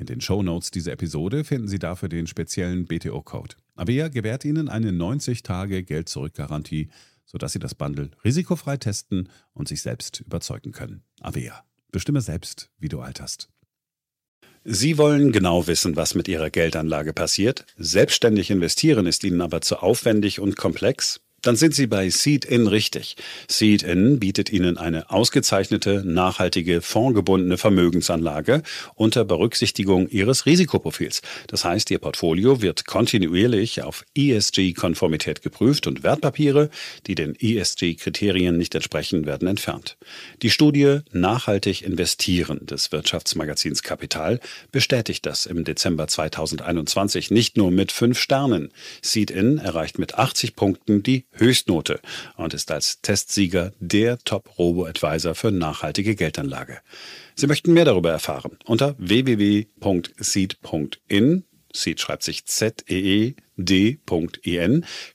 In 0.00 0.06
den 0.06 0.22
Shownotes 0.22 0.70
dieser 0.70 0.92
Episode 0.92 1.44
finden 1.44 1.68
Sie 1.68 1.78
dafür 1.78 2.08
den 2.08 2.26
speziellen 2.26 2.86
BTO-Code. 2.86 3.56
Avea 3.76 4.08
gewährt 4.08 4.46
Ihnen 4.46 4.70
eine 4.70 4.92
90-Tage-Geld-Zurück-Garantie, 4.92 6.88
sodass 7.26 7.52
Sie 7.52 7.58
das 7.58 7.74
Bundle 7.74 8.10
risikofrei 8.24 8.78
testen 8.78 9.28
und 9.52 9.68
sich 9.68 9.82
selbst 9.82 10.22
überzeugen 10.22 10.72
können. 10.72 11.02
Avea. 11.20 11.64
Bestimme 11.92 12.22
selbst, 12.22 12.70
wie 12.78 12.88
du 12.88 13.00
alterst. 13.00 13.50
Sie 14.64 14.96
wollen 14.96 15.32
genau 15.32 15.66
wissen, 15.66 15.96
was 15.96 16.14
mit 16.14 16.28
Ihrer 16.28 16.48
Geldanlage 16.48 17.12
passiert. 17.12 17.66
Selbstständig 17.76 18.50
investieren 18.50 19.04
ist 19.04 19.22
Ihnen 19.22 19.42
aber 19.42 19.60
zu 19.60 19.82
aufwendig 19.82 20.40
und 20.40 20.56
komplex? 20.56 21.20
Dann 21.42 21.56
sind 21.56 21.74
Sie 21.74 21.86
bei 21.86 22.10
Seed-In 22.10 22.66
richtig. 22.66 23.16
Seed-In 23.48 24.18
bietet 24.18 24.50
Ihnen 24.52 24.76
eine 24.76 25.10
ausgezeichnete, 25.10 26.02
nachhaltige, 26.04 26.82
fondgebundene 26.82 27.56
Vermögensanlage 27.56 28.62
unter 28.94 29.24
Berücksichtigung 29.24 30.08
Ihres 30.08 30.44
Risikoprofils. 30.44 31.22
Das 31.46 31.64
heißt, 31.64 31.90
Ihr 31.90 31.98
Portfolio 31.98 32.60
wird 32.60 32.86
kontinuierlich 32.86 33.82
auf 33.82 34.04
ESG-Konformität 34.14 35.40
geprüft 35.40 35.86
und 35.86 36.02
Wertpapiere, 36.02 36.68
die 37.06 37.14
den 37.14 37.34
ESG-Kriterien 37.34 38.58
nicht 38.58 38.74
entsprechen, 38.74 39.24
werden 39.24 39.48
entfernt. 39.48 39.96
Die 40.42 40.50
Studie 40.50 41.00
Nachhaltig 41.12 41.82
investieren 41.82 42.66
des 42.66 42.92
Wirtschaftsmagazins 42.92 43.82
Kapital 43.82 44.40
bestätigt 44.72 45.24
das 45.24 45.46
im 45.46 45.64
Dezember 45.64 46.06
2021 46.06 47.30
nicht 47.30 47.56
nur 47.56 47.70
mit 47.70 47.92
fünf 47.92 48.18
Sternen. 48.18 48.72
Seed-In 49.02 49.58
erreicht 49.58 49.98
mit 49.98 50.16
80 50.16 50.54
Punkten 50.54 51.02
die 51.02 51.24
Höchstnote 51.32 52.00
und 52.36 52.54
ist 52.54 52.70
als 52.70 53.00
Testsieger 53.00 53.72
der 53.80 54.18
Top-Robo-Advisor 54.18 55.34
für 55.34 55.50
nachhaltige 55.50 56.14
Geldanlage. 56.14 56.78
Sie 57.34 57.46
möchten 57.46 57.72
mehr 57.72 57.84
darüber 57.84 58.10
erfahren 58.10 58.58
unter 58.64 58.94
www.seed.in. 58.98 59.74
Seed 61.72 62.00
schreibt 62.00 62.24
sich 62.24 62.46
Z-E-E-D.en. 62.46 63.36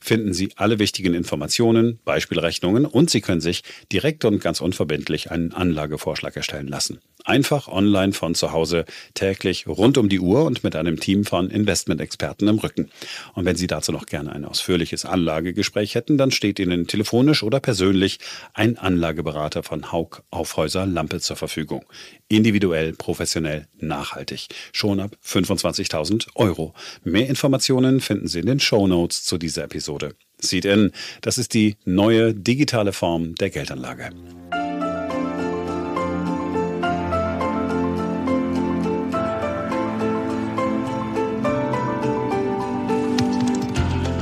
Finden 0.00 0.32
Sie 0.32 0.52
alle 0.56 0.78
wichtigen 0.78 1.12
Informationen, 1.14 1.98
Beispielrechnungen 2.04 2.86
und 2.86 3.10
Sie 3.10 3.20
können 3.20 3.42
sich 3.42 3.62
direkt 3.92 4.24
und 4.24 4.40
ganz 4.40 4.60
unverbindlich 4.60 5.30
einen 5.30 5.52
Anlagevorschlag 5.52 6.34
erstellen 6.34 6.68
lassen. 6.68 7.00
Einfach 7.26 7.66
online 7.66 8.12
von 8.12 8.36
zu 8.36 8.52
Hause, 8.52 8.84
täglich 9.14 9.66
rund 9.66 9.98
um 9.98 10.08
die 10.08 10.20
Uhr 10.20 10.44
und 10.44 10.62
mit 10.62 10.76
einem 10.76 11.00
Team 11.00 11.24
von 11.24 11.50
Investmentexperten 11.50 12.46
im 12.46 12.60
Rücken. 12.60 12.88
Und 13.34 13.44
wenn 13.44 13.56
Sie 13.56 13.66
dazu 13.66 13.90
noch 13.90 14.06
gerne 14.06 14.30
ein 14.30 14.44
ausführliches 14.44 15.04
Anlagegespräch 15.04 15.96
hätten, 15.96 16.18
dann 16.18 16.30
steht 16.30 16.60
Ihnen 16.60 16.86
telefonisch 16.86 17.42
oder 17.42 17.58
persönlich 17.58 18.20
ein 18.54 18.78
Anlageberater 18.78 19.64
von 19.64 19.90
Haug 19.90 20.22
Aufhäuser 20.30 20.86
Lampe 20.86 21.18
zur 21.18 21.34
Verfügung. 21.34 21.84
Individuell, 22.28 22.92
professionell, 22.92 23.66
nachhaltig. 23.80 24.46
Schon 24.72 25.00
ab 25.00 25.16
25.000 25.26 26.28
Euro. 26.36 26.74
Mehr 27.02 27.28
Informationen 27.28 28.00
finden 28.00 28.28
Sie 28.28 28.38
in 28.38 28.46
den 28.46 28.60
Show 28.60 28.86
Notes 28.86 29.24
zu 29.24 29.36
dieser 29.36 29.64
Episode. 29.64 30.14
Seed 30.38 30.64
in, 30.64 30.92
das 31.22 31.38
ist 31.38 31.54
die 31.54 31.76
neue 31.84 32.34
digitale 32.34 32.92
Form 32.92 33.34
der 33.34 33.50
Geldanlage. 33.50 34.10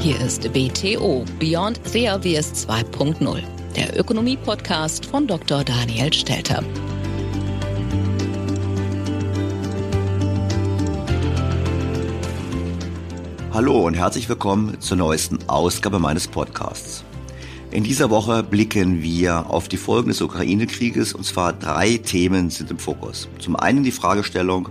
Hier 0.05 0.21
ist 0.21 0.53
BTO 0.53 1.25
Beyond 1.39 1.81
Obvious 1.87 2.67
2.0, 2.69 3.43
der 3.75 3.99
Ökonomie-Podcast 3.99 5.06
von 5.06 5.27
Dr. 5.27 5.65
Daniel 5.65 6.12
Stelter. 6.12 6.62
Hallo 13.55 13.87
und 13.87 13.95
herzlich 13.95 14.29
willkommen 14.29 14.79
zur 14.79 14.99
neuesten 14.99 15.39
Ausgabe 15.47 15.99
meines 15.99 16.29
Podcasts. 16.29 17.03
In 17.71 17.83
dieser 17.83 18.11
Woche 18.11 18.43
blicken 18.43 19.03
wir 19.03 19.49
auf 19.49 19.69
die 19.69 19.79
Folgen 19.79 20.09
des 20.09 20.21
Ukraine-Krieges 20.21 21.15
und 21.15 21.25
zwar 21.25 21.55
drei 21.55 21.97
Themen 21.97 22.50
sind 22.50 22.71
im 22.71 22.79
Fokus. 22.79 23.27
Zum 23.39 23.57
einen 23.57 23.85
die 23.85 23.91
Fragestellung, 23.91 24.69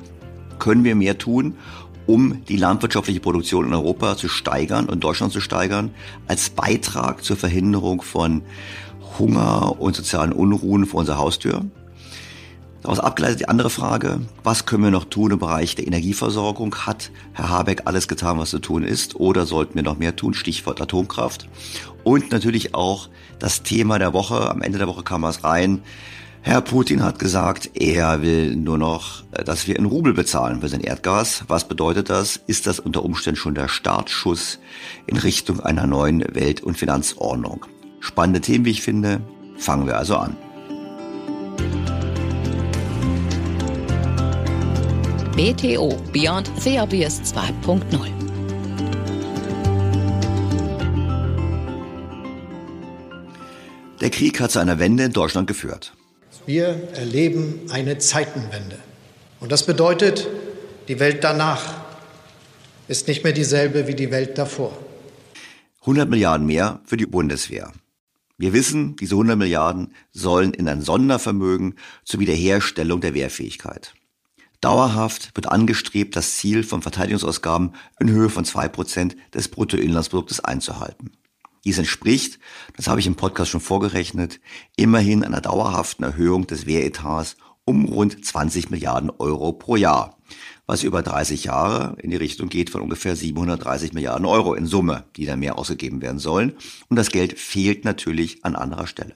können 0.59 0.83
wir 0.83 0.95
mehr 0.95 1.18
tun, 1.18 1.57
um 2.05 2.44
die 2.45 2.57
landwirtschaftliche 2.57 3.19
Produktion 3.19 3.65
in 3.65 3.73
Europa 3.73 4.17
zu 4.17 4.27
steigern 4.27 4.88
und 4.88 5.03
Deutschland 5.03 5.31
zu 5.31 5.41
steigern, 5.41 5.91
als 6.27 6.50
Beitrag 6.50 7.23
zur 7.23 7.38
Verhinderung 7.38 8.01
von 8.01 8.44
Hunger 9.19 9.79
und 9.79 9.95
sozialen 9.95 10.31
Unruhen 10.31 10.85
vor 10.85 11.01
unserer 11.01 11.17
Haustür. 11.17 11.65
Daraus 12.83 13.00
abgeleitet 13.00 13.39
die 13.39 13.47
andere 13.47 13.69
Frage, 13.69 14.19
was 14.44 14.65
können 14.65 14.83
wir 14.83 14.91
noch 14.91 15.05
tun 15.05 15.31
im 15.31 15.39
Bereich 15.39 15.75
der 15.75 15.88
Energieversorgung? 15.88 16.75
Hat 16.75 17.11
Herr 17.31 17.47
Habeck 17.47 17.83
alles 17.85 18.09
getan, 18.09 18.38
was 18.38 18.50
zu 18.50 18.59
tun 18.59 18.83
ist? 18.83 19.15
Oder 19.15 19.45
sollten 19.45 19.75
wir 19.75 19.83
noch 19.83 19.97
mehr 19.97 20.17
tun? 20.17 20.33
Stichwort 20.33 20.81
Atomkraft. 20.81 21.47
Und 22.03 22.33
natürlich 22.33 22.75
auch 22.75 23.07
das 23.39 23.63
Thema 23.63 24.00
der 24.00 24.11
Woche. 24.11 24.50
Am 24.50 24.61
Ende 24.61 24.79
der 24.79 24.88
Woche 24.88 25.03
kam 25.03 25.23
es 25.23 25.45
rein. 25.45 25.81
Herr 26.45 26.59
Putin 26.59 27.01
hat 27.01 27.19
gesagt, 27.19 27.71
er 27.73 28.21
will 28.21 28.57
nur 28.57 28.77
noch, 28.77 29.23
äh, 29.31 29.45
dass 29.45 29.65
wir 29.65 29.79
in 29.79 29.85
Rubel 29.85 30.13
bezahlen 30.13 30.59
für 30.59 30.67
sein 30.67 30.81
Erdgas. 30.81 31.45
Was 31.47 31.69
bedeutet 31.69 32.09
das? 32.09 32.35
Ist 32.47 32.67
das 32.67 32.81
unter 32.81 33.05
Umständen 33.05 33.37
schon 33.37 33.55
der 33.55 33.69
Startschuss 33.69 34.59
in 35.07 35.15
Richtung 35.15 35.61
einer 35.61 35.87
neuen 35.87 36.21
Welt- 36.35 36.61
und 36.61 36.77
Finanzordnung? 36.77 37.65
Spannende 38.01 38.41
Themen, 38.41 38.65
wie 38.65 38.71
ich 38.71 38.81
finde. 38.81 39.21
Fangen 39.57 39.87
wir 39.87 39.97
also 39.97 40.17
an. 40.17 40.35
BTO 45.37 45.97
Beyond 46.11 46.51
the 46.59 46.77
Obvious 46.77 47.21
2.0. 47.21 47.83
Der 54.01 54.09
Krieg 54.09 54.41
hat 54.41 54.51
zu 54.51 54.59
einer 54.59 54.77
Wende 54.79 55.05
in 55.05 55.13
Deutschland 55.13 55.47
geführt. 55.47 55.93
Wir 56.45 56.89
erleben 56.93 57.61
eine 57.69 57.97
Zeitenwende. 57.99 58.77
Und 59.39 59.51
das 59.51 59.65
bedeutet, 59.65 60.27
die 60.89 60.99
Welt 60.99 61.23
danach 61.23 61.81
ist 62.89 63.07
nicht 63.07 63.23
mehr 63.23 63.31
dieselbe 63.31 63.87
wie 63.87 63.95
die 63.95 64.11
Welt 64.11 64.37
davor. 64.37 64.77
100 65.81 66.09
Milliarden 66.09 66.45
mehr 66.45 66.81
für 66.85 66.97
die 66.97 67.05
Bundeswehr. 67.05 67.71
Wir 68.37 68.51
wissen, 68.51 68.97
diese 68.97 69.15
100 69.15 69.37
Milliarden 69.37 69.93
sollen 70.11 70.53
in 70.53 70.67
ein 70.67 70.81
Sondervermögen 70.81 71.75
zur 72.03 72.19
Wiederherstellung 72.19 72.99
der 72.99 73.13
Wehrfähigkeit. 73.13 73.93
Dauerhaft 74.59 75.35
wird 75.35 75.49
angestrebt, 75.49 76.15
das 76.15 76.37
Ziel 76.37 76.63
von 76.63 76.81
Verteidigungsausgaben 76.81 77.73
in 77.99 78.09
Höhe 78.09 78.29
von 78.29 78.43
zwei 78.43 78.67
Prozent 78.67 79.15
des 79.33 79.47
Bruttoinlandsproduktes 79.47 80.41
einzuhalten. 80.41 81.11
Dies 81.63 81.77
entspricht, 81.77 82.39
das 82.75 82.88
habe 82.88 83.00
ich 83.00 83.07
im 83.07 83.15
Podcast 83.15 83.51
schon 83.51 83.62
vorgerechnet, 83.62 84.42
immerhin 84.75 85.24
einer 85.24 85.42
dauerhaften 85.42 86.04
Erhöhung 86.04 86.45
des 86.45 86.65
Wehretats 86.65 87.38
um 87.65 87.86
rund 87.86 88.25
20 88.25 88.69
Milliarden 88.69 89.10
Euro 89.10 89.54
pro 89.54 89.77
Jahr, 89.77 90.18
was 90.65 90.83
über 90.83 91.01
30 91.01 91.45
Jahre 91.45 91.95
in 92.01 92.10
die 92.10 92.18
Richtung 92.18 92.50
geht 92.50 92.69
von 92.69 92.81
ungefähr 92.81 93.15
730 93.15 93.94
Milliarden 93.94 94.25
Euro 94.25 94.54
in 94.54 94.65
Summe, 94.65 95.06
die 95.15 95.25
dann 95.25 95.39
mehr 95.39 95.57
ausgegeben 95.57 96.01
werden 96.01 96.19
sollen. 96.19 96.54
Und 96.89 96.98
das 96.98 97.10
Geld 97.10 97.39
fehlt 97.39 97.86
natürlich 97.86 98.44
an 98.44 98.56
anderer 98.56 98.88
Stelle. 98.88 99.15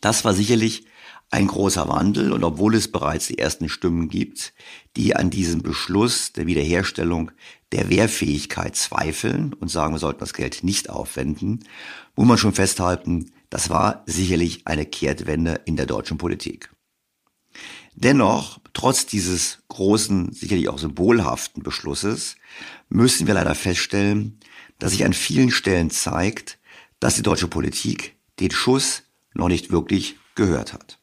Das 0.00 0.24
war 0.24 0.32
sicherlich 0.32 0.84
ein 1.30 1.46
großer 1.46 1.88
Wandel 1.88 2.32
und 2.32 2.42
obwohl 2.42 2.74
es 2.74 2.90
bereits 2.90 3.26
die 3.26 3.38
ersten 3.38 3.68
Stimmen 3.68 4.08
gibt, 4.08 4.54
die 4.96 5.14
an 5.14 5.28
diesem 5.28 5.62
Beschluss 5.62 6.32
der 6.32 6.46
Wiederherstellung 6.46 7.30
der 7.72 7.90
Wehrfähigkeit 7.90 8.76
zweifeln 8.76 9.52
und 9.52 9.68
sagen, 9.68 9.94
wir 9.94 9.98
sollten 9.98 10.20
das 10.20 10.32
Geld 10.32 10.64
nicht 10.64 10.90
aufwenden, 10.90 11.64
muss 12.16 12.26
man 12.26 12.38
schon 12.38 12.54
festhalten, 12.54 13.32
das 13.50 13.70
war 13.70 14.02
sicherlich 14.06 14.66
eine 14.66 14.86
Kehrtwende 14.86 15.60
in 15.64 15.76
der 15.76 15.86
deutschen 15.86 16.18
Politik. 16.18 16.70
Dennoch, 17.94 18.60
trotz 18.74 19.06
dieses 19.06 19.64
großen, 19.68 20.32
sicherlich 20.32 20.68
auch 20.68 20.78
symbolhaften 20.78 21.62
Beschlusses, 21.62 22.36
müssen 22.88 23.26
wir 23.26 23.34
leider 23.34 23.54
feststellen, 23.54 24.38
dass 24.78 24.92
sich 24.92 25.04
an 25.04 25.12
vielen 25.12 25.50
Stellen 25.50 25.90
zeigt, 25.90 26.58
dass 27.00 27.16
die 27.16 27.22
deutsche 27.22 27.48
Politik 27.48 28.16
den 28.40 28.50
Schuss 28.50 29.02
noch 29.34 29.48
nicht 29.48 29.70
wirklich 29.70 30.16
gehört 30.34 30.72
hat. 30.72 30.98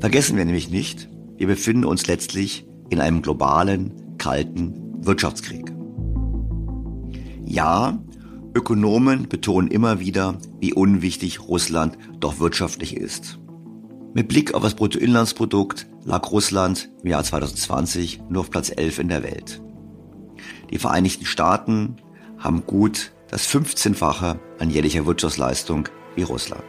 Vergessen 0.00 0.36
wir 0.36 0.44
nämlich 0.44 0.68
nicht, 0.68 1.08
wir 1.36 1.46
befinden 1.46 1.84
uns 1.84 2.06
letztlich 2.06 2.66
in 2.90 3.00
einem 3.00 3.22
globalen, 3.22 4.16
kalten 4.18 4.74
Wirtschaftskrieg. 5.04 5.72
Ja, 7.44 7.98
Ökonomen 8.54 9.28
betonen 9.28 9.68
immer 9.68 10.00
wieder, 10.00 10.38
wie 10.60 10.72
unwichtig 10.72 11.40
Russland 11.40 11.98
doch 12.20 12.38
wirtschaftlich 12.38 12.96
ist. 12.96 13.38
Mit 14.14 14.28
Blick 14.28 14.54
auf 14.54 14.62
das 14.62 14.74
Bruttoinlandsprodukt 14.74 15.86
lag 16.04 16.30
Russland 16.30 16.90
im 17.02 17.10
Jahr 17.10 17.24
2020 17.24 18.22
nur 18.28 18.42
auf 18.42 18.50
Platz 18.50 18.70
11 18.74 19.00
in 19.00 19.08
der 19.08 19.24
Welt. 19.24 19.60
Die 20.70 20.78
Vereinigten 20.78 21.26
Staaten 21.26 21.96
haben 22.38 22.64
gut 22.66 23.12
das 23.28 23.48
15-fache 23.48 24.38
an 24.60 24.70
jährlicher 24.70 25.06
Wirtschaftsleistung 25.06 25.88
wie 26.14 26.22
Russland. 26.22 26.64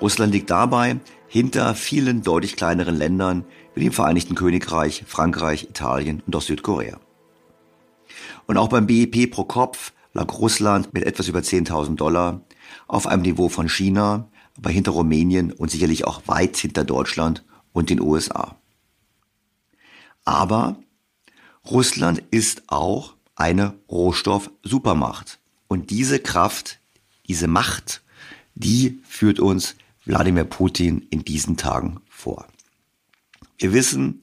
Russland 0.00 0.32
liegt 0.32 0.50
dabei 0.50 1.00
hinter 1.26 1.74
vielen 1.74 2.22
deutlich 2.22 2.54
kleineren 2.54 2.94
Ländern 2.94 3.44
wie 3.76 3.80
dem 3.80 3.92
Vereinigten 3.92 4.34
Königreich, 4.34 5.04
Frankreich, 5.06 5.64
Italien 5.64 6.22
und 6.26 6.34
auch 6.34 6.42
Südkorea. 6.42 6.98
Und 8.46 8.56
auch 8.56 8.68
beim 8.68 8.86
BIP 8.86 9.30
pro 9.30 9.44
Kopf 9.44 9.92
lag 10.14 10.32
Russland 10.38 10.94
mit 10.94 11.04
etwas 11.04 11.28
über 11.28 11.40
10.000 11.40 11.94
Dollar 11.96 12.40
auf 12.88 13.06
einem 13.06 13.22
Niveau 13.22 13.48
von 13.48 13.68
China, 13.68 14.28
aber 14.56 14.70
hinter 14.70 14.92
Rumänien 14.92 15.52
und 15.52 15.70
sicherlich 15.70 16.06
auch 16.06 16.22
weit 16.26 16.56
hinter 16.56 16.84
Deutschland 16.84 17.44
und 17.72 17.90
den 17.90 18.00
USA. 18.00 18.56
Aber 20.24 20.76
Russland 21.70 22.22
ist 22.30 22.62
auch 22.68 23.14
eine 23.34 23.74
Rohstoff-Supermacht. 23.90 25.38
Und 25.68 25.90
diese 25.90 26.18
Kraft, 26.18 26.80
diese 27.28 27.46
Macht, 27.46 28.02
die 28.54 29.00
führt 29.04 29.38
uns 29.38 29.76
Wladimir 30.06 30.44
Putin 30.44 31.06
in 31.10 31.24
diesen 31.24 31.58
Tagen 31.58 32.00
vor. 32.08 32.46
Wir 33.58 33.72
wissen, 33.72 34.20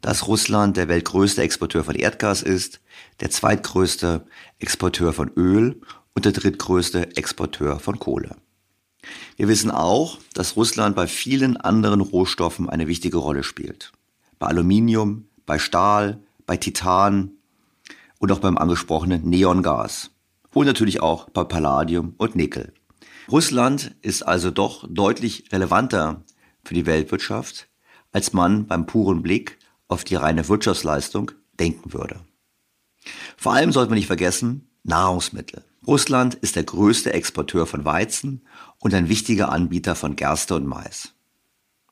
dass 0.00 0.26
Russland 0.26 0.76
der 0.76 0.88
weltgrößte 0.88 1.42
Exporteur 1.42 1.84
von 1.84 1.94
Erdgas 1.94 2.42
ist, 2.42 2.80
der 3.20 3.30
zweitgrößte 3.30 4.26
Exporteur 4.58 5.12
von 5.12 5.30
Öl 5.36 5.80
und 6.14 6.24
der 6.24 6.32
drittgrößte 6.32 7.16
Exporteur 7.16 7.78
von 7.78 7.98
Kohle. 7.98 8.36
Wir 9.36 9.48
wissen 9.48 9.70
auch, 9.70 10.18
dass 10.34 10.56
Russland 10.56 10.96
bei 10.96 11.06
vielen 11.06 11.56
anderen 11.56 12.00
Rohstoffen 12.00 12.68
eine 12.68 12.86
wichtige 12.88 13.18
Rolle 13.18 13.44
spielt. 13.44 13.92
Bei 14.38 14.48
Aluminium, 14.48 15.26
bei 15.46 15.58
Stahl, 15.58 16.20
bei 16.46 16.56
Titan 16.56 17.32
und 18.18 18.32
auch 18.32 18.40
beim 18.40 18.58
angesprochenen 18.58 19.28
Neongas. 19.28 20.10
Und 20.52 20.66
natürlich 20.66 21.00
auch 21.00 21.30
bei 21.30 21.44
Palladium 21.44 22.14
und 22.18 22.36
Nickel. 22.36 22.72
Russland 23.30 23.94
ist 24.02 24.22
also 24.22 24.50
doch 24.50 24.86
deutlich 24.88 25.44
relevanter 25.52 26.24
für 26.64 26.74
die 26.74 26.86
Weltwirtschaft, 26.86 27.68
als 28.12 28.32
man 28.32 28.66
beim 28.66 28.86
puren 28.86 29.22
Blick 29.22 29.58
auf 29.88 30.04
die 30.04 30.14
reine 30.14 30.48
Wirtschaftsleistung 30.48 31.32
denken 31.58 31.92
würde. 31.92 32.20
Vor 33.36 33.54
allem 33.54 33.72
sollte 33.72 33.90
man 33.90 33.98
nicht 33.98 34.06
vergessen, 34.06 34.68
Nahrungsmittel. 34.84 35.64
Russland 35.86 36.34
ist 36.34 36.54
der 36.56 36.64
größte 36.64 37.12
Exporteur 37.12 37.66
von 37.66 37.84
Weizen 37.84 38.46
und 38.78 38.94
ein 38.94 39.08
wichtiger 39.08 39.50
Anbieter 39.50 39.94
von 39.94 40.14
Gerste 40.14 40.54
und 40.54 40.66
Mais. 40.66 41.14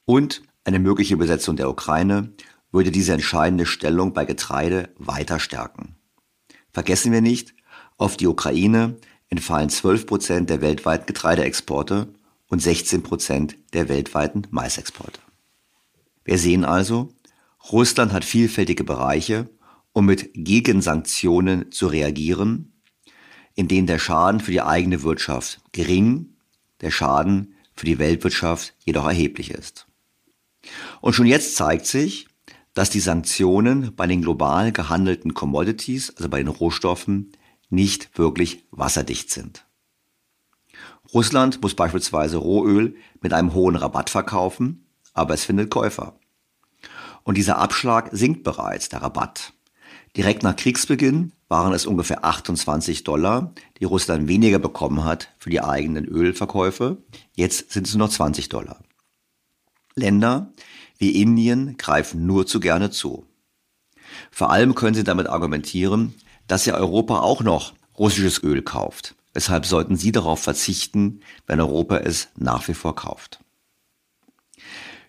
Und 0.05 0.43
eine 0.65 0.79
mögliche 0.79 1.17
Besetzung 1.17 1.57
der 1.57 1.69
Ukraine 1.69 2.33
würde 2.71 2.91
diese 2.91 3.13
entscheidende 3.13 3.67
Stellung 3.67 4.13
bei 4.13 4.25
Getreide 4.25 4.91
weiter 4.99 5.41
stärken. 5.41 5.97
Vergessen 6.73 7.13
wir 7.13 7.21
nicht, 7.21 7.55
auf 7.97 8.17
die 8.17 8.29
Ukraine 8.29 8.97
entfallen 9.29 9.71
12 9.71 10.07
Prozent 10.07 10.51
der 10.51 10.61
weltweiten 10.61 11.07
Getreideexporte 11.07 12.15
und 12.49 12.63
16 12.63 13.03
Prozent 13.03 13.57
der 13.73 13.89
weltweiten 13.89 14.47
Maisexporte. 14.51 15.21
Wir 16.25 16.39
sehen 16.39 16.65
also, 16.65 17.15
Russland 17.71 18.13
hat 18.13 18.25
vielfältige 18.25 18.85
Bereiche, 18.85 19.49
um 19.93 20.07
mit 20.07 20.31
Gegensanktionen 20.35 21.73
zu 21.73 21.87
reagieren, 21.87 22.73
in 23.55 23.69
denen 23.69 23.87
der 23.87 23.99
Schaden 23.99 24.41
für 24.41 24.53
die 24.53 24.63
eigene 24.63 25.03
Wirtschaft 25.03 25.61
gering, 25.73 26.37
der 26.81 26.91
Schaden 26.91 27.55
für 27.75 27.87
die 27.87 27.99
Weltwirtschaft 27.99 28.75
jedoch 28.85 29.07
erheblich 29.07 29.51
ist. 29.51 29.87
Und 31.01 31.15
schon 31.15 31.27
jetzt 31.27 31.57
zeigt 31.57 31.87
sich, 31.87 32.29
dass 32.75 32.91
die 32.91 33.01
Sanktionen 33.01 33.95
bei 33.97 34.07
den 34.07 34.23
global 34.23 34.73
gehandelten 34.73 35.35
Commodities, 35.35 36.11
also 36.17 36.29
bei 36.29 36.39
den 36.39 36.49
Rohstoffen, 36.49 37.33
nicht 37.69 38.19
wirklich 38.19 38.65
wasserdicht 38.71 39.31
sind. 39.31 39.67
Russland 41.13 41.61
muss 41.63 41.75
beispielsweise 41.75 42.37
Rohöl 42.37 42.95
mit 43.21 43.33
einem 43.33 43.55
hohen 43.55 43.77
Rabatt 43.77 44.11
verkaufen, 44.11 44.87
aber 45.13 45.35
es 45.35 45.45
findet 45.45 45.71
Käufer. 45.71 46.19
Und 47.23 47.37
dieser 47.37 47.59
Abschlag 47.59 48.11
sinkt 48.13 48.43
bereits, 48.45 48.89
der 48.89 49.03
Rabatt. 49.03 49.53
Direkt 50.17 50.43
nach 50.43 50.57
Kriegsbeginn 50.57 51.33
waren 51.49 51.73
es 51.73 51.87
ungefähr 51.87 52.25
28 52.25 53.05
Dollar, 53.05 53.53
die 53.79 53.85
Russland 53.85 54.29
weniger 54.29 54.59
bekommen 54.59 55.05
hat 55.05 55.29
für 55.39 55.51
die 55.51 55.61
eigenen 55.61 56.05
Ölverkäufe. 56.07 56.99
Jetzt 57.35 57.73
sind 57.73 57.87
es 57.87 57.95
nur 57.95 58.07
noch 58.07 58.13
20 58.13 58.49
Dollar. 58.49 58.81
Länder 59.95 60.53
wie 60.99 61.23
Indien 61.23 61.77
greifen 61.79 62.27
nur 62.27 62.47
zu 62.47 62.61
gerne 62.61 62.91
zu. 62.91 63.27
Vor 64.31 64.51
allem 64.51 64.75
können 64.75 64.95
sie 64.95 65.05
damit 65.05 65.29
argumentieren, 65.29 66.15
dass 66.47 66.67
ja 66.67 66.75
Europa 66.75 67.21
auch 67.21 67.43
noch 67.43 67.75
russisches 67.99 68.43
Öl 68.43 68.63
kauft. 68.63 69.15
Weshalb 69.33 69.65
sollten 69.65 69.97
Sie 69.97 70.13
darauf 70.13 70.43
verzichten, 70.43 71.21
wenn 71.47 71.61
Europa 71.61 71.99
es 71.99 72.29
nach 72.37 72.67
wie 72.69 72.75
vor 72.75 72.97
kauft? 72.97 73.41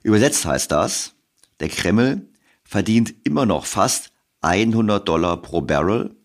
Übersetzt 0.04 0.46
heißt 0.46 0.72
das, 0.72 1.14
der 1.60 1.70
Kreml 1.70 2.28
verdient 2.64 3.14
immer 3.24 3.46
noch 3.46 3.66
fast 3.66 4.12
100 4.42 5.08
Dollar 5.08 5.38
pro 5.42 5.62
Barrel 5.62 6.16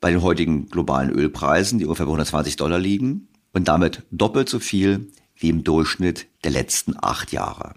bei 0.00 0.10
den 0.10 0.22
heutigen 0.22 0.68
globalen 0.68 1.10
Ölpreisen, 1.10 1.78
die 1.78 1.86
ungefähr 1.86 2.06
bei 2.06 2.12
120 2.12 2.56
Dollar 2.56 2.78
liegen 2.78 3.28
und 3.52 3.68
damit 3.68 4.02
doppelt 4.10 4.48
so 4.48 4.58
viel 4.58 5.10
wie 5.36 5.48
im 5.48 5.64
Durchschnitt 5.64 6.26
der 6.44 6.50
letzten 6.50 6.94
acht 7.00 7.32
Jahre. 7.32 7.74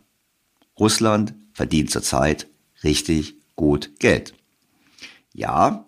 Russland 0.77 1.33
verdient 1.53 1.91
zurzeit 1.91 2.47
richtig 2.83 3.35
gut 3.55 3.91
Geld. 4.00 4.33
Ja, 5.33 5.85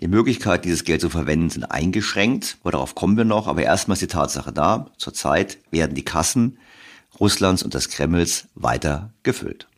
die 0.00 0.08
Möglichkeit, 0.08 0.64
dieses 0.64 0.84
Geld 0.84 1.00
zu 1.00 1.08
verwenden, 1.08 1.50
sind 1.50 1.64
eingeschränkt, 1.64 2.58
aber 2.60 2.72
darauf 2.72 2.94
kommen 2.94 3.16
wir 3.16 3.24
noch, 3.24 3.46
aber 3.46 3.62
erstmal 3.62 3.94
ist 3.94 4.02
die 4.02 4.08
Tatsache 4.08 4.52
da, 4.52 4.90
zurzeit 4.98 5.58
werden 5.70 5.94
die 5.94 6.04
Kassen 6.04 6.58
Russlands 7.20 7.62
und 7.62 7.74
des 7.74 7.88
Kremls 7.88 8.48
weiter 8.54 9.12
gefüllt. 9.22 9.68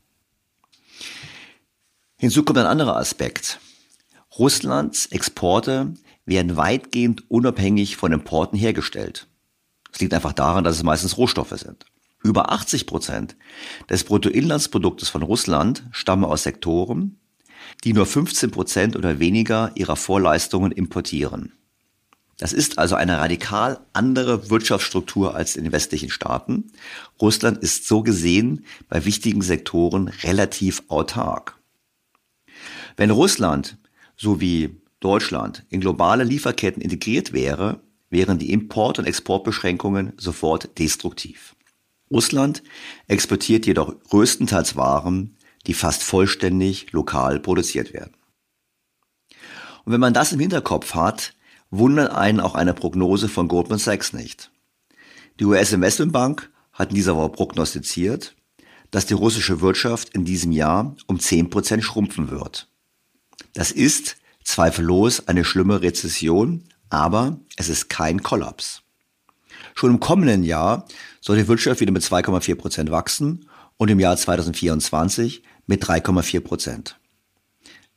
Hinzu 2.16 2.42
kommt 2.42 2.58
ein 2.58 2.66
anderer 2.66 2.96
Aspekt. 2.96 3.60
Russlands 4.38 5.06
Exporte 5.06 5.94
werden 6.24 6.56
weitgehend 6.56 7.30
unabhängig 7.30 7.96
von 7.96 8.12
Importen 8.12 8.58
hergestellt. 8.58 9.28
Das 9.90 10.00
liegt 10.00 10.14
einfach 10.14 10.32
daran, 10.32 10.64
dass 10.64 10.76
es 10.76 10.82
meistens 10.82 11.16
Rohstoffe 11.16 11.56
sind. 11.56 11.86
Über 12.22 12.50
80 12.50 12.86
Prozent 12.86 13.36
des 13.88 14.04
Bruttoinlandsproduktes 14.04 15.08
von 15.08 15.22
Russland 15.22 15.84
stammen 15.92 16.24
aus 16.24 16.42
Sektoren, 16.42 17.20
die 17.84 17.92
nur 17.92 18.06
15 18.06 18.50
Prozent 18.50 18.96
oder 18.96 19.18
weniger 19.18 19.70
ihrer 19.74 19.96
Vorleistungen 19.96 20.72
importieren. 20.72 21.52
Das 22.38 22.52
ist 22.52 22.78
also 22.78 22.96
eine 22.96 23.18
radikal 23.18 23.80
andere 23.94 24.50
Wirtschaftsstruktur 24.50 25.34
als 25.34 25.56
in 25.56 25.64
den 25.64 25.72
westlichen 25.72 26.10
Staaten. 26.10 26.70
Russland 27.20 27.58
ist 27.58 27.86
so 27.86 28.02
gesehen 28.02 28.66
bei 28.88 29.04
wichtigen 29.06 29.40
Sektoren 29.40 30.08
relativ 30.08 30.82
autark. 30.88 31.58
Wenn 32.96 33.10
Russland, 33.10 33.78
so 34.16 34.40
wie 34.40 34.80
Deutschland, 35.00 35.64
in 35.70 35.80
globale 35.80 36.24
Lieferketten 36.24 36.82
integriert 36.82 37.32
wäre, 37.32 37.80
wären 38.10 38.38
die 38.38 38.52
Import- 38.52 38.98
und 38.98 39.06
Exportbeschränkungen 39.06 40.12
sofort 40.16 40.78
destruktiv. 40.78 41.56
Russland 42.10 42.62
exportiert 43.08 43.66
jedoch 43.66 43.94
größtenteils 44.10 44.76
Waren, 44.76 45.36
die 45.66 45.74
fast 45.74 46.02
vollständig 46.02 46.92
lokal 46.92 47.40
produziert 47.40 47.92
werden. 47.92 48.14
Und 49.84 49.92
wenn 49.92 50.00
man 50.00 50.14
das 50.14 50.32
im 50.32 50.40
Hinterkopf 50.40 50.94
hat, 50.94 51.34
wundert 51.70 52.12
einen 52.12 52.40
auch 52.40 52.54
eine 52.54 52.74
Prognose 52.74 53.28
von 53.28 53.48
Goldman 53.48 53.78
Sachs 53.78 54.12
nicht. 54.12 54.50
Die 55.38 55.44
US 55.44 55.72
Investmentbank 55.72 56.50
hat 56.72 56.90
in 56.90 56.94
dieser 56.94 57.16
Woche 57.16 57.30
prognostiziert, 57.30 58.34
dass 58.90 59.06
die 59.06 59.14
russische 59.14 59.60
Wirtschaft 59.60 60.10
in 60.10 60.24
diesem 60.24 60.52
Jahr 60.52 60.94
um 61.06 61.16
10% 61.18 61.82
schrumpfen 61.82 62.30
wird. 62.30 62.68
Das 63.52 63.72
ist 63.72 64.16
zweifellos 64.44 65.28
eine 65.28 65.44
schlimme 65.44 65.82
Rezession, 65.82 66.64
aber 66.88 67.38
es 67.56 67.68
ist 67.68 67.88
kein 67.88 68.22
Kollaps. 68.22 68.82
Schon 69.74 69.90
im 69.90 70.00
kommenden 70.00 70.44
Jahr 70.44 70.86
soll 71.20 71.36
die 71.36 71.48
Wirtschaft 71.48 71.80
wieder 71.80 71.92
mit 71.92 72.02
2,4 72.02 72.54
Prozent 72.54 72.90
wachsen 72.90 73.48
und 73.76 73.90
im 73.90 74.00
Jahr 74.00 74.16
2024 74.16 75.42
mit 75.66 75.84
3,4 75.84 76.40
Prozent. 76.40 76.98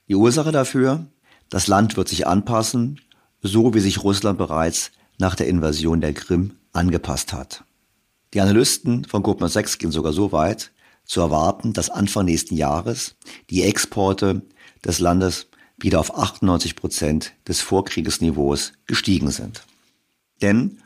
Die 0.07 0.15
Ursache 0.15 0.51
dafür? 0.51 1.07
Das 1.49 1.67
Land 1.67 1.97
wird 1.97 2.09
sich 2.09 2.27
anpassen, 2.27 2.99
so 3.41 3.73
wie 3.73 3.79
sich 3.79 4.03
Russland 4.03 4.37
bereits 4.37 4.91
nach 5.17 5.35
der 5.35 5.47
Invasion 5.47 6.01
der 6.01 6.13
Krim 6.13 6.57
angepasst 6.73 7.33
hat. 7.33 7.63
Die 8.33 8.41
Analysten 8.41 9.05
von 9.05 9.23
Goldman 9.23 9.49
Sachs 9.49 9.77
gehen 9.77 9.91
sogar 9.91 10.13
so 10.13 10.31
weit, 10.31 10.71
zu 11.05 11.21
erwarten, 11.21 11.73
dass 11.73 11.89
Anfang 11.89 12.25
nächsten 12.25 12.55
Jahres 12.55 13.15
die 13.49 13.63
Exporte 13.63 14.43
des 14.85 14.99
Landes 14.99 15.47
wieder 15.77 15.99
auf 15.99 16.15
98 16.15 16.75
Prozent 16.75 17.33
des 17.47 17.61
Vorkriegesniveaus 17.61 18.73
gestiegen 18.85 19.31
sind. 19.31 19.63
Denn 20.41 20.79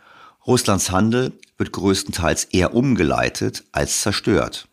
Russlands 0.48 0.91
Handel 0.91 1.33
wird 1.57 1.74
größtenteils 1.74 2.45
eher 2.45 2.74
umgeleitet 2.74 3.65
als 3.72 4.01
zerstört. 4.01 4.67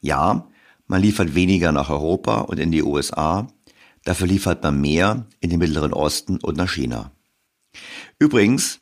Ja, 0.00 0.48
man 0.86 1.02
liefert 1.02 1.34
weniger 1.34 1.72
nach 1.72 1.90
Europa 1.90 2.40
und 2.40 2.58
in 2.58 2.70
die 2.70 2.82
USA, 2.82 3.48
dafür 4.04 4.26
liefert 4.26 4.62
man 4.62 4.80
mehr 4.80 5.26
in 5.40 5.50
den 5.50 5.58
Mittleren 5.58 5.92
Osten 5.92 6.38
und 6.38 6.56
nach 6.56 6.70
China. 6.70 7.10
Übrigens, 8.18 8.80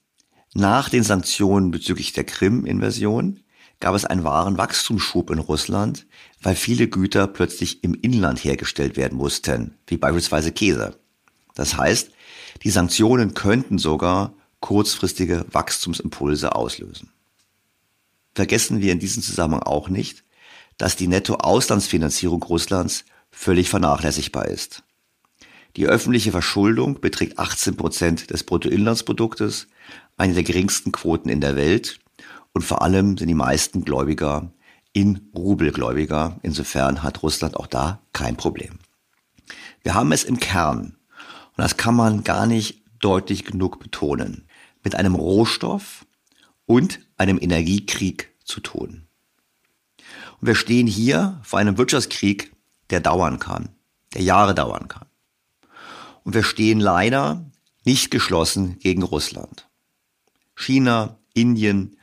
nach 0.55 0.89
den 0.89 1.03
Sanktionen 1.03 1.71
bezüglich 1.71 2.13
der 2.13 2.25
Krim-Invasion 2.25 3.41
gab 3.81 3.95
es 3.95 4.05
einen 4.05 4.25
wahren 4.25 4.57
Wachstumsschub 4.57 5.31
in 5.31 5.39
Russland, 5.39 6.07
weil 6.41 6.55
viele 6.55 6.89
Güter 6.89 7.27
plötzlich 7.27 7.83
im 7.83 7.95
Inland 7.95 8.43
hergestellt 8.45 8.97
werden 8.97 9.19
mussten, 9.19 9.77
wie 9.87 9.97
beispielsweise 9.97 10.53
Käse. 10.53 10.99
Das 11.55 11.77
heißt, 11.77 12.11
die 12.63 12.71
Sanktionen 12.71 13.35
könnten 13.35 13.79
sogar 13.79 14.33
kurzfristige 14.61 15.45
Wachstumsimpulse 15.51 16.55
auslösen. 16.55 17.11
Vergessen 18.35 18.81
wir 18.81 18.93
in 18.93 18.99
diesem 18.99 19.23
Zusammenhang 19.23 19.63
auch 19.63 19.89
nicht, 19.89 20.25
dass 20.79 20.97
die 20.97 21.07
Nettoauslandsfinanzierung 21.07 22.43
Russlands 22.43 23.05
völlig 23.31 23.69
vernachlässigbar 23.69 24.47
ist. 24.47 24.83
Die 25.77 25.87
öffentliche 25.87 26.31
Verschuldung 26.31 27.01
beträgt 27.01 27.39
18 27.39 27.77
Prozent 27.77 28.31
des 28.31 28.45
Bruttoinlandsproduktes, 28.45 29.67
eine 30.17 30.35
der 30.35 30.45
geringsten 30.45 30.93
Quoten 30.93 31.29
in 31.29 31.41
der 31.41 31.57
Welt 31.57 31.99
und 32.53 32.63
vor 32.63 32.83
allem 32.83 33.19
sind 33.19 33.27
die 33.27 33.35
meisten 33.35 33.85
Gläubiger 33.85 34.53
in 34.93 35.29
Rubelgläubiger. 35.35 36.39
Insofern 36.43 37.03
hat 37.03 37.25
Russland 37.25 37.57
auch 37.57 37.67
da 37.67 38.01
kein 38.13 38.37
Problem. 38.37 38.79
Wir 39.83 39.95
haben 39.95 40.13
es 40.13 40.23
im 40.23 40.39
Kern, 40.39 40.97
und 41.57 41.63
das 41.63 41.77
kann 41.77 41.97
man 41.97 42.23
gar 42.23 42.47
nicht 42.47 42.83
deutlich 43.01 43.45
genug 43.45 43.81
betonen, 43.81 44.47
mit 44.85 44.95
einem 44.95 45.17
Rohstoff 45.17 46.07
und 46.67 47.01
einem 47.17 47.39
Energiekrieg 47.41 48.33
zu 48.45 48.61
tun. 48.61 49.09
Und 50.41 50.47
wir 50.47 50.55
stehen 50.55 50.87
hier 50.87 51.41
vor 51.43 51.59
einem 51.59 51.77
Wirtschaftskrieg, 51.77 52.53
der 52.91 53.01
dauern 53.01 53.41
kann, 53.41 53.71
der 54.15 54.23
Jahre 54.23 54.55
dauern 54.55 54.87
kann. 54.87 55.07
Und 56.25 56.35
wir 56.35 56.43
stehen 56.43 56.81
leider 56.81 57.51
nicht 57.85 58.11
geschlossen 58.11 58.79
gegen 58.79 59.03
Russland. 59.03 59.69
China, 60.57 61.19
Indien, 61.35 61.97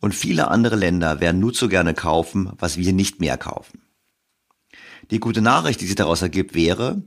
und 0.00 0.14
viele 0.14 0.48
andere 0.48 0.76
Länder 0.76 1.20
werden 1.20 1.40
nur 1.40 1.52
zu 1.52 1.68
gerne 1.68 1.94
kaufen, 1.94 2.52
was 2.58 2.76
wir 2.76 2.92
nicht 2.92 3.20
mehr 3.20 3.36
kaufen. 3.38 3.82
Die 5.10 5.20
gute 5.20 5.40
Nachricht, 5.40 5.80
die 5.80 5.86
sich 5.86 5.94
daraus 5.94 6.22
ergibt, 6.22 6.54
wäre, 6.54 7.02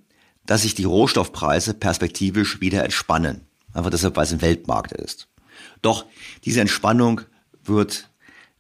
dass 0.46 0.64
sich 0.64 0.74
die 0.74 0.86
Rohstoffpreise 0.86 1.74
perspektivisch 1.74 2.62
wieder 2.62 2.84
entspannen. 2.84 3.48
Einfach 3.74 3.92
deshalb, 3.92 4.16
weil 4.16 4.24
es 4.24 4.34
ein 4.34 4.42
Weltmarkt 4.42 4.92
ist. 4.92 5.28
Doch 5.82 6.06
diese 6.46 6.62
Entspannung 6.62 7.22
wird 7.64 8.10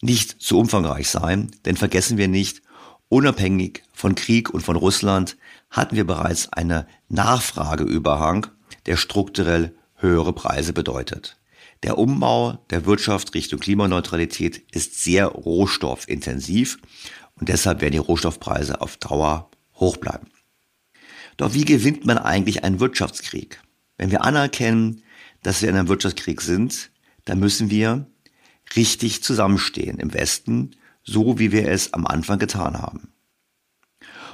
nicht 0.01 0.41
zu 0.41 0.59
umfangreich 0.59 1.09
sein, 1.09 1.51
denn 1.65 1.77
vergessen 1.77 2.17
wir 2.17 2.27
nicht, 2.27 2.61
unabhängig 3.09 3.83
von 3.91 4.15
Krieg 4.15 4.49
und 4.51 4.61
von 4.61 4.75
Russland 4.75 5.37
hatten 5.69 5.95
wir 5.95 6.05
bereits 6.05 6.53
eine 6.53 6.87
Nachfrageüberhang, 7.09 8.47
der 8.85 8.95
strukturell 8.95 9.75
höhere 9.95 10.33
Preise 10.33 10.73
bedeutet. 10.73 11.37
Der 11.83 11.97
Umbau 11.97 12.63
der 12.69 12.85
Wirtschaft 12.85 13.33
Richtung 13.33 13.59
Klimaneutralität 13.59 14.63
ist 14.71 15.01
sehr 15.01 15.27
rohstoffintensiv 15.27 16.77
und 17.35 17.49
deshalb 17.49 17.81
werden 17.81 17.93
die 17.93 17.97
Rohstoffpreise 17.99 18.81
auf 18.81 18.97
Dauer 18.97 19.49
hoch 19.75 19.97
bleiben. 19.97 20.27
Doch 21.37 21.53
wie 21.53 21.65
gewinnt 21.65 22.05
man 22.05 22.17
eigentlich 22.17 22.63
einen 22.63 22.79
Wirtschaftskrieg? 22.79 23.61
Wenn 23.97 24.11
wir 24.11 24.23
anerkennen, 24.23 25.03
dass 25.41 25.61
wir 25.61 25.69
in 25.69 25.75
einem 25.75 25.87
Wirtschaftskrieg 25.87 26.41
sind, 26.41 26.91
dann 27.25 27.39
müssen 27.39 27.69
wir 27.69 28.07
richtig 28.75 29.23
zusammenstehen 29.23 29.99
im 29.99 30.13
Westen, 30.13 30.75
so 31.03 31.39
wie 31.39 31.51
wir 31.51 31.69
es 31.69 31.93
am 31.93 32.05
Anfang 32.05 32.39
getan 32.39 32.77
haben. 32.77 33.13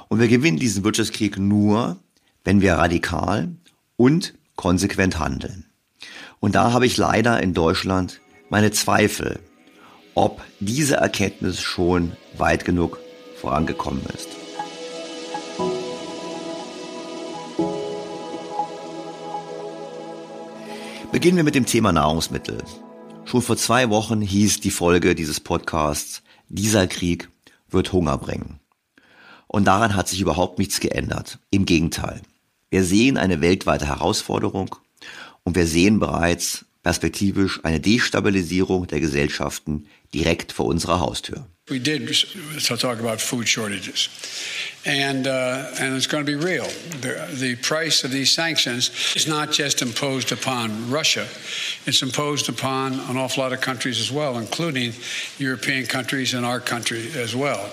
Und 0.08 0.18
wir 0.18 0.28
gewinnen 0.28 0.58
diesen 0.58 0.84
Wirtschaftskrieg 0.84 1.38
nur, 1.38 2.00
wenn 2.46 2.60
wir 2.60 2.74
radikal 2.74 3.48
und 3.96 4.34
konsequent 4.54 5.18
handeln. 5.18 5.66
Und 6.38 6.54
da 6.54 6.72
habe 6.72 6.86
ich 6.86 6.96
leider 6.96 7.42
in 7.42 7.54
Deutschland 7.54 8.20
meine 8.50 8.70
Zweifel, 8.70 9.40
ob 10.14 10.40
diese 10.60 10.94
Erkenntnis 10.96 11.60
schon 11.60 12.12
weit 12.38 12.64
genug 12.64 13.00
vorangekommen 13.40 14.02
ist. 14.14 14.28
Beginnen 21.10 21.36
wir 21.36 21.44
mit 21.44 21.56
dem 21.56 21.66
Thema 21.66 21.92
Nahrungsmittel. 21.92 22.62
Schon 23.24 23.42
vor 23.42 23.56
zwei 23.56 23.90
Wochen 23.90 24.20
hieß 24.20 24.60
die 24.60 24.70
Folge 24.70 25.16
dieses 25.16 25.40
Podcasts, 25.40 26.22
dieser 26.48 26.86
Krieg 26.86 27.28
wird 27.68 27.92
Hunger 27.92 28.18
bringen. 28.18 28.60
Und 29.48 29.64
daran 29.64 29.96
hat 29.96 30.06
sich 30.06 30.20
überhaupt 30.20 30.60
nichts 30.60 30.78
geändert. 30.78 31.40
Im 31.50 31.66
Gegenteil. 31.66 32.22
Wir 32.70 32.84
sehen 32.84 33.16
eine 33.16 33.40
weltweite 33.40 33.86
Herausforderung 33.86 34.74
und 35.44 35.54
wir 35.54 35.66
sehen 35.66 36.00
bereits 36.00 36.64
perspektivisch 36.82 37.60
eine 37.64 37.80
Destabilisierung 37.80 38.86
der 38.86 39.00
Gesellschaften 39.00 39.86
direkt 40.14 40.52
vor 40.52 40.66
unserer 40.66 41.00
Haustür. 41.00 41.46
We 41.68 41.80
did 41.80 42.06
talk 42.78 43.00
about 43.00 43.20
food 43.20 43.48
shortages, 43.48 44.08
and 44.84 45.26
uh, 45.26 45.64
and 45.80 45.96
it's 45.96 46.06
going 46.06 46.24
to 46.24 46.30
be 46.30 46.36
real. 46.36 46.64
The, 47.00 47.26
the 47.40 47.56
price 47.56 48.04
of 48.04 48.12
these 48.12 48.30
sanctions 48.30 48.92
is 49.16 49.26
not 49.26 49.50
just 49.50 49.82
imposed 49.82 50.30
upon 50.30 50.88
Russia; 50.88 51.26
it's 51.84 52.02
imposed 52.02 52.48
upon 52.48 53.00
an 53.10 53.16
awful 53.16 53.42
lot 53.42 53.52
of 53.52 53.60
countries 53.60 53.98
as 53.98 54.12
well, 54.12 54.38
including 54.38 54.92
European 55.38 55.86
countries 55.86 56.34
and 56.34 56.46
our 56.46 56.60
country 56.60 57.10
as 57.16 57.34
well, 57.34 57.68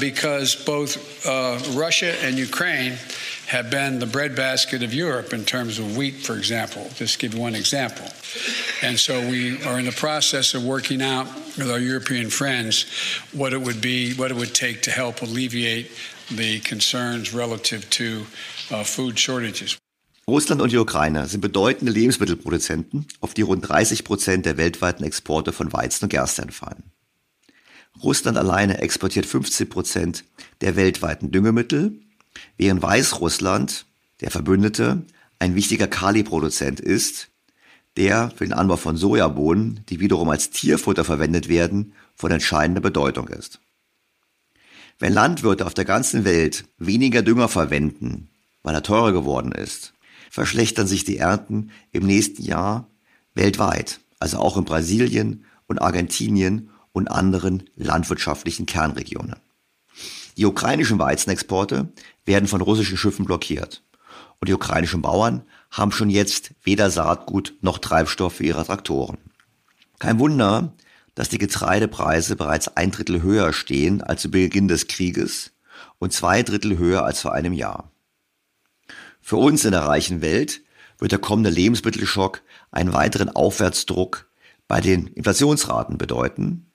because 0.00 0.56
both 0.56 0.96
uh, 1.26 1.58
Russia 1.76 2.16
and 2.24 2.38
Ukraine 2.38 2.96
have 3.48 3.70
been 3.70 3.98
the 3.98 4.06
breadbasket 4.06 4.82
of 4.82 4.92
Europe 4.92 5.32
in 5.32 5.42
terms 5.44 5.78
of 5.78 5.96
wheat, 5.96 6.16
for 6.16 6.36
example. 6.36 6.86
Just 6.94 7.18
give 7.18 7.32
you 7.32 7.40
one 7.40 7.54
example. 7.54 8.06
And 8.82 8.98
so 8.98 9.20
we 9.20 9.62
are 9.64 9.78
in 9.78 9.86
the 9.86 9.96
process 9.96 10.52
of 10.52 10.62
working 10.62 11.00
out 11.00 11.26
with 11.56 11.70
our 11.70 11.78
European 11.78 12.28
friends 12.28 12.84
what 13.32 13.54
it 13.54 13.60
would 13.62 13.80
be, 13.80 14.12
what 14.14 14.30
it 14.30 14.36
would 14.36 14.54
take 14.54 14.82
to 14.82 14.90
help 14.90 15.22
alleviate 15.22 15.90
the 16.30 16.60
concerns 16.60 17.32
relative 17.32 17.88
to 17.90 18.26
uh, 18.70 18.84
food 18.84 19.18
shortages. 19.18 19.78
Russland 20.28 20.60
und 20.60 20.70
die 20.70 20.76
Ukraine 20.76 21.26
sind 21.26 21.40
bedeutende 21.40 21.90
Lebensmittelproduzenten, 21.90 23.06
auf 23.20 23.32
die 23.32 23.40
rund 23.40 23.66
30 23.66 24.04
Prozent 24.04 24.44
der 24.44 24.58
weltweiten 24.58 25.02
Exporte 25.04 25.54
von 25.54 25.72
Weizen 25.72 26.04
und 26.04 26.10
Gerste 26.10 26.42
entfallen. 26.42 26.82
Russland 28.02 28.36
alleine 28.36 28.82
exportiert 28.82 29.24
15 29.24 29.70
Prozent 29.70 30.24
der 30.60 30.76
weltweiten 30.76 31.30
Düngemittel 31.30 31.98
während 32.56 32.82
Weißrussland, 32.82 33.86
der 34.20 34.30
Verbündete, 34.30 35.02
ein 35.38 35.54
wichtiger 35.54 35.86
Kaliproduzent 35.86 36.80
ist, 36.80 37.28
der 37.96 38.30
für 38.30 38.44
den 38.44 38.52
Anbau 38.52 38.76
von 38.76 38.96
Sojabohnen, 38.96 39.80
die 39.88 40.00
wiederum 40.00 40.28
als 40.28 40.50
Tierfutter 40.50 41.04
verwendet 41.04 41.48
werden, 41.48 41.92
von 42.14 42.30
entscheidender 42.30 42.80
Bedeutung 42.80 43.28
ist. 43.28 43.60
Wenn 44.98 45.12
Landwirte 45.12 45.66
auf 45.66 45.74
der 45.74 45.84
ganzen 45.84 46.24
Welt 46.24 46.64
weniger 46.78 47.22
Dünger 47.22 47.48
verwenden, 47.48 48.28
weil 48.62 48.74
er 48.74 48.82
teurer 48.82 49.12
geworden 49.12 49.52
ist, 49.52 49.94
verschlechtern 50.30 50.86
sich 50.86 51.04
die 51.04 51.18
Ernten 51.18 51.70
im 51.92 52.04
nächsten 52.06 52.42
Jahr 52.42 52.88
weltweit, 53.34 54.00
also 54.18 54.38
auch 54.38 54.56
in 54.56 54.64
Brasilien 54.64 55.44
und 55.66 55.80
Argentinien 55.80 56.70
und 56.92 57.08
anderen 57.08 57.64
landwirtschaftlichen 57.76 58.66
Kernregionen. 58.66 59.36
Die 60.38 60.46
ukrainischen 60.46 61.00
Weizenexporte 61.00 61.92
werden 62.24 62.46
von 62.46 62.60
russischen 62.60 62.96
Schiffen 62.96 63.24
blockiert. 63.24 63.82
Und 64.38 64.48
die 64.48 64.54
ukrainischen 64.54 65.02
Bauern 65.02 65.42
haben 65.72 65.90
schon 65.90 66.10
jetzt 66.10 66.52
weder 66.62 66.90
Saatgut 66.90 67.54
noch 67.60 67.78
Treibstoff 67.78 68.34
für 68.34 68.44
ihre 68.44 68.64
Traktoren. 68.64 69.18
Kein 69.98 70.20
Wunder, 70.20 70.72
dass 71.16 71.28
die 71.28 71.38
Getreidepreise 71.38 72.36
bereits 72.36 72.68
ein 72.76 72.92
Drittel 72.92 73.20
höher 73.20 73.52
stehen 73.52 74.00
als 74.00 74.22
zu 74.22 74.30
Beginn 74.30 74.68
des 74.68 74.86
Krieges 74.86 75.50
und 75.98 76.12
zwei 76.12 76.44
Drittel 76.44 76.78
höher 76.78 77.04
als 77.04 77.20
vor 77.20 77.32
einem 77.32 77.52
Jahr. 77.52 77.90
Für 79.20 79.38
uns 79.38 79.64
in 79.64 79.72
der 79.72 79.86
reichen 79.86 80.20
Welt 80.20 80.60
wird 80.98 81.10
der 81.10 81.18
kommende 81.18 81.50
Lebensmittelschock 81.50 82.42
einen 82.70 82.92
weiteren 82.92 83.28
Aufwärtsdruck 83.28 84.28
bei 84.68 84.80
den 84.80 85.08
Inflationsraten 85.08 85.98
bedeuten, 85.98 86.70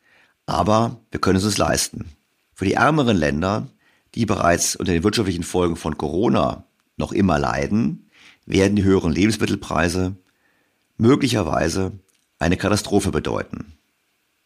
aber 0.45 0.99
wir 1.11 1.21
können 1.21 1.37
es 1.37 1.45
uns 1.45 1.57
leisten. 1.57 2.13
Für 2.63 2.69
die 2.69 2.75
ärmeren 2.75 3.17
Länder, 3.17 3.67
die 4.15 4.25
bereits 4.25 4.77
unter 4.77 4.93
den 4.93 5.03
wirtschaftlichen 5.03 5.43
Folgen 5.43 5.75
von 5.75 5.97
Corona 5.97 6.65
noch 6.95 7.11
immer 7.11 7.37
leiden, 7.37 8.09
werden 8.45 8.77
die 8.77 8.85
höheren 8.85 9.11
Lebensmittelpreise 9.11 10.15
möglicherweise 10.95 11.91
eine 12.39 12.55
Katastrophe 12.55 13.11
bedeuten. 13.11 13.73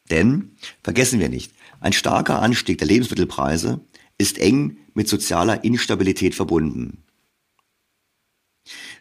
Denn, 0.09 0.55
vergessen 0.81 1.19
wir 1.19 1.29
nicht, 1.29 1.53
ein 1.79 1.93
starker 1.93 2.41
Anstieg 2.41 2.79
der 2.79 2.87
Lebensmittelpreise 2.87 3.81
ist 4.17 4.39
eng 4.39 4.77
mit 4.95 5.07
sozialer 5.07 5.63
Instabilität 5.63 6.33
verbunden. 6.33 7.03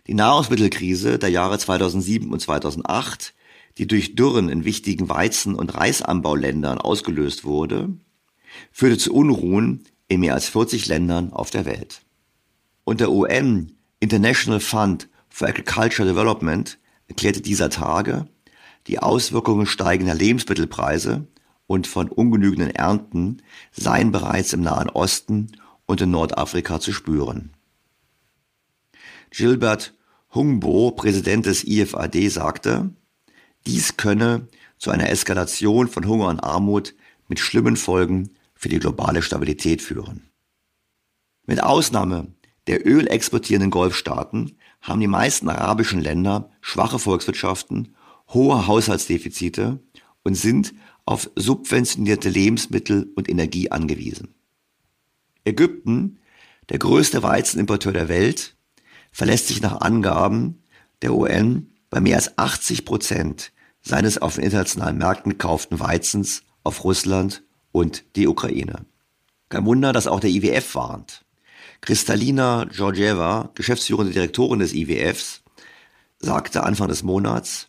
Die 0.09 0.15
Nahrungsmittelkrise 0.15 1.19
der 1.19 1.31
Jahre 1.31 1.59
2007 1.59 2.31
und 2.31 2.41
2008, 2.41 3.33
die 3.79 3.87
durch 3.87 4.15
Dürren 4.15 4.51
in 4.51 4.67
wichtigen 4.67 5.09
Weizen- 5.09 5.55
und 5.55 5.75
Reisanbauländern 5.75 6.77
ausgelöst 6.77 7.45
wurde, 7.45 7.97
führte 8.73 8.99
zu 8.99 9.15
Unruhen 9.15 9.85
in 10.09 10.21
mehr 10.21 10.35
als 10.35 10.49
40 10.49 10.87
Ländern 10.87 11.33
auf 11.33 11.51
der 11.51 11.65
Welt. 11.65 12.03
Und 12.85 13.01
der 13.01 13.11
UN 13.11 13.73
International 13.99 14.61
Fund 14.61 15.09
for 15.29 15.49
Agricultural 15.49 16.13
Development 16.13 16.79
erklärte 17.09 17.41
dieser 17.41 17.71
Tage, 17.71 18.27
die 18.87 18.99
Auswirkungen 19.01 19.67
steigender 19.67 20.15
Lebensmittelpreise 20.15 21.27
und 21.67 21.87
von 21.87 22.09
ungenügenden 22.09 22.71
Ernten 22.71 23.43
seien 23.73 24.13
bereits 24.13 24.53
im 24.53 24.61
Nahen 24.61 24.91
Osten 24.91 25.53
und 25.87 26.01
in 26.01 26.11
Nordafrika 26.11 26.81
zu 26.81 26.93
spüren. 26.93 27.51
Gilbert 29.31 29.95
Hungbo, 30.35 30.93
Präsident 30.93 31.47
des 31.47 31.65
IFAD, 31.65 32.31
sagte, 32.31 32.91
dies 33.67 33.97
könne 33.97 34.49
zu 34.79 34.91
einer 34.91 35.11
Eskalation 35.11 35.89
von 35.89 36.07
Hunger 36.07 36.29
und 36.29 36.41
Armut 36.41 36.95
mit 37.29 37.41
schlimmen 37.41 37.77
Folgen 37.77 38.31
für 38.57 38.69
die 38.69 38.79
globale 38.79 39.23
Stabilität 39.23 39.83
führen. 39.83 40.31
Mit 41.47 41.63
Ausnahme 41.63 42.35
der 42.67 42.85
ölexportierenden 42.85 43.71
Golfstaaten 43.71 44.59
haben 44.81 45.01
die 45.01 45.07
meisten 45.07 45.49
arabischen 45.49 46.01
Länder 46.01 46.51
schwache 46.61 46.99
Volkswirtschaften, 46.99 47.95
hohe 48.29 48.67
Haushaltsdefizite 48.67 49.81
und 50.25 50.35
sind 50.35 50.75
auf 51.05 51.31
subventionierte 51.37 52.29
Lebensmittel 52.29 53.13
und 53.15 53.29
Energie 53.29 53.71
angewiesen. 53.71 54.35
Ägypten, 55.45 56.19
der 56.69 56.81
größte 56.81 57.23
Weizenimporteur 57.23 57.93
der 57.93 58.09
Welt, 58.09 58.57
verlässt 59.13 59.47
sich 59.47 59.63
nach 59.63 59.81
Angaben 59.81 60.65
der 61.03 61.15
UN 61.15 61.71
bei 61.91 62.01
mehr 62.01 62.17
als 62.17 62.37
80 62.37 62.85
Prozent 62.85 63.53
seines 63.81 64.19
auf 64.19 64.35
den 64.35 64.45
internationalen 64.45 64.99
Märkten 64.99 65.31
gekauften 65.31 65.79
Weizens 65.79 66.43
auf 66.65 66.83
Russland 66.83 67.45
und 67.77 68.05
die 68.17 68.27
Ukraine. 68.27 68.87
Kein 69.51 69.67
Wunder, 69.67 69.93
dass 69.93 70.07
auch 70.07 70.21
der 70.21 70.31
IWF 70.31 70.75
warnt. 70.77 71.27
Kristalina 71.83 72.65
Georgieva, 72.65 73.51
geschäftsführende 73.55 74.15
Direktorin 74.15 74.61
des 74.61 74.73
IWFs, 74.73 75.43
sagte 76.19 76.63
Anfang 76.63 76.89
des 76.89 77.03
Monats, 77.03 77.69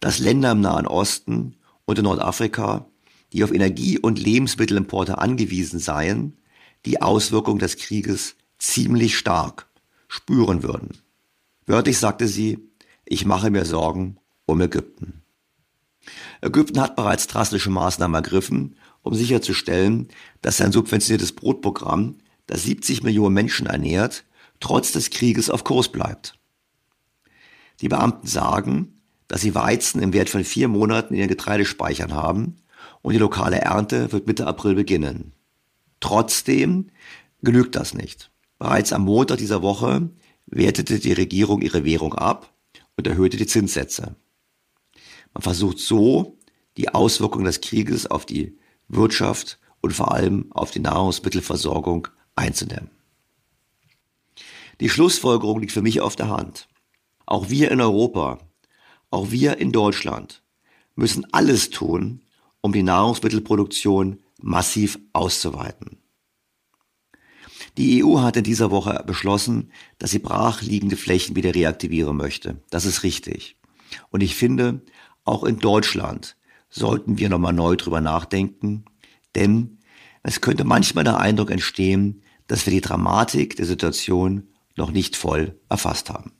dass 0.00 0.20
Länder 0.20 0.52
im 0.52 0.62
Nahen 0.62 0.86
Osten 0.86 1.56
und 1.84 1.98
in 1.98 2.04
Nordafrika, 2.04 2.86
die 3.34 3.44
auf 3.44 3.52
Energie- 3.52 3.98
und 3.98 4.18
Lebensmittelimporte 4.18 5.18
angewiesen 5.18 5.78
seien, 5.78 6.38
die 6.86 7.02
Auswirkungen 7.02 7.58
des 7.58 7.76
Krieges 7.76 8.36
ziemlich 8.58 9.18
stark 9.18 9.66
spüren 10.08 10.62
würden. 10.62 10.96
Wörtlich 11.66 11.98
sagte 11.98 12.26
sie, 12.26 12.58
ich 13.04 13.26
mache 13.26 13.50
mir 13.50 13.66
Sorgen 13.66 14.16
um 14.46 14.62
Ägypten. 14.62 15.20
Ägypten 16.40 16.80
hat 16.80 16.96
bereits 16.96 17.26
drastische 17.26 17.68
Maßnahmen 17.68 18.14
ergriffen, 18.14 18.76
um 19.02 19.14
sicherzustellen, 19.14 20.08
dass 20.40 20.56
sein 20.56 20.72
subventioniertes 20.72 21.32
Brotprogramm, 21.32 22.16
das 22.46 22.64
70 22.64 23.02
Millionen 23.02 23.34
Menschen 23.34 23.66
ernährt, 23.66 24.24
trotz 24.60 24.92
des 24.92 25.10
Krieges 25.10 25.50
auf 25.50 25.64
Kurs 25.64 25.90
bleibt. 25.90 26.38
Die 27.80 27.88
Beamten 27.88 28.26
sagen, 28.26 29.00
dass 29.28 29.40
sie 29.40 29.54
Weizen 29.54 30.02
im 30.02 30.12
Wert 30.12 30.30
von 30.30 30.44
vier 30.44 30.68
Monaten 30.68 31.14
in 31.14 31.20
ihren 31.20 31.28
Getreidespeichern 31.28 32.12
haben 32.12 32.56
und 33.00 33.12
die 33.12 33.18
lokale 33.18 33.60
Ernte 33.60 34.12
wird 34.12 34.26
Mitte 34.26 34.46
April 34.46 34.74
beginnen. 34.74 35.32
Trotzdem 36.00 36.90
genügt 37.42 37.74
das 37.76 37.94
nicht. 37.94 38.30
Bereits 38.58 38.92
am 38.92 39.04
Montag 39.04 39.38
dieser 39.38 39.62
Woche 39.62 40.10
wertete 40.46 40.98
die 40.98 41.12
Regierung 41.12 41.62
ihre 41.62 41.84
Währung 41.84 42.14
ab 42.14 42.52
und 42.96 43.06
erhöhte 43.06 43.36
die 43.36 43.46
Zinssätze. 43.46 44.14
Man 45.34 45.42
versucht 45.42 45.78
so, 45.78 46.38
die 46.76 46.90
Auswirkungen 46.90 47.44
des 47.44 47.60
Krieges 47.60 48.06
auf 48.06 48.26
die 48.26 48.58
Wirtschaft 48.92 49.58
und 49.80 49.92
vor 49.92 50.12
allem 50.12 50.46
auf 50.52 50.70
die 50.70 50.80
Nahrungsmittelversorgung 50.80 52.08
einzudämmen. 52.36 52.90
Die 54.80 54.88
Schlussfolgerung 54.88 55.60
liegt 55.60 55.72
für 55.72 55.82
mich 55.82 56.00
auf 56.00 56.16
der 56.16 56.28
Hand. 56.28 56.68
Auch 57.26 57.50
wir 57.50 57.70
in 57.70 57.80
Europa, 57.80 58.38
auch 59.10 59.30
wir 59.30 59.58
in 59.58 59.72
Deutschland 59.72 60.42
müssen 60.94 61.26
alles 61.32 61.70
tun, 61.70 62.22
um 62.60 62.72
die 62.72 62.82
Nahrungsmittelproduktion 62.82 64.18
massiv 64.40 64.98
auszuweiten. 65.12 65.98
Die 67.78 68.04
EU 68.04 68.20
hat 68.20 68.36
in 68.36 68.44
dieser 68.44 68.70
Woche 68.70 69.02
beschlossen, 69.06 69.70
dass 69.98 70.10
sie 70.10 70.18
brachliegende 70.18 70.96
Flächen 70.96 71.36
wieder 71.36 71.54
reaktivieren 71.54 72.16
möchte. 72.16 72.60
Das 72.70 72.84
ist 72.84 73.02
richtig. 73.02 73.56
Und 74.10 74.22
ich 74.22 74.34
finde, 74.34 74.82
auch 75.24 75.44
in 75.44 75.58
Deutschland 75.58 76.36
sollten 76.72 77.18
wir 77.18 77.28
nochmal 77.28 77.52
neu 77.52 77.76
drüber 77.76 78.00
nachdenken, 78.00 78.84
denn 79.36 79.78
es 80.22 80.40
könnte 80.40 80.64
manchmal 80.64 81.04
der 81.04 81.18
Eindruck 81.18 81.50
entstehen, 81.50 82.22
dass 82.48 82.66
wir 82.66 82.72
die 82.72 82.80
Dramatik 82.80 83.56
der 83.56 83.66
Situation 83.66 84.48
noch 84.76 84.90
nicht 84.90 85.16
voll 85.16 85.54
erfasst 85.68 86.10
haben. 86.10 86.32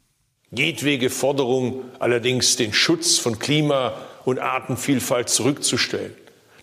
Jedwege 0.50 1.10
Forderung 1.10 1.82
allerdings, 1.98 2.56
den 2.56 2.72
Schutz 2.72 3.18
von 3.18 3.38
Klima 3.38 3.94
und 4.24 4.38
Artenvielfalt 4.38 5.28
zurückzustellen, 5.28 6.14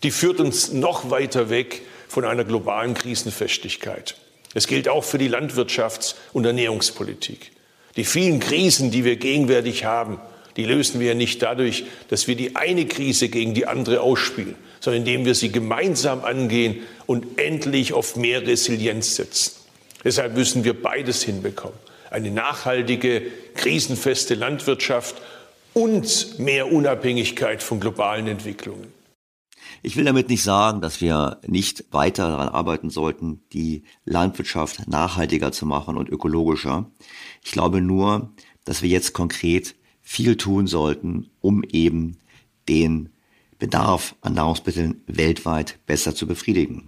die 0.03 0.11
führt 0.11 0.39
uns 0.39 0.71
noch 0.71 1.09
weiter 1.09 1.49
weg 1.49 1.81
von 2.07 2.25
einer 2.25 2.43
globalen 2.43 2.93
Krisenfestigkeit. 2.93 4.15
Es 4.53 4.67
gilt 4.67 4.87
auch 4.89 5.03
für 5.03 5.17
die 5.17 5.29
Landwirtschafts- 5.29 6.15
und 6.33 6.45
Ernährungspolitik. 6.45 7.51
Die 7.95 8.03
vielen 8.03 8.39
Krisen, 8.39 8.91
die 8.91 9.03
wir 9.03 9.17
gegenwärtig 9.17 9.85
haben, 9.85 10.19
die 10.57 10.65
lösen 10.65 10.99
wir 10.99 11.15
nicht 11.15 11.41
dadurch, 11.41 11.85
dass 12.09 12.27
wir 12.27 12.35
die 12.35 12.55
eine 12.55 12.85
Krise 12.85 13.29
gegen 13.29 13.53
die 13.53 13.67
andere 13.67 14.01
ausspielen, 14.01 14.55
sondern 14.79 15.01
indem 15.01 15.25
wir 15.25 15.35
sie 15.35 15.51
gemeinsam 15.51 16.23
angehen 16.23 16.81
und 17.05 17.39
endlich 17.39 17.93
auf 17.93 18.15
mehr 18.15 18.45
Resilienz 18.45 19.15
setzen. 19.15 19.53
Deshalb 20.03 20.35
müssen 20.35 20.63
wir 20.63 20.81
beides 20.81 21.23
hinbekommen. 21.23 21.77
Eine 22.09 22.31
nachhaltige, 22.31 23.21
krisenfeste 23.55 24.35
Landwirtschaft 24.35 25.15
und 25.73 26.39
mehr 26.39 26.71
Unabhängigkeit 26.71 27.61
von 27.61 27.79
globalen 27.79 28.27
Entwicklungen. 28.27 28.87
Ich 29.81 29.95
will 29.95 30.03
damit 30.03 30.29
nicht 30.29 30.43
sagen, 30.43 30.81
dass 30.81 30.99
wir 30.99 31.39
nicht 31.45 31.85
weiter 31.91 32.27
daran 32.27 32.49
arbeiten 32.49 32.89
sollten, 32.89 33.43
die 33.53 33.83
Landwirtschaft 34.03 34.87
nachhaltiger 34.87 35.51
zu 35.51 35.65
machen 35.65 35.97
und 35.97 36.09
ökologischer. 36.09 36.91
Ich 37.43 37.51
glaube 37.51 37.79
nur, 37.81 38.33
dass 38.65 38.81
wir 38.81 38.89
jetzt 38.89 39.13
konkret 39.13 39.75
viel 40.09 40.37
tun 40.37 40.65
sollten, 40.65 41.29
um 41.39 41.63
eben 41.63 42.17
den 42.67 43.09
Bedarf 43.59 44.15
an 44.21 44.33
Nahrungsmitteln 44.33 45.03
weltweit 45.05 45.77
besser 45.85 46.15
zu 46.15 46.25
befriedigen. 46.25 46.87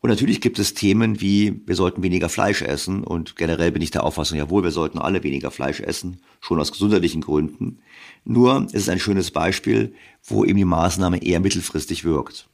Und 0.00 0.08
natürlich 0.08 0.40
gibt 0.40 0.58
es 0.58 0.72
Themen 0.72 1.20
wie, 1.20 1.60
wir 1.66 1.74
sollten 1.74 2.02
weniger 2.02 2.30
Fleisch 2.30 2.62
essen. 2.62 3.04
Und 3.04 3.36
generell 3.36 3.72
bin 3.72 3.82
ich 3.82 3.90
der 3.90 4.04
Auffassung, 4.04 4.38
jawohl, 4.38 4.62
wir 4.62 4.70
sollten 4.70 4.98
alle 4.98 5.22
weniger 5.22 5.50
Fleisch 5.50 5.80
essen, 5.80 6.22
schon 6.40 6.58
aus 6.58 6.72
gesundheitlichen 6.72 7.20
Gründen. 7.20 7.80
Nur 8.24 8.64
es 8.68 8.72
ist 8.72 8.88
ein 8.88 9.00
schönes 9.00 9.30
Beispiel, 9.30 9.92
wo 10.24 10.46
eben 10.46 10.56
die 10.56 10.64
Maßnahme 10.64 11.22
eher 11.22 11.40
mittelfristig 11.40 12.04
wirkt. 12.04 12.48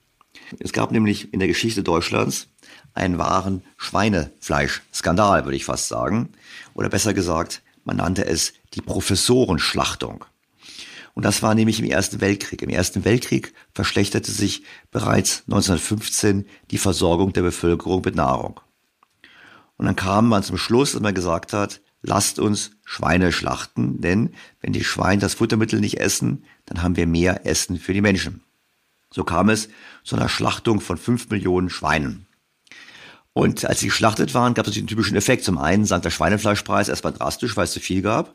Es 0.58 0.72
gab 0.72 0.90
nämlich 0.90 1.32
in 1.32 1.38
der 1.38 1.48
Geschichte 1.48 1.84
Deutschlands 1.84 2.48
einen 2.92 3.18
wahren 3.18 3.62
Schweinefleischskandal, 3.76 5.44
würde 5.44 5.56
ich 5.56 5.64
fast 5.64 5.86
sagen. 5.86 6.30
Oder 6.74 6.88
besser 6.88 7.14
gesagt, 7.14 7.62
man 7.85 7.99
nannte 7.99 8.27
es 8.27 8.55
die 8.75 8.81
Professorenschlachtung. 8.81 10.25
Und 11.14 11.25
das 11.25 11.42
war 11.42 11.55
nämlich 11.55 11.79
im 11.79 11.88
Ersten 11.88 12.20
Weltkrieg. 12.20 12.61
Im 12.62 12.70
Ersten 12.70 13.05
Weltkrieg 13.05 13.55
verschlechterte 13.73 14.33
sich 14.33 14.64
bereits 14.90 15.44
1915 15.47 16.47
die 16.70 16.79
Versorgung 16.79 17.33
der 17.33 17.42
Bevölkerung 17.42 18.03
mit 18.05 18.16
Nahrung. 18.16 18.61
Und 19.77 19.87
dann 19.87 19.97
kam 19.97 20.29
man 20.29 20.42
zum 20.42 20.59
Schluss, 20.59 20.92
dass 20.92 21.03
man 21.03 21.14
gesagt 21.14 21.53
hat, 21.53 21.81
lasst 22.03 22.38
uns 22.38 22.73
Schweine 22.85 23.33
schlachten, 23.33 24.01
denn 24.01 24.35
wenn 24.61 24.73
die 24.73 24.85
Schweine 24.85 25.20
das 25.20 25.35
Futtermittel 25.35 25.81
nicht 25.81 26.01
essen, 26.01 26.44
dann 26.66 26.83
haben 26.83 26.97
wir 26.97 27.07
mehr 27.07 27.47
Essen 27.47 27.79
für 27.79 27.94
die 27.94 28.01
Menschen. 28.01 28.42
So 29.11 29.25
kam 29.25 29.49
es 29.49 29.68
zu 30.03 30.16
einer 30.16 30.29
Schlachtung 30.29 30.81
von 30.81 30.97
fünf 30.97 31.31
Millionen 31.31 31.70
Schweinen. 31.70 32.23
Und 33.35 33.64
als 33.64 33.81
sie 33.81 33.88
geschlachtet 33.88 34.33
waren, 34.33 34.55
gab 34.55 34.66
es 34.68 34.77
einen 34.77 34.87
typischen 34.87 35.16
Effekt. 35.16 35.44
Zum 35.44 35.59
einen 35.59 35.85
sank 35.85 36.05
der 36.05 36.11
Schweinefleischpreis 36.11 36.88
erstmal 36.88 37.12
drastisch, 37.12 37.57
weil 37.57 37.64
es 37.64 37.73
zu 37.73 37.81
viel 37.81 38.01
gab. 38.01 38.35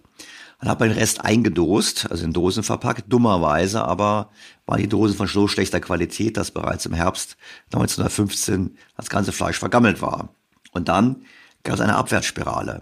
Dann 0.60 0.70
hat 0.70 0.82
man 0.82 0.90
den 0.90 0.98
Rest 0.98 1.24
eingedost, 1.24 2.12
also 2.12 2.26
in 2.26 2.34
Dosen 2.34 2.64
verpackt, 2.64 3.06
dummerweise, 3.08 3.82
aber 3.86 4.30
waren 4.66 4.82
die 4.82 4.90
Dosen 4.90 5.16
von 5.16 5.28
so 5.28 5.48
schlechter 5.48 5.80
Qualität, 5.80 6.36
dass 6.36 6.52
bereits 6.52 6.86
im 6.86 6.94
Herbst 6.94 7.38
1915 7.68 8.78
das 8.98 9.10
ganze 9.10 9.32
Fleisch 9.32 9.58
vergammelt 9.58 10.02
war. 10.02 10.36
Und 10.74 10.90
dann 10.90 11.24
gab 11.64 11.76
es 11.76 11.82
eine 11.82 11.96
Abwärtsspirale. 11.96 12.82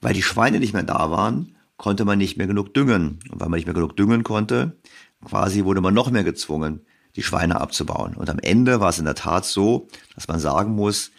Weil 0.00 0.14
die 0.14 0.22
Schweine 0.22 0.58
nicht 0.58 0.72
mehr 0.72 0.84
da 0.84 1.10
waren, 1.10 1.54
konnte 1.76 2.06
man 2.06 2.16
nicht 2.16 2.38
mehr 2.38 2.46
genug 2.46 2.72
düngen. 2.72 3.18
Und 3.30 3.40
weil 3.40 3.50
man 3.50 3.58
nicht 3.58 3.66
mehr 3.66 3.74
genug 3.74 3.94
düngen 3.94 4.22
konnte, 4.22 4.78
quasi 5.22 5.64
wurde 5.64 5.82
man 5.82 5.92
noch 5.92 6.10
mehr 6.10 6.24
gezwungen, 6.24 6.80
die 7.14 7.22
Schweine 7.22 7.60
abzubauen. 7.60 8.14
Und 8.16 8.30
am 8.30 8.38
Ende 8.38 8.80
war 8.80 8.88
es 8.88 8.98
in 8.98 9.04
der 9.04 9.14
Tat 9.14 9.44
so, 9.44 9.88
dass 10.14 10.28
man 10.28 10.40
sagen 10.40 10.74
muss, 10.74 11.10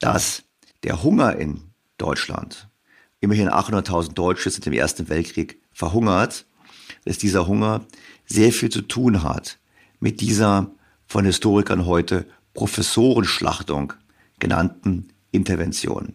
dass 0.00 0.44
der 0.82 1.02
Hunger 1.02 1.36
in 1.36 1.62
Deutschland 1.96 2.68
immerhin 3.20 3.48
800.000 3.48 4.12
Deutsche 4.12 4.50
sind 4.50 4.66
im 4.66 4.72
Ersten 4.72 5.08
Weltkrieg 5.08 5.60
verhungert, 5.72 6.46
dass 7.04 7.18
dieser 7.18 7.46
Hunger 7.46 7.86
sehr 8.26 8.52
viel 8.52 8.70
zu 8.70 8.82
tun 8.82 9.22
hat 9.22 9.58
mit 10.00 10.20
dieser 10.20 10.70
von 11.06 11.24
Historikern 11.24 11.86
heute 11.86 12.26
Professorenschlachtung 12.54 13.94
genannten 14.38 15.08
Intervention. 15.30 16.14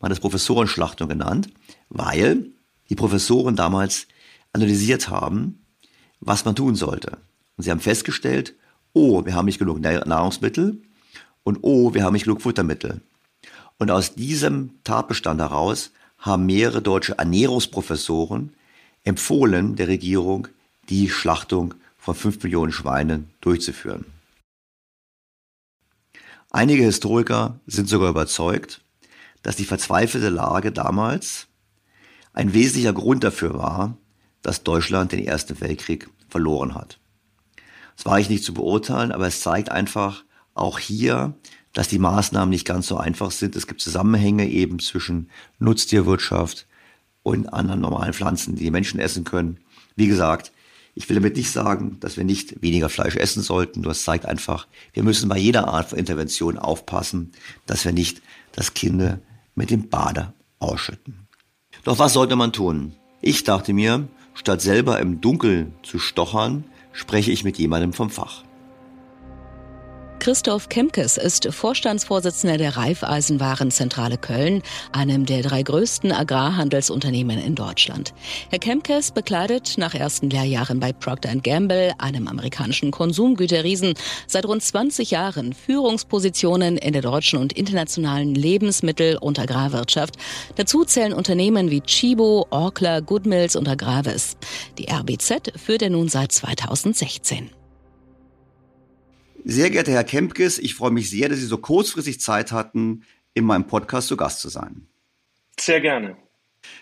Man 0.00 0.10
hat 0.10 0.12
es 0.12 0.20
Professorenschlachtung 0.20 1.08
genannt, 1.08 1.50
weil 1.88 2.50
die 2.88 2.94
Professoren 2.94 3.56
damals 3.56 4.06
analysiert 4.52 5.08
haben, 5.08 5.64
was 6.20 6.44
man 6.44 6.56
tun 6.56 6.74
sollte. 6.74 7.18
Und 7.56 7.64
sie 7.64 7.70
haben 7.70 7.80
festgestellt, 7.80 8.56
oh, 8.92 9.24
wir 9.24 9.34
haben 9.34 9.46
nicht 9.46 9.58
genug 9.58 9.80
Nahrungsmittel 9.80 10.82
und 11.42 11.58
oh, 11.62 11.94
wir 11.94 12.04
haben 12.04 12.12
nicht 12.12 12.24
genug 12.24 12.42
Futtermittel. 12.42 13.00
Und 13.78 13.90
aus 13.90 14.14
diesem 14.14 14.82
Tatbestand 14.84 15.40
heraus 15.40 15.90
haben 16.18 16.46
mehrere 16.46 16.82
deutsche 16.82 17.18
Ernährungsprofessoren 17.18 18.52
empfohlen 19.04 19.76
der 19.76 19.88
Regierung, 19.88 20.48
die 20.88 21.08
Schlachtung 21.08 21.74
von 21.96 22.14
fünf 22.14 22.42
Millionen 22.42 22.72
Schweinen 22.72 23.30
durchzuführen. 23.40 24.04
Einige 26.50 26.82
Historiker 26.82 27.60
sind 27.66 27.88
sogar 27.88 28.10
überzeugt, 28.10 28.82
dass 29.42 29.56
die 29.56 29.64
verzweifelte 29.64 30.28
Lage 30.28 30.72
damals 30.72 31.46
ein 32.32 32.52
wesentlicher 32.52 32.92
Grund 32.92 33.24
dafür 33.24 33.54
war, 33.54 33.96
dass 34.42 34.62
Deutschland 34.62 35.12
den 35.12 35.24
Ersten 35.24 35.60
Weltkrieg 35.60 36.10
verloren 36.28 36.74
hat. 36.74 36.98
Das 37.96 38.06
war 38.06 38.18
ich 38.18 38.28
nicht 38.28 38.44
zu 38.44 38.54
beurteilen, 38.54 39.12
aber 39.12 39.26
es 39.26 39.40
zeigt 39.40 39.70
einfach 39.70 40.24
auch 40.54 40.78
hier, 40.78 41.34
dass 41.72 41.88
die 41.88 41.98
Maßnahmen 41.98 42.50
nicht 42.50 42.66
ganz 42.66 42.88
so 42.88 42.96
einfach 42.96 43.30
sind. 43.30 43.56
Es 43.56 43.66
gibt 43.66 43.80
Zusammenhänge 43.80 44.48
eben 44.48 44.78
zwischen 44.80 45.30
Nutztierwirtschaft 45.58 46.66
und 47.22 47.52
anderen 47.52 47.80
normalen 47.80 48.12
Pflanzen, 48.12 48.56
die 48.56 48.64
die 48.64 48.70
Menschen 48.70 49.00
essen 49.00 49.24
können. 49.24 49.58
Wie 49.96 50.06
gesagt, 50.06 50.52
ich 50.94 51.08
will 51.08 51.14
damit 51.14 51.36
nicht 51.36 51.50
sagen, 51.50 51.98
dass 52.00 52.16
wir 52.16 52.24
nicht 52.24 52.62
weniger 52.62 52.88
Fleisch 52.88 53.16
essen 53.16 53.42
sollten. 53.42 53.88
Es 53.88 54.04
zeigt 54.04 54.26
einfach, 54.26 54.66
wir 54.92 55.02
müssen 55.02 55.28
bei 55.28 55.38
jeder 55.38 55.68
Art 55.68 55.90
von 55.90 55.98
Intervention 55.98 56.58
aufpassen, 56.58 57.32
dass 57.66 57.84
wir 57.84 57.92
nicht 57.92 58.20
das 58.52 58.74
Kind 58.74 59.18
mit 59.54 59.70
dem 59.70 59.88
Bade 59.88 60.32
ausschütten. 60.58 61.28
Doch 61.84 61.98
was 61.98 62.12
sollte 62.12 62.36
man 62.36 62.52
tun? 62.52 62.94
Ich 63.22 63.44
dachte 63.44 63.72
mir, 63.72 64.08
statt 64.34 64.60
selber 64.60 64.98
im 64.98 65.20
Dunkeln 65.20 65.74
zu 65.82 65.98
stochern, 65.98 66.64
spreche 66.92 67.30
ich 67.30 67.44
mit 67.44 67.58
jemandem 67.58 67.92
vom 67.92 68.10
Fach. 68.10 68.42
Christoph 70.20 70.68
Kemkes 70.68 71.16
ist 71.16 71.48
Vorstandsvorsitzender 71.50 72.58
der 72.58 72.76
Raiffeisenwarenzentrale 72.76 74.18
Köln, 74.18 74.62
einem 74.92 75.24
der 75.24 75.40
drei 75.40 75.62
größten 75.62 76.12
Agrarhandelsunternehmen 76.12 77.38
in 77.38 77.54
Deutschland. 77.54 78.12
Herr 78.50 78.58
Kemkes 78.58 79.12
bekleidet 79.12 79.78
nach 79.78 79.94
ersten 79.94 80.28
Lehrjahren 80.28 80.78
bei 80.78 80.92
Procter 80.92 81.34
Gamble, 81.36 81.94
einem 81.96 82.28
amerikanischen 82.28 82.90
Konsumgüterriesen, 82.90 83.94
seit 84.26 84.44
rund 84.44 84.62
20 84.62 85.10
Jahren 85.10 85.54
Führungspositionen 85.54 86.76
in 86.76 86.92
der 86.92 87.02
deutschen 87.02 87.38
und 87.38 87.54
internationalen 87.54 88.34
Lebensmittel- 88.34 89.16
und 89.16 89.38
Agrarwirtschaft. 89.38 90.16
Dazu 90.56 90.84
zählen 90.84 91.14
Unternehmen 91.14 91.70
wie 91.70 91.80
Chibo, 91.80 92.46
Orkler, 92.50 93.00
Goodmills 93.00 93.56
und 93.56 93.66
Agravis. 93.66 94.36
Die 94.76 94.90
RBZ 94.90 95.52
führt 95.56 95.80
er 95.80 95.90
nun 95.90 96.10
seit 96.10 96.30
2016. 96.30 97.52
Sehr 99.44 99.70
geehrter 99.70 99.92
Herr 99.92 100.04
Kempkes, 100.04 100.58
ich 100.58 100.74
freue 100.74 100.90
mich 100.90 101.10
sehr, 101.10 101.28
dass 101.28 101.38
Sie 101.38 101.46
so 101.46 101.58
kurzfristig 101.58 102.20
Zeit 102.20 102.52
hatten, 102.52 103.04
in 103.34 103.44
meinem 103.44 103.66
Podcast 103.66 104.08
zu 104.08 104.16
Gast 104.16 104.40
zu 104.40 104.48
sein. 104.48 104.86
Sehr 105.58 105.80
gerne. 105.80 106.16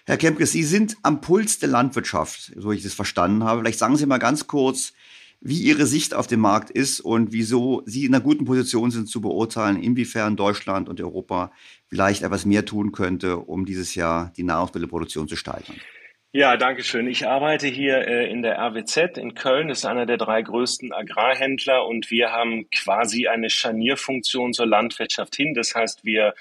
Herr 0.07 0.16
Kempkes, 0.16 0.53
Sie 0.53 0.64
sind 0.64 0.97
am 1.03 1.21
Puls 1.21 1.59
der 1.59 1.68
Landwirtschaft, 1.68 2.53
so 2.57 2.73
ich 2.73 2.83
das 2.83 2.94
verstanden 2.94 3.44
habe. 3.44 3.61
Vielleicht 3.61 3.79
sagen 3.79 3.97
Sie 3.97 4.07
mal 4.07 4.18
ganz 4.18 4.47
kurz, 4.47 4.92
wie 5.40 5.61
Ihre 5.62 5.87
Sicht 5.87 6.14
auf 6.14 6.27
den 6.27 6.40
Markt 6.40 6.71
ist 6.71 7.01
und 7.01 7.33
wieso 7.33 7.83
Sie 7.87 8.05
in 8.05 8.14
einer 8.14 8.25
guten 8.25 8.44
Position 8.44 8.90
sind 8.90 9.09
zu 9.09 9.21
beurteilen, 9.21 9.81
inwiefern 9.81 10.37
Deutschland 10.37 10.88
und 10.88 11.01
Europa 11.01 11.53
vielleicht 11.87 12.23
etwas 12.23 12.44
mehr 12.44 12.64
tun 12.64 12.90
könnte, 12.90 13.38
um 13.38 13.66
dieses 13.66 13.94
Jahr 13.94 14.33
die 14.37 14.42
Nahrungsmittelproduktion 14.42 15.29
zu 15.29 15.37
steigern. 15.37 15.77
Ja, 16.32 16.58
danke 16.58 16.84
schön. 16.84 17.06
Ich 17.06 17.26
arbeite 17.26 17.68
hier 17.68 18.06
äh, 18.06 18.30
in 18.30 18.42
der 18.42 18.58
RWZ 18.58 19.16
in 19.16 19.34
Köln, 19.34 19.68
das 19.68 19.78
ist 19.78 19.84
einer 19.86 20.04
der 20.04 20.18
drei 20.18 20.42
größten 20.42 20.92
Agrarhändler 20.92 21.86
und 21.86 22.10
wir 22.10 22.32
haben 22.32 22.68
quasi 22.70 23.28
eine 23.28 23.48
Scharnierfunktion 23.48 24.52
zur 24.52 24.66
Landwirtschaft 24.66 25.34
hin. 25.36 25.54
Das 25.54 25.74
heißt, 25.74 26.04
wir 26.04 26.34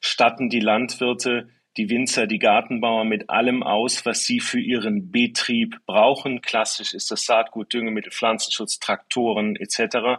statten 0.00 0.48
die 0.48 0.60
Landwirte, 0.60 1.50
die 1.76 1.90
Winzer, 1.90 2.26
die 2.26 2.38
Gartenbauer 2.38 3.04
mit 3.04 3.28
allem 3.28 3.62
aus, 3.62 4.06
was 4.06 4.24
sie 4.24 4.40
für 4.40 4.58
ihren 4.58 5.12
Betrieb 5.12 5.84
brauchen. 5.84 6.40
Klassisch 6.40 6.94
ist 6.94 7.10
das 7.10 7.26
Saatgut, 7.26 7.74
Düngemittel, 7.74 8.12
Pflanzenschutz, 8.12 8.78
Traktoren 8.78 9.54
etc. 9.56 10.18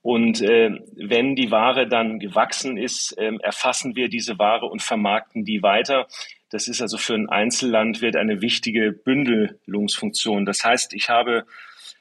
Und 0.00 0.40
äh, 0.40 0.78
wenn 0.96 1.36
die 1.36 1.50
Ware 1.50 1.86
dann 1.86 2.18
gewachsen 2.18 2.78
ist, 2.78 3.12
äh, 3.18 3.32
erfassen 3.42 3.96
wir 3.96 4.08
diese 4.08 4.38
Ware 4.38 4.64
und 4.64 4.80
vermarkten 4.80 5.44
die 5.44 5.62
weiter. 5.62 6.06
Das 6.50 6.66
ist 6.66 6.82
also 6.82 6.98
für 6.98 7.14
ein 7.14 7.28
Einzellandwirt 7.28 8.16
eine 8.16 8.42
wichtige 8.42 8.92
Bündelungsfunktion. 8.92 10.44
Das 10.44 10.64
heißt, 10.64 10.94
ich 10.94 11.08
habe 11.08 11.46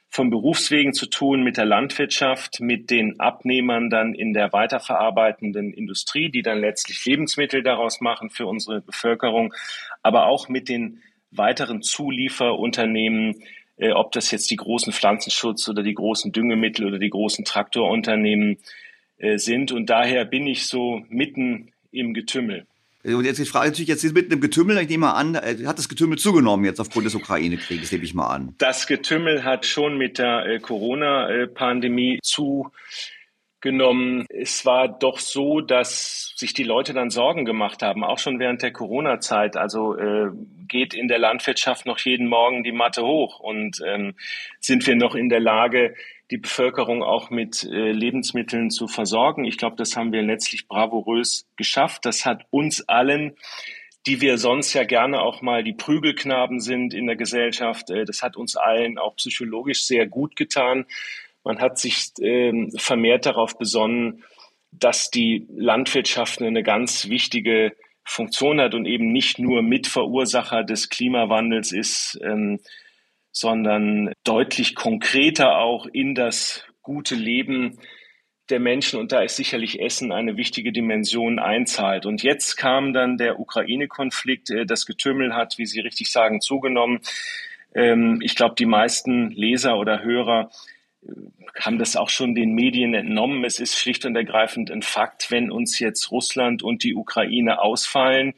von 0.10 0.32
Berufswegen 0.32 0.94
zu 0.94 1.06
tun 1.06 1.44
mit 1.44 1.58
der 1.58 1.66
Landwirtschaft, 1.66 2.60
mit 2.60 2.90
den 2.90 3.20
Abnehmern 3.20 3.92
dann 3.92 4.16
in 4.16 4.34
der 4.34 4.52
weiterverarbeitenden 4.52 5.72
Industrie, 5.72 6.30
die 6.30 6.42
dann 6.42 6.60
letztlich 6.60 7.06
Lebensmittel 7.06 7.62
daraus 7.62 8.02
machen 8.02 8.32
für 8.32 8.48
unsere 8.48 8.82
Bevölkerung, 8.82 9.54
aber 10.02 10.26
auch 10.26 10.50
mit 10.50 10.68
den 10.68 11.04
weiteren 11.30 11.84
Zulieferunternehmen, 11.84 13.44
äh, 13.78 13.92
ob 13.92 14.12
das 14.14 14.32
jetzt 14.32 14.50
die 14.50 14.56
großen 14.56 14.92
Pflanzenschutz 14.92 15.70
oder 15.70 15.84
die 15.84 15.94
großen 15.94 16.32
Düngemittel 16.32 16.88
oder 16.88 16.98
die 16.98 17.12
großen 17.12 17.46
Traktorunternehmen 17.46 18.58
äh, 19.20 19.38
sind. 19.38 19.72
Und 19.72 19.92
daher 19.92 20.26
bin 20.26 20.48
ich 20.48 20.66
so 20.66 21.04
mitten 21.10 21.72
im 21.92 22.16
Getümmel. 22.16 22.66
Und 23.04 23.24
jetzt 23.24 23.40
die 23.40 23.46
Frage 23.46 23.70
natürlich, 23.70 23.88
jetzt 23.88 24.04
mitten 24.14 24.34
im 24.34 24.42
Getümmel, 24.42 24.78
ich 24.80 24.90
nehme 24.90 25.08
mal 25.08 25.14
an, 25.14 25.36
äh, 25.36 25.56
hat 25.66 25.78
das 25.78 25.88
Getümmel 25.88 26.18
zugenommen 26.18 26.66
jetzt 26.66 26.82
aufgrund 26.82 27.06
des 27.06 27.16
Ukraine-Krieges, 27.16 27.94
nehme 27.94 28.04
ich 28.04 28.14
mal 28.14 28.28
an. 28.28 28.56
Das 28.58 28.88
Getümmel 28.88 29.46
hat 29.46 29.66
schon 29.66 29.98
mit 29.98 30.18
der 30.18 30.46
äh, 30.46 30.60
Corona-Pandemie 30.60 32.20
zugenommen. 32.22 34.26
Es 34.28 34.66
war 34.66 34.90
doch 34.90 35.20
so, 35.20 35.62
dass 35.62 36.34
sich 36.36 36.54
die 36.54 36.66
Leute 36.66 36.94
dann 36.94 37.10
Sorgen 37.10 37.46
gemacht 37.46 37.84
haben, 37.84 38.04
auch 38.04 38.20
schon 38.20 38.38
während 38.38 38.64
der 38.64 38.74
Corona-Zeit. 38.74 39.56
Also 39.56 39.96
äh, 39.96 40.32
geht 40.68 40.94
in 40.94 41.08
der 41.08 41.20
Landwirtschaft 41.20 41.86
noch 41.86 42.00
jeden 42.00 42.28
Morgen 42.28 42.66
die 42.66 42.74
Matte 42.74 43.04
hoch 43.04 43.40
und 43.40 43.82
ähm, 43.86 44.16
sind 44.60 44.86
wir 44.86 44.98
noch 44.98 45.16
in 45.16 45.30
der 45.30 45.40
Lage, 45.40 45.96
die 46.32 46.38
Bevölkerung 46.38 47.04
auch 47.04 47.30
mit 47.30 47.64
äh, 47.64 47.92
Lebensmitteln 47.92 48.70
zu 48.70 48.88
versorgen. 48.88 49.46
Ich 49.46 49.58
glaube, 49.58 49.76
das 49.76 49.96
haben 49.96 50.12
wir 50.12 50.22
letztlich 50.22 50.68
bravourös 50.68 51.48
geschafft. 51.56 52.06
Das 52.06 52.26
hat 52.26 52.46
uns 52.52 52.88
allen, 52.88 53.36
die 54.06 54.22
wir 54.22 54.38
sonst 54.38 54.74
ja 54.74 54.84
gerne 54.84 55.22
auch 55.22 55.42
mal 55.42 55.64
die 55.64 55.74
Prügelknaben 55.74 56.60
sind 56.60 56.94
in 56.94 57.08
der 57.08 57.16
Gesellschaft, 57.16 57.90
äh, 57.90 58.06
das 58.06 58.22
hat 58.22 58.38
uns 58.38 58.56
allen 58.56 58.98
auch 58.98 59.16
psychologisch 59.16 59.86
sehr 59.86 60.08
gut 60.08 60.36
getan. 60.36 60.86
Man 61.44 61.60
hat 61.60 61.80
sich 61.80 62.12
äh, 62.20 62.70
vermehrt 62.78 63.26
darauf 63.26 63.58
besonnen, 63.58 64.24
dass 64.72 65.10
die 65.10 65.48
Landwirtschaft 65.50 66.42
eine 66.42 66.64
ganz 66.64 67.10
wichtige 67.10 67.76
Funktion 68.04 68.60
hat 68.62 68.76
und 68.76 68.86
eben 68.86 69.12
nicht 69.12 69.40
nur 69.40 69.62
Mitverursacher 69.62 70.64
des 70.64 70.90
Klimawandels 70.90 71.72
ist, 71.72 72.20
ähm, 72.24 72.60
sondern 73.40 74.12
deutlich 74.26 74.76
konkreter 74.76 75.60
auch 75.60 75.86
in 75.86 76.14
das 76.14 76.66
gute 76.82 77.16
Leben 77.16 77.80
der 78.50 78.60
Menschen 78.60 79.00
und 79.00 79.12
da 79.12 79.22
ist 79.22 79.36
sicherlich 79.36 79.80
Essen 79.80 80.12
eine 80.12 80.36
wichtige 80.36 80.72
Dimension 80.72 81.40
einzahlt. 81.40 82.06
Und 82.06 82.24
jetzt 82.24 82.58
kam 82.58 82.94
dann 82.94 83.18
der 83.18 83.40
Ukraine-Konflikt, 83.40 84.50
äh, 84.50 84.66
das 84.66 84.86
Getümmel 84.86 85.36
hat, 85.36 85.58
wie 85.58 85.66
Sie 85.66 85.80
richtig 85.80 86.12
sagen, 86.12 86.42
zugenommen. 86.42 87.00
Ähm, 87.74 88.20
ich 88.22 88.36
glaube, 88.36 88.56
die 88.58 88.66
meisten 88.66 89.30
Leser 89.30 89.78
oder 89.78 90.04
Hörer 90.04 90.50
äh, 91.04 91.12
haben 91.60 91.78
das 91.78 91.96
auch 91.96 92.10
schon 92.10 92.36
den 92.36 92.54
Medien 92.54 92.94
entnommen. 92.94 93.46
Es 93.46 93.60
ist 93.60 93.78
schlicht 93.78 94.06
und 94.06 94.16
ergreifend 94.16 94.72
ein 94.72 94.82
Fakt, 94.82 95.32
wenn 95.32 95.52
uns 95.52 95.80
jetzt 95.80 96.12
Russland 96.12 96.64
und 96.64 96.84
die 96.84 96.96
Ukraine 96.96 97.62
ausfallen, 97.62 98.34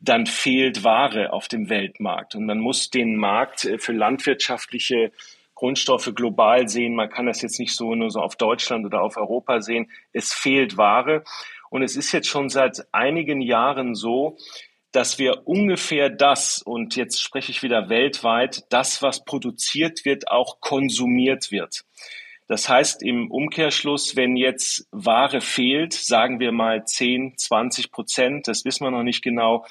dann 0.00 0.26
fehlt 0.26 0.82
Ware 0.82 1.32
auf 1.32 1.48
dem 1.48 1.68
Weltmarkt. 1.68 2.34
Und 2.34 2.46
man 2.46 2.58
muss 2.58 2.90
den 2.90 3.16
Markt 3.16 3.64
äh, 3.64 3.78
für 3.78 3.92
landwirtschaftliche 3.92 5.12
Grundstoffe 5.54 6.12
global 6.14 6.68
sehen. 6.68 6.94
Man 6.94 7.10
kann 7.10 7.26
das 7.26 7.42
jetzt 7.42 7.60
nicht 7.60 7.76
so 7.76 7.94
nur 7.94 8.10
so 8.10 8.20
auf 8.20 8.36
Deutschland 8.36 8.86
oder 8.86 9.02
auf 9.02 9.18
Europa 9.18 9.60
sehen. 9.60 9.90
Es 10.12 10.32
fehlt 10.32 10.78
Ware. 10.78 11.22
Und 11.68 11.82
es 11.82 11.96
ist 11.96 12.12
jetzt 12.12 12.28
schon 12.28 12.48
seit 12.48 12.86
einigen 12.92 13.42
Jahren 13.42 13.94
so, 13.94 14.38
dass 14.90 15.18
wir 15.18 15.46
ungefähr 15.46 16.10
das, 16.10 16.62
und 16.62 16.96
jetzt 16.96 17.22
spreche 17.22 17.52
ich 17.52 17.62
wieder 17.62 17.88
weltweit, 17.88 18.64
das, 18.70 19.02
was 19.02 19.24
produziert 19.24 20.04
wird, 20.04 20.28
auch 20.28 20.60
konsumiert 20.60 21.52
wird. 21.52 21.84
Das 22.50 22.68
heißt 22.68 23.04
im 23.04 23.30
Umkehrschluss, 23.30 24.16
wenn 24.16 24.34
jetzt 24.34 24.88
Ware 24.90 25.40
fehlt, 25.40 25.92
sagen 25.92 26.40
wir 26.40 26.50
mal 26.50 26.84
10, 26.84 27.34
20 27.36 27.92
Prozent, 27.92 28.48
das 28.48 28.64
wissen 28.64 28.84
wir 28.84 28.90
noch 28.90 29.04
nicht 29.04 29.22
genau, 29.22 29.64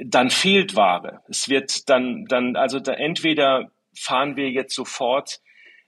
dann 0.00 0.30
fehlt 0.30 0.76
Ware. 0.76 1.22
Es 1.28 1.48
wird 1.48 1.90
dann, 1.90 2.26
dann 2.26 2.54
also 2.54 2.78
da 2.78 2.92
entweder 2.92 3.72
fahren 3.98 4.36
wir 4.36 4.48
jetzt 4.48 4.76
sofort 4.76 5.40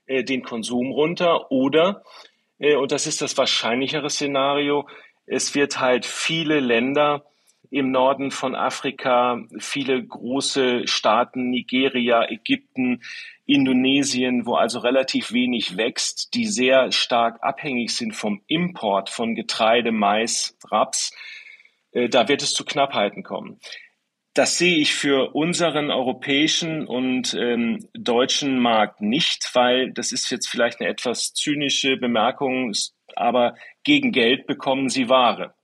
äh, 0.05 0.25
den 0.25 0.43
Konsum 0.43 0.91
runter 0.91 1.49
oder, 1.49 2.03
äh, 2.59 2.75
und 2.75 2.91
das 2.91 3.07
ist 3.07 3.21
das 3.21 3.37
wahrscheinlichere 3.37 4.09
Szenario, 4.09 4.85
es 5.27 5.55
wird 5.55 5.79
halt 5.79 6.05
viele 6.05 6.59
Länder 6.59 7.23
im 7.69 7.91
Norden 7.91 8.31
von 8.31 8.55
Afrika, 8.55 9.41
viele 9.59 10.03
große 10.03 10.87
Staaten, 10.87 11.49
Nigeria, 11.49 12.29
Ägypten, 12.29 13.01
Indonesien, 13.45 14.45
wo 14.45 14.55
also 14.55 14.79
relativ 14.79 15.31
wenig 15.31 15.77
wächst, 15.77 16.33
die 16.33 16.45
sehr 16.45 16.91
stark 16.91 17.41
abhängig 17.41 17.95
sind 17.95 18.13
vom 18.13 18.41
Import 18.47 19.09
von 19.09 19.35
Getreide, 19.35 19.91
Mais, 19.91 20.57
Raps, 20.69 21.13
äh, 21.91 22.09
da 22.09 22.27
wird 22.27 22.41
es 22.41 22.53
zu 22.53 22.65
Knappheiten 22.65 23.23
kommen. 23.23 23.59
Das 24.33 24.59
sehe 24.59 24.77
ich 24.77 24.93
für 24.93 25.33
unseren 25.33 25.89
europäischen 25.89 26.85
und 26.85 27.33
ähm, 27.33 27.89
deutschen 27.93 28.59
Markt 28.59 29.01
nicht, 29.01 29.49
weil 29.53 29.91
das 29.93 30.11
ist 30.11 30.29
jetzt 30.29 30.47
vielleicht 30.47 30.79
eine 30.79 30.89
etwas 30.89 31.33
zynische 31.33 31.97
Bemerkung, 31.97 32.71
aber 33.15 33.55
gegen 33.83 34.11
Geld 34.11 34.45
bekommen 34.45 34.89
sie 34.89 35.09
Ware. 35.09 35.56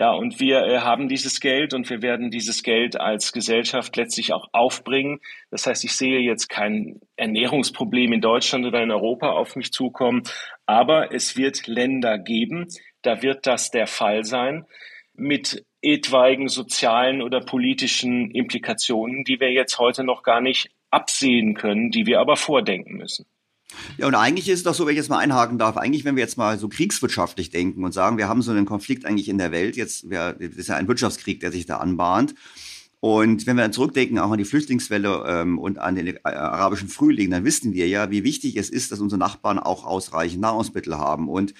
Ja, 0.00 0.12
und 0.12 0.40
wir 0.40 0.62
äh, 0.62 0.78
haben 0.78 1.08
dieses 1.08 1.40
Geld 1.40 1.74
und 1.74 1.90
wir 1.90 2.00
werden 2.00 2.30
dieses 2.30 2.62
Geld 2.62 2.98
als 2.98 3.32
Gesellschaft 3.32 3.94
letztlich 3.98 4.32
auch 4.32 4.48
aufbringen. 4.52 5.20
Das 5.50 5.66
heißt, 5.66 5.84
ich 5.84 5.92
sehe 5.92 6.20
jetzt 6.20 6.48
kein 6.48 7.02
Ernährungsproblem 7.16 8.14
in 8.14 8.22
Deutschland 8.22 8.64
oder 8.64 8.82
in 8.82 8.90
Europa 8.90 9.32
auf 9.32 9.56
mich 9.56 9.72
zukommen, 9.72 10.22
aber 10.64 11.12
es 11.12 11.36
wird 11.36 11.66
Länder 11.66 12.16
geben, 12.16 12.68
da 13.02 13.20
wird 13.20 13.46
das 13.46 13.70
der 13.70 13.86
Fall 13.86 14.24
sein 14.24 14.64
mit 15.12 15.66
etwaigen 15.82 16.48
sozialen 16.48 17.20
oder 17.20 17.40
politischen 17.40 18.30
Implikationen, 18.30 19.24
die 19.24 19.38
wir 19.38 19.52
jetzt 19.52 19.78
heute 19.78 20.02
noch 20.02 20.22
gar 20.22 20.40
nicht 20.40 20.70
absehen 20.90 21.52
können, 21.52 21.90
die 21.90 22.06
wir 22.06 22.20
aber 22.20 22.36
vordenken 22.36 22.96
müssen. 22.96 23.26
Ja, 23.98 24.06
und 24.06 24.14
eigentlich 24.14 24.48
ist 24.48 24.58
es 24.58 24.62
doch 24.64 24.74
so, 24.74 24.86
wenn 24.86 24.92
ich 24.92 24.98
jetzt 24.98 25.08
mal 25.08 25.18
einhaken 25.18 25.58
darf, 25.58 25.76
eigentlich, 25.76 26.04
wenn 26.04 26.16
wir 26.16 26.22
jetzt 26.22 26.36
mal 26.36 26.58
so 26.58 26.68
kriegswirtschaftlich 26.68 27.50
denken 27.50 27.84
und 27.84 27.92
sagen, 27.92 28.18
wir 28.18 28.28
haben 28.28 28.42
so 28.42 28.50
einen 28.50 28.66
Konflikt 28.66 29.04
eigentlich 29.04 29.28
in 29.28 29.38
der 29.38 29.52
Welt, 29.52 29.76
jetzt, 29.76 30.10
wir, 30.10 30.34
das 30.34 30.56
ist 30.56 30.68
ja 30.68 30.76
ein 30.76 30.88
Wirtschaftskrieg, 30.88 31.40
der 31.40 31.52
sich 31.52 31.66
da 31.66 31.78
anbahnt. 31.78 32.34
Und 33.00 33.46
wenn 33.46 33.56
wir 33.56 33.62
dann 33.62 33.72
zurückdenken, 33.72 34.18
auch 34.18 34.30
an 34.30 34.36
die 34.36 34.44
Flüchtlingswelle 34.44 35.24
ähm, 35.26 35.58
und 35.58 35.78
an 35.78 35.94
den 35.94 36.06
äh, 36.06 36.20
arabischen 36.22 36.88
Frühling, 36.88 37.30
dann 37.30 37.46
wissen 37.46 37.72
wir 37.72 37.88
ja, 37.88 38.10
wie 38.10 38.24
wichtig 38.24 38.56
es 38.56 38.68
ist, 38.68 38.92
dass 38.92 39.00
unsere 39.00 39.18
Nachbarn 39.18 39.58
auch 39.58 39.84
ausreichend 39.84 40.42
Nahrungsmittel 40.42 40.98
haben. 40.98 41.28
Und 41.28 41.54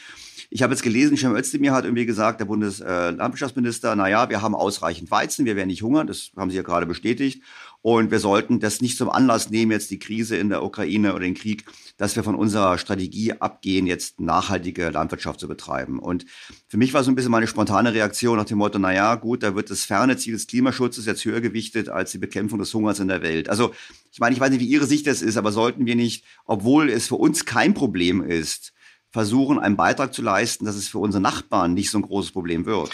ich 0.50 0.62
habe 0.62 0.74
jetzt 0.74 0.82
gelesen, 0.82 1.16
Cem 1.16 1.34
Özdemir 1.34 1.72
hat 1.72 1.84
irgendwie 1.84 2.04
gesagt, 2.04 2.40
der 2.40 2.44
Bundeslandwirtschaftsminister, 2.44 3.96
na 3.96 4.08
ja, 4.08 4.28
wir 4.28 4.42
haben 4.42 4.54
ausreichend 4.54 5.10
Weizen, 5.10 5.46
wir 5.46 5.56
werden 5.56 5.68
nicht 5.68 5.82
hungern, 5.82 6.06
das 6.06 6.32
haben 6.36 6.50
Sie 6.50 6.56
ja 6.56 6.62
gerade 6.62 6.86
bestätigt. 6.86 7.42
Und 7.82 8.10
wir 8.10 8.18
sollten 8.18 8.60
das 8.60 8.82
nicht 8.82 8.98
zum 8.98 9.08
Anlass 9.08 9.48
nehmen, 9.48 9.72
jetzt 9.72 9.90
die 9.90 9.98
Krise 9.98 10.36
in 10.36 10.50
der 10.50 10.62
Ukraine 10.62 11.12
oder 11.14 11.24
den 11.24 11.34
Krieg, 11.34 11.64
dass 11.96 12.14
wir 12.14 12.22
von 12.22 12.34
unserer 12.34 12.76
Strategie 12.76 13.32
abgehen, 13.32 13.86
jetzt 13.86 14.20
nachhaltige 14.20 14.90
Landwirtschaft 14.90 15.40
zu 15.40 15.48
betreiben. 15.48 15.98
Und 15.98 16.26
für 16.66 16.76
mich 16.76 16.92
war 16.92 17.04
so 17.04 17.10
ein 17.10 17.14
bisschen 17.14 17.30
meine 17.30 17.46
spontane 17.46 17.94
Reaktion 17.94 18.36
nach 18.36 18.44
dem 18.44 18.58
Motto, 18.58 18.78
na 18.78 18.92
ja, 18.92 19.14
gut, 19.14 19.42
da 19.42 19.54
wird 19.54 19.70
das 19.70 19.84
ferne 19.84 20.18
Ziel 20.18 20.34
des 20.34 20.46
Klimaschutzes 20.46 21.06
jetzt 21.06 21.24
höher 21.24 21.40
gewichtet 21.40 21.88
als 21.88 22.12
die 22.12 22.18
Bekämpfung 22.18 22.58
des 22.58 22.72
Hungers 22.74 23.00
in 23.00 23.08
der 23.08 23.22
Welt. 23.22 23.48
Also, 23.48 23.72
ich 24.12 24.20
meine, 24.20 24.34
ich 24.34 24.40
weiß 24.40 24.50
nicht, 24.50 24.60
wie 24.60 24.66
Ihre 24.66 24.86
Sicht 24.86 25.06
das 25.06 25.22
ist, 25.22 25.38
aber 25.38 25.50
sollten 25.50 25.86
wir 25.86 25.96
nicht, 25.96 26.24
obwohl 26.44 26.90
es 26.90 27.08
für 27.08 27.16
uns 27.16 27.46
kein 27.46 27.72
Problem 27.72 28.22
ist, 28.22 28.74
versuchen, 29.10 29.58
einen 29.58 29.76
Beitrag 29.76 30.12
zu 30.12 30.22
leisten, 30.22 30.66
dass 30.66 30.76
es 30.76 30.88
für 30.88 30.98
unsere 30.98 31.22
Nachbarn 31.22 31.74
nicht 31.74 31.90
so 31.90 31.98
ein 31.98 32.02
großes 32.02 32.32
Problem 32.32 32.66
wird? 32.66 32.90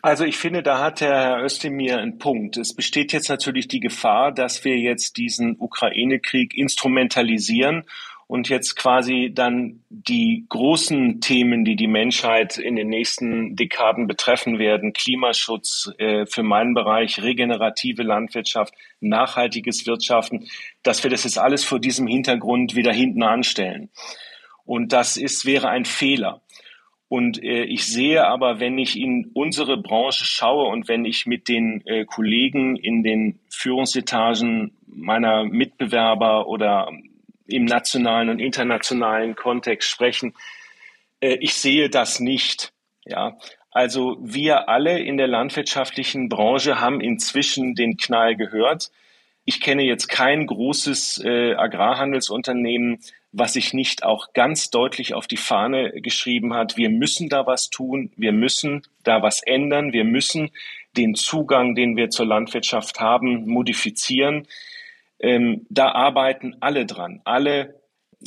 Also 0.00 0.24
ich 0.24 0.36
finde, 0.36 0.62
da 0.62 0.78
hat 0.80 1.00
der 1.00 1.20
Herr 1.20 1.44
Özdemir 1.44 1.98
einen 1.98 2.18
Punkt. 2.18 2.56
Es 2.56 2.74
besteht 2.74 3.12
jetzt 3.12 3.28
natürlich 3.28 3.66
die 3.66 3.80
Gefahr, 3.80 4.30
dass 4.30 4.64
wir 4.64 4.78
jetzt 4.78 5.16
diesen 5.16 5.56
Ukraine-Krieg 5.58 6.54
instrumentalisieren 6.54 7.84
und 8.28 8.48
jetzt 8.48 8.76
quasi 8.76 9.32
dann 9.34 9.82
die 9.88 10.44
großen 10.50 11.20
Themen, 11.20 11.64
die 11.64 11.74
die 11.74 11.88
Menschheit 11.88 12.58
in 12.58 12.76
den 12.76 12.88
nächsten 12.88 13.56
Dekaden 13.56 14.06
betreffen 14.06 14.58
werden, 14.58 14.92
Klimaschutz, 14.92 15.90
äh, 15.98 16.26
für 16.26 16.42
meinen 16.42 16.74
Bereich 16.74 17.22
regenerative 17.22 18.02
Landwirtschaft, 18.02 18.74
nachhaltiges 19.00 19.86
Wirtschaften, 19.86 20.46
dass 20.82 21.02
wir 21.02 21.10
das 21.10 21.24
jetzt 21.24 21.38
alles 21.38 21.64
vor 21.64 21.80
diesem 21.80 22.06
Hintergrund 22.06 22.76
wieder 22.76 22.92
hinten 22.92 23.22
anstellen. 23.22 23.88
Und 24.64 24.92
das 24.92 25.16
ist, 25.16 25.46
wäre 25.46 25.70
ein 25.70 25.86
Fehler. 25.86 26.42
Und 27.08 27.42
äh, 27.42 27.64
ich 27.64 27.86
sehe 27.86 28.26
aber, 28.26 28.60
wenn 28.60 28.76
ich 28.76 28.98
in 28.98 29.30
unsere 29.32 29.78
Branche 29.78 30.24
schaue 30.26 30.68
und 30.68 30.88
wenn 30.88 31.06
ich 31.06 31.24
mit 31.24 31.48
den 31.48 31.82
äh, 31.86 32.04
Kollegen 32.04 32.76
in 32.76 33.02
den 33.02 33.40
Führungsetagen 33.48 34.76
meiner 34.86 35.44
Mitbewerber 35.44 36.46
oder 36.46 36.90
im 37.46 37.64
nationalen 37.64 38.28
und 38.28 38.40
internationalen 38.40 39.36
Kontext 39.36 39.88
sprechen, 39.88 40.34
äh, 41.20 41.38
ich 41.40 41.54
sehe 41.54 41.88
das 41.88 42.20
nicht. 42.20 42.72
Ja, 43.06 43.38
Also 43.70 44.18
wir 44.20 44.68
alle 44.68 44.98
in 44.98 45.16
der 45.16 45.28
landwirtschaftlichen 45.28 46.28
Branche 46.28 46.78
haben 46.78 47.00
inzwischen 47.00 47.74
den 47.74 47.96
Knall 47.96 48.36
gehört. 48.36 48.90
Ich 49.46 49.62
kenne 49.62 49.82
jetzt 49.82 50.08
kein 50.08 50.46
großes 50.46 51.22
äh, 51.24 51.54
Agrarhandelsunternehmen, 51.54 53.00
was 53.32 53.52
sich 53.52 53.74
nicht 53.74 54.04
auch 54.04 54.32
ganz 54.32 54.70
deutlich 54.70 55.14
auf 55.14 55.26
die 55.26 55.36
Fahne 55.36 55.92
geschrieben 56.00 56.54
hat, 56.54 56.76
wir 56.76 56.88
müssen 56.88 57.28
da 57.28 57.46
was 57.46 57.68
tun, 57.68 58.10
wir 58.16 58.32
müssen 58.32 58.82
da 59.04 59.22
was 59.22 59.42
ändern, 59.42 59.92
wir 59.92 60.04
müssen 60.04 60.50
den 60.96 61.14
Zugang, 61.14 61.74
den 61.74 61.96
wir 61.96 62.10
zur 62.10 62.26
Landwirtschaft 62.26 63.00
haben, 63.00 63.46
modifizieren. 63.46 64.46
Ähm, 65.20 65.66
da 65.68 65.92
arbeiten 65.92 66.56
alle 66.60 66.86
dran. 66.86 67.20
Alle 67.24 67.78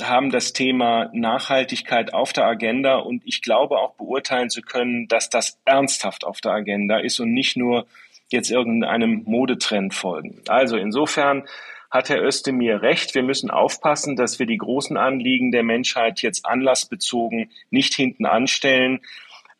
haben 0.02 0.30
das 0.30 0.54
Thema 0.54 1.10
Nachhaltigkeit 1.14 2.14
auf 2.14 2.32
der 2.32 2.46
Agenda 2.46 2.96
und 2.98 3.24
ich 3.26 3.42
glaube 3.42 3.78
auch 3.78 3.96
beurteilen 3.96 4.50
zu 4.50 4.62
können, 4.62 5.08
dass 5.08 5.30
das 5.30 5.60
ernsthaft 5.66 6.24
auf 6.24 6.40
der 6.40 6.54
Agenda 6.54 7.00
ist 7.00 7.20
und 7.20 7.34
nicht 7.34 7.58
nur 7.58 7.88
jetzt 8.30 8.50
irgendeinem 8.50 9.24
Modetrend 9.26 9.94
folgen. 9.94 10.42
Also 10.48 10.78
insofern 10.78 11.44
hat 11.92 12.10
Herr 12.10 12.24
Özdemir 12.24 12.82
recht. 12.82 13.14
Wir 13.14 13.24
müssen 13.24 13.52
aufpassen, 13.52 14.16
dass 14.16 14.40
wir 14.40 14.46
die 14.46 14.58
großen 14.58 14.98
Anliegen 14.98 15.52
der 15.52 15.64
Menschheit 15.64 16.22
jetzt 16.22 16.46
anlassbezogen 16.46 17.52
nicht 17.70 17.94
hinten 17.94 18.26
anstellen. 18.26 19.02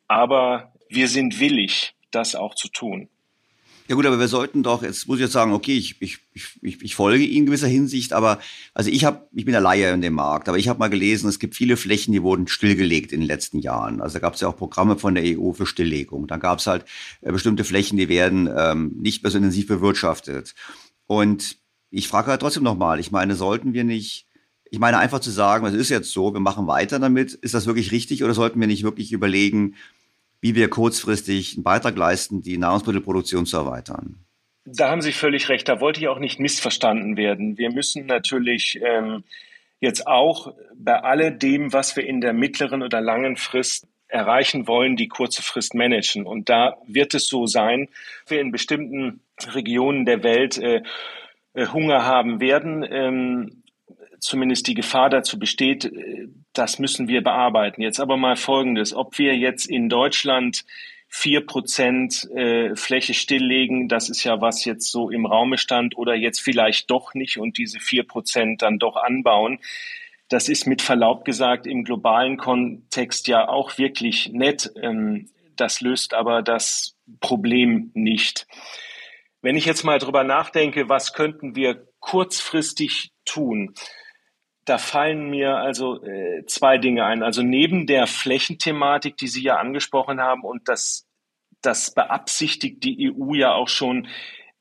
Aber 0.08 0.74
wir 0.90 1.08
sind 1.08 1.40
willig, 1.40 1.94
das 2.12 2.36
auch 2.36 2.56
zu 2.56 2.70
tun. 2.70 3.10
Ja 3.88 3.96
gut, 3.96 4.06
aber 4.06 4.20
wir 4.20 4.30
sollten 4.30 4.64
doch, 4.64 4.84
jetzt 4.84 5.10
muss 5.10 5.18
ich 5.18 5.24
jetzt 5.24 5.34
sagen, 5.34 5.52
okay, 5.52 5.76
ich, 5.76 6.02
ich, 6.02 6.20
ich, 6.62 6.82
ich 6.82 6.96
folge 6.96 7.26
Ihnen 7.26 7.40
in 7.40 7.46
gewisser 7.48 7.68
Hinsicht, 7.68 8.14
aber 8.14 8.40
also 8.74 8.90
ich 8.90 9.04
habe, 9.04 9.28
ich 9.34 9.44
bin 9.44 9.52
der 9.52 9.60
Laie 9.60 9.92
in 9.92 10.00
dem 10.00 10.14
Markt, 10.14 10.48
aber 10.48 10.58
ich 10.58 10.70
habe 10.70 10.80
mal 10.80 10.90
gelesen, 10.90 11.28
es 11.28 11.40
gibt 11.40 11.56
viele 11.56 11.76
Flächen, 11.76 12.14
die 12.14 12.24
wurden 12.24 12.48
stillgelegt 12.48 13.12
in 13.12 13.20
den 13.20 13.28
letzten 13.28 13.60
Jahren. 13.60 14.00
Also 14.00 14.14
da 14.14 14.20
gab 14.20 14.36
es 14.36 14.40
ja 14.40 14.48
auch 14.48 14.56
Programme 14.56 14.98
von 14.98 15.16
der 15.16 15.26
EU 15.26 15.52
für 15.52 15.66
Stilllegung. 15.66 16.28
Dann 16.28 16.40
gab 16.40 16.60
es 16.60 16.68
halt 16.68 16.86
äh, 17.20 17.34
bestimmte 17.34 17.66
Flächen, 17.66 17.98
die 17.98 18.08
werden 18.08 18.50
ähm, 18.56 18.94
nicht 18.98 19.24
mehr 19.24 19.32
so 19.32 19.38
intensiv 19.38 19.68
bewirtschaftet. 19.68 20.56
Und 21.06 21.58
ich 21.92 22.08
frage 22.08 22.32
halt 22.32 22.42
trotzdem 22.42 22.64
nochmal, 22.64 23.00
ich 23.00 23.12
meine, 23.12 23.36
sollten 23.36 23.74
wir 23.74 23.84
nicht, 23.84 24.26
ich 24.72 24.80
meine 24.80 24.98
einfach 24.98 25.20
zu 25.20 25.30
sagen, 25.30 25.66
es 25.66 25.74
ist 25.74 25.90
jetzt 25.90 26.12
so, 26.12 26.34
wir 26.34 26.40
machen 26.40 26.66
weiter 26.66 26.98
damit, 26.98 27.34
ist 27.34 27.54
das 27.54 27.68
wirklich 27.68 27.92
richtig 27.92 28.24
oder 28.24 28.34
sollten 28.34 28.60
wir 28.60 28.68
nicht 28.68 28.84
wirklich 28.84 29.12
überlegen, 29.12 29.76
wie 30.40 30.56
wir 30.56 30.70
kurzfristig 30.70 31.56
einen 31.56 31.64
Beitrag 31.64 31.96
leisten, 31.98 32.42
die 32.42 32.58
Nahrungsmittelproduktion 32.58 33.46
zu 33.46 33.58
erweitern? 33.58 34.16
Da 34.66 34.90
haben 34.90 35.02
Sie 35.02 35.12
völlig 35.12 35.50
recht, 35.50 35.68
da 35.68 35.82
wollte 35.82 36.00
ich 36.00 36.08
auch 36.08 36.20
nicht 36.20 36.40
missverstanden 36.40 37.18
werden. 37.18 37.58
Wir 37.58 37.72
müssen 37.72 38.06
natürlich 38.06 38.80
ähm, 38.82 39.24
jetzt 39.80 40.08
auch 40.08 40.54
bei 40.76 41.02
alledem, 41.02 41.74
was 41.74 41.96
wir 41.96 42.06
in 42.06 42.22
der 42.22 42.34
mittleren 42.34 42.82
oder 42.82 43.02
langen 43.02 43.38
Frist 43.38 43.88
erreichen 44.08 44.68
wollen, 44.68 44.96
die 44.96 45.08
kurze 45.08 45.42
Frist 45.42 45.74
managen. 45.74 46.26
Und 46.26 46.50
da 46.50 46.78
wird 46.86 47.14
es 47.14 47.28
so 47.28 47.48
sein, 47.48 47.90
wir 48.28 48.40
in 48.40 48.52
bestimmten 48.52 49.22
Regionen 49.54 50.06
der 50.06 50.24
Welt 50.24 50.58
äh, 50.58 50.84
Hunger 51.56 52.06
haben 52.06 52.40
werden, 52.40 52.86
ähm, 52.90 53.64
zumindest 54.20 54.68
die 54.68 54.74
Gefahr 54.74 55.10
dazu 55.10 55.38
besteht, 55.38 55.86
äh, 55.86 56.28
das 56.54 56.80
müssen 56.80 57.08
wir 57.08 57.24
bearbeiten. 57.24 57.82
Jetzt 57.82 58.00
aber 58.00 58.18
mal 58.18 58.36
Folgendes, 58.36 58.94
ob 58.94 59.18
wir 59.18 59.36
jetzt 59.36 59.66
in 59.66 59.90
Deutschland 59.90 60.66
vier 61.08 61.46
Prozent 61.46 62.30
äh, 62.32 62.76
Fläche 62.76 63.14
stilllegen, 63.14 63.90
das 63.90 64.10
ist 64.10 64.24
ja 64.24 64.40
was 64.40 64.64
jetzt 64.64 64.90
so 64.92 65.10
im 65.10 65.26
Raume 65.26 65.58
stand, 65.58 65.98
oder 65.98 66.16
jetzt 66.16 66.40
vielleicht 66.40 66.90
doch 66.90 67.14
nicht 67.14 67.38
und 67.38 67.58
diese 67.58 67.80
vier 67.80 68.04
Prozent 68.04 68.62
dann 68.62 68.80
doch 68.80 68.96
anbauen. 68.96 69.60
Das 70.30 70.48
ist 70.48 70.66
mit 70.68 70.82
Verlaub 70.82 71.26
gesagt 71.26 71.68
im 71.68 71.84
globalen 71.84 72.38
Kontext 72.38 73.28
ja 73.28 73.50
auch 73.50 73.78
wirklich 73.78 74.30
nett. 74.32 74.72
Ähm, 74.82 75.30
das 75.58 75.82
löst 75.82 76.14
aber 76.14 76.42
das 76.42 76.96
Problem 77.20 77.92
nicht. 77.94 78.48
Wenn 79.42 79.56
ich 79.56 79.66
jetzt 79.66 79.84
mal 79.84 80.00
drüber 80.00 80.24
nachdenke, 80.24 80.88
was 80.88 81.14
könnten 81.14 81.56
wir 81.56 81.88
kurzfristig 82.00 83.12
tun? 83.26 83.74
Da 84.66 84.78
fallen 84.78 85.30
mir 85.30 85.58
also 85.58 86.04
äh, 86.04 86.46
zwei 86.46 86.78
Dinge 86.78 87.06
ein. 87.06 87.24
Also 87.24 87.42
neben 87.42 87.88
der 87.88 88.06
Flächenthematik, 88.06 89.18
die 89.18 89.28
Sie 89.28 89.42
ja 89.42 89.58
angesprochen 89.58 90.22
haben 90.22 90.44
und 90.44 90.68
das, 90.68 91.08
das 91.62 91.94
beabsichtigt 91.94 92.84
die 92.84 93.12
EU 93.12 93.34
ja 93.34 93.54
auch 93.54 93.68
schon, 93.68 94.08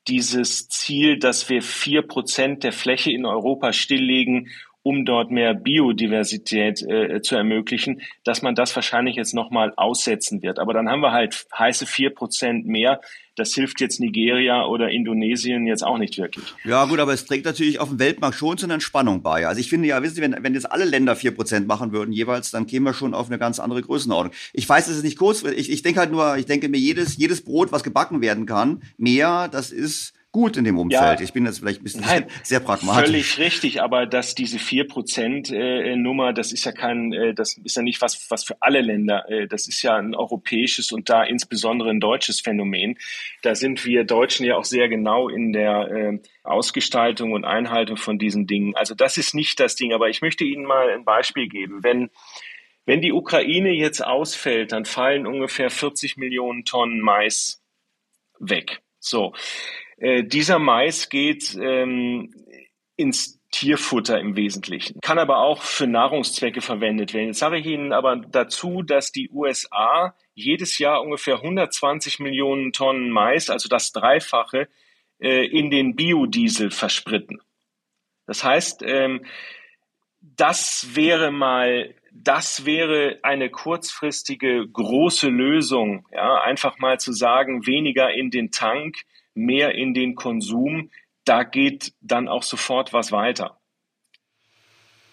dieses 0.08 0.68
Ziel, 0.68 1.18
dass 1.18 1.48
wir 1.50 1.62
vier 1.62 2.02
Prozent 2.02 2.64
der 2.64 2.72
Fläche 2.72 3.12
in 3.12 3.26
Europa 3.26 3.72
stilllegen, 3.72 4.48
um 4.82 5.04
dort 5.04 5.30
mehr 5.30 5.54
Biodiversität 5.54 6.82
äh, 6.82 7.20
zu 7.20 7.36
ermöglichen, 7.36 8.00
dass 8.24 8.40
man 8.42 8.54
das 8.54 8.74
wahrscheinlich 8.74 9.16
jetzt 9.16 9.34
nochmal 9.34 9.74
aussetzen 9.76 10.42
wird. 10.42 10.58
Aber 10.58 10.72
dann 10.72 10.88
haben 10.88 11.00
wir 11.00 11.12
halt 11.12 11.46
heiße 11.56 11.86
vier 11.86 12.10
Prozent 12.10 12.66
mehr. 12.66 13.00
Das 13.36 13.54
hilft 13.54 13.80
jetzt 13.80 14.00
Nigeria 14.00 14.64
oder 14.66 14.90
Indonesien 14.90 15.66
jetzt 15.66 15.82
auch 15.82 15.98
nicht 15.98 16.18
wirklich. 16.18 16.44
Ja 16.64 16.84
gut, 16.86 16.98
aber 16.98 17.12
es 17.12 17.26
trägt 17.26 17.44
natürlich 17.44 17.78
auf 17.78 17.88
dem 17.88 17.98
Weltmarkt 17.98 18.36
schon 18.36 18.58
zu 18.58 18.66
einer 18.66 18.74
Entspannung 18.74 19.22
bei. 19.22 19.46
Also 19.46 19.60
ich 19.60 19.68
finde 19.68 19.88
ja, 19.88 20.02
wissen 20.02 20.16
Sie, 20.16 20.22
wenn, 20.22 20.36
wenn 20.40 20.54
jetzt 20.54 20.70
alle 20.70 20.84
Länder 20.84 21.14
vier 21.14 21.34
Prozent 21.34 21.66
machen 21.66 21.92
würden 21.92 22.12
jeweils, 22.12 22.50
dann 22.50 22.66
kämen 22.66 22.86
wir 22.86 22.94
schon 22.94 23.14
auf 23.14 23.28
eine 23.28 23.38
ganz 23.38 23.60
andere 23.60 23.82
Größenordnung. 23.82 24.34
Ich 24.52 24.68
weiß, 24.68 24.88
es 24.88 24.96
ist 24.96 25.04
nicht 25.04 25.18
kurz. 25.18 25.42
Ich, 25.42 25.70
ich 25.70 25.82
denke 25.82 26.00
halt 26.00 26.10
nur, 26.10 26.36
ich 26.36 26.46
denke 26.46 26.68
mir, 26.68 26.78
jedes, 26.78 27.16
jedes 27.16 27.42
Brot, 27.42 27.70
was 27.70 27.84
gebacken 27.84 28.20
werden 28.20 28.46
kann, 28.46 28.82
mehr, 28.96 29.48
das 29.48 29.70
ist 29.70 30.14
gut 30.32 30.56
in 30.56 30.64
dem 30.64 30.78
Umfeld. 30.78 31.18
Ja, 31.18 31.24
ich 31.24 31.32
bin 31.32 31.44
jetzt 31.44 31.58
vielleicht 31.58 31.80
ein 31.80 31.84
bisschen 31.84 32.02
nein, 32.02 32.26
sehr 32.42 32.60
pragmatisch. 32.60 33.06
Völlig 33.06 33.38
richtig, 33.38 33.82
aber 33.82 34.06
dass 34.06 34.34
diese 34.34 34.58
4% 34.58 35.52
äh, 35.52 35.96
Nummer, 35.96 36.32
das 36.32 36.52
ist 36.52 36.64
ja 36.64 36.72
kein, 36.72 37.12
äh, 37.12 37.34
das 37.34 37.56
ist 37.56 37.76
ja 37.76 37.82
nicht 37.82 38.00
was, 38.00 38.30
was 38.30 38.44
für 38.44 38.56
alle 38.60 38.80
Länder, 38.80 39.28
äh, 39.28 39.48
das 39.48 39.66
ist 39.66 39.82
ja 39.82 39.96
ein 39.96 40.14
europäisches 40.14 40.92
und 40.92 41.08
da 41.08 41.24
insbesondere 41.24 41.90
ein 41.90 42.00
deutsches 42.00 42.40
Phänomen. 42.40 42.96
Da 43.42 43.54
sind 43.54 43.84
wir 43.84 44.04
Deutschen 44.04 44.46
ja 44.46 44.56
auch 44.56 44.64
sehr 44.64 44.88
genau 44.88 45.28
in 45.28 45.52
der 45.52 46.20
Ausgestaltung 46.44 47.32
und 47.32 47.44
Einhaltung 47.44 47.96
von 47.96 48.18
diesen 48.18 48.46
Dingen. 48.46 48.74
Also 48.76 48.94
das 48.94 49.16
ist 49.16 49.34
nicht 49.34 49.58
das 49.60 49.76
Ding, 49.76 49.92
aber 49.92 50.08
ich 50.08 50.22
möchte 50.22 50.44
Ihnen 50.44 50.64
mal 50.64 50.90
ein 50.90 51.04
Beispiel 51.04 51.48
geben. 51.48 51.82
Wenn 51.82 52.10
wenn 52.86 53.00
die 53.00 53.12
Ukraine 53.12 53.70
jetzt 53.70 54.04
ausfällt, 54.04 54.72
dann 54.72 54.84
fallen 54.84 55.26
ungefähr 55.26 55.70
40 55.70 56.16
Millionen 56.16 56.64
Tonnen 56.64 57.00
Mais 57.00 57.62
weg. 58.40 58.82
So. 58.98 59.32
Äh, 60.00 60.24
dieser 60.24 60.58
Mais 60.58 61.08
geht 61.10 61.56
ähm, 61.60 62.34
ins 62.96 63.38
Tierfutter 63.50 64.18
im 64.18 64.34
Wesentlichen, 64.36 65.00
kann 65.00 65.18
aber 65.18 65.38
auch 65.38 65.62
für 65.62 65.86
Nahrungszwecke 65.86 66.60
verwendet 66.60 67.12
werden. 67.12 67.28
Jetzt 67.28 67.40
sage 67.40 67.58
ich 67.58 67.66
Ihnen 67.66 67.92
aber 67.92 68.16
dazu, 68.16 68.82
dass 68.82 69.12
die 69.12 69.28
USA 69.30 70.14
jedes 70.34 70.78
Jahr 70.78 71.02
ungefähr 71.02 71.36
120 71.36 72.20
Millionen 72.20 72.72
Tonnen 72.72 73.10
Mais, 73.10 73.50
also 73.50 73.68
das 73.68 73.92
Dreifache, 73.92 74.68
äh, 75.18 75.46
in 75.46 75.70
den 75.70 75.96
Biodiesel 75.96 76.70
verspritten. 76.70 77.42
Das 78.26 78.42
heißt, 78.42 78.82
ähm, 78.86 79.26
das 80.20 80.94
wäre 80.94 81.30
mal, 81.30 81.94
das 82.12 82.64
wäre 82.64 83.18
eine 83.22 83.50
kurzfristige 83.50 84.66
große 84.66 85.28
Lösung, 85.28 86.06
ja, 86.12 86.40
einfach 86.40 86.78
mal 86.78 86.98
zu 87.00 87.12
sagen, 87.12 87.66
weniger 87.66 88.12
in 88.12 88.30
den 88.30 88.50
Tank, 88.50 89.04
mehr 89.34 89.74
in 89.74 89.94
den 89.94 90.14
Konsum, 90.14 90.90
da 91.24 91.44
geht 91.44 91.92
dann 92.00 92.28
auch 92.28 92.42
sofort 92.42 92.92
was 92.92 93.12
weiter. 93.12 93.58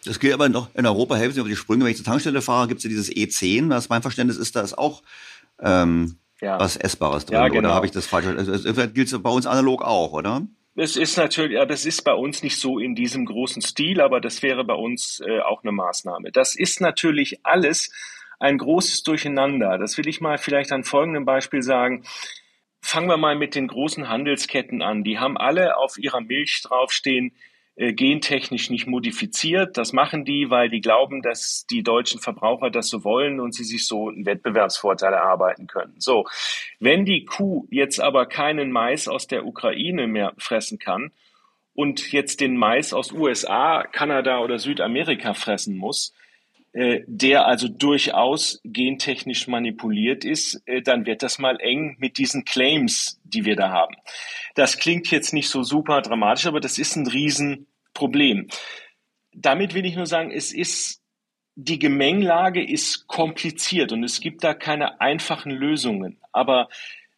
Das 0.06 0.20
gilt 0.20 0.34
aber 0.34 0.48
noch 0.48 0.74
in 0.74 0.86
Europa, 0.86 1.16
helfen 1.16 1.34
Sie 1.34 1.40
mir 1.40 1.44
auf 1.44 1.50
die 1.50 1.56
Sprünge, 1.56 1.84
wenn 1.84 1.92
ich 1.92 1.98
zur 1.98 2.06
Tankstelle 2.06 2.42
fahre, 2.42 2.68
gibt 2.68 2.80
es 2.80 2.84
ja 2.86 2.90
dieses 2.90 3.12
E10, 3.12 3.70
was 3.70 3.90
mein 3.90 4.02
Verständnis 4.02 4.38
ist, 4.38 4.56
da 4.56 4.62
ist 4.62 4.78
auch 4.78 5.04
ähm, 5.60 6.18
ja. 6.42 6.60
was 6.60 6.78
Essbares 6.78 7.26
drin. 7.26 7.36
Ja, 7.36 7.48
genau. 7.48 7.70
Oder 7.70 7.76
habe 7.76 7.86
ich 7.86 7.92
das 7.92 8.08
falsch? 8.08 8.28
Also, 8.28 8.52
das 8.52 8.94
gilt 8.94 9.12
es 9.12 9.22
bei 9.22 9.30
uns 9.30 9.46
analog 9.46 9.84
auch, 9.84 10.14
oder? 10.14 10.48
Es 10.76 10.96
ist 10.96 11.18
natürlich, 11.18 11.58
das 11.68 11.86
ist 11.86 12.04
bei 12.04 12.14
uns 12.14 12.44
nicht 12.44 12.60
so 12.60 12.78
in 12.78 12.94
diesem 12.94 13.26
großen 13.26 13.64
Stil, 13.64 14.00
aber 14.00 14.22
das 14.22 14.44
wäre 14.44 14.64
bei 14.64 14.76
uns 14.76 15.20
äh, 15.26 15.40
auch 15.40 15.64
eine 15.64 15.72
Maßnahme. 15.72 16.32
Das 16.32 16.56
ist 16.56 16.82
natürlich 16.82 17.44
alles 17.44 17.92
ein 18.40 18.60
großes 18.60 19.02
Durcheinander. 19.02 19.80
Das 19.80 19.98
will 19.98 20.08
ich 20.08 20.22
mal 20.22 20.38
vielleicht 20.38 20.72
an 20.72 20.84
folgendem 20.84 21.26
Beispiel 21.26 21.64
sagen. 21.64 22.04
Fangen 22.82 23.10
wir 23.10 23.18
mal 23.18 23.36
mit 23.36 23.56
den 23.56 23.68
großen 23.68 24.08
Handelsketten 24.08 24.82
an. 24.82 25.04
Die 25.04 25.20
haben 25.20 25.38
alle 25.38 25.78
auf 25.78 25.98
ihrer 25.98 26.22
Milch 26.22 26.62
draufstehen, 26.64 27.34
äh, 27.76 27.94
gentechnisch 27.94 28.72
nicht 28.72 28.88
modifiziert. 28.88 29.78
Das 29.78 29.94
machen 29.94 30.26
die, 30.26 30.50
weil 30.50 30.68
die 30.70 30.82
glauben, 30.82 31.22
dass 31.22 31.68
die 31.70 31.84
deutschen 31.84 32.20
Verbraucher 32.20 32.72
das 32.72 32.90
so 32.90 33.04
wollen 33.04 33.40
und 33.40 33.54
sie 33.54 33.64
sich 33.64 33.86
so 33.86 34.10
einen 34.10 34.26
Wettbewerbsvorteil 34.26 35.14
erarbeiten 35.14 35.68
können. 35.68 35.94
So, 36.00 36.26
wenn 36.80 37.06
die 37.06 37.26
Kuh 37.26 37.68
jetzt 37.70 38.00
aber 38.00 38.26
keinen 38.26 38.72
Mais 38.72 39.08
aus 39.08 39.28
der 39.28 39.46
Ukraine 39.46 40.08
mehr 40.08 40.34
fressen 40.40 40.80
kann 40.80 41.12
und 41.76 42.12
jetzt 42.12 42.42
den 42.42 42.58
Mais 42.58 42.94
aus 42.94 43.12
USA, 43.12 43.84
Kanada 43.84 44.40
oder 44.40 44.58
Südamerika 44.58 45.36
fressen 45.36 45.78
muss, 45.78 46.14
der 46.74 47.48
also 47.48 47.68
durchaus 47.68 48.60
gentechnisch 48.64 49.48
manipuliert 49.48 50.26
ist, 50.26 50.62
äh, 50.66 50.82
dann 50.82 51.06
wird 51.06 51.24
das 51.24 51.40
mal 51.40 51.60
eng 51.60 51.96
mit 52.00 52.18
diesen 52.18 52.46
Claims, 52.46 53.20
die 53.24 53.46
wir 53.46 53.56
da 53.56 53.70
haben. 53.70 53.96
Das 54.56 54.78
klingt 54.78 55.10
jetzt 55.10 55.34
nicht 55.34 55.50
so 55.50 55.64
super 55.64 56.02
dramatisch, 56.02 56.46
aber 56.46 56.60
das 56.60 56.78
ist 56.78 56.96
ein 56.96 57.08
Riesenproblem. 57.08 58.48
Damit 59.34 59.74
will 59.74 59.86
ich 59.86 59.96
nur 59.96 60.06
sagen, 60.06 60.32
es 60.32 60.54
ist 60.54 61.02
die 61.60 61.80
Gemengelage 61.80 62.64
ist 62.64 63.08
kompliziert 63.08 63.92
und 63.92 64.04
es 64.04 64.22
gibt 64.22 64.44
da 64.44 64.54
keine 64.54 65.02
einfachen 65.02 65.52
Lösungen. 65.52 66.20
Aber 66.32 66.70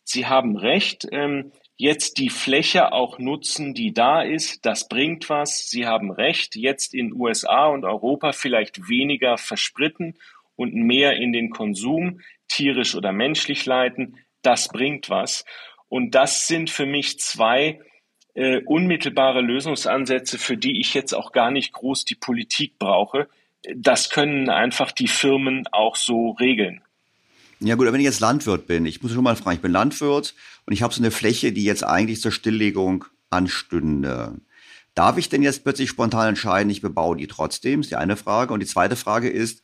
Sie 0.06 0.26
haben 0.26 0.56
recht, 0.56 1.06
ähm, 1.12 1.52
jetzt 1.80 2.18
die 2.18 2.30
Fläche 2.30 2.92
auch 2.92 3.20
nutzen, 3.20 3.74
die 3.74 3.94
da 3.94 4.22
ist, 4.22 4.66
das 4.66 4.90
bringt 4.90 5.30
was. 5.30 5.70
Sie 5.70 5.88
haben 5.88 6.12
recht, 6.12 6.58
jetzt 6.58 6.94
in 6.94 7.14
USA 7.14 7.68
und 7.68 7.86
Europa 7.86 8.34
vielleicht 8.34 8.90
weniger 8.90 9.38
verspritten 9.38 10.18
und 10.58 10.74
mehr 10.74 11.14
in 11.14 11.32
den 11.32 11.50
Konsum, 11.50 12.20
tierisch 12.50 12.96
oder 12.96 13.14
menschlich 13.14 13.66
leiten, 13.66 14.18
das 14.42 14.68
bringt 14.68 15.10
was. 15.10 15.46
Und 15.88 16.16
das 16.16 16.48
sind 16.48 16.70
für 16.70 16.86
mich 16.86 17.18
zwei 17.18 17.80
äh, 18.34 18.62
unmittelbare 18.66 19.40
Lösungsansätze, 19.40 20.38
für 20.38 20.58
die 20.58 20.82
ich 20.82 20.94
jetzt 20.94 21.14
auch 21.14 21.32
gar 21.32 21.50
nicht 21.50 21.72
groß 21.72 22.04
die 22.04 22.16
Politik 22.16 22.78
brauche. 22.78 23.30
Das 23.74 24.10
können 24.10 24.50
einfach 24.50 24.92
die 24.92 25.08
Firmen 25.08 25.66
auch 25.72 25.96
so 25.96 26.32
regeln. 26.32 26.84
Ja 27.62 27.76
gut, 27.76 27.88
aber 27.88 27.94
wenn 27.94 28.00
ich 28.00 28.06
jetzt 28.06 28.22
Landwirt 28.22 28.68
bin, 28.68 28.86
ich 28.86 29.04
muss 29.04 29.12
schon 29.12 29.24
mal 29.24 29.36
fragen, 29.36 29.58
ich 29.58 29.62
bin 29.62 29.74
Landwirt 29.74 30.34
und 30.66 30.74
ich 30.74 30.82
habe 30.82 30.94
so 30.94 31.02
eine 31.02 31.12
Fläche, 31.12 31.52
die 31.52 31.66
jetzt 31.66 31.84
eigentlich 31.84 32.22
zur 32.22 32.32
Stilllegung 32.32 33.06
anstünde. 33.30 34.40
Darf 34.96 35.18
ich 35.18 35.30
denn 35.30 35.44
jetzt 35.44 35.64
plötzlich 35.64 35.90
spontan 35.90 36.30
entscheiden, 36.30 36.70
ich 36.70 36.82
bebaue 36.82 37.18
die 37.18 37.28
trotzdem? 37.28 37.82
Ist 37.82 37.92
die 37.92 37.96
eine 37.98 38.16
Frage. 38.16 38.54
Und 38.54 38.62
die 38.62 38.66
zweite 38.66 38.96
Frage 38.96 39.30
ist, 39.30 39.62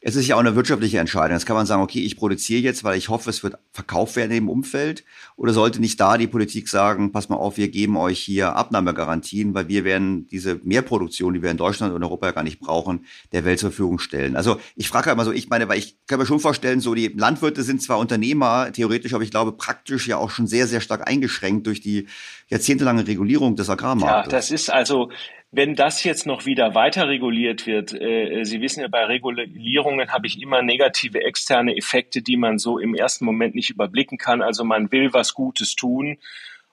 es 0.00 0.14
ist 0.14 0.28
ja 0.28 0.36
auch 0.36 0.40
eine 0.40 0.54
wirtschaftliche 0.54 0.98
Entscheidung. 0.98 1.36
Jetzt 1.36 1.44
kann 1.44 1.56
man 1.56 1.66
sagen, 1.66 1.82
okay, 1.82 2.00
ich 2.00 2.16
produziere 2.16 2.60
jetzt, 2.60 2.84
weil 2.84 2.96
ich 2.96 3.08
hoffe, 3.08 3.30
es 3.30 3.42
wird 3.42 3.58
verkauft 3.72 4.14
werden 4.14 4.30
im 4.30 4.48
Umfeld. 4.48 5.04
Oder 5.34 5.52
sollte 5.52 5.80
nicht 5.80 5.98
da 5.98 6.16
die 6.16 6.28
Politik 6.28 6.68
sagen, 6.68 7.10
pass 7.10 7.28
mal 7.28 7.36
auf, 7.36 7.56
wir 7.56 7.68
geben 7.68 7.96
euch 7.96 8.20
hier 8.20 8.54
Abnahmegarantien, 8.54 9.54
weil 9.54 9.66
wir 9.66 9.84
werden 9.84 10.28
diese 10.28 10.60
Mehrproduktion, 10.62 11.34
die 11.34 11.42
wir 11.42 11.50
in 11.50 11.56
Deutschland 11.56 11.92
und 11.92 12.02
Europa 12.04 12.26
ja 12.26 12.32
gar 12.32 12.44
nicht 12.44 12.60
brauchen, 12.60 13.06
der 13.32 13.44
Welt 13.44 13.58
zur 13.58 13.70
Verfügung 13.70 13.98
stellen. 13.98 14.36
Also 14.36 14.60
ich 14.76 14.88
frage 14.88 15.06
halt 15.06 15.16
mal 15.16 15.24
so, 15.24 15.32
ich 15.32 15.48
meine, 15.48 15.68
weil 15.68 15.78
ich 15.78 15.96
kann 16.06 16.20
mir 16.20 16.26
schon 16.26 16.38
vorstellen, 16.38 16.80
so 16.80 16.94
die 16.94 17.08
Landwirte 17.08 17.64
sind 17.64 17.82
zwar 17.82 17.98
Unternehmer, 17.98 18.70
theoretisch, 18.72 19.14
aber 19.14 19.24
ich 19.24 19.32
glaube 19.32 19.50
praktisch 19.50 20.06
ja 20.06 20.16
auch 20.16 20.30
schon 20.30 20.46
sehr, 20.46 20.68
sehr 20.68 20.80
stark 20.80 21.08
eingeschränkt 21.08 21.66
durch 21.66 21.80
die 21.80 22.06
jahrzehntelange 22.46 23.06
Regulierung 23.06 23.56
des 23.56 23.68
Agrarmarktes. 23.68 24.32
Ja, 24.32 24.38
das 24.38 24.50
ist 24.52 24.70
also, 24.70 25.10
wenn 25.50 25.74
das 25.74 26.04
jetzt 26.04 26.26
noch 26.26 26.44
wieder 26.44 26.74
weiter 26.74 27.08
reguliert 27.08 27.66
wird, 27.66 27.94
äh, 27.94 28.44
Sie 28.44 28.60
wissen 28.60 28.82
ja, 28.82 28.88
bei 28.88 29.04
Regulierungen 29.04 30.12
habe 30.12 30.26
ich 30.26 30.42
immer 30.42 30.62
negative 30.62 31.22
externe 31.22 31.76
Effekte, 31.76 32.20
die 32.20 32.36
man 32.36 32.58
so 32.58 32.78
im 32.78 32.94
ersten 32.94 33.24
Moment 33.24 33.54
nicht 33.54 33.70
überblicken 33.70 34.18
kann. 34.18 34.42
Also 34.42 34.64
man 34.64 34.92
will 34.92 35.12
was 35.12 35.32
Gutes 35.32 35.74
tun 35.74 36.18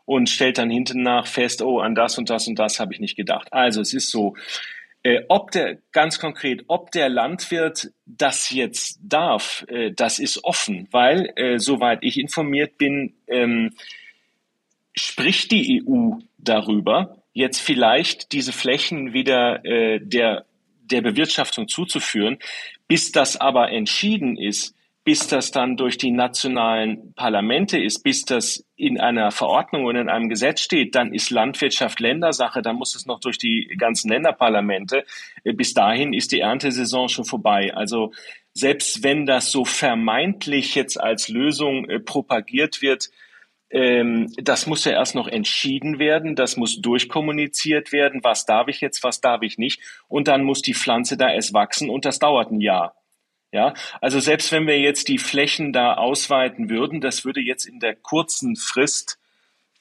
und 0.03 0.30
stellt 0.30 0.57
dann 0.57 0.69
hinten 0.69 1.03
nach 1.03 1.26
fest, 1.26 1.61
oh, 1.61 1.80
an 1.80 1.95
das 1.95 2.17
und 2.17 2.30
das 2.30 2.47
und 2.47 2.59
das 2.59 2.80
habe 2.80 2.93
ich 2.93 2.99
nicht 2.99 3.15
gedacht. 3.15 3.53
Also 3.53 3.80
es 3.80 3.93
ist 3.93 4.11
so, 4.11 4.36
äh, 5.03 5.23
ob 5.30 5.51
der, 5.51 5.78
ganz 5.91 6.19
konkret, 6.19 6.65
ob 6.67 6.91
der 6.91 7.09
Landwirt 7.09 7.91
das 8.05 8.49
jetzt 8.49 8.99
darf, 9.01 9.63
äh, 9.69 9.91
das 9.91 10.19
ist 10.19 10.43
offen, 10.43 10.88
weil, 10.91 11.32
äh, 11.38 11.59
soweit 11.59 11.99
ich 12.01 12.19
informiert 12.19 12.78
bin, 12.78 13.13
ähm, 13.28 13.71
spricht 14.93 15.51
die 15.51 15.84
EU 15.88 16.17
darüber, 16.38 17.17
jetzt 17.36 17.59
vielleicht 17.59 18.31
diese 18.31 18.53
Flächen 18.53 19.13
wieder 19.13 19.63
äh, 19.65 19.99
der, 20.01 20.45
der 20.79 21.01
Bewirtschaftung 21.01 21.67
zuzuführen. 21.67 22.39
Bis 22.88 23.11
das 23.11 23.36
aber 23.38 23.71
entschieden 23.71 24.38
ist, 24.38 24.73
bis 25.03 25.27
das 25.27 25.51
dann 25.51 25.75
durch 25.75 25.97
die 25.97 26.11
nationalen 26.11 27.13
Parlamente 27.13 27.77
ist, 27.77 28.03
bis 28.03 28.23
das 28.23 28.65
in 28.75 28.99
einer 28.99 29.31
Verordnung 29.31 29.83
oder 29.83 30.01
in 30.01 30.09
einem 30.09 30.29
Gesetz 30.29 30.61
steht, 30.61 30.95
dann 30.95 31.13
ist 31.13 31.29
Landwirtschaft 31.29 31.99
Ländersache, 31.99 32.61
dann 32.61 32.77
muss 32.77 32.95
es 32.95 33.05
noch 33.05 33.19
durch 33.19 33.38
die 33.38 33.67
ganzen 33.77 34.09
Länderparlamente. 34.09 35.03
Äh, 35.43 35.53
bis 35.53 35.73
dahin 35.73 36.13
ist 36.13 36.31
die 36.31 36.39
Erntesaison 36.39 37.09
schon 37.09 37.25
vorbei. 37.25 37.73
Also 37.75 38.13
selbst 38.53 39.03
wenn 39.03 39.25
das 39.25 39.51
so 39.51 39.65
vermeintlich 39.65 40.73
jetzt 40.73 40.99
als 40.99 41.27
Lösung 41.27 41.89
äh, 41.89 41.99
propagiert 41.99 42.81
wird, 42.81 43.09
ähm, 43.76 44.32
das 44.38 44.67
muss 44.67 44.86
ja 44.86 44.93
erst 44.93 45.15
noch 45.15 45.28
entschieden 45.28 45.99
werden, 45.99 46.38
das 46.38 46.55
muss 46.55 46.82
durchkommuniziert 46.82 47.91
werden, 47.91 48.23
was 48.23 48.45
darf 48.45 48.69
ich 48.69 48.80
jetzt, 48.80 49.03
was 49.03 49.19
darf 49.19 49.41
ich 49.41 49.57
nicht. 49.57 49.82
Und 50.07 50.30
dann 50.30 50.43
muss 50.43 50.61
die 50.61 50.73
Pflanze 50.73 51.17
da 51.17 51.30
erst 51.30 51.53
wachsen 51.53 51.89
und 51.89 52.05
das 52.05 52.17
dauert 52.17 52.51
ein 52.51 52.61
Jahr. 52.61 52.95
Ja, 53.51 53.73
also 53.99 54.21
selbst 54.21 54.53
wenn 54.53 54.65
wir 54.65 54.80
jetzt 54.80 55.09
die 55.09 55.17
Flächen 55.17 55.73
da 55.73 55.95
ausweiten 55.95 56.69
würden, 56.69 57.01
das 57.01 57.26
würde 57.26 57.41
jetzt 57.41 57.65
in 57.65 57.82
der 57.82 57.95
kurzen 57.95 58.55
Frist 58.55 59.19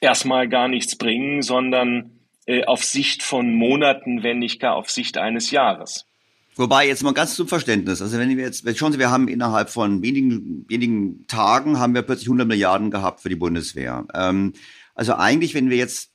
erstmal 0.01 0.49
gar 0.49 0.67
nichts 0.67 0.97
bringen, 0.97 1.41
sondern 1.41 2.19
äh, 2.47 2.65
auf 2.65 2.83
Sicht 2.83 3.23
von 3.23 3.53
Monaten, 3.53 4.23
wenn 4.23 4.39
nicht 4.39 4.59
gar 4.59 4.75
auf 4.75 4.89
Sicht 4.89 5.17
eines 5.17 5.51
Jahres. 5.51 6.05
Wobei, 6.57 6.87
jetzt 6.87 7.03
mal 7.03 7.13
ganz 7.13 7.35
zum 7.35 7.47
Verständnis. 7.47 8.01
Also 8.01 8.17
wenn 8.17 8.29
wir 8.29 8.43
jetzt, 8.43 8.65
schauen 8.77 8.93
Sie, 8.93 8.99
wir 8.99 9.11
haben 9.11 9.27
innerhalb 9.27 9.69
von 9.69 10.01
wenigen, 10.01 10.65
wenigen 10.69 11.27
Tagen 11.27 11.79
haben 11.79 11.93
wir 11.93 12.01
plötzlich 12.01 12.27
100 12.27 12.47
Milliarden 12.47 12.91
gehabt 12.91 13.21
für 13.21 13.29
die 13.29 13.35
Bundeswehr. 13.35 14.05
Ähm, 14.13 14.53
also 14.93 15.15
eigentlich, 15.15 15.53
wenn 15.53 15.69
wir 15.69 15.77
jetzt, 15.77 16.11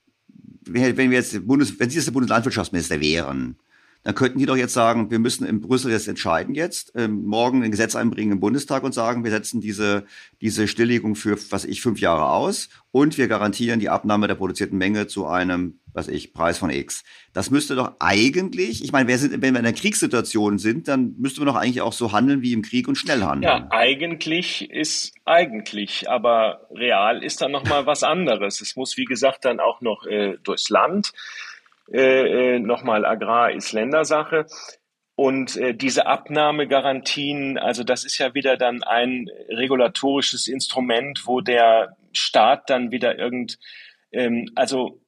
wenn 0.62 0.96
wir 0.96 1.18
jetzt 1.18 1.46
Bundes, 1.46 1.78
wenn 1.78 1.90
Sie 1.90 1.96
jetzt 1.96 2.06
der 2.06 2.12
Bundeslandwirtschaftsminister 2.12 3.00
wären, 3.00 3.56
dann 4.02 4.14
könnten 4.14 4.38
die 4.38 4.46
doch 4.46 4.56
jetzt 4.56 4.74
sagen, 4.74 5.10
wir 5.10 5.18
müssen 5.18 5.46
in 5.46 5.60
Brüssel 5.60 5.92
jetzt 5.92 6.08
entscheiden 6.08 6.54
jetzt, 6.54 6.92
ähm, 6.94 7.24
morgen 7.24 7.62
ein 7.62 7.70
Gesetz 7.70 7.96
einbringen 7.96 8.32
im 8.32 8.40
Bundestag 8.40 8.82
und 8.82 8.92
sagen, 8.92 9.24
wir 9.24 9.30
setzen 9.30 9.60
diese, 9.60 10.04
diese 10.40 10.68
Stilllegung 10.68 11.16
für, 11.16 11.38
was 11.50 11.64
ich, 11.64 11.82
fünf 11.82 12.00
Jahre 12.00 12.30
aus 12.30 12.68
und 12.92 13.18
wir 13.18 13.28
garantieren 13.28 13.80
die 13.80 13.88
Abnahme 13.88 14.26
der 14.26 14.34
produzierten 14.34 14.78
Menge 14.78 15.06
zu 15.06 15.26
einem 15.26 15.80
was 15.92 16.08
ich, 16.08 16.32
Preis 16.32 16.58
von 16.58 16.70
X. 16.70 17.02
Das 17.32 17.50
müsste 17.50 17.74
doch 17.74 17.94
eigentlich, 17.98 18.82
ich 18.82 18.92
meine, 18.92 19.08
wir 19.08 19.18
sind, 19.18 19.32
wenn 19.32 19.40
wir 19.40 19.48
in 19.48 19.56
einer 19.56 19.72
Kriegssituation 19.72 20.58
sind, 20.58 20.88
dann 20.88 21.14
müsste 21.18 21.40
man 21.40 21.52
doch 21.52 21.60
eigentlich 21.60 21.80
auch 21.80 21.92
so 21.92 22.12
handeln 22.12 22.42
wie 22.42 22.52
im 22.52 22.62
Krieg 22.62 22.88
und 22.88 22.96
schnell 22.96 23.22
handeln. 23.22 23.42
Ja, 23.42 23.68
eigentlich 23.70 24.70
ist 24.70 25.14
eigentlich, 25.24 26.08
aber 26.08 26.66
real 26.70 27.22
ist 27.22 27.40
dann 27.40 27.52
nochmal 27.52 27.86
was 27.86 28.02
anderes. 28.02 28.60
Es 28.60 28.76
muss, 28.76 28.96
wie 28.96 29.04
gesagt, 29.04 29.44
dann 29.44 29.60
auch 29.60 29.80
noch 29.80 30.06
äh, 30.06 30.36
durchs 30.42 30.68
Land. 30.70 31.12
Äh, 31.92 32.56
äh, 32.56 32.58
nochmal 32.58 33.04
Agrar 33.04 33.52
ist 33.52 33.72
Ländersache. 33.72 34.46
Und 35.16 35.56
äh, 35.56 35.74
diese 35.74 36.06
Abnahmegarantien, 36.06 37.58
also 37.58 37.84
das 37.84 38.04
ist 38.04 38.16
ja 38.18 38.32
wieder 38.32 38.56
dann 38.56 38.82
ein 38.82 39.28
regulatorisches 39.50 40.46
Instrument, 40.46 41.26
wo 41.26 41.40
der 41.40 41.96
Staat 42.12 42.70
dann 42.70 42.90
wieder 42.90 43.18
irgend, 43.18 43.58
ähm, 44.12 44.50
also 44.54 45.02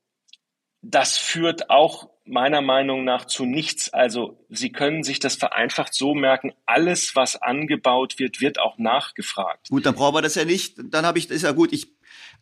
das 0.82 1.16
führt 1.16 1.70
auch 1.70 2.10
meiner 2.24 2.60
Meinung 2.60 3.04
nach 3.04 3.24
zu 3.24 3.44
nichts. 3.44 3.92
Also 3.92 4.44
Sie 4.48 4.70
können 4.70 5.02
sich 5.02 5.18
das 5.18 5.36
vereinfacht 5.36 5.94
so 5.94 6.14
merken, 6.14 6.52
alles, 6.66 7.16
was 7.16 7.40
angebaut 7.40 8.18
wird, 8.18 8.40
wird 8.40 8.58
auch 8.58 8.78
nachgefragt. 8.78 9.68
Gut, 9.70 9.86
dann 9.86 9.94
brauchen 9.94 10.16
wir 10.16 10.22
das 10.22 10.34
ja 10.34 10.44
nicht. 10.44 10.74
Dann 10.78 11.06
habe 11.06 11.18
ich, 11.18 11.30
ist 11.30 11.42
ja 11.42 11.52
gut, 11.52 11.72
ich, 11.72 11.92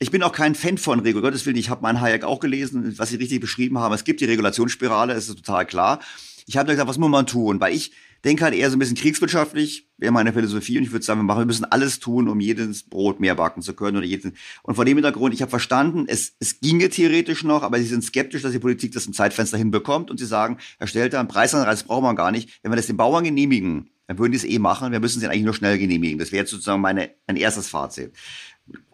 ich 0.03 0.11
bin 0.11 0.23
auch 0.23 0.33
kein 0.33 0.55
Fan 0.55 0.79
von 0.79 1.01
Regel. 1.01 1.21
Gottes 1.21 1.45
Willen, 1.45 1.59
ich 1.59 1.69
habe 1.69 1.83
meinen 1.83 2.01
Hayek 2.01 2.25
auch 2.25 2.41
gelesen, 2.41 2.95
was 2.99 3.11
Sie 3.11 3.17
richtig 3.17 3.41
beschrieben 3.41 3.79
haben. 3.79 3.93
Es 3.93 4.05
gibt 4.05 4.23
die 4.23 4.25
Regulationsspirale, 4.25 5.13
ist 5.13 5.29
total 5.29 5.67
klar. 5.67 6.01
Ich 6.47 6.57
habe 6.57 6.71
gesagt, 6.71 6.89
was 6.89 6.97
muss 6.97 7.11
man 7.11 7.27
tun? 7.27 7.61
Weil 7.61 7.75
ich 7.75 7.93
denke 8.25 8.45
halt 8.45 8.55
eher 8.55 8.71
so 8.71 8.77
ein 8.77 8.79
bisschen 8.79 8.97
kriegswirtschaftlich, 8.97 9.89
wäre 9.99 10.11
meine 10.11 10.33
Philosophie. 10.33 10.79
Und 10.79 10.85
ich 10.85 10.93
würde 10.93 11.05
sagen, 11.05 11.21
wir, 11.21 11.25
machen, 11.25 11.41
wir 11.41 11.47
müssen 11.47 11.67
alles 11.67 12.01
tun, 12.01 12.29
um 12.29 12.41
jedes 12.41 12.83
Brot 12.83 13.21
mehr 13.21 13.35
backen 13.35 13.61
zu 13.61 13.75
können. 13.75 13.99
oder 13.99 14.07
jeden. 14.07 14.37
Und 14.63 14.75
vor 14.75 14.87
dem 14.87 14.97
Hintergrund, 14.97 15.35
ich 15.35 15.43
habe 15.43 15.51
verstanden, 15.51 16.07
es, 16.09 16.33
es 16.41 16.61
ginge 16.61 16.89
theoretisch 16.89 17.45
noch, 17.45 17.63
aber 17.63 17.77
sie 17.77 17.85
sind 17.85 18.03
skeptisch, 18.03 18.41
dass 18.41 18.53
die 18.53 18.59
Politik 18.59 18.93
das 18.93 19.07
im 19.07 19.13
Zeitfenster 19.13 19.59
hinbekommt. 19.59 20.11
Und 20.11 20.17
sie 20.17 20.27
sagen, 20.27 20.57
Herr 20.79 20.87
Stelter, 20.87 21.19
einen 21.19 21.29
Preisanreiz 21.29 21.83
brauchen 21.83 22.05
wir 22.05 22.15
gar 22.15 22.31
nicht. 22.31 22.59
Wenn 22.63 22.73
wir 22.73 22.77
das 22.77 22.87
den 22.87 22.97
Bauern 22.97 23.23
genehmigen, 23.23 23.91
dann 24.11 24.19
würden 24.19 24.33
die 24.33 24.39
es 24.39 24.45
eh 24.45 24.59
machen. 24.59 24.91
Wir 24.91 24.99
müssen 24.99 25.21
sie 25.21 25.29
eigentlich 25.29 25.45
nur 25.45 25.55
schnell 25.55 25.79
genehmigen. 25.79 26.19
Das 26.19 26.33
wäre 26.33 26.41
jetzt 26.41 26.51
sozusagen 26.51 26.81
meine, 26.81 27.11
mein 27.29 27.37
erstes 27.37 27.69
Fazit. 27.69 28.13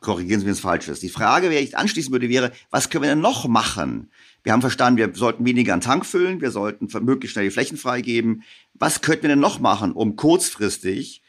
Korrigieren 0.00 0.40
Sie, 0.40 0.46
wenn 0.46 0.52
es 0.52 0.60
falsch 0.60 0.88
ist. 0.88 1.02
Die 1.02 1.08
Frage, 1.08 1.50
wer 1.50 1.60
ich 1.60 1.76
anschließen 1.76 2.12
würde, 2.12 2.28
wäre, 2.28 2.52
was 2.70 2.90
können 2.90 3.02
wir 3.02 3.10
denn 3.10 3.20
noch 3.20 3.48
machen? 3.48 4.10
Wir 4.42 4.52
haben 4.52 4.60
verstanden, 4.60 4.98
wir 4.98 5.12
sollten 5.14 5.44
weniger 5.44 5.72
einen 5.72 5.82
Tank 5.82 6.06
füllen, 6.06 6.40
wir 6.40 6.50
sollten 6.50 6.88
möglichst 7.04 7.32
schnell 7.32 7.46
die 7.46 7.50
Flächen 7.50 7.76
freigeben. 7.76 8.44
Was 8.74 9.00
könnten 9.00 9.22
wir 9.22 9.30
denn 9.30 9.40
noch 9.40 9.58
machen, 9.58 9.92
um 9.92 10.14
kurzfristig 10.14 11.22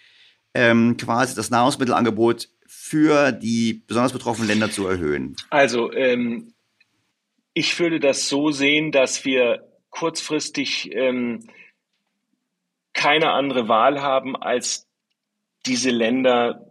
ähm, 0.54 0.98
quasi 0.98 1.36
das 1.36 1.50
Nahrungsmittelangebot 1.50 2.50
für 2.68 3.32
die 3.32 3.82
besonders 3.88 4.14
betroffenen 4.14 4.48
Länder 4.48 4.70
zu 4.70 4.86
erhöhen? 4.86 5.36
Also 5.50 5.92
ähm, 5.94 6.54
ich 7.54 7.80
würde 7.80 8.00
das 8.00 8.30
so 8.30 8.52
sehen, 8.52 8.92
dass 8.92 9.26
wir 9.26 9.68
kurzfristig 9.90 10.92
ähm, 10.94 11.50
keine 12.94 13.32
andere 13.32 13.68
Wahl 13.68 14.02
haben, 14.02 14.36
als 14.36 14.88
diese 15.66 15.90
Länder 15.90 16.67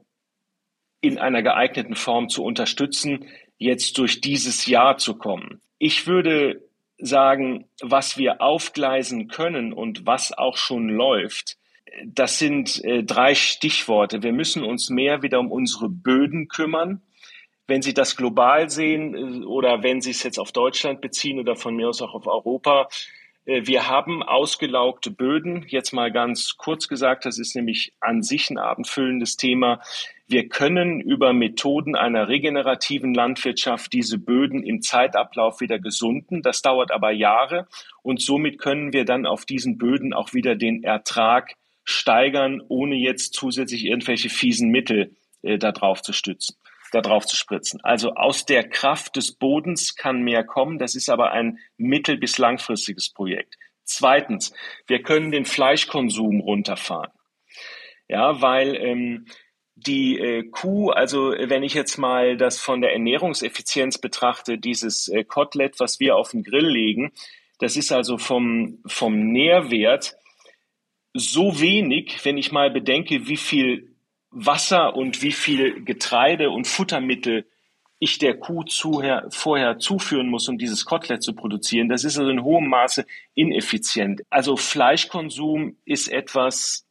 in 1.00 1.18
einer 1.18 1.42
geeigneten 1.42 1.94
Form 1.94 2.28
zu 2.28 2.44
unterstützen, 2.44 3.26
jetzt 3.58 3.98
durch 3.98 4.20
dieses 4.20 4.66
Jahr 4.66 4.98
zu 4.98 5.16
kommen. 5.16 5.60
Ich 5.78 6.06
würde 6.06 6.62
sagen, 6.98 7.66
was 7.80 8.16
wir 8.16 8.40
aufgleisen 8.40 9.28
können 9.28 9.72
und 9.72 10.06
was 10.06 10.32
auch 10.32 10.56
schon 10.56 10.88
läuft, 10.88 11.56
das 12.04 12.38
sind 12.38 12.84
äh, 12.84 13.02
drei 13.04 13.34
Stichworte. 13.34 14.22
Wir 14.22 14.32
müssen 14.32 14.64
uns 14.64 14.90
mehr 14.90 15.22
wieder 15.22 15.40
um 15.40 15.50
unsere 15.50 15.88
Böden 15.88 16.48
kümmern. 16.48 17.02
Wenn 17.66 17.82
Sie 17.82 17.94
das 17.94 18.16
global 18.16 18.68
sehen 18.68 19.14
äh, 19.14 19.44
oder 19.44 19.82
wenn 19.82 20.00
Sie 20.00 20.10
es 20.10 20.22
jetzt 20.22 20.38
auf 20.38 20.52
Deutschland 20.52 21.00
beziehen 21.00 21.38
oder 21.38 21.56
von 21.56 21.74
mir 21.76 21.88
aus 21.88 22.02
auch 22.02 22.14
auf 22.14 22.26
Europa, 22.26 22.88
Äh, 23.46 23.66
wir 23.66 23.88
haben 23.88 24.22
ausgelaugte 24.22 25.10
Böden. 25.10 25.64
Jetzt 25.68 25.92
mal 25.92 26.12
ganz 26.12 26.56
kurz 26.56 26.88
gesagt, 26.88 27.24
das 27.24 27.38
ist 27.38 27.54
nämlich 27.56 27.92
an 28.00 28.22
sich 28.22 28.50
ein 28.50 28.58
abendfüllendes 28.58 29.36
Thema. 29.36 29.80
Wir 30.28 30.48
können 30.48 31.00
über 31.00 31.32
Methoden 31.32 31.94
einer 31.94 32.28
regenerativen 32.28 33.14
Landwirtschaft 33.14 33.92
diese 33.92 34.18
Böden 34.18 34.64
im 34.64 34.82
Zeitablauf 34.82 35.60
wieder 35.60 35.78
gesunden. 35.78 36.42
Das 36.42 36.62
dauert 36.62 36.90
aber 36.90 37.12
Jahre 37.12 37.68
und 38.02 38.20
somit 38.20 38.58
können 38.58 38.92
wir 38.92 39.04
dann 39.04 39.24
auf 39.24 39.44
diesen 39.44 39.78
Böden 39.78 40.12
auch 40.12 40.34
wieder 40.34 40.56
den 40.56 40.82
Ertrag 40.82 41.54
steigern, 41.84 42.60
ohne 42.66 42.96
jetzt 42.96 43.34
zusätzlich 43.34 43.84
irgendwelche 43.84 44.28
fiesen 44.28 44.70
Mittel 44.70 45.14
äh, 45.42 45.58
da 45.58 45.70
drauf 45.70 46.02
zu 46.02 46.12
stützen, 46.12 46.56
da 46.90 47.00
drauf 47.00 47.24
zu 47.26 47.36
spritzen. 47.36 47.80
Also 47.84 48.14
aus 48.14 48.44
der 48.44 48.68
Kraft 48.68 49.14
des 49.14 49.32
Bodens 49.32 49.94
kann 49.94 50.22
mehr 50.22 50.42
kommen. 50.42 50.78
Das 50.78 50.96
ist 50.96 51.08
aber 51.08 51.30
ein 51.30 51.58
mittel- 51.76 52.18
bis 52.18 52.38
langfristiges 52.38 53.12
Projekt. 53.12 53.54
Zweitens, 53.84 54.52
wir 54.88 55.02
können 55.02 55.30
den 55.30 55.44
Fleischkonsum 55.44 56.40
runterfahren. 56.40 57.12
Ja, 58.08 58.40
weil 58.42 58.74
ähm, 58.76 59.26
die 59.76 60.18
äh, 60.18 60.42
Kuh, 60.44 60.90
also 60.90 61.32
wenn 61.32 61.62
ich 61.62 61.74
jetzt 61.74 61.98
mal 61.98 62.36
das 62.36 62.58
von 62.58 62.80
der 62.80 62.92
Ernährungseffizienz 62.92 63.98
betrachte, 63.98 64.58
dieses 64.58 65.08
äh, 65.08 65.22
Kotelett, 65.22 65.78
was 65.78 66.00
wir 66.00 66.16
auf 66.16 66.30
den 66.30 66.42
Grill 66.42 66.66
legen, 66.66 67.12
das 67.58 67.76
ist 67.76 67.92
also 67.92 68.18
vom, 68.18 68.78
vom 68.86 69.32
Nährwert 69.32 70.16
so 71.12 71.60
wenig, 71.60 72.24
wenn 72.24 72.38
ich 72.38 72.52
mal 72.52 72.70
bedenke, 72.70 73.28
wie 73.28 73.36
viel 73.36 73.94
Wasser 74.30 74.96
und 74.96 75.22
wie 75.22 75.32
viel 75.32 75.84
Getreide 75.84 76.50
und 76.50 76.66
Futtermittel 76.66 77.46
ich 77.98 78.18
der 78.18 78.38
Kuh 78.38 78.64
zuher, 78.64 79.26
vorher 79.30 79.78
zuführen 79.78 80.28
muss, 80.28 80.48
um 80.48 80.58
dieses 80.58 80.84
Kotelett 80.84 81.22
zu 81.22 81.34
produzieren. 81.34 81.88
Das 81.88 82.04
ist 82.04 82.18
also 82.18 82.30
in 82.30 82.42
hohem 82.42 82.68
Maße 82.68 83.06
ineffizient. 83.34 84.22
Also 84.28 84.56
Fleischkonsum 84.56 85.76
ist 85.86 86.08
etwas, 86.08 86.86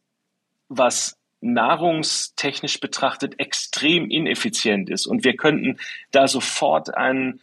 was 0.68 1.16
nahrungstechnisch 1.40 2.80
betrachtet 2.80 3.38
extrem 3.38 4.10
ineffizient 4.10 4.90
ist. 4.90 5.06
Und 5.06 5.24
wir 5.24 5.36
könnten 5.36 5.78
da 6.10 6.28
sofort 6.28 6.94
einen 6.94 7.40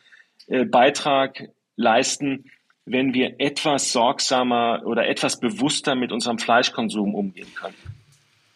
äh, 0.48 0.66
Beitrag 0.66 1.50
leisten, 1.76 2.46
wenn 2.86 3.14
wir 3.14 3.40
etwas 3.40 3.92
sorgsamer 3.92 4.82
oder 4.86 5.08
etwas 5.08 5.40
bewusster 5.40 5.96
mit 5.96 6.12
unserem 6.12 6.38
Fleischkonsum 6.38 7.16
umgehen 7.16 7.54
können. 7.56 7.76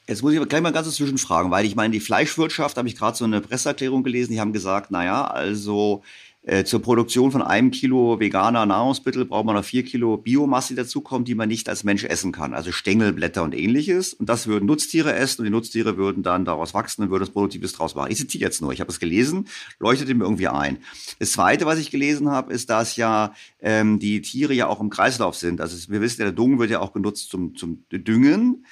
Jetzt 0.07 0.21
muss 0.21 0.33
ich 0.33 0.47
gleich 0.47 0.61
mal 0.61 0.71
ganz 0.71 0.93
zwischenfragen, 0.95 1.51
weil 1.51 1.65
ich 1.65 1.75
meine, 1.75 1.91
die 1.91 1.99
Fleischwirtschaft, 1.99 2.77
habe 2.77 2.87
ich 2.87 2.95
gerade 2.95 3.17
so 3.17 3.25
eine 3.25 3.41
Presseerklärung 3.41 4.03
gelesen, 4.03 4.31
die 4.31 4.39
haben 4.39 4.53
gesagt, 4.53 4.89
naja, 4.89 5.25
also 5.25 6.01
äh, 6.47 6.63
zur 6.63 6.81
Produktion 6.81 7.29
von 7.31 7.41
einem 7.41 7.71
Kilo 7.71 8.21
veganer 8.21 8.65
Nahrungsmittel 8.65 9.25
braucht 9.25 9.45
man 9.45 9.55
noch 9.55 9.65
vier 9.65 9.83
Kilo 9.83 10.15
Biomasse, 10.15 10.69
die 10.69 10.77
dazukommt, 10.77 11.27
die 11.27 11.35
man 11.35 11.49
nicht 11.49 11.67
als 11.67 11.83
Mensch 11.83 12.05
essen 12.05 12.31
kann. 12.31 12.53
Also 12.53 12.71
Stängelblätter 12.71 13.43
und 13.43 13.53
ähnliches. 13.53 14.13
Und 14.13 14.29
das 14.29 14.47
würden 14.47 14.65
Nutztiere 14.65 15.13
essen 15.13 15.41
und 15.41 15.45
die 15.45 15.51
Nutztiere 15.51 15.97
würden 15.97 16.23
dann 16.23 16.45
daraus 16.45 16.73
wachsen 16.73 17.03
und 17.03 17.09
würden 17.09 17.23
das 17.23 17.31
Produktives 17.31 17.73
draus 17.73 17.95
machen. 17.95 18.13
Ich 18.13 18.17
zitiere 18.17 18.45
jetzt 18.45 18.61
nur, 18.61 18.71
ich 18.71 18.79
habe 18.79 18.89
es 18.89 19.01
gelesen, 19.01 19.49
leuchtete 19.79 20.15
mir 20.15 20.23
irgendwie 20.23 20.47
ein. 20.47 20.77
Das 21.19 21.33
Zweite, 21.33 21.65
was 21.65 21.79
ich 21.79 21.91
gelesen 21.91 22.29
habe, 22.29 22.53
ist, 22.53 22.69
dass 22.69 22.95
ja 22.95 23.33
ähm, 23.59 23.99
die 23.99 24.21
Tiere 24.21 24.53
ja 24.53 24.67
auch 24.67 24.79
im 24.79 24.89
Kreislauf 24.89 25.35
sind. 25.35 25.59
Also 25.59 25.91
wir 25.91 25.99
wissen, 25.99 26.21
der 26.21 26.31
Dung 26.31 26.59
wird 26.59 26.69
ja 26.69 26.79
auch 26.79 26.93
genutzt 26.93 27.29
zum, 27.29 27.57
zum 27.57 27.83
Düngen. 27.91 28.65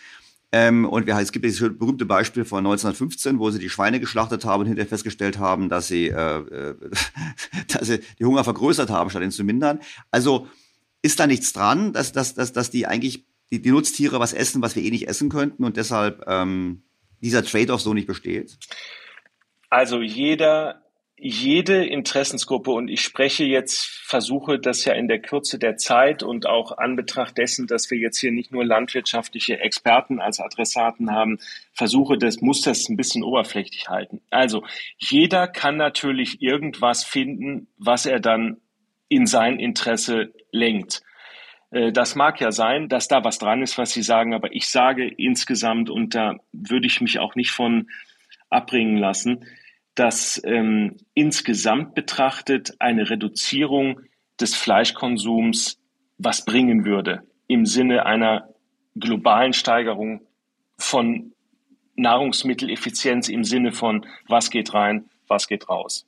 Ähm, 0.51 0.85
und 0.85 1.05
wir, 1.07 1.17
es 1.17 1.31
gibt 1.31 1.43
dieses 1.43 1.77
berühmte 1.77 2.05
Beispiel 2.05 2.45
von 2.45 2.59
1915, 2.59 3.39
wo 3.39 3.49
sie 3.51 3.59
die 3.59 3.69
Schweine 3.69 3.99
geschlachtet 3.99 4.45
haben 4.45 4.61
und 4.61 4.67
hinterher 4.67 4.87
festgestellt 4.87 5.37
haben, 5.37 5.69
dass 5.69 5.87
sie, 5.87 6.07
äh, 6.07 6.39
äh 6.39 6.75
dass 7.67 7.87
sie 7.87 7.99
die 8.19 8.25
Hunger 8.25 8.43
vergrößert 8.43 8.89
haben, 8.89 9.09
statt 9.09 9.23
ihn 9.23 9.31
zu 9.31 9.43
mindern. 9.43 9.79
Also 10.11 10.47
ist 11.01 11.19
da 11.19 11.27
nichts 11.27 11.53
dran, 11.53 11.93
dass, 11.93 12.11
dass, 12.11 12.35
dass, 12.35 12.53
dass 12.53 12.71
die 12.71 12.87
eigentlich 12.87 13.25
die, 13.51 13.61
die 13.61 13.71
Nutztiere 13.71 14.19
was 14.19 14.33
essen, 14.33 14.61
was 14.61 14.75
wir 14.75 14.83
eh 14.83 14.91
nicht 14.91 15.07
essen 15.07 15.29
könnten 15.29 15.63
und 15.63 15.77
deshalb 15.77 16.23
ähm, 16.27 16.83
dieser 17.21 17.43
Trade-off 17.43 17.81
so 17.81 17.93
nicht 17.93 18.07
besteht? 18.07 18.57
Also 19.69 20.01
jeder 20.01 20.84
jede 21.27 21.83
Interessensgruppe, 21.83 22.69
und 22.69 22.87
ich 22.87 23.01
spreche 23.01 23.45
jetzt, 23.45 23.83
versuche 23.83 24.59
das 24.59 24.85
ja 24.85 24.93
in 24.93 25.07
der 25.07 25.19
Kürze 25.19 25.57
der 25.57 25.75
Zeit 25.75 26.21
und 26.21 26.45
auch 26.45 26.77
an 26.77 26.95
Betracht 26.95 27.39
dessen, 27.39 27.65
dass 27.65 27.89
wir 27.89 27.97
jetzt 27.97 28.19
hier 28.19 28.31
nicht 28.31 28.51
nur 28.51 28.63
landwirtschaftliche 28.63 29.59
Experten 29.59 30.19
als 30.19 30.39
Adressaten 30.39 31.11
haben, 31.11 31.39
versuche 31.73 32.19
das, 32.19 32.41
muss 32.41 32.61
das 32.61 32.89
ein 32.89 32.95
bisschen 32.95 33.23
oberflächlich 33.23 33.89
halten. 33.89 34.21
Also, 34.29 34.63
jeder 34.99 35.47
kann 35.47 35.77
natürlich 35.77 36.43
irgendwas 36.43 37.03
finden, 37.03 37.69
was 37.79 38.05
er 38.05 38.19
dann 38.19 38.57
in 39.09 39.25
sein 39.25 39.57
Interesse 39.59 40.31
lenkt. 40.51 41.01
Äh, 41.71 41.91
das 41.91 42.13
mag 42.13 42.39
ja 42.39 42.51
sein, 42.51 42.87
dass 42.87 43.07
da 43.07 43.23
was 43.23 43.39
dran 43.39 43.63
ist, 43.63 43.79
was 43.79 43.93
Sie 43.93 44.03
sagen, 44.03 44.35
aber 44.35 44.53
ich 44.53 44.67
sage 44.67 45.07
insgesamt, 45.07 45.89
und 45.89 46.13
da 46.13 46.35
würde 46.51 46.85
ich 46.85 47.01
mich 47.01 47.17
auch 47.17 47.33
nicht 47.33 47.49
von 47.49 47.89
abbringen 48.51 48.97
lassen, 48.97 49.45
dass 49.95 50.41
ähm, 50.45 50.97
insgesamt 51.13 51.95
betrachtet 51.95 52.75
eine 52.79 53.09
Reduzierung 53.09 54.01
des 54.39 54.55
Fleischkonsums 54.55 55.79
was 56.17 56.45
bringen 56.45 56.85
würde 56.85 57.23
im 57.47 57.65
Sinne 57.65 58.05
einer 58.05 58.49
globalen 58.95 59.53
Steigerung 59.53 60.21
von 60.77 61.33
Nahrungsmitteleffizienz 61.95 63.29
im 63.29 63.43
Sinne 63.43 63.71
von 63.71 64.05
was 64.27 64.49
geht 64.49 64.73
rein, 64.73 65.09
was 65.27 65.47
geht 65.47 65.69
raus. 65.69 66.05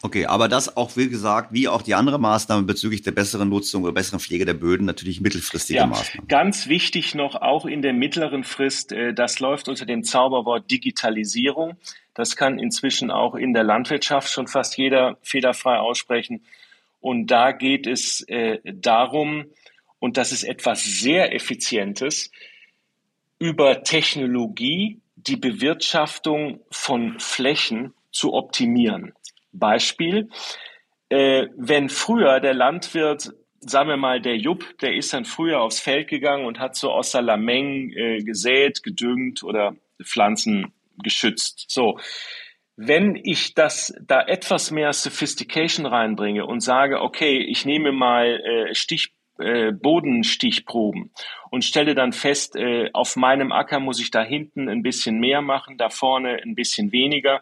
Okay, 0.00 0.26
aber 0.26 0.46
das 0.48 0.76
auch, 0.76 0.96
wie 0.96 1.08
gesagt, 1.08 1.52
wie 1.52 1.66
auch 1.66 1.82
die 1.82 1.94
andere 1.94 2.20
Maßnahme 2.20 2.62
bezüglich 2.62 3.02
der 3.02 3.10
besseren 3.10 3.48
Nutzung 3.48 3.82
oder 3.82 3.92
besseren 3.92 4.20
Pflege 4.20 4.44
der 4.44 4.54
Böden 4.54 4.86
natürlich 4.86 5.20
mittelfristige 5.20 5.80
ja, 5.80 5.86
Maßnahmen. 5.86 6.28
Ganz 6.28 6.68
wichtig 6.68 7.16
noch, 7.16 7.34
auch 7.34 7.66
in 7.66 7.82
der 7.82 7.92
mittleren 7.92 8.44
Frist, 8.44 8.92
äh, 8.92 9.12
das 9.12 9.40
läuft 9.40 9.68
unter 9.68 9.86
dem 9.86 10.04
Zauberwort 10.04 10.70
Digitalisierung. 10.70 11.76
Das 12.14 12.36
kann 12.36 12.60
inzwischen 12.60 13.10
auch 13.10 13.34
in 13.34 13.52
der 13.52 13.64
Landwirtschaft 13.64 14.30
schon 14.30 14.46
fast 14.46 14.76
jeder 14.78 15.18
fehlerfrei 15.22 15.78
aussprechen. 15.78 16.44
Und 17.00 17.26
da 17.26 17.50
geht 17.50 17.86
es 17.86 18.20
äh, 18.28 18.58
darum, 18.64 19.46
und 19.98 20.16
das 20.16 20.30
ist 20.30 20.44
etwas 20.44 20.84
sehr 20.84 21.34
Effizientes, 21.34 22.30
über 23.40 23.82
Technologie 23.82 25.00
die 25.16 25.36
Bewirtschaftung 25.36 26.60
von 26.70 27.18
Flächen 27.18 27.94
zu 28.12 28.32
optimieren. 28.34 29.12
Beispiel, 29.52 30.28
äh, 31.08 31.46
wenn 31.56 31.88
früher 31.88 32.40
der 32.40 32.54
Landwirt, 32.54 33.30
sagen 33.60 33.88
wir 33.88 33.96
mal 33.96 34.20
der 34.20 34.36
Jupp, 34.36 34.78
der 34.78 34.94
ist 34.94 35.12
dann 35.12 35.24
früher 35.24 35.60
aufs 35.60 35.80
Feld 35.80 36.08
gegangen 36.08 36.46
und 36.46 36.58
hat 36.58 36.76
so 36.76 36.90
aus 36.90 37.10
Salameng 37.10 37.90
äh, 37.90 38.22
gesät, 38.22 38.82
gedüngt 38.82 39.42
oder 39.42 39.74
Pflanzen 40.02 40.72
geschützt. 41.02 41.64
So. 41.68 41.98
Wenn 42.76 43.16
ich 43.16 43.54
das 43.54 43.92
da 44.00 44.22
etwas 44.22 44.70
mehr 44.70 44.92
Sophistication 44.92 45.84
reinbringe 45.84 46.46
und 46.46 46.60
sage, 46.60 47.00
okay, 47.00 47.38
ich 47.38 47.64
nehme 47.64 47.90
mal 47.90 48.40
äh, 48.40 48.74
Stich, 48.74 49.14
äh, 49.40 49.72
Bodenstichproben 49.72 51.10
und 51.50 51.64
stelle 51.64 51.96
dann 51.96 52.12
fest, 52.12 52.54
äh, 52.54 52.90
auf 52.92 53.16
meinem 53.16 53.50
Acker 53.50 53.80
muss 53.80 54.00
ich 54.00 54.12
da 54.12 54.22
hinten 54.22 54.68
ein 54.68 54.82
bisschen 54.82 55.18
mehr 55.18 55.42
machen, 55.42 55.76
da 55.76 55.88
vorne 55.88 56.40
ein 56.42 56.54
bisschen 56.54 56.92
weniger, 56.92 57.40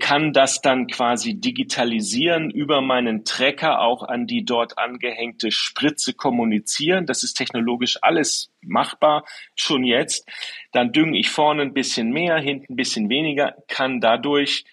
kann 0.00 0.32
das 0.32 0.60
dann 0.60 0.88
quasi 0.88 1.38
digitalisieren, 1.40 2.50
über 2.50 2.80
meinen 2.80 3.24
Trecker 3.24 3.80
auch 3.80 4.02
an 4.02 4.26
die 4.26 4.44
dort 4.44 4.76
angehängte 4.76 5.52
Spritze 5.52 6.14
kommunizieren. 6.14 7.06
Das 7.06 7.22
ist 7.22 7.34
technologisch 7.34 7.98
alles 8.02 8.50
machbar, 8.60 9.24
schon 9.54 9.84
jetzt. 9.84 10.28
Dann 10.72 10.92
dünge 10.92 11.16
ich 11.16 11.28
vorne 11.30 11.62
ein 11.62 11.74
bisschen 11.74 12.10
mehr, 12.10 12.38
hinten 12.38 12.72
ein 12.72 12.76
bisschen 12.76 13.08
weniger, 13.08 13.54
kann 13.68 14.00
dadurch 14.00 14.64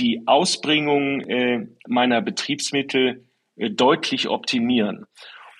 die 0.00 0.22
Ausbringung 0.26 1.20
äh, 1.20 1.66
meiner 1.86 2.20
Betriebsmittel 2.20 3.26
äh, 3.56 3.70
deutlich 3.70 4.28
optimieren. 4.28 5.06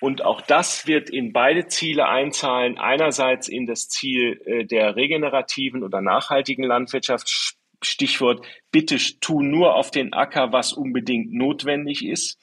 Und 0.01 0.25
auch 0.25 0.41
das 0.41 0.87
wird 0.87 1.11
in 1.11 1.31
beide 1.31 1.67
Ziele 1.67 2.07
einzahlen. 2.07 2.79
Einerseits 2.79 3.47
in 3.47 3.67
das 3.67 3.87
Ziel 3.87 4.41
äh, 4.45 4.65
der 4.65 4.95
regenerativen 4.95 5.83
oder 5.83 6.01
nachhaltigen 6.01 6.65
Landwirtschaft, 6.65 7.55
Stichwort, 7.81 8.45
bitte 8.71 8.97
tu 9.19 9.41
nur 9.41 9.75
auf 9.75 9.91
den 9.91 10.13
Acker, 10.13 10.51
was 10.51 10.73
unbedingt 10.73 11.33
notwendig 11.33 12.05
ist. 12.05 12.39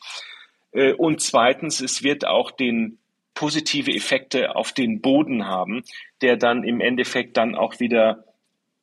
Äh, 0.73 0.93
und 0.93 1.21
zweitens, 1.21 1.81
es 1.81 2.03
wird 2.03 2.27
auch 2.27 2.51
den 2.51 2.99
positive 3.35 3.95
Effekte 3.95 4.57
auf 4.57 4.73
den 4.73 5.01
Boden 5.01 5.47
haben, 5.47 5.85
der 6.23 6.37
dann 6.37 6.65
im 6.65 6.81
Endeffekt 6.81 7.37
dann 7.37 7.55
auch 7.55 7.79
wieder 7.79 8.25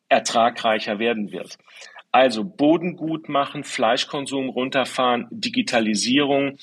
ertragreicher 0.08 1.00
werden 1.00 1.32
wird. 1.32 1.58
Also 2.12 2.46
Boden 2.46 2.96
gut 2.96 3.28
machen, 3.28 3.66
Fleischkonsum 3.66 4.48
runterfahren, 4.48 5.28
Digitalisierung, 5.30 6.58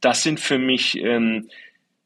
das 0.00 0.22
sind 0.22 0.40
für 0.40 0.58
mich 0.58 0.96
ähm, 0.96 1.48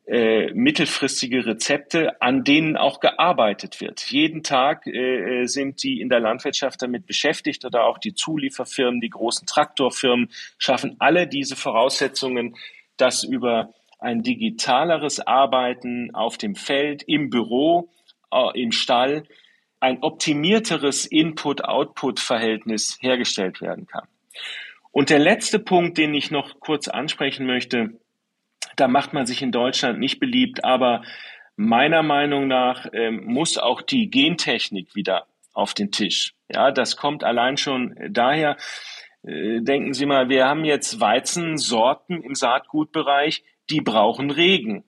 äh, 0.06 0.52
mittelfristige 0.52 1.46
Rezepte, 1.46 2.20
an 2.20 2.44
denen 2.44 2.76
auch 2.76 3.00
gearbeitet 3.00 3.80
wird. 3.80 4.02
Jeden 4.10 4.42
Tag 4.42 4.86
äh, 4.86 4.90
äh, 5.42 5.46
sind 5.46 5.82
die 5.82 6.00
in 6.00 6.10
der 6.10 6.20
Landwirtschaft 6.20 6.82
damit 6.82 7.06
beschäftigt 7.06 7.64
oder 7.64 7.84
auch 7.84 7.96
die 7.96 8.14
Zulieferfirmen, 8.14 9.00
die 9.00 9.08
großen 9.08 9.46
Traktorfirmen 9.46 10.30
schaffen 10.58 10.96
alle 10.98 11.26
diese 11.26 11.56
Voraussetzungen, 11.56 12.54
dass 12.98 13.24
über 13.24 13.72
ein 13.98 14.22
digitaleres 14.22 15.20
Arbeiten 15.20 16.14
auf 16.14 16.36
dem 16.36 16.54
Feld, 16.54 17.02
im 17.06 17.30
Büro, 17.30 17.88
äh, 18.30 18.60
im 18.60 18.72
Stall, 18.72 19.24
ein 19.80 20.02
optimierteres 20.02 21.06
Input-Output-Verhältnis 21.06 22.98
hergestellt 23.00 23.62
werden 23.62 23.86
kann. 23.86 24.06
Und 24.92 25.10
der 25.10 25.18
letzte 25.18 25.58
Punkt, 25.58 25.98
den 25.98 26.14
ich 26.14 26.30
noch 26.30 26.60
kurz 26.60 26.88
ansprechen 26.88 27.46
möchte, 27.46 27.98
da 28.76 28.88
macht 28.88 29.12
man 29.12 29.26
sich 29.26 29.42
in 29.42 29.52
Deutschland 29.52 29.98
nicht 29.98 30.20
beliebt, 30.20 30.64
aber 30.64 31.02
meiner 31.56 32.02
Meinung 32.02 32.48
nach 32.48 32.86
äh, 32.92 33.10
muss 33.10 33.58
auch 33.58 33.82
die 33.82 34.10
Gentechnik 34.10 34.94
wieder 34.94 35.26
auf 35.52 35.74
den 35.74 35.92
Tisch. 35.92 36.34
Ja, 36.52 36.70
das 36.70 36.96
kommt 36.96 37.24
allein 37.24 37.56
schon 37.56 37.96
daher. 38.10 38.56
Äh, 39.22 39.60
denken 39.60 39.94
Sie 39.94 40.06
mal, 40.06 40.28
wir 40.28 40.46
haben 40.46 40.64
jetzt 40.64 41.00
Weizensorten 41.00 42.22
im 42.22 42.34
Saatgutbereich, 42.34 43.44
die 43.70 43.80
brauchen 43.80 44.30
Regen. 44.30 44.84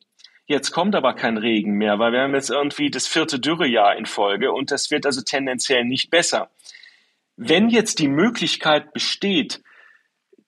Jetzt 0.47 0.71
kommt 0.71 0.95
aber 0.95 1.15
kein 1.15 1.39
Regen 1.39 1.73
mehr, 1.73 1.99
weil 1.99 2.13
wir 2.13 2.21
haben 2.21 2.35
jetzt 2.35 2.51
irgendwie 2.51 2.91
das 2.91 3.07
vierte 3.07 3.41
Dürrejahr 3.41 3.97
in 3.97 4.07
Folge 4.07 4.53
und 4.53 4.71
das 4.71 4.91
wird 4.91 5.07
also 5.07 5.23
tendenziell 5.23 5.85
nicht 5.85 6.11
besser. 6.11 6.51
Wenn 7.37 7.69
jetzt 7.69 7.99
die 7.99 8.09
Möglichkeit 8.09 8.93
besteht, 8.93 9.63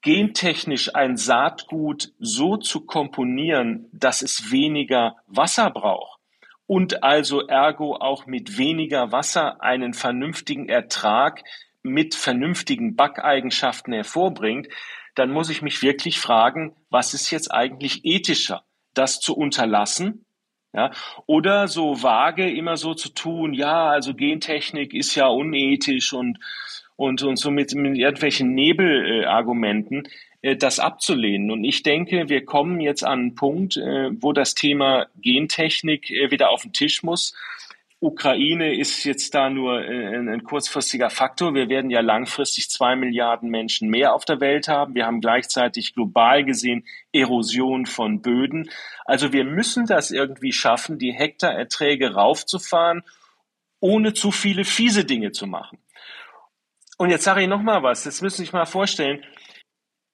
gentechnisch 0.02 0.94
ein 0.94 1.16
Saatgut 1.16 2.12
so 2.18 2.56
zu 2.56 2.86
komponieren, 2.86 3.88
dass 3.92 4.22
es 4.22 4.50
weniger 4.50 5.16
Wasser 5.26 5.70
braucht 5.70 6.20
und 6.66 7.02
also 7.02 7.46
ergo 7.46 7.96
auch 7.96 8.26
mit 8.26 8.58
weniger 8.58 9.10
Wasser 9.10 9.62
einen 9.62 9.94
vernünftigen 9.94 10.68
Ertrag 10.68 11.42
mit 11.82 12.14
vernünftigen 12.14 12.96
Backeigenschaften 12.96 13.92
hervorbringt, 13.92 14.68
dann 15.14 15.30
muss 15.30 15.50
ich 15.50 15.62
mich 15.62 15.82
wirklich 15.82 16.20
fragen, 16.20 16.76
was 16.90 17.14
ist 17.14 17.30
jetzt 17.30 17.52
eigentlich 17.52 18.04
ethischer? 18.04 18.64
Das 18.94 19.20
zu 19.20 19.36
unterlassen 19.36 20.26
ja, 20.74 20.90
oder 21.26 21.66
so 21.66 22.02
vage 22.02 22.50
immer 22.50 22.76
so 22.76 22.94
zu 22.94 23.08
tun, 23.08 23.54
ja, 23.54 23.88
also 23.88 24.14
Gentechnik 24.14 24.92
ist 24.92 25.14
ja 25.14 25.26
unethisch 25.26 26.12
und, 26.12 26.38
und, 26.98 27.22
und 27.22 27.36
so 27.36 27.52
mit, 27.52 27.74
mit 27.76 27.96
irgendwelchen 27.96 28.54
Nebelargumenten 28.54 30.08
äh, 30.42 30.56
das 30.56 30.80
abzulehnen. 30.80 31.52
Und 31.52 31.62
ich 31.62 31.84
denke, 31.84 32.28
wir 32.28 32.44
kommen 32.44 32.80
jetzt 32.80 33.04
an 33.04 33.20
einen 33.20 33.34
Punkt, 33.36 33.76
äh, 33.76 34.10
wo 34.20 34.32
das 34.32 34.54
Thema 34.54 35.06
Gentechnik 35.16 36.10
äh, 36.10 36.32
wieder 36.32 36.50
auf 36.50 36.62
den 36.62 36.72
Tisch 36.72 37.04
muss. 37.04 37.36
Ukraine 38.00 38.76
ist 38.76 39.04
jetzt 39.04 39.32
da 39.32 39.48
nur 39.48 39.80
äh, 39.80 40.16
ein, 40.16 40.28
ein, 40.28 40.42
kurzfristiger 40.42 41.08
Faktor. 41.08 41.54
Wir 41.54 41.68
werden 41.68 41.92
ja 41.92 42.00
langfristig 42.00 42.68
zwei 42.68 42.96
Milliarden 42.96 43.48
Menschen 43.48 43.88
mehr 43.88 44.12
auf 44.12 44.24
der 44.24 44.40
Welt 44.40 44.66
haben. 44.66 44.96
Wir 44.96 45.06
haben 45.06 45.20
gleichzeitig 45.20 45.94
global 45.94 46.44
gesehen 46.44 46.84
Erosion 47.12 47.86
von 47.86 48.22
Böden. 48.22 48.70
Also 49.04 49.32
wir 49.32 49.44
müssen 49.44 49.86
das 49.86 50.10
irgendwie 50.10 50.52
schaffen, 50.52 50.98
die 50.98 51.12
Hektarerträge 51.12 52.14
raufzufahren, 52.14 53.02
ohne 53.78 54.14
zu 54.14 54.32
viele 54.32 54.64
fiese 54.64 55.04
Dinge 55.04 55.30
zu 55.30 55.46
machen. 55.46 55.78
Und 56.98 57.10
jetzt 57.10 57.24
sage 57.24 57.42
ich 57.42 57.48
noch 57.48 57.62
mal 57.62 57.82
was. 57.82 58.04
Jetzt 58.04 58.20
müssen 58.22 58.38
Sie 58.38 58.42
sich 58.42 58.52
mal 58.52 58.66
vorstellen, 58.66 59.24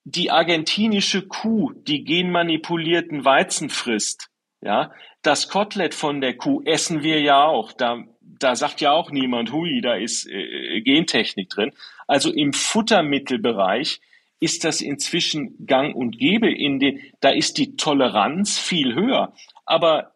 die 0.04 0.30
argentinische 0.30 1.26
Kuh, 1.26 1.72
die 1.72 2.04
genmanipulierten 2.04 3.24
Weizen 3.24 3.70
frisst, 3.70 4.28
ja, 4.60 4.92
das 5.22 5.48
Kotelett 5.48 5.94
von 5.94 6.20
der 6.20 6.36
Kuh 6.36 6.62
essen 6.64 7.02
wir 7.02 7.20
ja 7.20 7.44
auch. 7.44 7.72
Da, 7.72 8.04
da 8.20 8.54
sagt 8.54 8.80
ja 8.82 8.92
auch 8.92 9.10
niemand, 9.10 9.52
hui, 9.52 9.80
da 9.80 9.94
ist 9.94 10.26
äh, 10.28 10.82
Gentechnik 10.82 11.48
drin. 11.48 11.72
Also 12.06 12.30
im 12.30 12.52
Futtermittelbereich 12.52 14.00
ist 14.40 14.64
das 14.64 14.82
inzwischen 14.82 15.66
gang 15.66 15.94
und 15.94 16.18
gäbe. 16.18 16.52
In 16.52 16.78
den, 16.78 17.00
da 17.20 17.30
ist 17.30 17.56
die 17.56 17.76
Toleranz 17.76 18.58
viel 18.58 18.94
höher. 18.94 19.32
Aber 19.64 20.13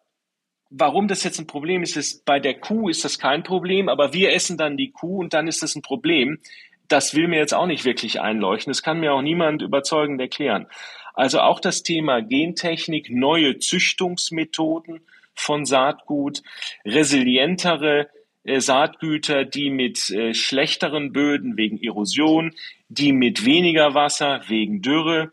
warum 0.69 1.07
das 1.07 1.23
jetzt 1.23 1.39
ein 1.39 1.47
Problem 1.47 1.83
ist, 1.83 1.97
ist, 1.97 2.25
bei 2.25 2.39
der 2.39 2.59
Kuh 2.59 2.89
ist 2.89 3.03
das 3.03 3.19
kein 3.19 3.43
Problem, 3.43 3.89
aber 3.89 4.13
wir 4.13 4.33
essen 4.33 4.57
dann 4.57 4.77
die 4.77 4.91
Kuh 4.91 5.19
und 5.19 5.33
dann 5.33 5.47
ist 5.47 5.63
das 5.63 5.75
ein 5.75 5.81
Problem. 5.81 6.39
Das 6.87 7.15
will 7.15 7.27
mir 7.27 7.39
jetzt 7.39 7.53
auch 7.53 7.67
nicht 7.67 7.85
wirklich 7.85 8.21
einleuchten. 8.21 8.71
Das 8.71 8.83
kann 8.83 8.99
mir 8.99 9.13
auch 9.13 9.21
niemand 9.21 9.61
überzeugend 9.61 10.19
erklären. 10.21 10.67
Also 11.13 11.41
auch 11.41 11.59
das 11.59 11.83
Thema 11.83 12.21
Gentechnik, 12.21 13.09
neue 13.09 13.57
Züchtungsmethoden 13.57 15.01
von 15.35 15.65
Saatgut, 15.65 16.41
resilientere 16.85 18.09
äh, 18.43 18.61
Saatgüter, 18.61 19.45
die 19.45 19.69
mit 19.69 20.09
äh, 20.09 20.33
schlechteren 20.33 21.11
Böden 21.11 21.57
wegen 21.57 21.81
Erosion, 21.81 22.53
die 22.87 23.13
mit 23.13 23.45
weniger 23.45 23.93
Wasser 23.93 24.41
wegen 24.47 24.81
Dürre, 24.81 25.31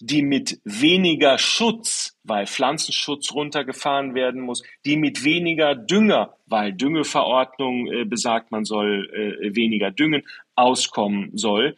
die 0.00 0.22
mit 0.22 0.60
weniger 0.64 1.38
Schutz, 1.38 2.16
weil 2.22 2.46
Pflanzenschutz 2.46 3.32
runtergefahren 3.32 4.14
werden 4.14 4.40
muss, 4.40 4.62
die 4.84 4.96
mit 4.96 5.24
weniger 5.24 5.74
Dünger, 5.74 6.36
weil 6.46 6.72
Düngeverordnung 6.72 7.86
äh, 7.86 8.04
besagt, 8.04 8.50
man 8.50 8.64
soll 8.64 9.10
äh, 9.12 9.54
weniger 9.54 9.90
düngen, 9.90 10.22
auskommen 10.54 11.36
soll. 11.36 11.76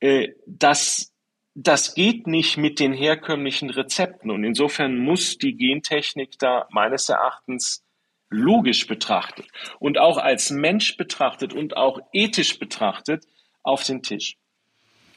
Äh, 0.00 0.30
das 0.46 1.10
das 1.54 1.94
geht 1.94 2.26
nicht 2.26 2.56
mit 2.56 2.80
den 2.80 2.92
herkömmlichen 2.92 3.70
Rezepten. 3.70 4.30
Und 4.30 4.42
insofern 4.42 4.98
muss 4.98 5.38
die 5.38 5.56
Gentechnik 5.56 6.36
da 6.38 6.66
meines 6.70 7.08
Erachtens 7.08 7.84
logisch 8.28 8.88
betrachtet 8.88 9.46
und 9.78 9.98
auch 9.98 10.18
als 10.18 10.50
Mensch 10.50 10.96
betrachtet 10.96 11.52
und 11.52 11.76
auch 11.76 12.00
ethisch 12.12 12.58
betrachtet 12.58 13.24
auf 13.62 13.84
den 13.84 14.02
Tisch. 14.02 14.36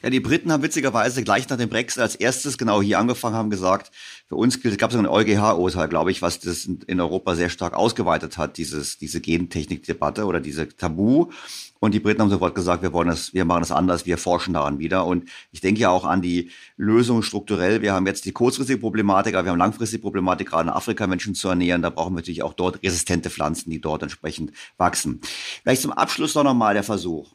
Ja, 0.03 0.11
die 0.11 0.19
Briten 0.19 0.51
haben 0.51 0.61
witzigerweise 0.61 1.23
gleich 1.23 1.49
nach 1.49 1.57
dem 1.57 1.69
Brexit 1.69 2.01
als 2.03 2.13
erstes 2.13 2.59
genau 2.59 2.83
hier 2.83 2.99
angefangen, 2.99 3.35
haben 3.35 3.49
gesagt, 3.49 3.91
für 4.27 4.35
uns 4.35 4.61
gab 4.61 4.91
es 4.91 4.95
ein 4.95 5.07
EuGH-Urteil, 5.07 5.87
glaube 5.87 6.11
ich, 6.11 6.21
was 6.21 6.39
das 6.39 6.65
in 6.65 7.01
Europa 7.01 7.33
sehr 7.33 7.49
stark 7.49 7.73
ausgeweitet 7.73 8.37
hat, 8.37 8.57
dieses, 8.57 8.99
diese 8.99 9.21
Gentechnik-Debatte 9.21 10.25
oder 10.25 10.39
diese 10.39 10.69
Tabu. 10.69 11.31
Und 11.79 11.93
die 11.93 11.99
Briten 11.99 12.21
haben 12.21 12.29
sofort 12.29 12.53
gesagt, 12.53 12.83
wir 12.83 12.93
wollen 12.93 13.07
das, 13.07 13.33
wir 13.33 13.45
machen 13.45 13.61
das 13.61 13.71
anders, 13.71 14.05
wir 14.05 14.17
forschen 14.17 14.53
daran 14.53 14.79
wieder. 14.79 15.05
Und 15.05 15.29
ich 15.51 15.61
denke 15.61 15.81
ja 15.81 15.89
auch 15.89 16.05
an 16.05 16.21
die 16.21 16.51
Lösung 16.75 17.23
strukturell. 17.23 17.81
Wir 17.81 17.93
haben 17.93 18.05
jetzt 18.05 18.25
die 18.25 18.31
kurzfristige 18.31 18.79
Problematik, 18.79 19.35
aber 19.35 19.45
wir 19.45 19.51
haben 19.51 19.59
langfristige 19.59 20.01
Problematik, 20.01 20.49
gerade 20.49 20.69
in 20.69 20.75
Afrika 20.75 21.07
Menschen 21.07 21.35
zu 21.35 21.49
ernähren. 21.49 21.81
Da 21.81 21.89
brauchen 21.89 22.13
wir 22.13 22.17
natürlich 22.17 22.43
auch 22.43 22.53
dort 22.53 22.83
resistente 22.83 23.29
Pflanzen, 23.29 23.69
die 23.69 23.81
dort 23.81 24.03
entsprechend 24.03 24.51
wachsen. 24.77 25.21
Vielleicht 25.63 25.81
zum 25.81 25.91
Abschluss 25.91 26.35
noch 26.35 26.43
nochmal 26.43 26.73
der 26.73 26.83
Versuch. 26.83 27.33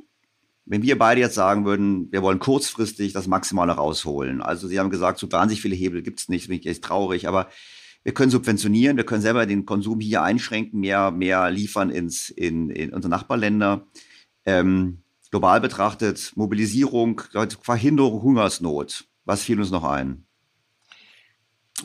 Wenn 0.65 0.83
wir 0.83 0.97
beide 0.97 1.21
jetzt 1.21 1.35
sagen 1.35 1.65
würden, 1.65 2.11
wir 2.13 2.23
wollen 2.23 2.39
kurzfristig 2.39 3.13
das 3.13 3.27
Maximale 3.27 3.73
rausholen. 3.73 4.41
Also 4.43 4.69
Sie 4.69 4.79
haben 4.79 4.91
gesagt, 4.91 5.19
so 5.19 5.31
wahnsinnig 5.31 5.61
viele 5.61 5.75
Hebel 5.75 6.03
gibt 6.03 6.21
es 6.21 6.29
nicht, 6.29 6.49
bin 6.49 6.59
ich 6.59 6.67
echt 6.67 6.85
traurig, 6.85 7.27
aber 7.27 7.49
wir 8.05 8.15
können 8.15 8.31
subventionieren, 8.31 8.97
wir 8.97 9.05
können 9.05 9.23
selber 9.23 9.47
den 9.47 9.65
Konsum 9.65 10.01
hier 10.01 10.23
einschränken, 10.23 10.81
mehr, 10.81 11.11
mehr 11.11 11.51
liefern 11.51 11.91
ins, 11.91 12.31
in, 12.31 12.71
in 12.71 12.93
unsere 12.93 13.11
Nachbarländer. 13.11 13.87
Ähm, 14.45 15.03
global 15.31 15.61
betrachtet, 15.61 16.33
Mobilisierung, 16.35 17.23
Verhinderung 17.63 18.23
Hungersnot. 18.23 19.05
Was 19.25 19.43
fiel 19.43 19.61
uns 19.61 19.71
noch 19.71 19.85
ein? 19.85 20.27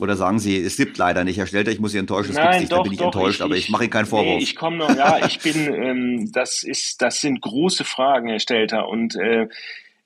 Oder 0.00 0.16
sagen 0.16 0.38
Sie, 0.38 0.56
es 0.56 0.76
gibt 0.76 0.98
leider 0.98 1.24
nicht, 1.24 1.38
Herr 1.38 1.46
Stelter, 1.46 1.70
ich 1.70 1.80
muss 1.80 1.92
Sie 1.92 1.98
enttäuschen, 1.98 2.30
es 2.30 2.36
gibt 2.36 2.60
nicht, 2.60 2.72
doch, 2.72 2.78
da 2.78 2.82
bin 2.82 2.92
ich 2.92 2.98
doch, 2.98 3.06
enttäuscht, 3.06 3.40
ich, 3.40 3.44
aber 3.44 3.56
ich 3.56 3.70
mache 3.70 3.84
Ihnen 3.84 3.90
keinen 3.90 4.06
Vorwurf. 4.06 4.36
Nee, 4.36 4.42
ich 4.42 4.56
komme 4.56 4.76
noch, 4.76 4.94
ja, 4.96 5.26
ich 5.26 5.40
bin, 5.40 5.72
ähm, 5.72 6.32
das 6.32 6.62
ist, 6.62 7.02
das 7.02 7.20
sind 7.20 7.40
große 7.40 7.84
Fragen, 7.84 8.28
Herr 8.28 8.40
Stelter, 8.40 8.88
und 8.88 9.16
äh, 9.16 9.48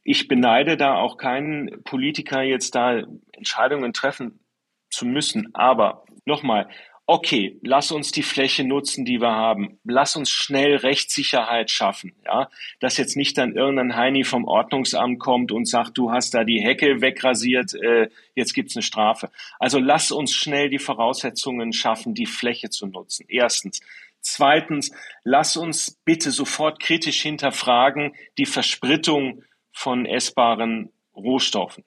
ich 0.04 0.28
beneide 0.28 0.76
da 0.76 0.94
auch 0.94 1.16
keinen 1.16 1.82
Politiker 1.84 2.42
jetzt 2.42 2.74
da 2.74 3.02
Entscheidungen 3.32 3.92
treffen 3.92 4.40
zu 4.90 5.06
müssen. 5.06 5.54
Aber 5.54 6.04
nochmal, 6.24 6.68
okay, 7.06 7.58
lass 7.62 7.92
uns 7.92 8.12
die 8.12 8.22
Fläche 8.22 8.64
nutzen, 8.64 9.04
die 9.04 9.20
wir 9.20 9.32
haben. 9.32 9.78
Lass 9.84 10.16
uns 10.16 10.30
schnell 10.30 10.76
Rechtssicherheit 10.76 11.70
schaffen. 11.70 12.14
Ja, 12.24 12.48
dass 12.80 12.96
jetzt 12.96 13.16
nicht 13.16 13.36
dann 13.38 13.54
irgendein 13.54 13.96
Heini 13.96 14.24
vom 14.24 14.44
Ordnungsamt 14.44 15.18
kommt 15.18 15.52
und 15.52 15.66
sagt, 15.66 15.98
du 15.98 16.10
hast 16.10 16.34
da 16.34 16.44
die 16.44 16.60
Hecke 16.60 17.00
wegrasiert, 17.00 17.74
äh, 17.74 18.08
jetzt 18.34 18.54
gibt's 18.54 18.76
eine 18.76 18.82
Strafe. 18.82 19.30
Also 19.58 19.78
lass 19.78 20.12
uns 20.12 20.32
schnell 20.32 20.70
die 20.70 20.78
Voraussetzungen 20.78 21.72
schaffen, 21.72 22.14
die 22.14 22.26
Fläche 22.26 22.70
zu 22.70 22.86
nutzen. 22.86 23.26
Erstens. 23.28 23.80
Zweitens, 24.24 24.92
lass 25.24 25.56
uns 25.56 25.98
bitte 26.04 26.30
sofort 26.30 26.78
kritisch 26.78 27.22
hinterfragen 27.22 28.14
die 28.38 28.46
Versprittung 28.46 29.42
von 29.72 30.06
essbaren 30.06 30.92
Rohstoffen. 31.16 31.82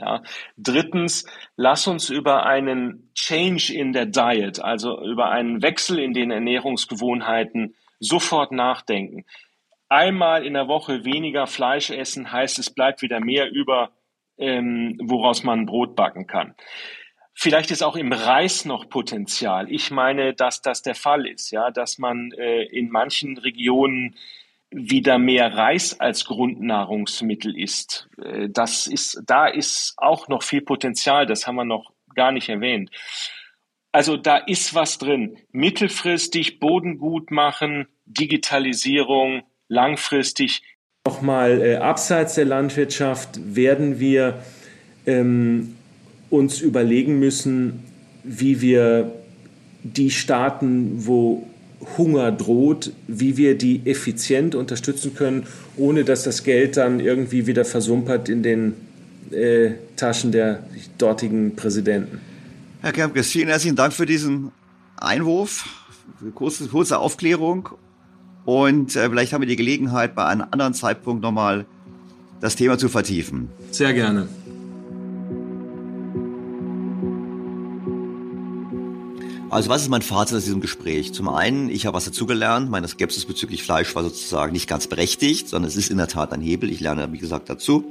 Ja. 0.00 0.22
Drittens, 0.56 1.26
lass 1.56 1.86
uns 1.86 2.08
über 2.08 2.46
einen 2.46 3.10
Change 3.14 3.74
in 3.74 3.92
der 3.92 4.06
Diet, 4.06 4.60
also 4.60 5.00
über 5.02 5.30
einen 5.30 5.62
Wechsel 5.62 5.98
in 5.98 6.14
den 6.14 6.30
Ernährungsgewohnheiten 6.30 7.74
sofort 7.98 8.50
nachdenken. 8.50 9.26
Einmal 9.90 10.46
in 10.46 10.54
der 10.54 10.68
Woche 10.68 11.04
weniger 11.04 11.46
Fleisch 11.46 11.90
essen 11.90 12.32
heißt, 12.32 12.58
es 12.58 12.70
bleibt 12.70 13.02
wieder 13.02 13.20
mehr 13.20 13.50
über, 13.50 13.90
ähm, 14.38 14.98
woraus 15.02 15.42
man 15.42 15.66
Brot 15.66 15.96
backen 15.96 16.26
kann. 16.26 16.54
Vielleicht 17.34 17.70
ist 17.70 17.82
auch 17.82 17.96
im 17.96 18.12
Reis 18.12 18.64
noch 18.64 18.88
Potenzial. 18.88 19.70
Ich 19.70 19.90
meine, 19.90 20.34
dass 20.34 20.62
das 20.62 20.82
der 20.82 20.94
Fall 20.94 21.26
ist, 21.26 21.50
ja, 21.50 21.70
dass 21.70 21.98
man 21.98 22.32
äh, 22.32 22.62
in 22.64 22.90
manchen 22.90 23.36
Regionen 23.38 24.16
wieder 24.70 25.18
mehr 25.18 25.54
Reis 25.54 25.98
als 25.98 26.24
Grundnahrungsmittel 26.24 27.56
isst. 27.58 28.08
Äh, 28.22 28.48
das 28.48 28.86
ist, 28.86 29.22
da 29.26 29.46
ist 29.46 29.94
auch 29.96 30.28
noch 30.28 30.42
viel 30.42 30.62
Potenzial. 30.62 31.26
Das 31.26 31.46
haben 31.46 31.56
wir 31.56 31.64
noch 31.64 31.92
gar 32.14 32.32
nicht 32.32 32.48
erwähnt. 32.48 32.90
Also 33.92 34.16
da 34.16 34.36
ist 34.36 34.74
was 34.74 34.98
drin. 34.98 35.36
Mittelfristig 35.50 36.60
Boden 36.60 36.98
gut 36.98 37.30
machen, 37.30 37.88
Digitalisierung, 38.06 39.42
langfristig. 39.68 40.62
Nochmal 41.06 41.60
äh, 41.60 41.76
abseits 41.76 42.34
der 42.34 42.44
Landwirtschaft 42.44 43.40
werden 43.56 43.98
wir 43.98 44.42
ähm, 45.06 45.76
uns 46.28 46.60
überlegen 46.60 47.18
müssen, 47.18 47.84
wie 48.22 48.60
wir 48.60 49.12
die 49.82 50.10
Staaten, 50.10 51.06
wo 51.06 51.49
Hunger 51.96 52.30
droht, 52.32 52.92
wie 53.06 53.36
wir 53.36 53.56
die 53.56 53.82
effizient 53.84 54.54
unterstützen 54.54 55.14
können, 55.14 55.46
ohne 55.76 56.04
dass 56.04 56.24
das 56.24 56.44
Geld 56.44 56.76
dann 56.76 57.00
irgendwie 57.00 57.46
wieder 57.46 57.64
versumpert 57.64 58.28
in 58.28 58.42
den 58.42 58.74
äh, 59.30 59.72
Taschen 59.96 60.32
der 60.32 60.64
dortigen 60.98 61.56
Präsidenten. 61.56 62.20
Herr 62.82 62.92
Kempkes, 62.92 63.30
vielen 63.30 63.48
herzlichen 63.48 63.76
Dank 63.76 63.92
für 63.92 64.06
diesen 64.06 64.52
Einwurf, 64.96 65.68
kurze, 66.34 66.66
kurze 66.68 66.98
Aufklärung. 66.98 67.68
Und 68.44 68.96
äh, 68.96 69.08
vielleicht 69.08 69.32
haben 69.32 69.42
wir 69.42 69.48
die 69.48 69.56
Gelegenheit, 69.56 70.14
bei 70.14 70.24
einem 70.24 70.46
anderen 70.50 70.74
Zeitpunkt 70.74 71.22
nochmal 71.22 71.66
das 72.40 72.56
Thema 72.56 72.78
zu 72.78 72.88
vertiefen. 72.88 73.48
Sehr 73.70 73.92
gerne. 73.92 74.28
Also 79.50 79.68
was 79.68 79.82
ist 79.82 79.88
mein 79.88 80.00
Fazit 80.00 80.36
aus 80.36 80.44
diesem 80.44 80.60
Gespräch? 80.60 81.12
Zum 81.12 81.28
einen, 81.28 81.70
ich 81.70 81.84
habe 81.84 81.96
was 81.96 82.04
dazugelernt. 82.04 82.70
Meine 82.70 82.86
Skepsis 82.86 83.24
bezüglich 83.24 83.64
Fleisch 83.64 83.96
war 83.96 84.04
sozusagen 84.04 84.52
nicht 84.52 84.68
ganz 84.68 84.86
berechtigt, 84.86 85.48
sondern 85.48 85.68
es 85.68 85.76
ist 85.76 85.90
in 85.90 85.96
der 85.96 86.06
Tat 86.06 86.32
ein 86.32 86.40
Hebel. 86.40 86.70
Ich 86.70 86.78
lerne, 86.78 87.12
wie 87.12 87.18
gesagt, 87.18 87.50
dazu. 87.50 87.84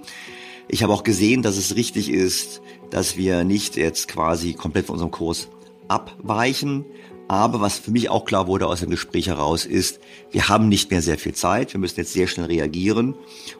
Ich 0.70 0.84
habe 0.84 0.94
auch 0.94 1.04
gesehen, 1.04 1.42
dass 1.42 1.58
es 1.58 1.76
richtig 1.76 2.10
ist, 2.10 2.62
dass 2.92 3.18
wir 3.18 3.44
nicht 3.44 3.76
jetzt 3.76 4.08
quasi 4.08 4.54
komplett 4.54 4.86
von 4.86 4.94
unserem 4.94 5.12
Kurs 5.12 5.50
abweichen. 5.90 6.86
Aber 7.28 7.60
was 7.60 7.78
für 7.78 7.92
mich 7.92 8.10
auch 8.10 8.24
klar 8.24 8.48
wurde 8.48 8.66
aus 8.66 8.80
dem 8.80 8.90
Gespräch 8.90 9.28
heraus 9.28 9.66
ist, 9.66 10.00
wir 10.32 10.48
haben 10.48 10.70
nicht 10.70 10.92
mehr 10.92 11.02
sehr 11.02 11.18
viel 11.18 11.34
Zeit. 11.34 11.74
Wir 11.74 11.80
müssen 11.82 12.00
jetzt 12.00 12.14
sehr 12.14 12.28
schnell 12.28 12.46
reagieren. 12.46 13.16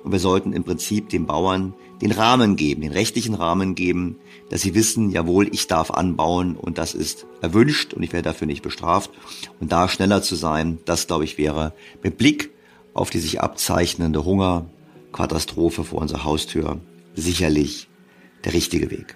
Und 0.06 0.14
wir 0.14 0.20
sollten 0.20 0.54
im 0.54 0.64
Prinzip 0.64 1.10
den 1.10 1.26
Bauern 1.26 1.74
den 2.02 2.12
Rahmen 2.14 2.56
geben, 2.56 2.82
den 2.82 2.94
rechtlichen 2.94 3.36
Rahmen 3.36 3.76
geben, 3.76 4.16
dass 4.50 4.62
sie 4.62 4.74
wissen, 4.74 5.12
jawohl, 5.12 5.48
ich 5.54 5.68
darf 5.68 5.92
anbauen 5.92 6.56
und 6.56 6.78
das 6.78 6.94
ist 6.94 7.26
erwünscht 7.42 7.94
und 7.94 8.04
ich 8.04 8.14
werde 8.14 8.30
dafür 8.30 8.48
nicht 8.48 8.64
bestraft. 8.64 9.12
Und 9.60 9.72
da 9.72 9.88
schneller 9.88 10.22
zu 10.22 10.36
sein, 10.36 10.80
das 10.86 11.08
glaube 11.08 11.24
ich 11.24 11.38
wäre 11.38 11.74
mit 12.04 12.18
Blick 12.18 12.52
auf 12.94 13.10
die 13.10 13.20
sich 13.20 13.42
abzeichnende 13.42 14.26
Hungerkatastrophe 14.26 15.84
vor 15.84 16.02
unserer 16.02 16.24
Haustür 16.24 16.80
sicherlich 17.16 17.88
der 18.44 18.54
richtige 18.54 18.90
Weg. 18.92 19.16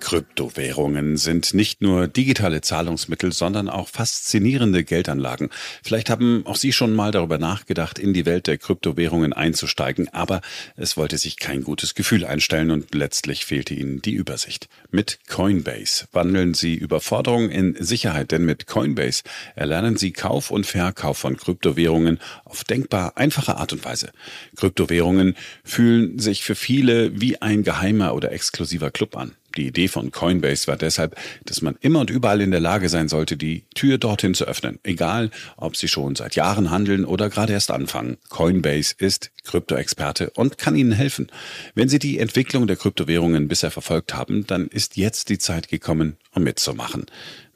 Kryptowährungen 0.00 1.16
sind 1.16 1.54
nicht 1.54 1.82
nur 1.82 2.08
digitale 2.08 2.60
Zahlungsmittel, 2.60 3.32
sondern 3.32 3.68
auch 3.68 3.88
faszinierende 3.88 4.84
Geldanlagen. 4.84 5.50
Vielleicht 5.82 6.10
haben 6.10 6.46
auch 6.46 6.56
Sie 6.56 6.72
schon 6.72 6.94
mal 6.94 7.10
darüber 7.10 7.38
nachgedacht, 7.38 7.98
in 7.98 8.12
die 8.12 8.26
Welt 8.26 8.46
der 8.46 8.58
Kryptowährungen 8.58 9.32
einzusteigen, 9.32 10.08
aber 10.08 10.40
es 10.76 10.96
wollte 10.96 11.18
sich 11.18 11.36
kein 11.36 11.62
gutes 11.62 11.94
Gefühl 11.94 12.24
einstellen 12.24 12.70
und 12.70 12.94
letztlich 12.94 13.44
fehlte 13.44 13.74
Ihnen 13.74 14.02
die 14.02 14.14
Übersicht. 14.14 14.68
Mit 14.90 15.18
Coinbase 15.28 16.06
wandeln 16.12 16.54
Sie 16.54 16.74
Überforderung 16.74 17.50
in 17.50 17.76
Sicherheit, 17.78 18.32
denn 18.32 18.44
mit 18.44 18.66
Coinbase 18.66 19.22
erlernen 19.54 19.96
Sie 19.96 20.12
Kauf 20.12 20.50
und 20.50 20.66
Verkauf 20.66 21.18
von 21.18 21.36
Kryptowährungen 21.36 22.18
auf 22.44 22.64
denkbar 22.64 23.16
einfache 23.16 23.56
Art 23.56 23.72
und 23.72 23.84
Weise. 23.84 24.12
Kryptowährungen 24.56 25.36
fühlen 25.64 26.18
sich 26.18 26.42
für 26.42 26.54
viele 26.54 27.20
wie 27.20 27.40
ein 27.42 27.62
geheimer 27.62 28.14
oder 28.14 28.32
exklusiver 28.32 28.90
Club 28.90 29.16
an. 29.16 29.37
Die 29.56 29.66
Idee 29.66 29.88
von 29.88 30.12
Coinbase 30.12 30.66
war 30.66 30.76
deshalb, 30.76 31.16
dass 31.44 31.62
man 31.62 31.76
immer 31.80 32.00
und 32.00 32.10
überall 32.10 32.40
in 32.40 32.50
der 32.50 32.60
Lage 32.60 32.88
sein 32.88 33.08
sollte, 33.08 33.36
die 33.36 33.64
Tür 33.74 33.98
dorthin 33.98 34.34
zu 34.34 34.44
öffnen, 34.44 34.78
egal 34.82 35.30
ob 35.56 35.76
sie 35.76 35.88
schon 35.88 36.14
seit 36.14 36.36
Jahren 36.36 36.70
handeln 36.70 37.04
oder 37.04 37.30
gerade 37.30 37.54
erst 37.54 37.70
anfangen. 37.70 38.18
Coinbase 38.28 38.94
ist 38.98 39.30
Kryptoexperte 39.44 40.30
und 40.30 40.58
kann 40.58 40.76
Ihnen 40.76 40.92
helfen. 40.92 41.28
Wenn 41.74 41.88
Sie 41.88 41.98
die 41.98 42.18
Entwicklung 42.18 42.66
der 42.66 42.76
Kryptowährungen 42.76 43.48
bisher 43.48 43.70
verfolgt 43.70 44.14
haben, 44.14 44.46
dann 44.46 44.68
ist 44.68 44.96
jetzt 44.96 45.30
die 45.30 45.38
Zeit 45.38 45.68
gekommen, 45.68 46.18
um 46.34 46.44
mitzumachen. 46.44 47.06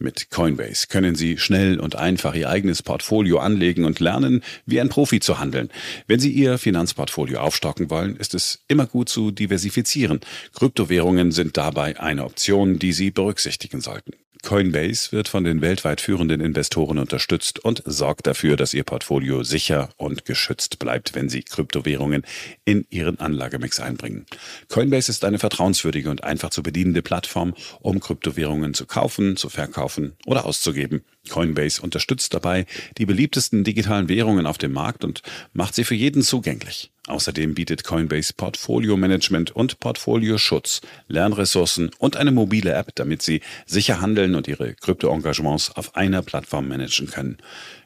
Mit 0.02 0.30
Coinbase 0.30 0.88
können 0.88 1.14
Sie 1.14 1.38
schnell 1.38 1.78
und 1.78 1.94
einfach 1.94 2.34
Ihr 2.34 2.50
eigenes 2.50 2.82
Portfolio 2.82 3.38
anlegen 3.38 3.84
und 3.84 4.00
lernen, 4.00 4.42
wie 4.66 4.80
ein 4.80 4.88
Profi 4.88 5.20
zu 5.20 5.38
handeln. 5.38 5.70
Wenn 6.08 6.18
Sie 6.18 6.32
Ihr 6.32 6.58
Finanzportfolio 6.58 7.38
aufstocken 7.38 7.88
wollen, 7.88 8.16
ist 8.16 8.34
es 8.34 8.64
immer 8.66 8.86
gut 8.86 9.08
zu 9.08 9.30
diversifizieren. 9.30 10.18
Kryptowährungen 10.54 11.30
sind 11.30 11.56
dabei 11.56 12.00
eine 12.00 12.24
Option, 12.24 12.80
die 12.80 12.92
Sie 12.92 13.12
berücksichtigen 13.12 13.80
sollten. 13.80 14.12
Coinbase 14.42 15.12
wird 15.12 15.28
von 15.28 15.44
den 15.44 15.60
weltweit 15.60 16.00
führenden 16.00 16.40
Investoren 16.40 16.98
unterstützt 16.98 17.60
und 17.60 17.82
sorgt 17.86 18.26
dafür, 18.26 18.56
dass 18.56 18.74
ihr 18.74 18.84
Portfolio 18.84 19.44
sicher 19.44 19.88
und 19.96 20.24
geschützt 20.24 20.78
bleibt, 20.78 21.14
wenn 21.14 21.28
sie 21.28 21.42
Kryptowährungen 21.42 22.24
in 22.64 22.86
ihren 22.90 23.20
Anlagemix 23.20 23.80
einbringen. 23.80 24.26
Coinbase 24.68 25.10
ist 25.10 25.24
eine 25.24 25.38
vertrauenswürdige 25.38 26.10
und 26.10 26.24
einfach 26.24 26.50
zu 26.50 26.62
bedienende 26.62 27.02
Plattform, 27.02 27.54
um 27.80 28.00
Kryptowährungen 28.00 28.74
zu 28.74 28.86
kaufen, 28.86 29.36
zu 29.36 29.48
verkaufen 29.48 30.14
oder 30.26 30.44
auszugeben. 30.44 31.02
Coinbase 31.28 31.80
unterstützt 31.80 32.34
dabei 32.34 32.66
die 32.98 33.06
beliebtesten 33.06 33.64
digitalen 33.64 34.08
Währungen 34.08 34.46
auf 34.46 34.58
dem 34.58 34.72
Markt 34.72 35.04
und 35.04 35.22
macht 35.52 35.74
sie 35.74 35.84
für 35.84 35.94
jeden 35.94 36.22
zugänglich. 36.22 36.91
Außerdem 37.08 37.54
bietet 37.54 37.82
Coinbase 37.82 38.32
Portfolio 38.32 38.96
Management 38.96 39.50
und 39.50 39.80
Portfolioschutz, 39.80 40.82
Lernressourcen 41.08 41.90
und 41.98 42.16
eine 42.16 42.30
mobile 42.30 42.72
App, 42.72 42.94
damit 42.94 43.22
Sie 43.22 43.40
sicher 43.66 44.00
handeln 44.00 44.36
und 44.36 44.46
Ihre 44.46 44.74
Krypto-Engagements 44.74 45.72
auf 45.74 45.96
einer 45.96 46.22
Plattform 46.22 46.68
managen 46.68 47.08
können. 47.08 47.38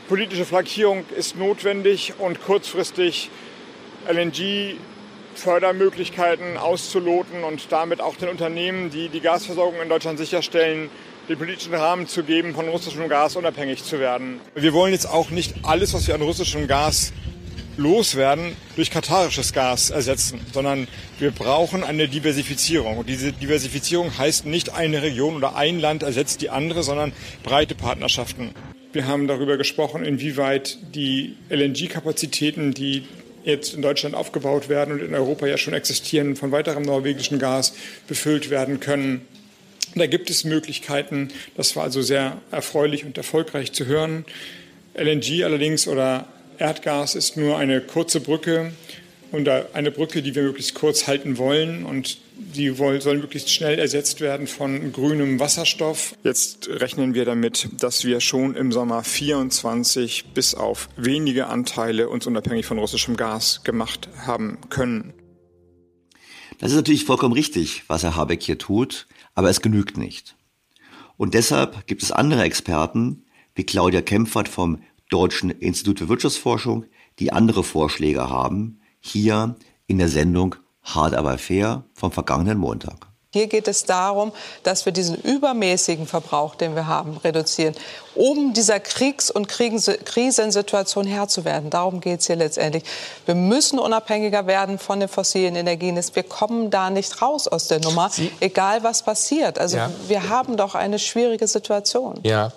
Politische 0.07 0.45
Flankierung 0.45 1.03
ist 1.15 1.37
notwendig 1.37 2.13
und 2.17 2.41
kurzfristig 2.41 3.29
LNG 4.11 4.75
Fördermöglichkeiten 5.35 6.57
auszuloten 6.57 7.43
und 7.43 7.71
damit 7.71 8.01
auch 8.01 8.15
den 8.15 8.29
Unternehmen, 8.29 8.89
die 8.89 9.09
die 9.09 9.21
Gasversorgung 9.21 9.81
in 9.81 9.89
Deutschland 9.89 10.17
sicherstellen, 10.17 10.89
den 11.29 11.37
politischen 11.37 11.73
Rahmen 11.73 12.07
zu 12.07 12.23
geben, 12.23 12.55
von 12.55 12.67
russischem 12.67 13.07
Gas 13.07 13.35
unabhängig 13.35 13.83
zu 13.83 13.99
werden. 13.99 14.41
Wir 14.55 14.73
wollen 14.73 14.93
jetzt 14.93 15.07
auch 15.07 15.29
nicht 15.29 15.53
alles, 15.63 15.93
was 15.93 16.07
wir 16.07 16.15
an 16.15 16.21
russischem 16.21 16.67
Gas 16.67 17.13
loswerden, 17.79 18.55
durch 18.75 18.91
katarisches 18.91 19.53
Gas 19.53 19.89
ersetzen, 19.89 20.39
sondern 20.53 20.87
wir 21.17 21.31
brauchen 21.31 21.83
eine 21.83 22.07
Diversifizierung. 22.07 22.97
Und 22.97 23.09
diese 23.09 23.31
Diversifizierung 23.31 24.17
heißt 24.17 24.45
nicht 24.45 24.73
eine 24.73 25.01
Region 25.01 25.35
oder 25.35 25.55
ein 25.55 25.79
Land 25.79 26.03
ersetzt 26.03 26.41
die 26.41 26.49
andere, 26.49 26.83
sondern 26.83 27.13
breite 27.43 27.73
Partnerschaften. 27.73 28.51
Wir 28.91 29.07
haben 29.07 29.27
darüber 29.27 29.57
gesprochen, 29.57 30.03
inwieweit 30.03 30.77
die 30.95 31.35
LNG-Kapazitäten, 31.49 32.73
die 32.73 33.05
jetzt 33.43 33.73
in 33.73 33.81
Deutschland 33.81 34.15
aufgebaut 34.15 34.67
werden 34.67 34.95
und 34.95 35.01
in 35.01 35.13
Europa 35.13 35.47
ja 35.47 35.57
schon 35.57 35.73
existieren, 35.73 36.35
von 36.35 36.51
weiterem 36.51 36.83
norwegischen 36.83 37.39
Gas 37.39 37.73
befüllt 38.07 38.49
werden 38.49 38.79
können. 38.79 39.21
Da 39.95 40.05
gibt 40.07 40.29
es 40.29 40.43
Möglichkeiten. 40.43 41.29
Das 41.55 41.75
war 41.75 41.83
also 41.83 42.01
sehr 42.01 42.37
erfreulich 42.51 43.05
und 43.05 43.17
erfolgreich 43.17 43.71
zu 43.71 43.85
hören. 43.85 44.25
LNG 44.95 45.43
allerdings 45.43 45.87
oder 45.87 46.27
Erdgas 46.59 47.15
ist 47.15 47.37
nur 47.37 47.57
eine 47.57 47.81
kurze 47.81 48.19
Brücke 48.19 48.73
unter 49.31 49.69
eine 49.73 49.91
Brücke, 49.91 50.21
die 50.21 50.35
wir 50.35 50.43
möglichst 50.43 50.73
kurz 50.73 51.07
halten 51.07 51.37
wollen 51.37 51.85
und 51.85 52.17
die 52.35 52.69
soll 52.73 53.17
möglichst 53.17 53.51
schnell 53.51 53.77
ersetzt 53.77 54.21
werden 54.21 54.47
von 54.47 54.91
grünem 54.91 55.39
Wasserstoff. 55.39 56.15
Jetzt 56.23 56.67
rechnen 56.69 57.13
wir 57.13 57.25
damit, 57.25 57.69
dass 57.79 58.05
wir 58.05 58.21
schon 58.21 58.55
im 58.55 58.71
Sommer 58.71 59.03
24 59.03 60.33
bis 60.33 60.55
auf 60.55 60.89
wenige 60.97 61.47
Anteile 61.47 62.09
uns 62.09 62.27
unabhängig 62.27 62.65
von 62.65 62.79
russischem 62.79 63.17
Gas 63.17 63.61
gemacht 63.63 64.09
haben 64.25 64.57
können. 64.69 65.13
Das 66.59 66.71
ist 66.71 66.77
natürlich 66.77 67.05
vollkommen 67.05 67.33
richtig, 67.33 67.83
was 67.87 68.03
Herr 68.03 68.15
Habeck 68.15 68.41
hier 68.41 68.57
tut, 68.57 69.07
aber 69.33 69.49
es 69.49 69.61
genügt 69.61 69.97
nicht. 69.97 70.35
Und 71.17 71.33
deshalb 71.33 71.87
gibt 71.87 72.01
es 72.01 72.11
andere 72.11 72.43
Experten, 72.43 73.25
wie 73.55 73.65
Claudia 73.65 74.01
Kempfert 74.01 74.47
vom 74.47 74.81
Deutschen 75.09 75.49
Institut 75.49 75.99
für 75.99 76.09
Wirtschaftsforschung, 76.09 76.85
die 77.19 77.33
andere 77.33 77.63
Vorschläge 77.63 78.29
haben, 78.29 78.79
hier 78.99 79.55
in 79.87 79.97
der 79.97 80.09
Sendung 80.09 80.55
Hard 80.83 81.13
aber 81.13 81.37
fair 81.37 81.83
vom 81.93 82.11
vergangenen 82.11 82.57
Montag. 82.57 83.09
Hier 83.31 83.45
geht 83.45 83.67
es 83.67 83.83
darum, 83.83 84.31
dass 84.63 84.87
wir 84.87 84.91
diesen 84.91 85.15
übermäßigen 85.15 86.07
Verbrauch, 86.07 86.55
den 86.55 86.73
wir 86.73 86.87
haben, 86.87 87.15
reduzieren, 87.17 87.75
um 88.15 88.53
dieser 88.53 88.79
Kriegs- 88.79 89.29
und 89.29 89.47
Krisensituation 89.47 91.05
Herr 91.05 91.27
zu 91.27 91.45
werden. 91.45 91.69
Darum 91.69 92.01
geht 92.01 92.21
es 92.21 92.25
hier 92.27 92.37
letztendlich. 92.37 92.83
Wir 93.27 93.35
müssen 93.35 93.77
unabhängiger 93.77 94.47
werden 94.47 94.79
von 94.79 94.99
den 94.99 95.09
fossilen 95.09 95.55
Energien. 95.55 95.95
Wir 95.95 96.23
kommen 96.23 96.71
da 96.71 96.89
nicht 96.89 97.21
raus 97.21 97.47
aus 97.47 97.67
der 97.67 97.79
Nummer, 97.81 98.09
Sie 98.09 98.31
egal 98.39 98.81
was 98.83 99.03
passiert. 99.03 99.59
Also 99.59 99.77
ja. 99.77 99.91
wir 100.07 100.29
haben 100.29 100.57
doch 100.57 100.73
eine 100.73 100.97
schwierige 100.97 101.45
Situation. 101.45 102.19
Ja, 102.23 102.51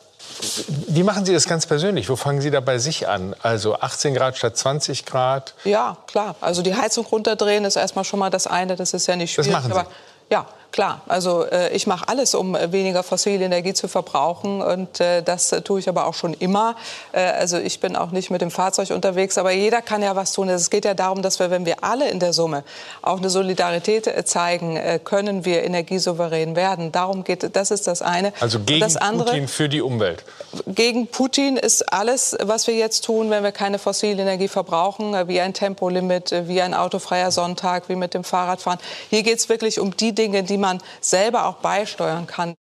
wie 0.88 1.02
machen 1.02 1.24
Sie 1.24 1.32
das 1.32 1.46
ganz 1.46 1.66
persönlich? 1.66 2.08
Wo 2.08 2.16
fangen 2.16 2.40
Sie 2.40 2.50
da 2.50 2.60
bei 2.60 2.78
sich 2.78 3.08
an? 3.08 3.34
Also 3.42 3.76
18 3.78 4.14
Grad 4.14 4.36
statt 4.36 4.56
20 4.56 5.04
Grad? 5.04 5.54
Ja, 5.64 5.96
klar. 6.06 6.34
Also 6.40 6.62
die 6.62 6.74
Heizung 6.74 7.06
runterdrehen 7.06 7.64
ist 7.64 7.76
erstmal 7.76 8.04
schon 8.04 8.18
mal 8.18 8.30
das 8.30 8.46
eine. 8.46 8.76
Das 8.76 8.92
ist 8.92 9.06
ja 9.06 9.16
nicht 9.16 9.32
schwierig. 9.32 9.52
Das 9.52 9.62
machen 9.62 9.72
Sie? 9.72 9.78
Aber 9.78 9.88
ja, 10.30 10.46
klar. 10.72 11.02
Also 11.06 11.44
äh, 11.44 11.70
ich 11.74 11.86
mache 11.86 12.08
alles, 12.08 12.34
um 12.34 12.54
weniger 12.54 13.02
fossile 13.02 13.44
Energie 13.44 13.74
zu 13.74 13.88
verbrauchen. 13.88 14.60
Und 14.62 15.00
äh, 15.00 15.22
das 15.22 15.50
tue 15.64 15.78
ich 15.78 15.88
aber 15.88 16.06
auch 16.06 16.14
schon 16.14 16.34
immer. 16.34 16.76
Äh, 17.12 17.20
also 17.20 17.58
ich 17.58 17.80
bin 17.80 17.94
auch 17.94 18.10
nicht 18.10 18.30
mit 18.30 18.40
dem 18.40 18.50
Fahrzeug 18.50 18.90
unterwegs. 18.90 19.38
Aber 19.38 19.52
jeder 19.52 19.82
kann 19.82 20.02
ja 20.02 20.16
was 20.16 20.32
tun. 20.32 20.48
Es 20.48 20.70
geht 20.70 20.84
ja 20.84 20.94
darum, 20.94 21.22
dass 21.22 21.38
wir, 21.38 21.50
wenn 21.50 21.66
wir 21.66 21.84
alle 21.84 22.08
in 22.08 22.18
der 22.18 22.32
Summe 22.32 22.64
auch 23.02 23.18
eine 23.18 23.30
Solidarität 23.30 24.06
äh, 24.06 24.24
zeigen, 24.24 24.76
äh, 24.76 24.98
können 25.02 25.44
wir 25.44 25.62
energiesouverän 25.62 26.56
werden. 26.56 26.90
Darum 26.90 27.24
geht 27.24 27.54
das 27.54 27.70
ist 27.70 27.86
das 27.86 28.02
eine. 28.02 28.32
Also 28.40 28.60
gegen 28.60 28.80
das 28.80 28.96
andere, 28.96 29.30
Putin 29.30 29.48
für 29.48 29.68
die 29.68 29.82
Umwelt. 29.82 30.24
Gegen 30.66 31.06
Putin 31.06 31.56
ist 31.56 31.92
alles, 31.92 32.36
was 32.42 32.66
wir 32.66 32.74
jetzt 32.74 33.04
tun, 33.04 33.30
wenn 33.30 33.42
wir 33.42 33.52
keine 33.52 33.78
fossile 33.78 34.22
Energie 34.22 34.48
verbrauchen, 34.48 35.14
äh, 35.14 35.28
wie 35.28 35.40
ein 35.40 35.52
Tempolimit, 35.52 36.34
wie 36.46 36.62
ein 36.62 36.72
autofreier 36.72 37.30
Sonntag, 37.30 37.88
wie 37.88 37.96
mit 37.96 38.14
dem 38.14 38.24
Fahrradfahren. 38.24 38.78
Hier 39.10 39.22
geht 39.22 39.38
es 39.38 39.48
wirklich 39.48 39.78
um 39.78 39.96
die 39.96 40.14
Dinge, 40.14 40.42
die 40.42 40.61
man 40.62 40.82
selber 41.02 41.46
auch 41.46 41.56
beisteuern 41.56 42.26
kann. 42.26 42.54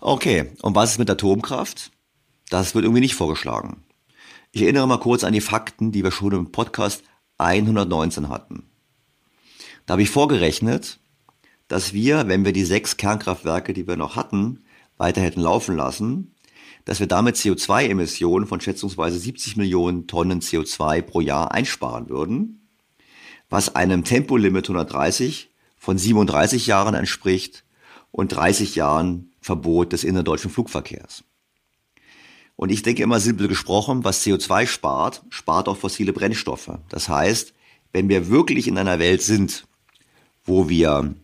Okay, 0.00 0.52
und 0.60 0.74
was 0.74 0.92
ist 0.92 0.98
mit 0.98 1.08
Atomkraft? 1.08 1.90
Das 2.50 2.74
wird 2.74 2.84
irgendwie 2.84 3.00
nicht 3.00 3.14
vorgeschlagen. 3.14 3.84
Ich 4.52 4.62
erinnere 4.62 4.86
mal 4.86 5.00
kurz 5.00 5.24
an 5.24 5.32
die 5.32 5.40
Fakten, 5.40 5.92
die 5.92 6.04
wir 6.04 6.12
schon 6.12 6.32
im 6.32 6.52
Podcast 6.52 7.02
119 7.38 8.28
hatten. 8.28 8.70
Da 9.86 9.92
habe 9.92 10.02
ich 10.02 10.10
vorgerechnet, 10.10 10.98
dass 11.68 11.92
wir, 11.92 12.28
wenn 12.28 12.44
wir 12.44 12.52
die 12.52 12.64
sechs 12.64 12.96
Kernkraftwerke, 12.96 13.72
die 13.72 13.86
wir 13.86 13.96
noch 13.96 14.16
hatten, 14.16 14.64
weiter 14.96 15.20
hätten 15.20 15.40
laufen 15.40 15.76
lassen, 15.76 16.34
dass 16.84 17.00
wir 17.00 17.06
damit 17.06 17.36
CO2-Emissionen 17.36 18.46
von 18.46 18.60
schätzungsweise 18.60 19.18
70 19.18 19.56
Millionen 19.56 20.06
Tonnen 20.06 20.40
CO2 20.40 21.02
pro 21.02 21.20
Jahr 21.20 21.52
einsparen 21.52 22.08
würden, 22.08 22.68
was 23.50 23.74
einem 23.74 24.04
Tempolimit 24.04 24.66
130 24.66 25.50
von 25.86 25.98
37 25.98 26.66
Jahren 26.66 26.96
entspricht 26.96 27.62
und 28.10 28.32
30 28.32 28.74
Jahren 28.74 29.30
Verbot 29.40 29.92
des 29.92 30.02
innerdeutschen 30.02 30.50
Flugverkehrs. 30.50 31.22
Und 32.56 32.72
ich 32.72 32.82
denke 32.82 33.04
immer 33.04 33.20
simpel 33.20 33.46
gesprochen, 33.46 34.02
was 34.02 34.26
CO2 34.26 34.66
spart, 34.66 35.22
spart 35.28 35.68
auch 35.68 35.76
fossile 35.76 36.12
Brennstoffe. 36.12 36.76
Das 36.88 37.08
heißt, 37.08 37.54
wenn 37.92 38.08
wir 38.08 38.28
wirklich 38.28 38.66
in 38.66 38.78
einer 38.78 38.98
Welt 38.98 39.22
sind, 39.22 39.64
wo 40.44 40.68
wir 40.68 41.14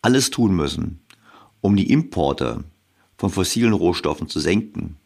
alles 0.00 0.30
tun 0.30 0.56
müssen, 0.56 1.04
um 1.60 1.76
die 1.76 1.92
Importe 1.92 2.64
von 3.18 3.28
fossilen 3.28 3.74
Rohstoffen 3.74 4.26
zu 4.26 4.40
senken, 4.40 4.96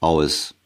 aus 0.00 0.56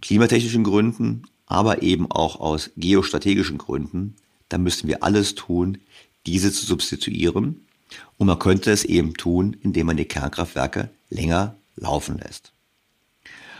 klimatechnischen 0.00 0.64
Gründen, 0.64 1.24
aber 1.44 1.82
eben 1.82 2.10
auch 2.10 2.40
aus 2.40 2.70
geostrategischen 2.78 3.58
Gründen, 3.58 4.16
dann 4.50 4.62
müssen 4.62 4.88
wir 4.88 5.02
alles 5.02 5.34
tun, 5.34 5.78
diese 6.26 6.52
zu 6.52 6.66
substituieren. 6.66 7.66
Und 8.18 8.26
man 8.26 8.38
könnte 8.38 8.70
es 8.70 8.84
eben 8.84 9.14
tun, 9.14 9.56
indem 9.62 9.86
man 9.86 9.96
die 9.96 10.04
Kernkraftwerke 10.04 10.90
länger 11.08 11.56
laufen 11.76 12.18
lässt. 12.18 12.52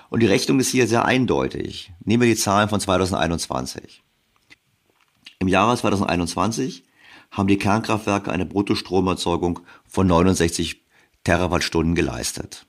Und 0.09 0.21
die 0.21 0.27
Rechnung 0.27 0.61
ist 0.61 0.71
hier 0.71 0.87
sehr 0.87 1.05
eindeutig. 1.05 1.93
Nehmen 2.05 2.23
wir 2.23 2.29
die 2.29 2.41
Zahlen 2.41 2.69
von 2.69 2.81
2021. 2.81 4.03
Im 5.39 5.49
Jahre 5.49 5.77
2021 5.77 6.85
haben 7.31 7.49
die 7.49 7.59
Kernkraftwerke 7.59 8.31
eine 8.31 8.45
Bruttostromerzeugung 8.45 9.61
von 9.87 10.07
69 10.07 10.83
Terawattstunden 11.25 11.95
geleistet. 11.95 12.67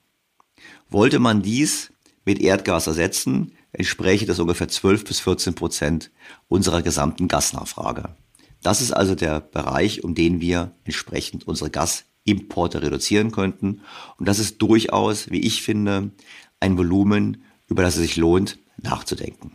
Wollte 0.89 1.19
man 1.19 1.41
dies 1.41 1.91
mit 2.25 2.39
Erdgas 2.39 2.87
ersetzen, 2.87 3.53
entspräche 3.71 4.25
das 4.25 4.39
ungefähr 4.39 4.67
12 4.67 5.05
bis 5.05 5.19
14 5.21 5.55
Prozent 5.55 6.11
unserer 6.47 6.81
gesamten 6.81 7.27
Gasnachfrage. 7.27 8.15
Das 8.63 8.81
ist 8.81 8.91
also 8.91 9.15
der 9.15 9.39
Bereich, 9.39 10.03
um 10.03 10.15
den 10.15 10.39
wir 10.39 10.71
entsprechend 10.83 11.47
unsere 11.47 11.69
Gasimporte 11.69 12.81
reduzieren 12.81 13.31
könnten. 13.31 13.81
Und 14.17 14.27
das 14.27 14.39
ist 14.39 14.61
durchaus, 14.61 15.31
wie 15.31 15.41
ich 15.41 15.63
finde, 15.63 16.11
ein 16.59 16.77
Volumen, 16.77 17.43
über 17.67 17.81
das 17.81 17.95
es 17.95 18.01
sich 18.01 18.17
lohnt, 18.17 18.59
nachzudenken. 18.77 19.53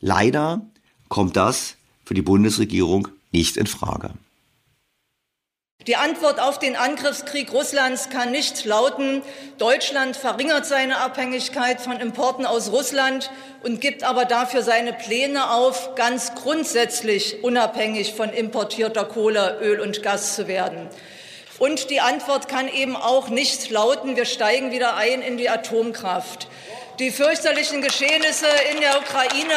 Leider 0.00 0.66
kommt 1.08 1.36
das 1.36 1.76
für 2.04 2.14
die 2.14 2.22
Bundesregierung 2.22 3.08
nicht 3.30 3.56
in 3.56 3.66
Frage. 3.66 4.14
Die 5.88 5.96
Antwort 5.96 6.38
auf 6.38 6.58
den 6.58 6.76
Angriffskrieg 6.76 7.50
Russlands 7.50 8.10
kann 8.10 8.30
nicht 8.30 8.66
lauten, 8.66 9.22
Deutschland 9.56 10.18
verringert 10.18 10.66
seine 10.66 10.98
Abhängigkeit 10.98 11.80
von 11.80 11.98
Importen 11.98 12.44
aus 12.44 12.70
Russland 12.70 13.30
und 13.62 13.80
gibt 13.80 14.04
aber 14.04 14.26
dafür 14.26 14.60
seine 14.62 14.92
Pläne 14.92 15.50
auf, 15.50 15.94
ganz 15.94 16.34
grundsätzlich 16.34 17.42
unabhängig 17.42 18.12
von 18.12 18.28
importierter 18.28 19.06
Kohle, 19.06 19.60
Öl 19.62 19.80
und 19.80 20.02
Gas 20.02 20.36
zu 20.36 20.46
werden. 20.46 20.90
Und 21.58 21.88
die 21.88 22.00
Antwort 22.02 22.48
kann 22.48 22.68
eben 22.68 22.94
auch 22.94 23.30
nicht 23.30 23.70
lauten, 23.70 24.14
wir 24.14 24.26
steigen 24.26 24.70
wieder 24.70 24.94
ein 24.94 25.22
in 25.22 25.38
die 25.38 25.48
Atomkraft. 25.48 26.48
Die 26.98 27.12
fürchterlichen 27.12 27.80
Geschehnisse 27.80 28.48
in 28.72 28.80
der 28.80 28.98
Ukraine 28.98 29.54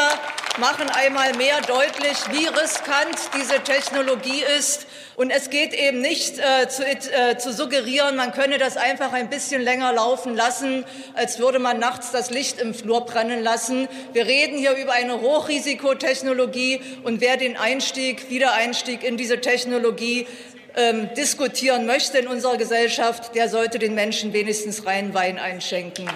machen 0.59 0.87
einmal 0.91 1.33
mehr 1.33 1.59
deutlich, 1.61 2.15
wie 2.29 2.45
riskant 2.45 3.17
diese 3.35 3.63
Technologie 3.63 4.43
ist. 4.59 4.85
Und 5.15 5.31
es 5.31 5.49
geht 5.49 5.73
eben 5.73 6.01
nicht 6.01 6.37
äh, 6.37 6.67
zu, 6.67 6.85
äh, 6.85 7.39
zu 7.39 7.51
suggerieren, 7.51 8.15
man 8.15 8.31
könne 8.31 8.59
das 8.59 8.77
einfach 8.77 9.11
ein 9.13 9.31
bisschen 9.31 9.63
länger 9.63 9.91
laufen 9.91 10.35
lassen, 10.35 10.85
als 11.15 11.39
würde 11.39 11.57
man 11.57 11.79
nachts 11.79 12.11
das 12.11 12.29
Licht 12.29 12.61
im 12.61 12.75
Flur 12.75 13.07
brennen 13.07 13.41
lassen. 13.41 13.87
Wir 14.13 14.27
reden 14.27 14.59
hier 14.59 14.75
über 14.75 14.91
eine 14.93 15.19
Hochrisikotechnologie 15.21 16.79
und 17.01 17.21
wer 17.21 17.37
den 17.37 17.57
Einstieg, 17.57 18.29
Wiedereinstieg 18.29 19.03
in 19.03 19.17
diese 19.17 19.41
Technologie 19.41 20.27
ähm, 20.75 21.09
diskutieren 21.17 21.87
möchte 21.87 22.19
in 22.19 22.27
unserer 22.27 22.57
Gesellschaft, 22.57 23.33
der 23.33 23.49
sollte 23.49 23.79
den 23.79 23.95
Menschen 23.95 24.31
wenigstens 24.31 24.85
reinen 24.85 25.15
Wein 25.15 25.39
einschenken. 25.39 26.07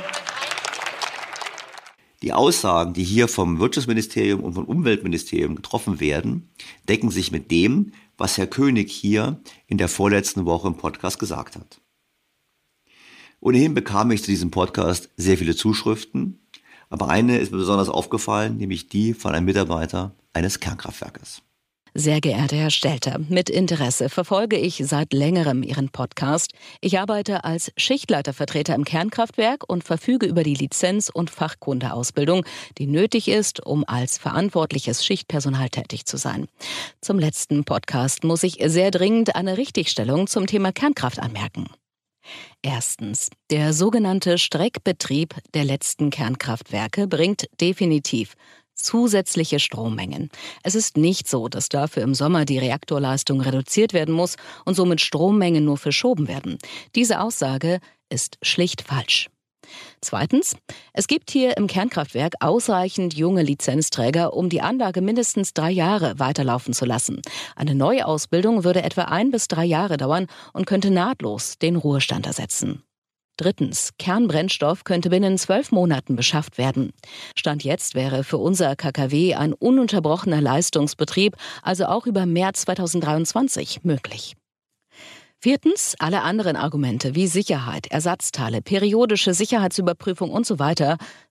Die 2.22 2.34
Aussagen, 2.34 2.94
die 2.94 3.04
hier 3.04 3.28
vom 3.28 3.60
Wirtschaftsministerium 3.60 4.42
und 4.42 4.54
vom 4.54 4.66
Umweltministerium 4.66 5.56
getroffen 5.56 6.00
werden, 6.00 6.50
decken 6.88 7.12
sich 7.12 7.32
mit 7.32 7.52
dem, 7.52 7.92
was 8.18 8.38
Herr 8.38 8.48
König 8.48 8.92
hier 8.92 9.42
in 9.68 9.78
der 9.78 9.90
vorletzten 9.90 10.46
Woche 10.46 10.68
im 10.68 10.78
Podcast 10.78 11.20
gesagt 11.20 11.56
hat. 11.56 11.82
Ohnehin 13.42 13.74
bekam 13.74 14.12
ich 14.12 14.24
zu 14.24 14.32
diesem 14.32 14.50
Podcast 14.50 15.10
sehr 15.18 15.38
viele 15.38 15.56
Zuschriften, 15.56 16.40
aber 16.90 17.10
eine 17.10 17.38
ist 17.38 17.52
mir 17.52 17.58
besonders 17.58 17.90
aufgefallen, 17.90 18.58
nämlich 18.58 18.90
die 18.90 19.14
von 19.14 19.36
einem 19.36 19.46
Mitarbeiter 19.46 20.16
eines 20.34 20.60
Kernkraftwerkes. 20.60 21.42
Sehr 21.98 22.20
geehrter 22.20 22.58
Herr 22.58 22.72
Stelter, 22.72 23.20
mit 23.30 23.50
Interesse 23.50 24.10
verfolge 24.10 24.58
ich 24.58 24.84
seit 24.86 25.14
längerem 25.14 25.64
Ihren 25.64 25.88
Podcast. 25.88 26.52
Ich 26.82 27.00
arbeite 27.00 27.46
als 27.46 27.72
Schichtleitervertreter 27.78 28.76
im 28.76 28.84
Kernkraftwerk 28.84 29.64
und 29.66 29.86
verfüge 29.86 30.26
über 30.26 30.44
die 30.44 30.56
Lizenz- 30.56 31.10
und 31.10 31.30
Fachkundeausbildung, 31.30 32.46
die 32.78 32.88
nötig 32.88 33.30
ist, 33.30 33.66
um 33.66 33.86
als 33.88 34.18
verantwortliches 34.18 35.06
Schichtpersonal 35.06 35.70
tätig 35.70 36.06
zu 36.06 36.18
sein. 36.18 36.50
Zum 37.00 37.18
letzten 37.18 37.64
Podcast 37.64 38.26
muss 38.26 38.44
ich 38.44 38.58
sehr 38.66 38.92
dringend 38.92 39.34
eine 39.38 39.58
Richtigstellung 39.58 40.28
zum 40.28 40.48
Thema 40.48 40.74
Kernkraft 40.74 41.20
anmerken. 41.20 41.70
Erstens. 42.62 43.30
Der 43.52 43.72
sogenannte 43.72 44.38
Streckbetrieb 44.38 45.36
der 45.54 45.64
letzten 45.64 46.10
Kernkraftwerke 46.10 47.08
bringt 47.08 47.46
definitiv 47.62 48.36
zusätzliche 48.86 49.60
Strommengen. 49.60 50.30
Es 50.64 50.76
ist 50.76 50.96
nicht 50.96 51.28
so, 51.28 51.50
dass 51.50 51.70
dafür 51.70 52.04
im 52.04 52.14
Sommer 52.14 52.46
die 52.46 52.60
Reaktorleistung 52.60 53.42
reduziert 53.42 53.94
werden 53.94 54.14
muss 54.14 54.36
und 54.64 54.76
somit 54.76 55.02
Strommengen 55.02 55.66
nur 55.66 55.78
verschoben 55.78 56.28
werden. 56.28 56.58
Diese 56.96 57.20
Aussage 57.20 57.80
ist 58.10 58.38
schlicht 58.42 58.84
falsch. 58.84 59.30
Zweitens, 60.00 60.56
es 60.94 61.08
gibt 61.08 61.32
hier 61.32 61.58
im 61.58 61.66
Kernkraftwerk 61.66 62.36
ausreichend 62.40 63.16
junge 63.16 63.42
Lizenzträger, 63.42 64.34
um 64.34 64.50
die 64.50 64.62
Anlage 64.62 65.02
mindestens 65.02 65.54
drei 65.54 65.72
Jahre 65.72 66.20
weiterlaufen 66.20 66.74
zu 66.74 66.86
lassen. 66.86 67.22
Eine 67.56 67.74
Neuausbildung 67.74 68.64
würde 68.64 68.84
etwa 68.84 69.04
ein 69.04 69.32
bis 69.32 69.48
drei 69.48 69.66
Jahre 69.66 69.98
dauern 69.98 70.28
und 70.54 70.68
könnte 70.68 70.92
nahtlos 70.92 71.58
den 71.58 71.76
Ruhestand 71.76 72.28
ersetzen. 72.28 72.84
Drittens, 73.38 73.92
Kernbrennstoff 74.00 74.86
könnte 74.86 75.10
binnen 75.10 75.38
zwölf 75.38 75.72
Monaten 75.72 76.16
beschafft 76.16 76.58
werden. 76.58 76.94
Stand 77.36 77.64
jetzt 77.64 77.94
wäre 77.94 78.24
für 78.24 78.38
unser 78.38 78.76
KKW 78.76 79.36
ein 79.36 79.54
ununterbrochener 79.54 80.40
Leistungsbetrieb, 80.40 81.36
also 81.62 81.86
auch 81.86 82.08
über 82.08 82.26
März 82.26 82.62
2023, 82.62 83.84
möglich. 83.84 84.36
Viertens, 85.42 85.96
alle 86.00 86.22
anderen 86.22 86.56
Argumente 86.56 87.14
wie 87.14 87.28
Sicherheit, 87.28 87.88
Ersatzteile, 87.88 88.62
periodische 88.62 89.34
Sicherheitsüberprüfung 89.34 90.32
und 90.32 90.46
so 90.46 90.56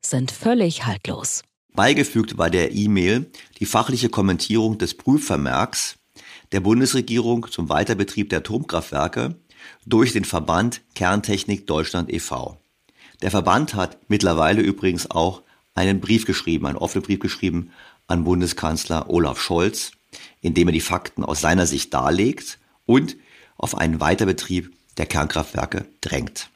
sind 0.02 0.30
völlig 0.30 0.86
haltlos. 0.86 1.42
Beigefügt 1.74 2.36
bei 2.36 2.50
der 2.50 2.72
E-Mail 2.72 3.30
die 3.58 3.66
fachliche 3.66 4.10
Kommentierung 4.10 4.78
des 4.78 4.94
Prüfvermerks 4.94 5.96
der 6.52 6.60
Bundesregierung 6.60 7.50
zum 7.50 7.68
Weiterbetrieb 7.68 8.28
der 8.28 8.38
Atomkraftwerke 8.38 9.34
durch 9.86 10.12
den 10.12 10.24
Verband 10.24 10.80
Kerntechnik 10.94 11.66
Deutschland 11.66 12.12
e.V. 12.12 12.58
Der 13.22 13.30
Verband 13.30 13.74
hat 13.74 13.98
mittlerweile 14.08 14.62
übrigens 14.62 15.10
auch 15.10 15.42
einen 15.74 16.00
Brief 16.00 16.26
geschrieben, 16.26 16.66
einen 16.66 16.78
offenen 16.78 17.04
Brief 17.04 17.20
geschrieben 17.20 17.70
an 18.06 18.24
Bundeskanzler 18.24 19.08
Olaf 19.10 19.40
Scholz, 19.40 19.92
in 20.40 20.54
dem 20.54 20.68
er 20.68 20.72
die 20.72 20.80
Fakten 20.80 21.24
aus 21.24 21.40
seiner 21.40 21.66
Sicht 21.66 21.92
darlegt 21.94 22.58
und 22.86 23.16
auf 23.56 23.76
einen 23.76 24.00
Weiterbetrieb 24.00 24.72
der 24.96 25.06
Kernkraftwerke 25.06 25.86
drängt. 26.00 26.50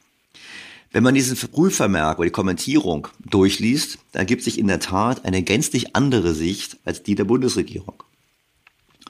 Wenn 0.91 1.03
man 1.03 1.13
diesen 1.13 1.37
Prüfvermerk 1.37 2.17
oder 2.17 2.27
die 2.27 2.31
Kommentierung 2.31 3.07
durchliest, 3.23 3.99
dann 4.11 4.21
ergibt 4.21 4.43
sich 4.43 4.57
in 4.57 4.67
der 4.67 4.79
Tat 4.79 5.23
eine 5.23 5.43
gänzlich 5.43 5.95
andere 5.95 6.33
Sicht 6.33 6.77
als 6.83 7.03
die 7.03 7.15
der 7.15 7.25
Bundesregierung. 7.25 8.03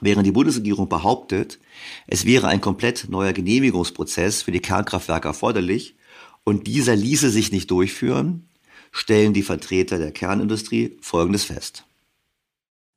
Während 0.00 0.26
die 0.26 0.32
Bundesregierung 0.32 0.88
behauptet, 0.88 1.58
es 2.06 2.24
wäre 2.24 2.48
ein 2.48 2.60
komplett 2.60 3.08
neuer 3.10 3.32
Genehmigungsprozess 3.32 4.42
für 4.42 4.52
die 4.52 4.60
Kernkraftwerke 4.60 5.28
erforderlich 5.28 5.96
und 6.44 6.66
dieser 6.66 6.96
ließe 6.96 7.30
sich 7.30 7.52
nicht 7.52 7.70
durchführen, 7.70 8.48
stellen 8.92 9.34
die 9.34 9.42
Vertreter 9.42 9.98
der 9.98 10.12
Kernindustrie 10.12 10.96
Folgendes 11.00 11.44
fest. 11.44 11.84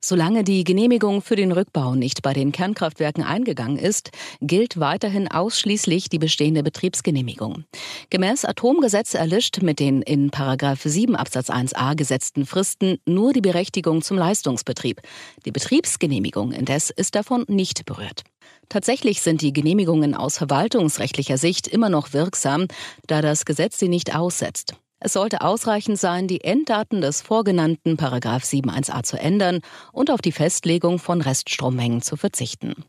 Solange 0.06 0.44
die 0.44 0.64
Genehmigung 0.64 1.22
für 1.22 1.34
den 1.34 1.50
Rückbau 1.50 1.94
nicht 1.94 2.20
bei 2.20 2.34
den 2.34 2.52
Kernkraftwerken 2.52 3.24
eingegangen 3.24 3.78
ist, 3.78 4.10
gilt 4.42 4.78
weiterhin 4.78 5.28
ausschließlich 5.28 6.10
die 6.10 6.18
bestehende 6.18 6.62
Betriebsgenehmigung. 6.62 7.64
Gemäß 8.10 8.44
Atomgesetz 8.44 9.14
erlischt 9.14 9.62
mit 9.62 9.80
den 9.80 10.02
in 10.02 10.30
7 10.30 11.16
Absatz 11.16 11.48
1a 11.48 11.96
gesetzten 11.96 12.44
Fristen 12.44 12.98
nur 13.06 13.32
die 13.32 13.40
Berechtigung 13.40 14.02
zum 14.02 14.18
Leistungsbetrieb. 14.18 15.00
Die 15.46 15.52
Betriebsgenehmigung 15.52 16.52
indes 16.52 16.90
ist 16.90 17.14
davon 17.14 17.46
nicht 17.48 17.86
berührt. 17.86 18.24
Tatsächlich 18.68 19.22
sind 19.22 19.40
die 19.40 19.54
Genehmigungen 19.54 20.14
aus 20.14 20.36
verwaltungsrechtlicher 20.36 21.38
Sicht 21.38 21.66
immer 21.66 21.88
noch 21.88 22.12
wirksam, 22.12 22.66
da 23.06 23.22
das 23.22 23.46
Gesetz 23.46 23.78
sie 23.78 23.88
nicht 23.88 24.14
aussetzt. 24.14 24.74
Es 25.04 25.12
sollte 25.12 25.42
ausreichend 25.42 25.98
sein, 25.98 26.28
die 26.28 26.40
Enddaten 26.40 27.02
des 27.02 27.20
vorgenannten 27.20 27.98
7.1a 27.98 29.02
zu 29.02 29.20
ändern 29.20 29.60
und 29.92 30.10
auf 30.10 30.22
die 30.22 30.32
Festlegung 30.32 30.98
von 30.98 31.20
Reststrommengen 31.20 32.00
zu 32.00 32.16
verzichten. 32.16 32.86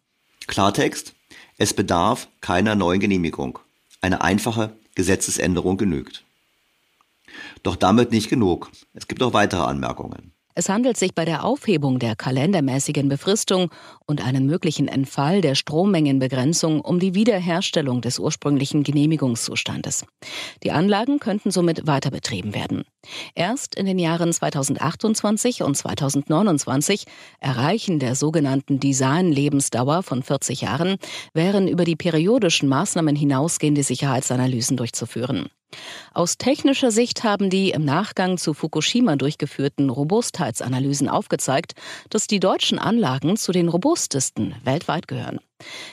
Klartext, 0.47 1.13
es 1.57 1.73
bedarf 1.73 2.29
keiner 2.39 2.75
neuen 2.75 3.01
Genehmigung. 3.01 3.59
Eine 3.99 4.21
einfache 4.21 4.71
Gesetzesänderung 4.95 5.75
genügt. 5.75 6.23
Doch 7.63 7.75
damit 7.75 8.11
nicht 8.11 8.29
genug. 8.29 8.71
Es 8.93 9.09
gibt 9.09 9.19
noch 9.19 9.33
weitere 9.33 9.63
Anmerkungen. 9.63 10.31
Es 10.57 10.69
handelt 10.69 10.95
sich 10.95 11.13
bei 11.13 11.25
der 11.25 11.43
Aufhebung 11.43 11.99
der 11.99 12.15
kalendermäßigen 12.15 13.09
Befristung 13.09 13.71
und 14.05 14.25
einen 14.25 14.45
möglichen 14.45 14.87
Entfall 14.87 15.41
der 15.41 15.53
Strommengenbegrenzung 15.53 16.79
um 16.79 16.97
die 16.97 17.13
Wiederherstellung 17.13 17.99
des 17.99 18.19
ursprünglichen 18.19 18.83
Genehmigungszustandes. 18.83 20.05
Die 20.63 20.71
Anlagen 20.71 21.19
könnten 21.19 21.51
somit 21.51 21.87
weiter 21.87 22.09
betrieben 22.09 22.55
werden. 22.55 22.85
Erst 23.35 23.75
in 23.75 23.85
den 23.85 23.99
Jahren 23.99 24.31
2028 24.31 25.61
und 25.61 25.75
2029 25.75 27.03
Erreichen 27.41 27.99
der 27.99 28.15
sogenannten 28.15 28.79
Design-Lebensdauer 28.79 30.03
von 30.03 30.23
40 30.23 30.61
Jahren 30.61 30.95
wären 31.33 31.67
über 31.67 31.83
die 31.83 31.97
periodischen 31.97 32.69
Maßnahmen 32.69 33.17
hinausgehende 33.17 33.83
Sicherheitsanalysen 33.83 34.77
durchzuführen. 34.77 35.49
Aus 36.13 36.37
technischer 36.37 36.91
Sicht 36.91 37.23
haben 37.23 37.49
die 37.49 37.71
im 37.71 37.83
Nachgang 37.83 38.37
zu 38.37 38.53
Fukushima 38.53 39.15
durchgeführten 39.17 39.89
Robustheitsanalysen 39.89 41.09
aufgezeigt, 41.09 41.73
dass 42.09 42.27
die 42.27 42.39
deutschen 42.39 42.79
Anlagen 42.79 43.35
zu 43.35 43.51
den 43.51 43.67
robustesten 43.67 44.55
weltweit 44.63 45.07
gehören. 45.07 45.39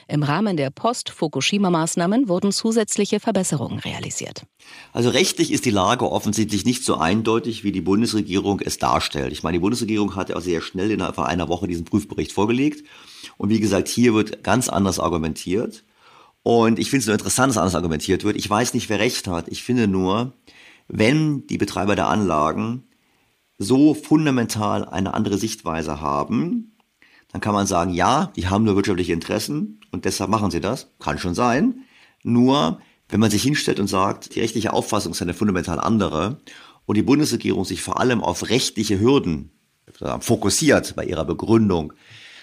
Im 0.08 0.22
Rahmen 0.22 0.56
der 0.56 0.70
Post-Fukushima-Maßnahmen 0.70 2.28
wurden 2.28 2.52
zusätzliche 2.52 3.20
Verbesserungen 3.20 3.78
realisiert. 3.78 4.44
Also 4.92 5.10
rechtlich 5.10 5.52
ist 5.52 5.64
die 5.64 5.70
Lage 5.70 6.10
offensichtlich 6.10 6.64
nicht 6.64 6.84
so 6.84 6.96
eindeutig, 6.96 7.64
wie 7.64 7.72
die 7.72 7.80
Bundesregierung 7.80 8.60
es 8.60 8.78
darstellt. 8.78 9.32
Ich 9.32 9.42
meine, 9.42 9.56
die 9.56 9.62
Bundesregierung 9.62 10.16
hat 10.16 10.30
ja 10.30 10.40
sehr 10.40 10.60
schnell 10.60 10.90
innerhalb 10.90 11.18
einer 11.18 11.48
Woche 11.48 11.68
diesen 11.68 11.84
Prüfbericht 11.84 12.32
vorgelegt. 12.32 12.84
Und 13.38 13.50
wie 13.50 13.60
gesagt, 13.60 13.88
hier 13.88 14.14
wird 14.14 14.42
ganz 14.42 14.68
anders 14.68 14.98
argumentiert. 14.98 15.84
Und 16.42 16.78
ich 16.78 16.90
finde 16.90 17.00
es 17.00 17.06
nur 17.06 17.14
interessant, 17.14 17.50
dass 17.50 17.58
anders 17.58 17.74
argumentiert 17.74 18.24
wird. 18.24 18.36
Ich 18.36 18.48
weiß 18.48 18.74
nicht, 18.74 18.88
wer 18.88 18.98
recht 18.98 19.28
hat. 19.28 19.48
Ich 19.48 19.62
finde 19.62 19.86
nur, 19.86 20.32
wenn 20.88 21.46
die 21.46 21.58
Betreiber 21.58 21.94
der 21.94 22.08
Anlagen 22.08 22.84
so 23.58 23.94
fundamental 23.94 24.84
eine 24.84 25.14
andere 25.14 25.38
Sichtweise 25.38 26.00
haben, 26.00 26.76
dann 27.30 27.40
kann 27.40 27.54
man 27.54 27.66
sagen, 27.66 27.92
ja, 27.94 28.32
die 28.36 28.48
haben 28.48 28.64
nur 28.64 28.76
wirtschaftliche 28.76 29.12
Interessen 29.12 29.80
und 29.90 30.04
deshalb 30.04 30.30
machen 30.30 30.50
sie 30.50 30.60
das. 30.60 30.90
Kann 30.98 31.18
schon 31.18 31.34
sein. 31.34 31.84
Nur, 32.24 32.80
wenn 33.08 33.20
man 33.20 33.30
sich 33.30 33.42
hinstellt 33.42 33.80
und 33.80 33.86
sagt, 33.88 34.34
die 34.34 34.40
rechtliche 34.40 34.72
Auffassung 34.72 35.12
ist 35.12 35.22
eine 35.22 35.34
fundamental 35.34 35.78
andere 35.78 36.40
und 36.86 36.96
die 36.96 37.02
Bundesregierung 37.02 37.64
sich 37.64 37.82
vor 37.82 38.00
allem 38.00 38.22
auf 38.22 38.50
rechtliche 38.50 38.98
Hürden 38.98 39.50
fokussiert 40.20 40.94
bei 40.96 41.04
ihrer 41.04 41.24
Begründung, 41.24 41.92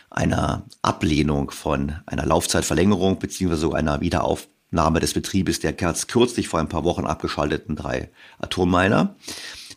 einer 0.09 0.63
Ablehnung 0.81 1.51
von 1.51 1.95
einer 2.05 2.25
Laufzeitverlängerung 2.25 3.19
beziehungsweise 3.19 3.73
einer 3.75 4.01
Wiederaufnahme 4.01 4.99
des 4.99 5.13
Betriebes 5.13 5.59
der 5.59 5.73
ganz 5.73 6.07
kürzlich 6.07 6.47
vor 6.47 6.59
ein 6.59 6.69
paar 6.69 6.83
Wochen 6.83 7.05
abgeschalteten 7.05 7.75
drei 7.75 8.09
Atomminer, 8.39 9.15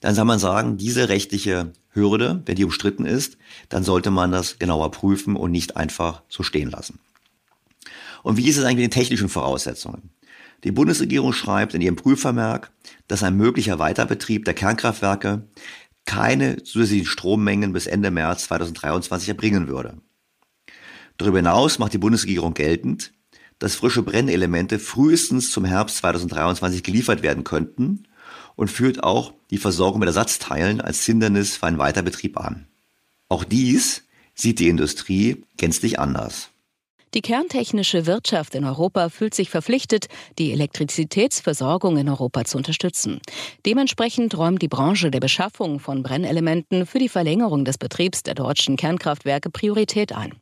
dann 0.00 0.14
soll 0.14 0.24
man 0.24 0.38
sagen, 0.38 0.78
diese 0.78 1.08
rechtliche 1.08 1.72
Hürde, 1.90 2.42
wenn 2.46 2.56
die 2.56 2.64
umstritten 2.64 3.04
ist, 3.04 3.36
dann 3.68 3.84
sollte 3.84 4.10
man 4.10 4.32
das 4.32 4.58
genauer 4.58 4.90
prüfen 4.90 5.36
und 5.36 5.50
nicht 5.50 5.76
einfach 5.76 6.22
so 6.28 6.42
stehen 6.42 6.70
lassen. 6.70 6.98
Und 8.22 8.36
wie 8.36 8.48
ist 8.48 8.56
es 8.56 8.64
eigentlich 8.64 8.84
mit 8.84 8.94
den 8.94 9.00
technischen 9.00 9.28
Voraussetzungen? 9.28 10.10
Die 10.64 10.72
Bundesregierung 10.72 11.32
schreibt 11.32 11.74
in 11.74 11.80
ihrem 11.80 11.96
Prüfvermerk, 11.96 12.70
dass 13.08 13.22
ein 13.22 13.36
möglicher 13.36 13.78
Weiterbetrieb 13.78 14.44
der 14.44 14.54
Kernkraftwerke 14.54 15.42
keine 16.04 16.62
zusätzlichen 16.62 17.06
Strommengen 17.06 17.72
bis 17.72 17.86
Ende 17.86 18.10
März 18.10 18.44
2023 18.44 19.28
erbringen 19.28 19.68
würde. 19.68 19.98
Darüber 21.22 21.38
hinaus 21.38 21.78
macht 21.78 21.92
die 21.92 21.98
Bundesregierung 21.98 22.52
geltend, 22.52 23.12
dass 23.60 23.76
frische 23.76 24.02
Brennelemente 24.02 24.80
frühestens 24.80 25.52
zum 25.52 25.64
Herbst 25.64 25.98
2023 25.98 26.82
geliefert 26.82 27.22
werden 27.22 27.44
könnten 27.44 28.08
und 28.56 28.72
führt 28.72 29.04
auch 29.04 29.32
die 29.50 29.58
Versorgung 29.58 30.00
mit 30.00 30.08
Ersatzteilen 30.08 30.80
als 30.80 31.06
Hindernis 31.06 31.58
für 31.58 31.66
einen 31.68 31.78
Weiterbetrieb 31.78 32.40
an. 32.40 32.66
Auch 33.28 33.44
dies 33.44 34.02
sieht 34.34 34.58
die 34.58 34.66
Industrie 34.66 35.44
gänzlich 35.58 36.00
anders. 36.00 36.48
Die 37.14 37.20
kerntechnische 37.20 38.06
Wirtschaft 38.06 38.56
in 38.56 38.64
Europa 38.64 39.08
fühlt 39.08 39.34
sich 39.34 39.48
verpflichtet, 39.48 40.06
die 40.40 40.50
Elektrizitätsversorgung 40.50 41.98
in 41.98 42.08
Europa 42.08 42.46
zu 42.46 42.56
unterstützen. 42.56 43.20
Dementsprechend 43.64 44.36
räumt 44.36 44.60
die 44.60 44.68
Branche 44.68 45.12
der 45.12 45.20
Beschaffung 45.20 45.78
von 45.78 46.02
Brennelementen 46.02 46.84
für 46.84 46.98
die 46.98 47.08
Verlängerung 47.08 47.64
des 47.64 47.78
Betriebs 47.78 48.24
der 48.24 48.34
deutschen 48.34 48.76
Kernkraftwerke 48.76 49.50
Priorität 49.50 50.12
ein. 50.12 50.41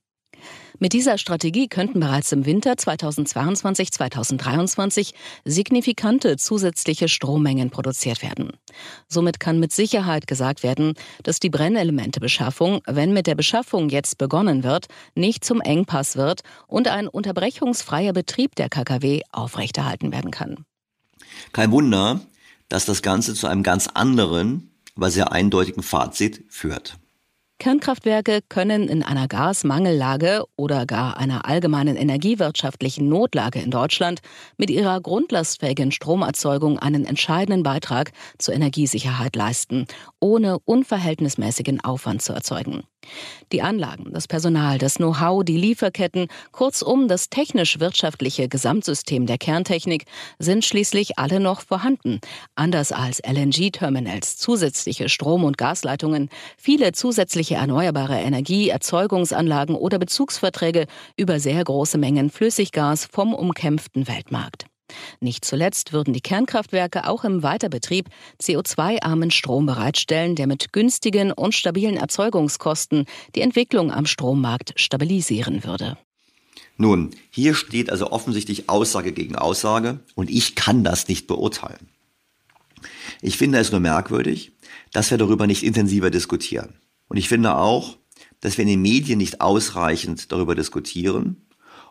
Mit 0.79 0.93
dieser 0.93 1.19
Strategie 1.19 1.69
könnten 1.69 2.01
bereits 2.01 2.33
im 2.33 2.47
Winter 2.47 2.73
2022-2023 2.73 5.13
signifikante 5.45 6.37
zusätzliche 6.37 7.09
Strommengen 7.09 7.71
produziert 7.71 8.23
werden. 8.23 8.53
Somit 9.09 9.41
kann 9.41 9.59
mit 9.59 9.73
Sicherheit 9.73 10.27
gesagt 10.27 10.63
werden, 10.63 10.95
dass 11.23 11.41
die 11.41 11.51
Brennelementebeschaffung, 11.51 12.81
wenn 12.87 13.13
mit 13.13 13.27
der 13.27 13.35
Beschaffung 13.35 13.89
jetzt 13.89 14.19
begonnen 14.19 14.63
wird, 14.63 14.87
nicht 15.15 15.45
zum 15.45 15.61
Engpass 15.61 16.17
wird 16.17 16.43
und 16.69 16.89
ein 16.89 17.09
unterbrechungsfreier 17.09 18.13
Betrieb 18.13 18.55
der 18.55 18.69
KKW 18.69 19.23
aufrechterhalten 19.33 20.13
werden 20.13 20.31
kann. 20.31 20.65
Kein 21.53 21.73
Wunder, 21.73 22.21
dass 22.69 22.87
das 22.87 23.03
Ganze 23.03 23.35
zu 23.35 23.49
einem 23.49 23.63
ganz 23.63 23.89
anderen, 23.89 24.71
aber 24.97 25.11
sehr 25.11 25.33
eindeutigen 25.33 25.83
Fazit 25.83 26.45
führt. 26.49 27.00
Kernkraftwerke 27.61 28.41
können 28.49 28.89
in 28.89 29.03
einer 29.03 29.29
Gasmangellage 29.29 30.45
oder 30.57 30.87
gar 30.87 31.19
einer 31.19 31.45
allgemeinen 31.45 31.95
energiewirtschaftlichen 31.95 33.07
Notlage 33.07 33.61
in 33.61 33.71
Deutschland 33.71 34.21
mit 34.57 34.71
ihrer 34.71 34.99
grundlastfähigen 34.99 35.93
Stromerzeugung 35.93 36.79
einen 36.79 37.05
entscheidenden 37.05 37.63
Beitrag 37.63 38.13
zur 38.39 38.55
Energiesicherheit 38.55 39.37
leisten, 39.37 39.87
ohne 40.21 40.59
unverhältnismäßigen 40.65 41.85
Aufwand 41.85 42.23
zu 42.23 42.33
erzeugen. 42.33 42.85
Die 43.53 43.63
Anlagen, 43.63 44.13
das 44.13 44.29
Personal, 44.29 44.79
das 44.79 44.97
Know-how, 44.97 45.45
die 45.45 45.57
Lieferketten, 45.57 46.29
kurzum 46.53 47.09
das 47.09 47.31
technisch-wirtschaftliche 47.31 48.49
Gesamtsystem 48.49 49.27
der 49.27 49.39
Kerntechnik 49.39 50.05
sind 50.39 50.65
schließlich 50.65 51.19
alle 51.19 51.41
noch 51.41 51.63
vorhanden. 51.63 52.21
Anders 52.55 52.93
als 52.93 53.21
LNG-Terminals, 53.21 54.37
zusätzliche 54.37 55.09
Strom- 55.09 55.45
und 55.45 55.59
Gasleitungen, 55.59 56.29
viele 56.57 56.93
zusätzliche 56.93 57.57
erneuerbare 57.57 58.19
Energieerzeugungsanlagen 58.21 59.75
oder 59.75 59.99
Bezugsverträge 59.99 60.87
über 61.17 61.41
sehr 61.41 61.65
große 61.65 61.99
Mengen 61.99 62.31
Flüssiggas 62.31 63.07
vom 63.07 63.35
umkämpften 63.35 64.07
Weltmarkt. 64.07 64.70
Nicht 65.21 65.45
zuletzt 65.45 65.93
würden 65.93 66.15
die 66.15 66.21
Kernkraftwerke 66.21 67.09
auch 67.09 67.25
im 67.25 67.43
Weiterbetrieb 67.43 68.09
CO2-armen 68.41 69.31
Strom 69.31 69.67
bereitstellen, 69.67 70.37
der 70.37 70.47
mit 70.47 70.73
günstigen 70.73 71.33
und 71.33 71.55
stabilen 71.55 71.97
Erzeugungskosten 71.97 73.07
die 73.35 73.41
Entwicklung 73.41 73.93
am 73.93 74.07
Strommarkt 74.07 74.73
stabilisieren 74.77 75.65
würde. 75.65 75.97
Nun, 76.77 77.11
hier 77.29 77.55
steht 77.55 77.91
also 77.91 78.11
offensichtlich 78.11 78.71
Aussage 78.71 79.13
gegen 79.13 79.37
Aussage 79.37 80.01
und 80.15 80.31
ich 80.31 80.55
kann 80.55 80.83
das 80.83 81.09
nicht 81.09 81.27
beurteilen. 81.27 81.89
Ich 83.21 83.37
finde 83.37 83.59
es 83.59 83.71
nur 83.71 83.81
merkwürdig, 83.81 84.53
dass 84.93 85.11
wir 85.11 85.19
darüber 85.19 85.47
nicht 85.47 85.63
intensiver 85.63 86.11
diskutieren. 86.11 86.75
Und 87.09 87.19
ich 87.19 87.29
finde 87.29 87.57
auch, 87.57 87.99
dass 88.41 88.57
wir 88.57 88.63
in 88.63 88.69
den 88.69 88.83
Medien 88.83 89.19
nicht 89.19 89.41
ausreichend 89.43 90.33
darüber 90.33 90.55
diskutieren 90.55 91.37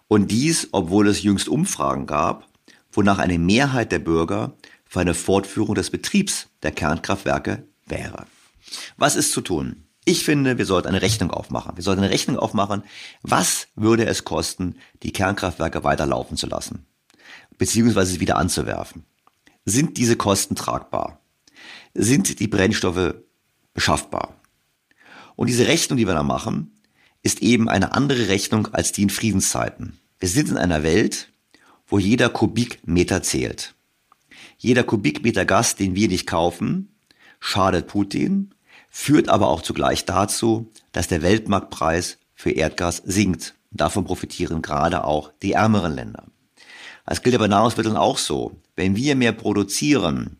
und 0.07 0.31
dies, 0.31 0.69
obwohl 0.71 1.07
es 1.07 1.21
jüngst 1.21 1.47
Umfragen 1.47 2.07
gab, 2.07 2.48
wonach 2.99 3.19
eine 3.19 3.39
Mehrheit 3.39 3.93
der 3.93 3.99
Bürger 3.99 4.57
für 4.83 4.99
eine 4.99 5.13
Fortführung 5.13 5.73
des 5.73 5.89
Betriebs 5.89 6.47
der 6.63 6.73
Kernkraftwerke 6.73 7.63
wäre. 7.85 8.25
Was 8.97 9.15
ist 9.15 9.31
zu 9.31 9.39
tun? 9.39 9.85
Ich 10.03 10.25
finde, 10.25 10.57
wir 10.57 10.65
sollten 10.65 10.89
eine 10.89 11.01
Rechnung 11.01 11.31
aufmachen. 11.31 11.77
Wir 11.77 11.83
sollten 11.83 12.03
eine 12.03 12.11
Rechnung 12.11 12.37
aufmachen, 12.37 12.83
was 13.21 13.69
würde 13.75 14.05
es 14.05 14.25
kosten, 14.25 14.75
die 15.01 15.13
Kernkraftwerke 15.13 15.85
weiterlaufen 15.85 16.35
zu 16.35 16.47
lassen, 16.47 16.87
beziehungsweise 17.57 18.19
wieder 18.19 18.35
anzuwerfen. 18.35 19.05
Sind 19.63 19.95
diese 19.95 20.17
Kosten 20.17 20.55
tragbar? 20.55 21.21
Sind 21.93 22.41
die 22.41 22.49
Brennstoffe 22.49 23.15
beschaffbar? 23.73 24.35
Und 25.37 25.47
diese 25.47 25.67
Rechnung, 25.67 25.95
die 25.95 26.05
wir 26.05 26.15
da 26.15 26.23
machen, 26.23 26.75
ist 27.23 27.41
eben 27.41 27.69
eine 27.69 27.93
andere 27.93 28.27
Rechnung 28.27 28.67
als 28.73 28.91
die 28.91 29.03
in 29.03 29.09
Friedenszeiten. 29.09 29.97
Wir 30.19 30.27
sind 30.27 30.49
in 30.49 30.57
einer 30.57 30.83
Welt, 30.83 31.31
wo 31.89 31.99
jeder 31.99 32.29
Kubikmeter 32.29 33.21
zählt. 33.23 33.73
Jeder 34.57 34.83
Kubikmeter 34.83 35.45
Gas, 35.45 35.75
den 35.75 35.95
wir 35.95 36.07
nicht 36.07 36.27
kaufen, 36.27 36.95
schadet 37.39 37.87
Putin, 37.87 38.53
führt 38.89 39.27
aber 39.27 39.49
auch 39.49 39.61
zugleich 39.61 40.05
dazu, 40.05 40.71
dass 40.91 41.07
der 41.07 41.21
Weltmarktpreis 41.21 42.17
für 42.35 42.51
Erdgas 42.51 43.01
sinkt. 43.05 43.55
Davon 43.71 44.05
profitieren 44.05 44.61
gerade 44.61 45.03
auch 45.03 45.31
die 45.41 45.53
ärmeren 45.53 45.93
Länder. 45.93 46.25
Das 47.05 47.23
gilt 47.23 47.35
aber 47.35 47.47
Nahrungsmitteln 47.47 47.97
auch 47.97 48.17
so. 48.17 48.61
Wenn 48.75 48.95
wir 48.95 49.15
mehr 49.15 49.31
produzieren, 49.31 50.37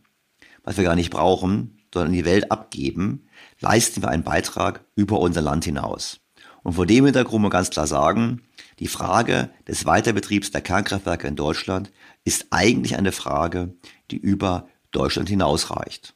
was 0.64 0.78
wir 0.78 0.84
gar 0.84 0.95
nicht 0.95 1.10
brauchen, 1.10 1.80
sondern 1.93 2.14
die 2.14 2.26
Welt 2.26 2.52
abgeben, 2.52 3.28
leisten 3.60 4.04
wir 4.04 4.10
einen 4.10 4.24
Beitrag 4.24 4.84
über 4.95 5.20
unser 5.20 5.41
Land 5.41 5.66
hinaus. 5.66 6.20
Und 6.62 6.74
vor 6.74 6.86
dem 6.86 7.06
Hintergrund 7.06 7.41
muss 7.41 7.50
man 7.50 7.52
ganz 7.52 7.70
klar 7.70 7.88
sagen, 7.88 8.41
die 8.80 8.88
Frage 8.88 9.50
des 9.68 9.86
Weiterbetriebs 9.86 10.52
der 10.52 10.62
Kernkraftwerke 10.62 11.28
in 11.28 11.36
Deutschland 11.36 11.92
ist 12.26 12.48
eigentlich 12.52 12.98
eine 12.98 13.12
Frage, 13.12 13.74
die 14.10 14.18
über 14.18 14.68
Deutschland 14.92 15.30
hinausreicht. 15.30 16.14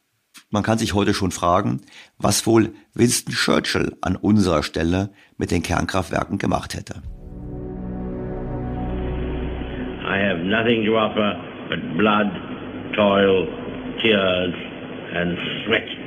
Man 0.49 0.63
kann 0.63 0.77
sich 0.77 0.93
heute 0.93 1.13
schon 1.13 1.31
fragen, 1.31 1.81
was 2.17 2.47
wohl 2.47 2.73
Winston 2.93 3.33
Churchill 3.33 3.97
an 4.01 4.15
unserer 4.15 4.63
Stelle 4.63 5.11
mit 5.37 5.51
den 5.51 5.61
Kernkraftwerken 5.61 6.37
gemacht 6.37 6.73
hätte. 6.75 7.01
I 10.05 10.19
have 10.19 10.43
nothing 10.43 10.85
to 10.85 10.97
offer 10.97 11.35
but 11.69 11.79
blood, 11.97 12.31
toil, 12.95 13.47
tears 14.01 14.53
and 15.13 15.37
sweat. 15.65 16.02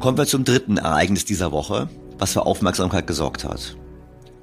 Kommen 0.00 0.16
wir 0.16 0.26
zum 0.26 0.44
dritten 0.44 0.76
Ereignis 0.76 1.24
dieser 1.24 1.50
Woche, 1.50 1.88
was 2.18 2.32
für 2.32 2.46
Aufmerksamkeit 2.46 3.08
gesorgt 3.08 3.42
hat. 3.42 3.76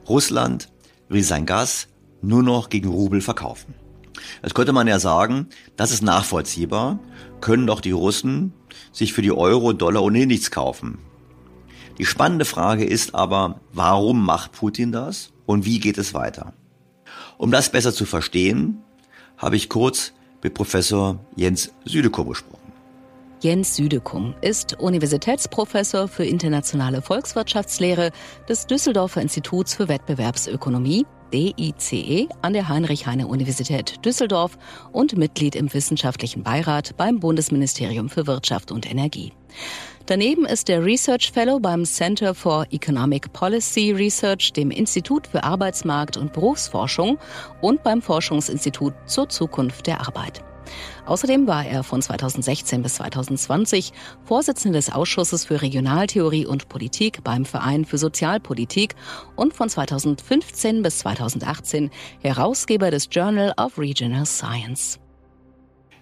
Russland 0.10 0.70
will 1.08 1.24
sein 1.24 1.46
Gas 1.46 1.88
nur 2.22 2.44
noch 2.44 2.68
gegen 2.68 2.90
Rubel 2.90 3.22
verkaufen. 3.22 3.74
Jetzt 4.44 4.54
könnte 4.54 4.74
man 4.74 4.88
ja 4.88 5.00
sagen, 5.00 5.48
das 5.78 5.92
ist 5.92 6.04
nachvollziehbar, 6.04 7.00
können 7.40 7.68
doch 7.68 7.80
die 7.80 7.92
Russen 7.92 8.52
sich 8.92 9.14
für 9.14 9.22
die 9.22 9.32
Euro 9.32 9.72
Dollar 9.72 10.04
ohnehin 10.04 10.28
nichts 10.28 10.52
kaufen. 10.52 10.98
Die 12.00 12.06
spannende 12.06 12.44
Frage 12.44 12.84
ist 12.84 13.16
aber, 13.16 13.62
warum 13.72 14.26
macht 14.26 14.52
Putin 14.52 14.92
das 14.92 15.32
und 15.46 15.64
wie 15.64 15.80
geht 15.80 15.98
es 15.98 16.14
weiter? 16.14 16.54
Um 17.38 17.50
das 17.52 17.72
besser 17.72 17.94
zu 17.94 18.06
verstehen, 18.06 18.84
habe 19.38 19.56
ich 19.56 19.70
kurz 19.70 20.12
mit 20.44 20.54
Professor 20.54 21.18
Jens 21.38 21.72
Südekow 21.86 22.28
gesprochen. 22.28 22.65
Jens 23.46 23.76
Südekum 23.76 24.34
ist 24.42 24.80
Universitätsprofessor 24.80 26.08
für 26.08 26.26
internationale 26.26 27.04
Volkswirtschaftslehre 27.04 28.10
des 28.50 28.66
Düsseldorfer 28.66 29.22
Instituts 29.22 29.76
für 29.76 29.88
Wettbewerbsökonomie 29.88 31.06
DICE 31.32 32.28
an 32.42 32.54
der 32.54 32.70
Heinrich-Heine-Universität 32.70 34.04
Düsseldorf 34.04 34.58
und 34.92 35.16
Mitglied 35.16 35.56
im 35.56 35.72
wissenschaftlichen 35.72 36.42
Beirat 36.42 36.98
beim 36.98 37.20
Bundesministerium 37.20 38.10
für 38.10 38.26
Wirtschaft 38.26 38.72
und 38.72 38.90
Energie. 38.90 39.32
Daneben 40.08 40.48
ist 40.48 40.68
er 40.68 40.84
Research 40.84 41.32
Fellow 41.32 41.60
beim 41.60 41.86
Center 41.86 42.34
for 42.34 42.66
Economic 42.72 43.32
Policy 43.32 43.92
Research, 43.92 44.54
dem 44.54 44.72
Institut 44.72 45.28
für 45.28 45.44
Arbeitsmarkt 45.44 46.18
und 46.18 46.34
Berufsforschung 46.34 47.20
und 47.62 47.84
beim 47.84 48.02
Forschungsinstitut 48.02 48.96
zur 49.06 49.30
Zukunft 49.30 49.86
der 49.86 50.02
Arbeit. 50.02 50.44
Außerdem 51.06 51.48
war 51.48 51.66
er 51.66 51.84
von 51.84 52.02
2016 52.02 52.82
bis 52.82 52.96
2020 52.96 53.94
Vorsitzender 54.24 54.80
des 54.80 54.92
Ausschusses 54.92 55.46
für 55.46 55.62
Regionaltheorie 55.62 56.46
und 56.46 56.70
Politik 56.70 57.24
beim 57.24 57.46
Verein 57.46 57.86
für 57.86 57.98
Sozialpolitik 57.98 58.96
und 59.36 59.54
von 59.54 59.70
2015 59.70 60.82
bis 60.82 61.00
2018 61.00 61.92
Herausgeber 62.22 62.92
des 62.92 63.10
Journal 63.12 63.54
of 63.58 63.78
Regional 63.78 64.26
Science. 64.26 65.00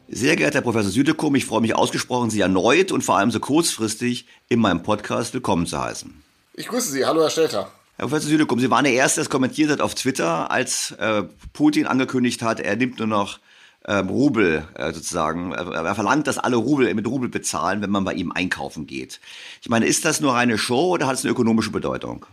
Sehr 0.07 0.35
geehrter 0.35 0.55
Herr 0.55 0.61
Professor 0.61 0.91
Südekum, 0.91 1.33
ich 1.35 1.45
freue 1.45 1.61
mich 1.61 1.75
ausgesprochen, 1.75 2.29
Sie 2.29 2.41
erneut 2.41 2.91
und 2.91 3.03
vor 3.03 3.17
allem 3.17 3.31
so 3.31 3.39
kurzfristig 3.39 4.27
in 4.49 4.59
meinem 4.59 4.83
Podcast 4.83 5.33
willkommen 5.33 5.65
zu 5.65 5.81
heißen. 5.81 6.23
Ich 6.53 6.67
grüße 6.67 6.91
Sie. 6.91 7.05
Hallo, 7.05 7.21
Herr 7.21 7.29
Stelter. 7.29 7.71
Herr 7.95 8.07
Professor 8.07 8.29
Südekum, 8.29 8.59
Sie 8.59 8.69
waren 8.69 8.83
der 8.83 8.93
Erste, 8.93 9.17
der 9.17 9.23
es 9.23 9.29
kommentiert 9.29 9.71
hat 9.71 9.81
auf 9.81 9.95
Twitter, 9.95 10.51
als 10.51 10.91
äh, 10.99 11.23
Putin 11.53 11.87
angekündigt 11.87 12.41
hat, 12.41 12.59
er 12.59 12.75
nimmt 12.75 12.99
nur 12.99 13.07
noch 13.07 13.39
ähm, 13.87 14.09
Rubel 14.09 14.67
äh, 14.75 14.93
sozusagen. 14.93 15.51
Er 15.51 15.95
verlangt, 15.95 16.27
dass 16.27 16.37
alle 16.37 16.55
Rubel 16.55 16.93
mit 16.93 17.07
Rubel 17.07 17.29
bezahlen, 17.29 17.81
wenn 17.81 17.89
man 17.89 18.05
bei 18.05 18.13
ihm 18.13 18.31
einkaufen 18.31 18.87
geht. 18.87 19.19
Ich 19.61 19.69
meine, 19.69 19.85
ist 19.85 20.05
das 20.05 20.21
nur 20.21 20.35
eine 20.35 20.57
Show 20.57 20.93
oder 20.93 21.07
hat 21.07 21.15
es 21.15 21.23
eine 21.23 21.31
ökonomische 21.31 21.71
Bedeutung? 21.71 22.25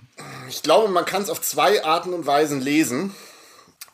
Ich 0.49 0.63
glaube, 0.63 0.93
man 0.93 1.05
kann 1.05 1.23
es 1.23 1.31
auf 1.31 1.41
zwei 1.41 1.85
Arten 1.85 2.13
und 2.13 2.27
Weisen 2.27 2.61
lesen. 2.61 3.15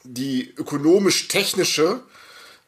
Die 0.05 0.53
ökonomisch-technische 0.57 2.01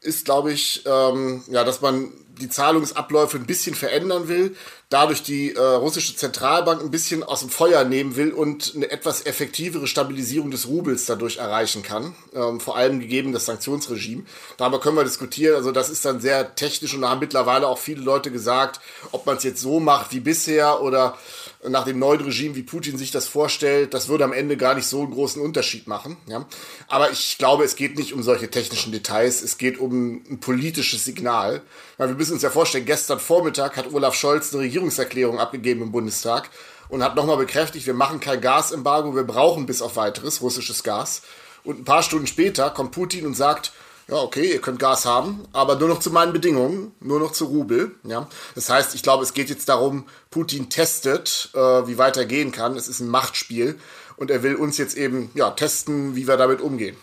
ist, 0.00 0.24
glaube 0.24 0.52
ich, 0.52 0.84
ähm, 0.86 1.42
ja, 1.48 1.64
dass 1.64 1.80
man 1.80 2.12
die 2.40 2.48
Zahlungsabläufe 2.48 3.36
ein 3.36 3.46
bisschen 3.46 3.74
verändern 3.74 4.28
will, 4.28 4.56
dadurch 4.88 5.22
die 5.22 5.54
äh, 5.54 5.60
russische 5.60 6.16
Zentralbank 6.16 6.80
ein 6.80 6.90
bisschen 6.90 7.22
aus 7.22 7.40
dem 7.40 7.50
Feuer 7.50 7.84
nehmen 7.84 8.16
will 8.16 8.32
und 8.32 8.72
eine 8.74 8.90
etwas 8.90 9.26
effektivere 9.26 9.86
Stabilisierung 9.86 10.50
des 10.50 10.66
Rubels 10.66 11.04
dadurch 11.06 11.36
erreichen 11.36 11.82
kann, 11.82 12.14
ähm, 12.34 12.58
vor 12.58 12.76
allem 12.76 13.00
gegeben 13.00 13.32
das 13.32 13.44
Sanktionsregime. 13.44 14.24
Darüber 14.56 14.80
können 14.80 14.96
wir 14.96 15.04
diskutieren, 15.04 15.56
also 15.56 15.72
das 15.72 15.90
ist 15.90 16.04
dann 16.04 16.20
sehr 16.20 16.54
technisch 16.54 16.94
und 16.94 17.02
da 17.02 17.10
haben 17.10 17.20
mittlerweile 17.20 17.68
auch 17.68 17.78
viele 17.78 18.00
Leute 18.00 18.30
gesagt, 18.30 18.80
ob 19.12 19.26
man 19.26 19.36
es 19.36 19.42
jetzt 19.42 19.60
so 19.60 19.78
macht 19.78 20.12
wie 20.12 20.20
bisher 20.20 20.80
oder 20.80 21.18
nach 21.66 21.84
dem 21.84 21.98
neuen 21.98 22.20
Regime, 22.20 22.54
wie 22.54 22.62
Putin 22.62 22.96
sich 22.96 23.10
das 23.10 23.26
vorstellt, 23.26 23.92
das 23.92 24.08
würde 24.08 24.24
am 24.24 24.32
Ende 24.32 24.56
gar 24.56 24.74
nicht 24.74 24.86
so 24.86 25.02
einen 25.02 25.10
großen 25.10 25.42
Unterschied 25.42 25.88
machen. 25.88 26.16
Ja? 26.26 26.46
Aber 26.86 27.10
ich 27.10 27.36
glaube, 27.36 27.64
es 27.64 27.76
geht 27.76 27.98
nicht 27.98 28.12
um 28.12 28.22
solche 28.22 28.48
technischen 28.48 28.92
Details, 28.92 29.42
es 29.42 29.58
geht 29.58 29.78
um 29.78 30.22
ein 30.30 30.40
politisches 30.40 31.04
Signal. 31.04 31.62
Weil 31.98 32.08
wir 32.08 32.14
müssen 32.14 32.27
uns 32.30 32.42
ja 32.42 32.50
vorstellen, 32.50 32.86
gestern 32.86 33.18
Vormittag 33.20 33.76
hat 33.76 33.92
Olaf 33.92 34.14
Scholz 34.14 34.52
eine 34.52 34.62
Regierungserklärung 34.62 35.38
abgegeben 35.38 35.82
im 35.82 35.92
Bundestag 35.92 36.50
und 36.88 37.02
hat 37.02 37.16
nochmal 37.16 37.36
bekräftigt, 37.36 37.86
wir 37.86 37.94
machen 37.94 38.20
kein 38.20 38.40
Gasembargo, 38.40 39.14
wir 39.14 39.24
brauchen 39.24 39.66
bis 39.66 39.82
auf 39.82 39.96
weiteres 39.96 40.40
russisches 40.40 40.82
Gas. 40.82 41.22
Und 41.64 41.80
ein 41.80 41.84
paar 41.84 42.02
Stunden 42.02 42.26
später 42.26 42.70
kommt 42.70 42.92
Putin 42.92 43.26
und 43.26 43.34
sagt, 43.34 43.72
ja, 44.08 44.16
okay, 44.16 44.52
ihr 44.52 44.60
könnt 44.60 44.78
Gas 44.78 45.04
haben, 45.04 45.44
aber 45.52 45.76
nur 45.76 45.88
noch 45.88 46.00
zu 46.00 46.10
meinen 46.10 46.32
Bedingungen, 46.32 46.92
nur 47.00 47.20
noch 47.20 47.32
zu 47.32 47.44
Rubel. 47.44 47.94
Ja? 48.04 48.26
Das 48.54 48.70
heißt, 48.70 48.94
ich 48.94 49.02
glaube, 49.02 49.22
es 49.22 49.34
geht 49.34 49.50
jetzt 49.50 49.68
darum, 49.68 50.06
Putin 50.30 50.70
testet, 50.70 51.50
äh, 51.54 51.58
wie 51.58 51.98
weit 51.98 52.16
er 52.16 52.24
gehen 52.24 52.50
kann. 52.50 52.76
Es 52.76 52.88
ist 52.88 53.00
ein 53.00 53.08
Machtspiel 53.08 53.78
und 54.16 54.30
er 54.30 54.42
will 54.42 54.54
uns 54.54 54.78
jetzt 54.78 54.96
eben 54.96 55.30
ja, 55.34 55.50
testen, 55.50 56.16
wie 56.16 56.26
wir 56.26 56.38
damit 56.38 56.62
umgehen. 56.62 56.96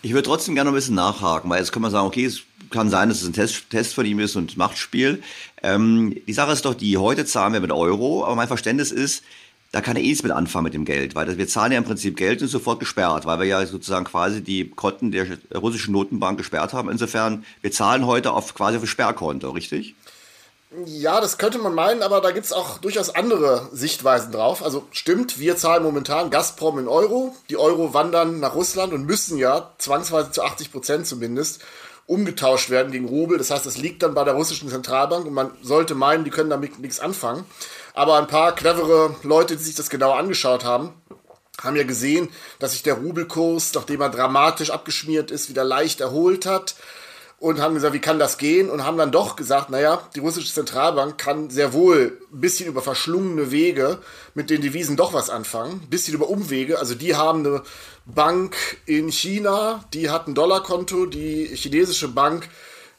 Ich 0.00 0.12
würde 0.12 0.28
trotzdem 0.28 0.54
gerne 0.54 0.70
ein 0.70 0.74
bisschen 0.74 0.94
nachhaken, 0.94 1.50
weil 1.50 1.58
jetzt 1.58 1.72
kann 1.72 1.82
man 1.82 1.90
sagen, 1.90 2.06
okay, 2.06 2.24
es 2.24 2.42
kann 2.70 2.90
sein, 2.90 3.08
dass 3.08 3.22
es 3.22 3.28
ein 3.28 3.32
Test, 3.32 3.70
Test 3.70 3.94
von 3.94 4.06
ihm 4.06 4.18
ist 4.20 4.36
und 4.36 4.56
Machtspiel. 4.56 5.22
Ähm, 5.62 6.16
die 6.26 6.32
Sache 6.32 6.52
ist 6.52 6.64
doch 6.64 6.74
die, 6.74 6.96
heute 6.96 7.24
zahlen 7.24 7.52
wir 7.52 7.60
mit 7.60 7.72
Euro, 7.72 8.24
aber 8.24 8.34
mein 8.34 8.48
Verständnis 8.48 8.92
ist, 8.92 9.22
da 9.70 9.82
kann 9.82 9.96
er 9.96 10.02
eh 10.02 10.06
nichts 10.08 10.22
mit 10.22 10.32
anfangen 10.32 10.64
mit 10.64 10.74
dem 10.74 10.84
Geld, 10.84 11.14
weil 11.14 11.36
wir 11.36 11.46
zahlen 11.46 11.72
ja 11.72 11.78
im 11.78 11.84
Prinzip 11.84 12.16
Geld 12.16 12.40
und 12.40 12.48
sofort 12.48 12.80
gesperrt, 12.80 13.26
weil 13.26 13.38
wir 13.40 13.46
ja 13.46 13.66
sozusagen 13.66 14.06
quasi 14.06 14.42
die 14.42 14.70
Konten 14.70 15.10
der 15.10 15.26
russischen 15.54 15.92
Notenbank 15.92 16.38
gesperrt 16.38 16.72
haben. 16.72 16.88
Insofern, 16.88 17.44
wir 17.60 17.70
zahlen 17.70 18.06
heute 18.06 18.32
auf 18.32 18.54
quasi 18.54 18.78
auf 18.78 18.88
Sperrkonto, 18.88 19.50
richtig? 19.50 19.94
Ja, 20.84 21.22
das 21.22 21.38
könnte 21.38 21.58
man 21.58 21.74
meinen, 21.74 22.02
aber 22.02 22.20
da 22.20 22.30
gibt 22.30 22.44
es 22.44 22.52
auch 22.52 22.76
durchaus 22.76 23.08
andere 23.08 23.70
Sichtweisen 23.72 24.32
drauf. 24.32 24.62
Also 24.62 24.86
stimmt, 24.90 25.38
wir 25.38 25.56
zahlen 25.56 25.82
momentan 25.82 26.28
Gazprom 26.28 26.78
in 26.78 26.88
Euro. 26.88 27.34
Die 27.48 27.56
Euro 27.56 27.94
wandern 27.94 28.38
nach 28.38 28.54
Russland 28.54 28.92
und 28.92 29.06
müssen 29.06 29.38
ja 29.38 29.72
zwangsweise 29.78 30.30
zu 30.30 30.42
80 30.42 30.70
Prozent 30.70 31.06
zumindest 31.06 31.62
umgetauscht 32.04 32.68
werden 32.68 32.92
gegen 32.92 33.08
Rubel. 33.08 33.38
Das 33.38 33.50
heißt, 33.50 33.64
das 33.64 33.78
liegt 33.78 34.02
dann 34.02 34.12
bei 34.12 34.24
der 34.24 34.34
russischen 34.34 34.68
Zentralbank 34.68 35.24
und 35.24 35.32
man 35.32 35.52
sollte 35.62 35.94
meinen, 35.94 36.24
die 36.24 36.30
können 36.30 36.50
damit 36.50 36.78
nichts 36.78 37.00
anfangen. 37.00 37.46
Aber 37.94 38.18
ein 38.18 38.26
paar 38.26 38.54
clevere 38.54 39.16
Leute, 39.22 39.56
die 39.56 39.62
sich 39.62 39.74
das 39.74 39.88
genau 39.88 40.12
angeschaut 40.12 40.64
haben, 40.64 40.92
haben 41.62 41.76
ja 41.76 41.84
gesehen, 41.84 42.28
dass 42.58 42.72
sich 42.72 42.82
der 42.82 42.94
Rubelkurs, 42.94 43.72
nachdem 43.74 44.02
er 44.02 44.10
dramatisch 44.10 44.70
abgeschmiert 44.70 45.30
ist, 45.30 45.48
wieder 45.48 45.64
leicht 45.64 46.02
erholt 46.02 46.44
hat 46.44 46.74
und 47.40 47.60
haben 47.60 47.74
gesagt, 47.74 47.94
wie 47.94 48.00
kann 48.00 48.18
das 48.18 48.36
gehen? 48.36 48.68
Und 48.68 48.84
haben 48.84 48.98
dann 48.98 49.12
doch 49.12 49.36
gesagt, 49.36 49.70
naja, 49.70 50.02
die 50.14 50.20
russische 50.20 50.52
Zentralbank 50.52 51.18
kann 51.18 51.50
sehr 51.50 51.72
wohl 51.72 52.18
ein 52.32 52.40
bisschen 52.40 52.68
über 52.68 52.82
verschlungene 52.82 53.50
Wege 53.50 53.98
mit 54.34 54.50
den 54.50 54.60
Devisen 54.60 54.96
doch 54.96 55.12
was 55.12 55.30
anfangen, 55.30 55.80
ein 55.82 55.90
bisschen 55.90 56.14
über 56.14 56.28
Umwege. 56.28 56.78
Also 56.78 56.94
die 56.94 57.14
haben 57.14 57.46
eine 57.46 57.62
Bank 58.06 58.56
in 58.86 59.12
China, 59.12 59.84
die 59.94 60.10
hat 60.10 60.26
ein 60.26 60.34
Dollarkonto, 60.34 61.06
die 61.06 61.46
chinesische 61.54 62.08
Bank 62.08 62.48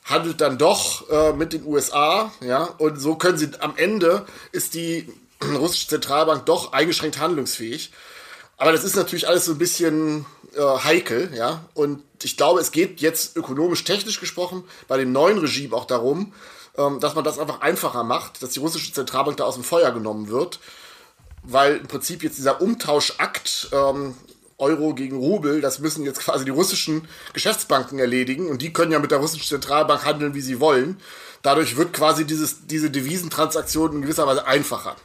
handelt 0.05 0.39
dann 0.41 0.57
doch 0.57 1.09
äh, 1.09 1.33
mit 1.33 1.53
den 1.53 1.65
USA, 1.65 2.31
ja, 2.41 2.63
und 2.63 2.99
so 2.99 3.15
können 3.15 3.37
sie 3.37 3.49
am 3.59 3.73
Ende 3.75 4.25
ist 4.51 4.73
die 4.73 5.11
russische 5.43 5.87
Zentralbank 5.87 6.45
doch 6.45 6.71
eingeschränkt 6.71 7.19
handlungsfähig. 7.19 7.91
Aber 8.57 8.71
das 8.73 8.83
ist 8.83 8.95
natürlich 8.95 9.27
alles 9.27 9.45
so 9.45 9.53
ein 9.53 9.57
bisschen 9.57 10.25
äh, 10.55 10.61
heikel, 10.83 11.31
ja. 11.35 11.65
Und 11.73 12.03
ich 12.23 12.37
glaube, 12.37 12.59
es 12.59 12.71
geht 12.71 13.01
jetzt 13.01 13.35
ökonomisch, 13.35 13.83
technisch 13.83 14.19
gesprochen 14.19 14.63
bei 14.87 14.97
dem 14.97 15.11
neuen 15.11 15.37
Regime 15.37 15.75
auch 15.75 15.85
darum, 15.85 16.33
ähm, 16.77 16.99
dass 16.99 17.15
man 17.15 17.23
das 17.23 17.39
einfach 17.39 17.61
einfacher 17.61 18.03
macht, 18.03 18.41
dass 18.41 18.51
die 18.51 18.59
russische 18.59 18.93
Zentralbank 18.93 19.37
da 19.37 19.45
aus 19.45 19.55
dem 19.55 19.63
Feuer 19.63 19.91
genommen 19.91 20.29
wird. 20.29 20.59
Weil 21.43 21.77
im 21.77 21.87
Prinzip 21.87 22.23
jetzt 22.23 22.37
dieser 22.37 22.61
Umtauschakt 22.61 23.69
ähm, 23.71 24.15
Euro 24.57 24.93
gegen 24.93 25.17
Rubel, 25.17 25.61
das 25.61 25.79
müssen 25.79 26.03
jetzt 26.03 26.19
quasi 26.19 26.45
die 26.45 26.51
russischen 26.51 27.07
Geschäftsbanken 27.33 27.97
erledigen 27.97 28.49
und 28.49 28.61
die 28.61 28.73
können 28.73 28.91
ja 28.91 28.99
mit 28.99 29.11
der 29.11 29.19
russischen 29.19 29.47
Zentralbank 29.47 30.05
handeln, 30.05 30.33
wie 30.33 30.41
sie 30.41 30.59
wollen. 30.59 30.99
Dadurch 31.41 31.77
wird 31.77 31.93
quasi 31.93 32.25
dieses, 32.25 32.67
diese 32.67 32.91
Devisentransaktion 32.91 33.93
in 33.93 34.01
gewisser 34.01 34.27
Weise 34.27 34.45
einfacher. 34.45 34.97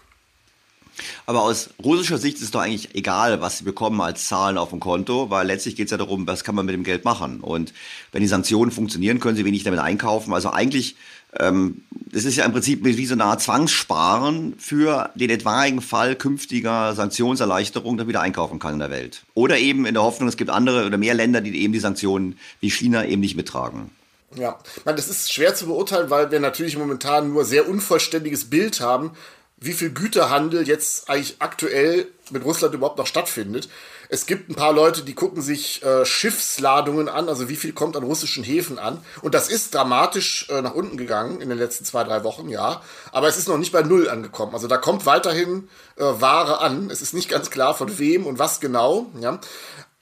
Aber 1.26 1.42
aus 1.42 1.70
russischer 1.82 2.18
Sicht 2.18 2.36
ist 2.36 2.44
es 2.44 2.50
doch 2.50 2.60
eigentlich 2.60 2.94
egal, 2.94 3.40
was 3.40 3.58
sie 3.58 3.64
bekommen 3.64 4.00
als 4.00 4.28
Zahlen 4.28 4.58
auf 4.58 4.70
dem 4.70 4.80
Konto, 4.80 5.30
weil 5.30 5.46
letztlich 5.46 5.76
geht 5.76 5.86
es 5.86 5.90
ja 5.90 5.96
darum, 5.96 6.26
was 6.26 6.44
kann 6.44 6.54
man 6.54 6.66
mit 6.66 6.74
dem 6.74 6.84
Geld 6.84 7.04
machen. 7.04 7.40
Und 7.40 7.72
wenn 8.12 8.22
die 8.22 8.28
Sanktionen 8.28 8.70
funktionieren, 8.70 9.20
können 9.20 9.36
sie 9.36 9.44
wenig 9.44 9.64
damit 9.64 9.80
einkaufen. 9.80 10.32
Also 10.32 10.50
eigentlich 10.50 10.96
ähm, 11.38 11.82
das 11.90 12.24
ist 12.24 12.36
ja 12.36 12.44
im 12.44 12.52
Prinzip 12.52 12.84
wie 12.84 13.06
so 13.06 13.14
eine 13.14 13.24
Art 13.24 13.42
Zwangssparen 13.42 14.54
für 14.58 15.10
den 15.14 15.30
etwaigen 15.30 15.80
Fall 15.80 16.14
künftiger 16.14 16.94
Sanktionserleichterung, 16.94 17.98
das 17.98 18.06
wieder 18.06 18.20
einkaufen 18.20 18.58
kann 18.58 18.74
in 18.74 18.78
der 18.78 18.90
Welt. 18.90 19.24
Oder 19.34 19.58
eben 19.58 19.84
in 19.84 19.94
der 19.94 20.02
Hoffnung, 20.02 20.28
es 20.28 20.36
gibt 20.36 20.50
andere 20.50 20.86
oder 20.86 20.96
mehr 20.96 21.14
Länder, 21.14 21.40
die 21.40 21.60
eben 21.60 21.72
die 21.72 21.80
Sanktionen 21.80 22.38
wie 22.60 22.70
China 22.70 23.04
eben 23.04 23.20
nicht 23.20 23.36
mittragen. 23.36 23.90
Ja, 24.36 24.58
das 24.84 25.08
ist 25.08 25.32
schwer 25.32 25.54
zu 25.54 25.66
beurteilen, 25.66 26.10
weil 26.10 26.30
wir 26.30 26.40
natürlich 26.40 26.76
momentan 26.76 27.32
nur 27.32 27.44
sehr 27.44 27.68
unvollständiges 27.68 28.50
Bild 28.50 28.80
haben, 28.80 29.12
wie 29.64 29.72
viel 29.72 29.90
Güterhandel 29.90 30.66
jetzt 30.66 31.08
eigentlich 31.08 31.36
aktuell 31.38 32.06
mit 32.30 32.44
Russland 32.44 32.74
überhaupt 32.74 32.98
noch 32.98 33.06
stattfindet. 33.06 33.68
Es 34.08 34.26
gibt 34.26 34.50
ein 34.50 34.54
paar 34.54 34.72
Leute, 34.72 35.02
die 35.02 35.14
gucken 35.14 35.42
sich 35.42 35.82
äh, 35.82 36.04
Schiffsladungen 36.04 37.08
an, 37.08 37.28
also 37.28 37.48
wie 37.48 37.56
viel 37.56 37.72
kommt 37.72 37.96
an 37.96 38.02
russischen 38.02 38.44
Häfen 38.44 38.78
an. 38.78 39.02
Und 39.22 39.34
das 39.34 39.48
ist 39.48 39.74
dramatisch 39.74 40.48
äh, 40.50 40.60
nach 40.60 40.74
unten 40.74 40.96
gegangen 40.96 41.40
in 41.40 41.48
den 41.48 41.58
letzten 41.58 41.84
zwei, 41.84 42.04
drei 42.04 42.22
Wochen, 42.22 42.48
ja. 42.48 42.82
Aber 43.12 43.28
es 43.28 43.38
ist 43.38 43.48
noch 43.48 43.58
nicht 43.58 43.72
bei 43.72 43.82
Null 43.82 44.08
angekommen. 44.08 44.54
Also 44.54 44.68
da 44.68 44.76
kommt 44.76 45.06
weiterhin 45.06 45.68
äh, 45.96 46.02
Ware 46.04 46.60
an. 46.60 46.90
Es 46.90 47.02
ist 47.02 47.14
nicht 47.14 47.28
ganz 47.28 47.50
klar, 47.50 47.74
von 47.74 47.98
wem 47.98 48.26
und 48.26 48.38
was 48.38 48.60
genau, 48.60 49.06
ja. 49.20 49.40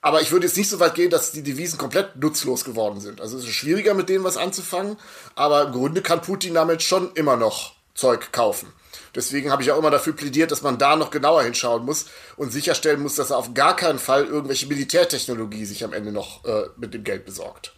Aber 0.00 0.20
ich 0.20 0.32
würde 0.32 0.46
jetzt 0.46 0.56
nicht 0.56 0.68
so 0.68 0.80
weit 0.80 0.96
gehen, 0.96 1.10
dass 1.10 1.30
die 1.30 1.44
Devisen 1.44 1.78
komplett 1.78 2.16
nutzlos 2.16 2.64
geworden 2.64 3.00
sind. 3.00 3.20
Also 3.20 3.38
es 3.38 3.44
ist 3.44 3.50
schwieriger, 3.50 3.94
mit 3.94 4.08
denen 4.08 4.24
was 4.24 4.36
anzufangen. 4.36 4.96
Aber 5.36 5.62
im 5.62 5.72
Grunde 5.72 6.02
kann 6.02 6.20
Putin 6.20 6.54
damit 6.54 6.82
schon 6.82 7.12
immer 7.14 7.36
noch 7.36 7.76
Zeug 7.94 8.32
kaufen. 8.32 8.72
Deswegen 9.14 9.50
habe 9.50 9.62
ich 9.62 9.70
auch 9.70 9.78
immer 9.78 9.90
dafür 9.90 10.14
plädiert, 10.14 10.50
dass 10.50 10.62
man 10.62 10.78
da 10.78 10.96
noch 10.96 11.10
genauer 11.10 11.42
hinschauen 11.42 11.84
muss 11.84 12.06
und 12.36 12.50
sicherstellen 12.50 13.02
muss, 13.02 13.14
dass 13.14 13.30
er 13.30 13.38
auf 13.38 13.52
gar 13.52 13.76
keinen 13.76 13.98
Fall 13.98 14.24
irgendwelche 14.24 14.66
Militärtechnologie 14.66 15.66
sich 15.66 15.84
am 15.84 15.92
Ende 15.92 16.12
noch 16.12 16.44
äh, 16.44 16.64
mit 16.78 16.94
dem 16.94 17.04
Geld 17.04 17.26
besorgt. 17.26 17.74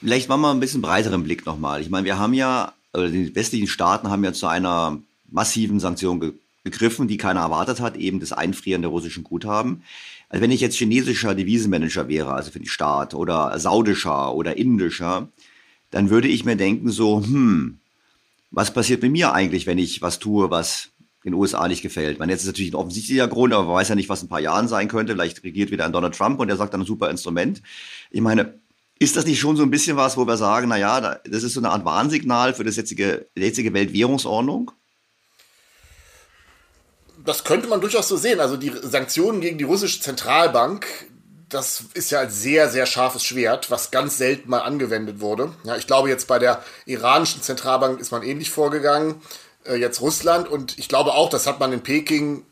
Vielleicht 0.00 0.28
machen 0.28 0.40
wir 0.40 0.50
ein 0.50 0.60
bisschen 0.60 0.82
breiteren 0.82 1.22
Blick 1.22 1.44
nochmal. 1.46 1.80
Ich 1.80 1.90
meine, 1.90 2.06
wir 2.06 2.18
haben 2.18 2.34
ja, 2.34 2.72
oder 2.92 3.08
die 3.08 3.34
westlichen 3.34 3.68
Staaten 3.68 4.10
haben 4.10 4.24
ja 4.24 4.32
zu 4.32 4.46
einer 4.46 4.98
massiven 5.30 5.80
Sanktion 5.80 6.20
ge 6.20 6.32
gegriffen, 6.64 7.08
die 7.08 7.16
keiner 7.16 7.40
erwartet 7.40 7.80
hat, 7.80 7.96
eben 7.96 8.20
das 8.20 8.30
Einfrieren 8.30 8.82
der 8.82 8.90
russischen 8.92 9.24
Guthaben. 9.24 9.82
Also 10.28 10.42
wenn 10.42 10.52
ich 10.52 10.60
jetzt 10.60 10.76
chinesischer 10.76 11.34
Devisenmanager 11.34 12.06
wäre, 12.06 12.32
also 12.32 12.52
für 12.52 12.60
den 12.60 12.68
Staat, 12.68 13.14
oder 13.14 13.58
saudischer 13.58 14.32
oder 14.32 14.56
indischer, 14.56 15.26
dann 15.90 16.08
würde 16.08 16.28
ich 16.28 16.44
mir 16.44 16.54
denken 16.54 16.90
so, 16.90 17.20
hm, 17.20 17.78
was 18.52 18.72
passiert 18.72 19.02
mit 19.02 19.10
mir 19.10 19.32
eigentlich, 19.32 19.66
wenn 19.66 19.78
ich 19.78 20.02
was 20.02 20.18
tue, 20.18 20.50
was 20.50 20.90
den 21.24 21.34
USA 21.34 21.66
nicht 21.68 21.82
gefällt. 21.82 22.18
Man 22.18 22.28
jetzt 22.28 22.42
ist 22.42 22.48
natürlich 22.48 22.72
ein 22.72 22.76
offensichtlicher 22.76 23.28
Grund, 23.28 23.52
aber 23.52 23.64
man 23.64 23.74
weiß 23.74 23.88
ja 23.88 23.94
nicht, 23.94 24.08
was 24.08 24.22
in 24.22 24.26
ein 24.26 24.30
paar 24.30 24.40
Jahren 24.40 24.68
sein 24.68 24.88
könnte. 24.88 25.12
Vielleicht 25.12 25.42
regiert 25.42 25.70
wieder 25.70 25.84
ein 25.84 25.92
Donald 25.92 26.14
Trump 26.14 26.38
und 26.40 26.48
der 26.48 26.56
sagt 26.56 26.74
dann 26.74 26.82
ein 26.82 26.86
super 26.86 27.10
Instrument. 27.10 27.62
Ich 28.10 28.20
meine, 28.20 28.60
ist 28.98 29.16
das 29.16 29.24
nicht 29.24 29.40
schon 29.40 29.56
so 29.56 29.62
ein 29.62 29.70
bisschen 29.70 29.96
was, 29.96 30.16
wo 30.16 30.26
wir 30.26 30.36
sagen, 30.36 30.68
na 30.68 30.76
ja, 30.76 31.00
das 31.00 31.42
ist 31.42 31.54
so 31.54 31.60
eine 31.60 31.70
Art 31.70 31.84
Warnsignal 31.84 32.54
für 32.54 32.64
das 32.64 32.76
jetzige, 32.76 33.26
die 33.36 33.42
jetzige 33.42 33.72
Weltwährungsordnung? 33.72 34.72
Das 37.24 37.44
könnte 37.44 37.68
man 37.68 37.80
durchaus 37.80 38.08
so 38.08 38.16
sehen. 38.16 38.40
Also 38.40 38.56
die 38.56 38.72
Sanktionen 38.82 39.40
gegen 39.40 39.58
die 39.58 39.64
russische 39.64 40.00
Zentralbank, 40.00 40.86
das 41.52 41.84
ist 41.94 42.10
ja 42.10 42.20
ein 42.20 42.30
sehr, 42.30 42.68
sehr 42.68 42.86
scharfes 42.86 43.24
Schwert, 43.24 43.70
was 43.70 43.90
ganz 43.90 44.16
selten 44.16 44.48
mal 44.48 44.60
angewendet 44.60 45.20
wurde. 45.20 45.52
Ja, 45.64 45.76
ich 45.76 45.86
glaube, 45.86 46.08
jetzt 46.08 46.26
bei 46.26 46.38
der 46.38 46.62
iranischen 46.86 47.42
Zentralbank 47.42 48.00
ist 48.00 48.10
man 48.10 48.22
ähnlich 48.22 48.50
vorgegangen, 48.50 49.20
äh, 49.64 49.76
jetzt 49.76 50.00
Russland. 50.00 50.48
Und 50.48 50.78
ich 50.78 50.88
glaube 50.88 51.12
auch, 51.12 51.28
das 51.28 51.46
hat 51.46 51.60
man 51.60 51.72
in 51.72 51.82
Peking 51.82 52.44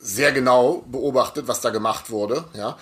sehr 0.00 0.32
genau 0.32 0.84
beobachtet, 0.86 1.46
was 1.46 1.60
da 1.60 1.70
gemacht 1.70 2.10
wurde. 2.10 2.44
Ja. 2.54 2.78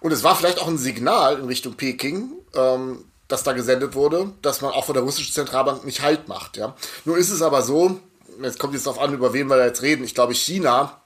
Und 0.00 0.12
es 0.12 0.22
war 0.22 0.36
vielleicht 0.36 0.60
auch 0.60 0.68
ein 0.68 0.78
Signal 0.78 1.38
in 1.38 1.46
Richtung 1.46 1.74
Peking, 1.74 2.32
ähm, 2.54 3.04
das 3.28 3.42
da 3.42 3.52
gesendet 3.52 3.94
wurde, 3.94 4.32
dass 4.42 4.60
man 4.60 4.72
auch 4.72 4.84
von 4.84 4.94
der 4.94 5.02
russischen 5.02 5.32
Zentralbank 5.32 5.84
nicht 5.84 6.02
Halt 6.02 6.28
macht. 6.28 6.56
Ja. 6.58 6.76
Nur 7.04 7.16
ist 7.16 7.30
es 7.30 7.42
aber 7.42 7.62
so, 7.62 8.00
jetzt 8.42 8.58
kommt 8.58 8.74
jetzt 8.74 8.86
darauf 8.86 9.00
an, 9.00 9.14
über 9.14 9.32
wen 9.32 9.48
wir 9.48 9.56
da 9.56 9.64
jetzt 9.64 9.82
reden. 9.82 10.04
Ich 10.04 10.14
glaube, 10.14 10.34
China 10.34 11.00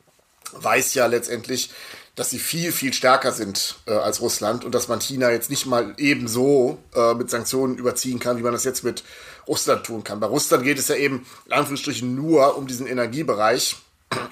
weiß 0.52 0.94
ja 0.94 1.06
letztendlich, 1.06 1.70
dass 2.16 2.30
sie 2.30 2.38
viel, 2.38 2.72
viel 2.72 2.92
stärker 2.92 3.32
sind 3.32 3.76
äh, 3.86 3.92
als 3.92 4.20
Russland 4.20 4.64
und 4.64 4.74
dass 4.74 4.88
man 4.88 5.00
China 5.00 5.30
jetzt 5.30 5.50
nicht 5.50 5.66
mal 5.66 5.94
ebenso 5.96 6.78
äh, 6.94 7.14
mit 7.14 7.30
Sanktionen 7.30 7.78
überziehen 7.78 8.18
kann, 8.18 8.36
wie 8.38 8.42
man 8.42 8.52
das 8.52 8.64
jetzt 8.64 8.84
mit 8.84 9.04
Russland 9.46 9.84
tun 9.84 10.04
kann. 10.04 10.20
Bei 10.20 10.26
Russland 10.26 10.64
geht 10.64 10.78
es 10.78 10.88
ja 10.88 10.96
eben 10.96 11.26
in 11.46 11.52
Anführungsstrichen 11.52 12.14
nur 12.14 12.56
um 12.56 12.66
diesen 12.66 12.86
Energiebereich 12.86 13.76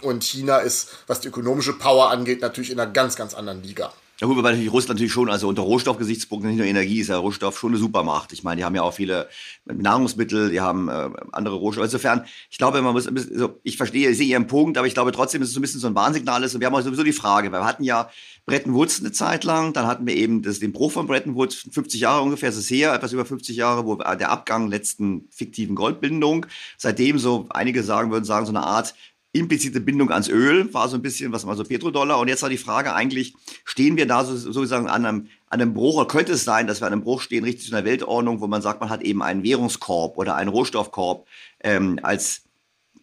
und 0.02 0.24
China 0.24 0.58
ist, 0.58 0.90
was 1.06 1.20
die 1.20 1.28
ökonomische 1.28 1.72
Power 1.72 2.10
angeht, 2.10 2.40
natürlich 2.40 2.70
in 2.70 2.80
einer 2.80 2.90
ganz, 2.90 3.16
ganz 3.16 3.34
anderen 3.34 3.62
Liga. 3.62 3.92
Ja 4.20 4.26
gut, 4.26 4.36
weil 4.38 4.42
natürlich 4.42 4.72
Russland 4.72 4.96
natürlich 4.98 5.12
schon, 5.12 5.30
also 5.30 5.46
unter 5.46 5.62
Rohstoffgesichtspunkten, 5.62 6.50
nicht 6.50 6.58
nur 6.58 6.66
Energie, 6.66 6.98
ist 6.98 7.06
ja 7.06 7.18
Rohstoff 7.18 7.56
schon 7.56 7.70
eine 7.70 7.78
Supermacht. 7.78 8.32
Ich 8.32 8.42
meine, 8.42 8.58
die 8.58 8.64
haben 8.64 8.74
ja 8.74 8.82
auch 8.82 8.94
viele 8.94 9.28
Nahrungsmittel, 9.64 10.50
die 10.50 10.60
haben 10.60 10.88
äh, 10.88 11.10
andere 11.30 11.54
Rohstoffe. 11.54 11.84
Insofern, 11.84 12.24
ich 12.50 12.58
glaube, 12.58 12.82
man 12.82 12.94
muss, 12.94 13.06
also 13.06 13.60
ich 13.62 13.76
verstehe, 13.76 14.10
ich 14.10 14.16
sehe 14.16 14.26
Ihren 14.26 14.48
Punkt, 14.48 14.76
aber 14.76 14.88
ich 14.88 14.94
glaube 14.94 15.12
trotzdem, 15.12 15.40
dass 15.40 15.50
es 15.50 15.54
so 15.54 15.60
ein 15.60 15.62
bisschen 15.62 15.78
so 15.78 15.86
ein 15.86 15.94
Warnsignal 15.94 16.42
ist. 16.42 16.52
Und 16.52 16.60
wir 16.60 16.66
haben 16.66 16.74
auch 16.74 16.80
sowieso 16.80 17.04
die 17.04 17.12
Frage, 17.12 17.52
wir 17.52 17.64
hatten 17.64 17.84
ja 17.84 18.10
Bretton 18.44 18.74
Woods 18.74 18.98
eine 18.98 19.12
Zeit 19.12 19.44
lang, 19.44 19.72
dann 19.72 19.86
hatten 19.86 20.04
wir 20.04 20.16
eben 20.16 20.42
das, 20.42 20.58
den 20.58 20.72
Bruch 20.72 20.90
von 20.90 21.06
Bretton 21.06 21.36
Woods, 21.36 21.68
50 21.70 22.00
Jahre 22.00 22.22
ungefähr, 22.22 22.48
ist 22.48 22.56
es 22.56 22.68
her, 22.70 22.94
etwas 22.94 23.12
über 23.12 23.24
50 23.24 23.56
Jahre, 23.56 23.86
wo 23.86 23.94
der 23.94 24.30
Abgang 24.30 24.66
letzten 24.66 25.28
fiktiven 25.30 25.76
Goldbindung, 25.76 26.46
seitdem 26.76 27.20
so, 27.20 27.46
einige 27.50 27.84
sagen 27.84 28.10
würden 28.10 28.24
sagen, 28.24 28.46
so 28.46 28.52
eine 28.52 28.64
Art 28.64 28.94
implizite 29.38 29.80
Bindung 29.80 30.10
ans 30.10 30.28
Öl, 30.28 30.72
war 30.74 30.88
so 30.88 30.96
ein 30.96 31.02
bisschen, 31.02 31.32
was 31.32 31.44
mal 31.44 31.56
so 31.56 31.64
Petrodollar. 31.64 32.18
Und 32.18 32.28
jetzt 32.28 32.42
war 32.42 32.48
die 32.48 32.58
Frage 32.58 32.94
eigentlich, 32.94 33.34
stehen 33.64 33.96
wir 33.96 34.06
da 34.06 34.24
so, 34.24 34.36
sozusagen 34.36 34.88
an 34.88 35.04
einem, 35.04 35.28
an 35.48 35.60
einem 35.60 35.74
Bruch, 35.74 35.96
oder 35.96 36.08
könnte 36.08 36.32
es 36.32 36.44
sein, 36.44 36.66
dass 36.66 36.80
wir 36.80 36.86
an 36.86 36.92
einem 36.92 37.02
Bruch 37.02 37.20
stehen, 37.20 37.44
richtig 37.44 37.68
zu 37.68 37.74
einer 37.74 37.84
Weltordnung, 37.84 38.40
wo 38.40 38.46
man 38.46 38.62
sagt, 38.62 38.80
man 38.80 38.90
hat 38.90 39.02
eben 39.02 39.22
einen 39.22 39.42
Währungskorb 39.42 40.18
oder 40.18 40.36
einen 40.36 40.50
Rohstoffkorb 40.50 41.26
ähm, 41.60 41.98
als, 42.02 42.42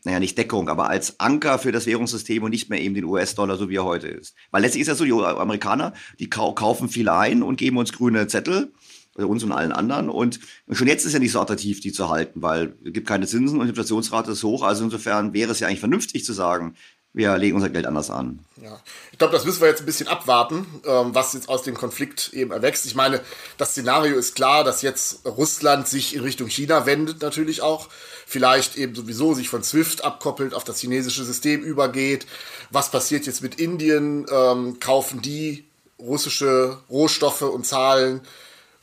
naja, 0.03 0.19
nicht 0.19 0.37
Deckung, 0.37 0.69
aber 0.69 0.89
als 0.89 1.19
Anker 1.19 1.59
für 1.59 1.71
das 1.71 1.85
Währungssystem 1.85 2.43
und 2.43 2.51
nicht 2.51 2.69
mehr 2.69 2.81
eben 2.81 2.95
den 2.95 3.05
US-Dollar, 3.05 3.57
so 3.57 3.69
wie 3.69 3.77
er 3.77 3.85
heute 3.85 4.07
ist. 4.07 4.35
Weil 4.51 4.61
letztlich 4.61 4.81
ist 4.81 4.89
das 4.89 4.97
so, 4.97 5.05
die 5.05 5.11
Amerikaner, 5.11 5.93
die 6.19 6.29
kau 6.29 6.53
kaufen 6.53 6.89
viel 6.89 7.09
ein 7.09 7.41
und 7.41 7.57
geben 7.57 7.77
uns 7.77 7.93
grüne 7.93 8.27
Zettel 8.27 8.71
also 9.15 9.27
uns 9.29 9.43
und 9.43 9.51
allen 9.51 9.71
anderen. 9.71 10.09
Und 10.09 10.39
schon 10.71 10.87
jetzt 10.87 11.05
ist 11.05 11.13
ja 11.13 11.19
nicht 11.19 11.31
so 11.31 11.39
attraktiv, 11.39 11.79
die 11.79 11.91
zu 11.91 12.09
halten, 12.09 12.41
weil 12.41 12.75
es 12.83 12.93
gibt 12.93 13.07
keine 13.07 13.27
Zinsen 13.27 13.59
und 13.59 13.65
die 13.65 13.69
Inflationsrate 13.69 14.31
ist 14.31 14.43
hoch. 14.43 14.63
Also 14.63 14.83
insofern 14.83 15.33
wäre 15.33 15.51
es 15.51 15.59
ja 15.59 15.67
eigentlich 15.67 15.79
vernünftig 15.79 16.25
zu 16.25 16.33
sagen, 16.33 16.75
wir 17.15 17.37
legen 17.37 17.55
unser 17.55 17.69
Geld 17.69 17.85
anders 17.85 18.09
an. 18.09 18.39
Ja, 18.61 18.77
ich 19.13 19.17
glaube, 19.17 19.31
das 19.31 19.45
müssen 19.45 19.61
wir 19.61 19.69
jetzt 19.69 19.79
ein 19.79 19.85
bisschen 19.85 20.09
abwarten, 20.09 20.65
ähm, 20.85 21.15
was 21.15 21.31
jetzt 21.31 21.47
aus 21.47 21.63
dem 21.63 21.75
Konflikt 21.75 22.33
eben 22.33 22.51
erwächst. 22.51 22.85
Ich 22.85 22.93
meine, 22.93 23.21
das 23.57 23.71
Szenario 23.71 24.17
ist 24.17 24.35
klar, 24.35 24.65
dass 24.65 24.81
jetzt 24.81 25.25
Russland 25.25 25.87
sich 25.87 26.13
in 26.13 26.21
Richtung 26.21 26.49
China 26.49 26.85
wendet, 26.85 27.21
natürlich 27.21 27.61
auch. 27.61 27.87
Vielleicht 28.27 28.75
eben 28.75 28.95
sowieso 28.95 29.33
sich 29.33 29.47
von 29.47 29.63
SWIFT 29.63 30.03
abkoppelt, 30.03 30.53
auf 30.53 30.65
das 30.65 30.79
chinesische 30.79 31.23
System 31.23 31.63
übergeht. 31.63 32.27
Was 32.69 32.91
passiert 32.91 33.25
jetzt 33.25 33.41
mit 33.41 33.55
Indien? 33.55 34.25
Ähm, 34.29 34.81
kaufen 34.81 35.21
die 35.21 35.63
russische 35.99 36.79
Rohstoffe 36.89 37.43
und 37.43 37.65
Zahlen 37.65 38.21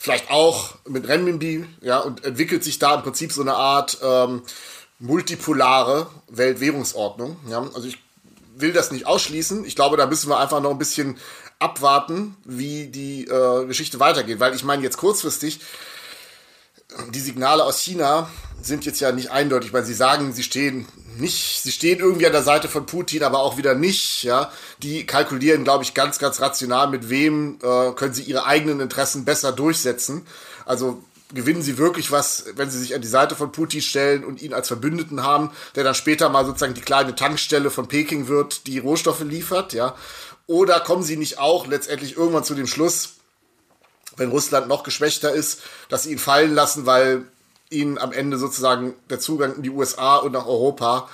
vielleicht 0.02 0.32
auch 0.32 0.74
mit 0.88 1.06
Renminbi, 1.06 1.64
ja, 1.80 2.00
und 2.00 2.24
entwickelt 2.24 2.64
sich 2.64 2.80
da 2.80 2.96
im 2.96 3.02
Prinzip 3.02 3.32
so 3.32 3.40
eine 3.40 3.54
Art 3.54 3.98
ähm, 4.02 4.42
multipolare 4.98 6.08
Weltwährungsordnung. 6.28 7.36
Ja. 7.48 7.60
Also 7.72 7.86
ich 7.86 7.98
will 8.56 8.72
das 8.72 8.90
nicht 8.90 9.06
ausschließen. 9.06 9.64
Ich 9.64 9.76
glaube, 9.76 9.96
da 9.96 10.06
müssen 10.06 10.28
wir 10.28 10.40
einfach 10.40 10.60
noch 10.60 10.72
ein 10.72 10.78
bisschen 10.78 11.18
abwarten, 11.60 12.36
wie 12.44 12.88
die 12.88 13.26
äh, 13.26 13.64
Geschichte 13.66 14.00
weitergeht. 14.00 14.40
Weil 14.40 14.56
ich 14.56 14.64
meine, 14.64 14.82
jetzt 14.82 14.96
kurzfristig, 14.96 15.60
die 17.10 17.20
Signale 17.20 17.62
aus 17.62 17.78
China 17.80 18.28
sind 18.62 18.84
jetzt 18.84 19.00
ja 19.00 19.12
nicht 19.12 19.30
eindeutig, 19.30 19.72
weil 19.72 19.84
sie 19.84 19.94
sagen, 19.94 20.32
sie 20.32 20.42
stehen 20.42 20.86
nicht, 21.18 21.62
sie 21.62 21.72
stehen 21.72 21.98
irgendwie 21.98 22.26
an 22.26 22.32
der 22.32 22.42
Seite 22.42 22.68
von 22.68 22.86
Putin, 22.86 23.22
aber 23.22 23.40
auch 23.40 23.56
wieder 23.56 23.74
nicht. 23.74 24.22
Ja, 24.22 24.50
die 24.82 25.04
kalkulieren, 25.06 25.64
glaube 25.64 25.84
ich, 25.84 25.94
ganz, 25.94 26.18
ganz 26.18 26.40
rational, 26.40 26.88
mit 26.88 27.10
wem 27.10 27.58
äh, 27.62 27.92
können 27.92 28.14
sie 28.14 28.22
ihre 28.22 28.46
eigenen 28.46 28.80
Interessen 28.80 29.24
besser 29.24 29.52
durchsetzen. 29.52 30.26
Also 30.64 31.02
gewinnen 31.34 31.62
sie 31.62 31.78
wirklich 31.78 32.10
was, 32.10 32.44
wenn 32.56 32.70
sie 32.70 32.78
sich 32.78 32.94
an 32.94 33.00
die 33.00 33.08
Seite 33.08 33.36
von 33.36 33.52
Putin 33.52 33.82
stellen 33.82 34.24
und 34.24 34.42
ihn 34.42 34.52
als 34.52 34.68
Verbündeten 34.68 35.22
haben, 35.22 35.50
der 35.74 35.84
dann 35.84 35.94
später 35.94 36.28
mal 36.28 36.44
sozusagen 36.44 36.74
die 36.74 36.80
kleine 36.80 37.14
Tankstelle 37.14 37.70
von 37.70 37.88
Peking 37.88 38.28
wird, 38.28 38.66
die 38.66 38.78
Rohstoffe 38.78 39.22
liefert, 39.22 39.72
ja? 39.72 39.94
Oder 40.46 40.80
kommen 40.80 41.02
sie 41.02 41.16
nicht 41.16 41.38
auch 41.38 41.66
letztendlich 41.66 42.16
irgendwann 42.16 42.44
zu 42.44 42.54
dem 42.54 42.66
Schluss, 42.66 43.14
wenn 44.16 44.30
Russland 44.30 44.68
noch 44.68 44.82
geschwächter 44.82 45.32
ist, 45.32 45.62
dass 45.88 46.02
sie 46.02 46.12
ihn 46.12 46.18
fallen 46.18 46.54
lassen, 46.54 46.84
weil 46.84 47.24
ihnen 47.72 47.98
am 47.98 48.12
Ende 48.12 48.38
sozusagen 48.38 48.94
der 49.10 49.20
Zugang 49.20 49.56
in 49.56 49.62
die 49.62 49.70
USA 49.70 50.16
und 50.16 50.32
nach 50.32 50.46
Europa 50.46 51.08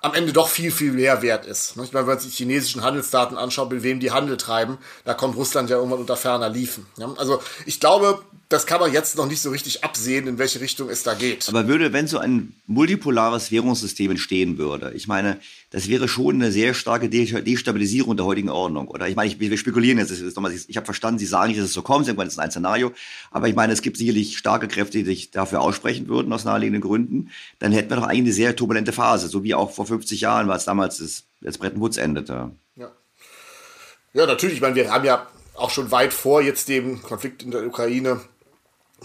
am 0.00 0.12
Ende 0.12 0.34
doch 0.34 0.48
viel, 0.48 0.70
viel 0.70 0.92
mehr 0.92 1.22
wert 1.22 1.46
ist. 1.46 1.70
Ich 1.70 1.76
meine, 1.76 1.92
wenn 1.92 2.06
man 2.06 2.18
sich 2.18 2.30
die 2.30 2.36
chinesischen 2.36 2.82
Handelsdaten 2.82 3.38
anschaut, 3.38 3.72
mit 3.72 3.82
wem 3.82 4.00
die 4.00 4.10
Handel 4.10 4.36
treiben, 4.36 4.76
da 5.06 5.14
kommt 5.14 5.34
Russland 5.34 5.70
ja 5.70 5.76
irgendwann 5.76 6.00
unter 6.00 6.16
ferner 6.16 6.50
Liefen. 6.50 6.86
Also 7.16 7.42
ich 7.64 7.80
glaube, 7.80 8.22
das 8.54 8.66
kann 8.66 8.80
man 8.80 8.92
jetzt 8.92 9.16
noch 9.16 9.26
nicht 9.26 9.42
so 9.42 9.50
richtig 9.50 9.82
absehen, 9.82 10.28
in 10.28 10.38
welche 10.38 10.60
Richtung 10.60 10.88
es 10.88 11.02
da 11.02 11.14
geht. 11.14 11.48
Aber 11.48 11.66
würde, 11.66 11.92
wenn 11.92 12.06
so 12.06 12.18
ein 12.18 12.54
multipolares 12.68 13.50
Währungssystem 13.50 14.12
entstehen 14.12 14.58
würde, 14.58 14.92
ich 14.94 15.08
meine, 15.08 15.38
das 15.70 15.88
wäre 15.88 16.06
schon 16.06 16.36
eine 16.36 16.52
sehr 16.52 16.72
starke 16.72 17.08
Destabilisierung 17.08 18.16
der 18.16 18.26
heutigen 18.26 18.50
Ordnung. 18.50 18.86
Oder 18.86 19.08
ich 19.08 19.16
meine, 19.16 19.28
ich, 19.28 19.40
wir 19.40 19.58
spekulieren 19.58 19.98
jetzt, 19.98 20.12
ist 20.12 20.36
nochmal, 20.36 20.52
ich 20.52 20.76
habe 20.76 20.84
verstanden, 20.84 21.18
Sie 21.18 21.26
sagen 21.26 21.48
nicht, 21.48 21.58
dass 21.58 21.66
es 21.66 21.72
so 21.72 21.82
kommt, 21.82 22.06
irgendwann 22.06 22.28
ist 22.28 22.34
es 22.34 22.38
ein 22.38 22.52
Szenario. 22.52 22.92
Aber 23.32 23.48
ich 23.48 23.56
meine, 23.56 23.72
es 23.72 23.82
gibt 23.82 23.96
sicherlich 23.96 24.38
starke 24.38 24.68
Kräfte, 24.68 24.98
die 24.98 25.04
sich 25.04 25.32
dafür 25.32 25.60
aussprechen 25.60 26.06
würden, 26.06 26.32
aus 26.32 26.44
naheliegenden 26.44 26.80
Gründen. 26.80 27.30
Dann 27.58 27.72
hätten 27.72 27.90
wir 27.90 27.96
doch 27.96 28.04
eigentlich 28.04 28.20
eine 28.20 28.32
sehr 28.34 28.54
turbulente 28.54 28.92
Phase, 28.92 29.26
so 29.26 29.42
wie 29.42 29.54
auch 29.54 29.72
vor 29.72 29.86
50 29.86 30.20
Jahren, 30.20 30.48
es 30.48 30.64
damals 30.64 30.98
das, 30.98 31.24
das 31.40 31.58
Bretton 31.58 31.80
Woods 31.80 31.96
endete. 31.96 32.52
Ja. 32.76 32.92
ja, 34.12 34.26
natürlich. 34.26 34.54
Ich 34.54 34.60
meine, 34.60 34.76
wir 34.76 34.92
haben 34.92 35.04
ja 35.04 35.26
auch 35.54 35.70
schon 35.70 35.90
weit 35.90 36.12
vor 36.12 36.40
jetzt 36.40 36.68
dem 36.68 37.02
Konflikt 37.02 37.42
in 37.42 37.50
der 37.50 37.66
Ukraine 37.66 38.20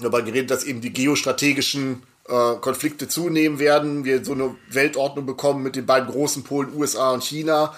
darüber 0.04 0.22
geredet, 0.22 0.52
dass 0.52 0.64
eben 0.64 0.82
die 0.82 0.94
geostrategischen 0.94 2.04
äh, 2.28 2.56
Konflikte 2.62 3.08
zunehmen 3.08 3.60
werden, 3.60 4.06
wir 4.06 4.24
so 4.24 4.34
eine 4.34 4.56
Weltordnung 4.70 5.26
bekommen 5.26 5.64
mit 5.64 5.76
den 5.76 5.86
beiden 5.86 6.10
großen 6.10 6.44
Polen 6.44 6.74
USA 6.76 7.12
und 7.12 7.24
China 7.24 7.74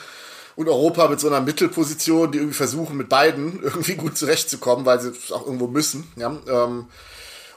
und 0.55 0.67
Europa 0.67 1.07
mit 1.07 1.19
so 1.19 1.27
einer 1.27 1.41
Mittelposition, 1.41 2.31
die 2.31 2.39
irgendwie 2.39 2.55
versuchen, 2.55 2.97
mit 2.97 3.09
beiden 3.09 3.59
irgendwie 3.63 3.95
gut 3.95 4.17
zurechtzukommen, 4.17 4.85
weil 4.85 4.99
sie 4.99 5.09
es 5.09 5.31
auch 5.31 5.45
irgendwo 5.45 5.67
müssen. 5.67 6.11
Ja? 6.15 6.37
Ähm, 6.47 6.87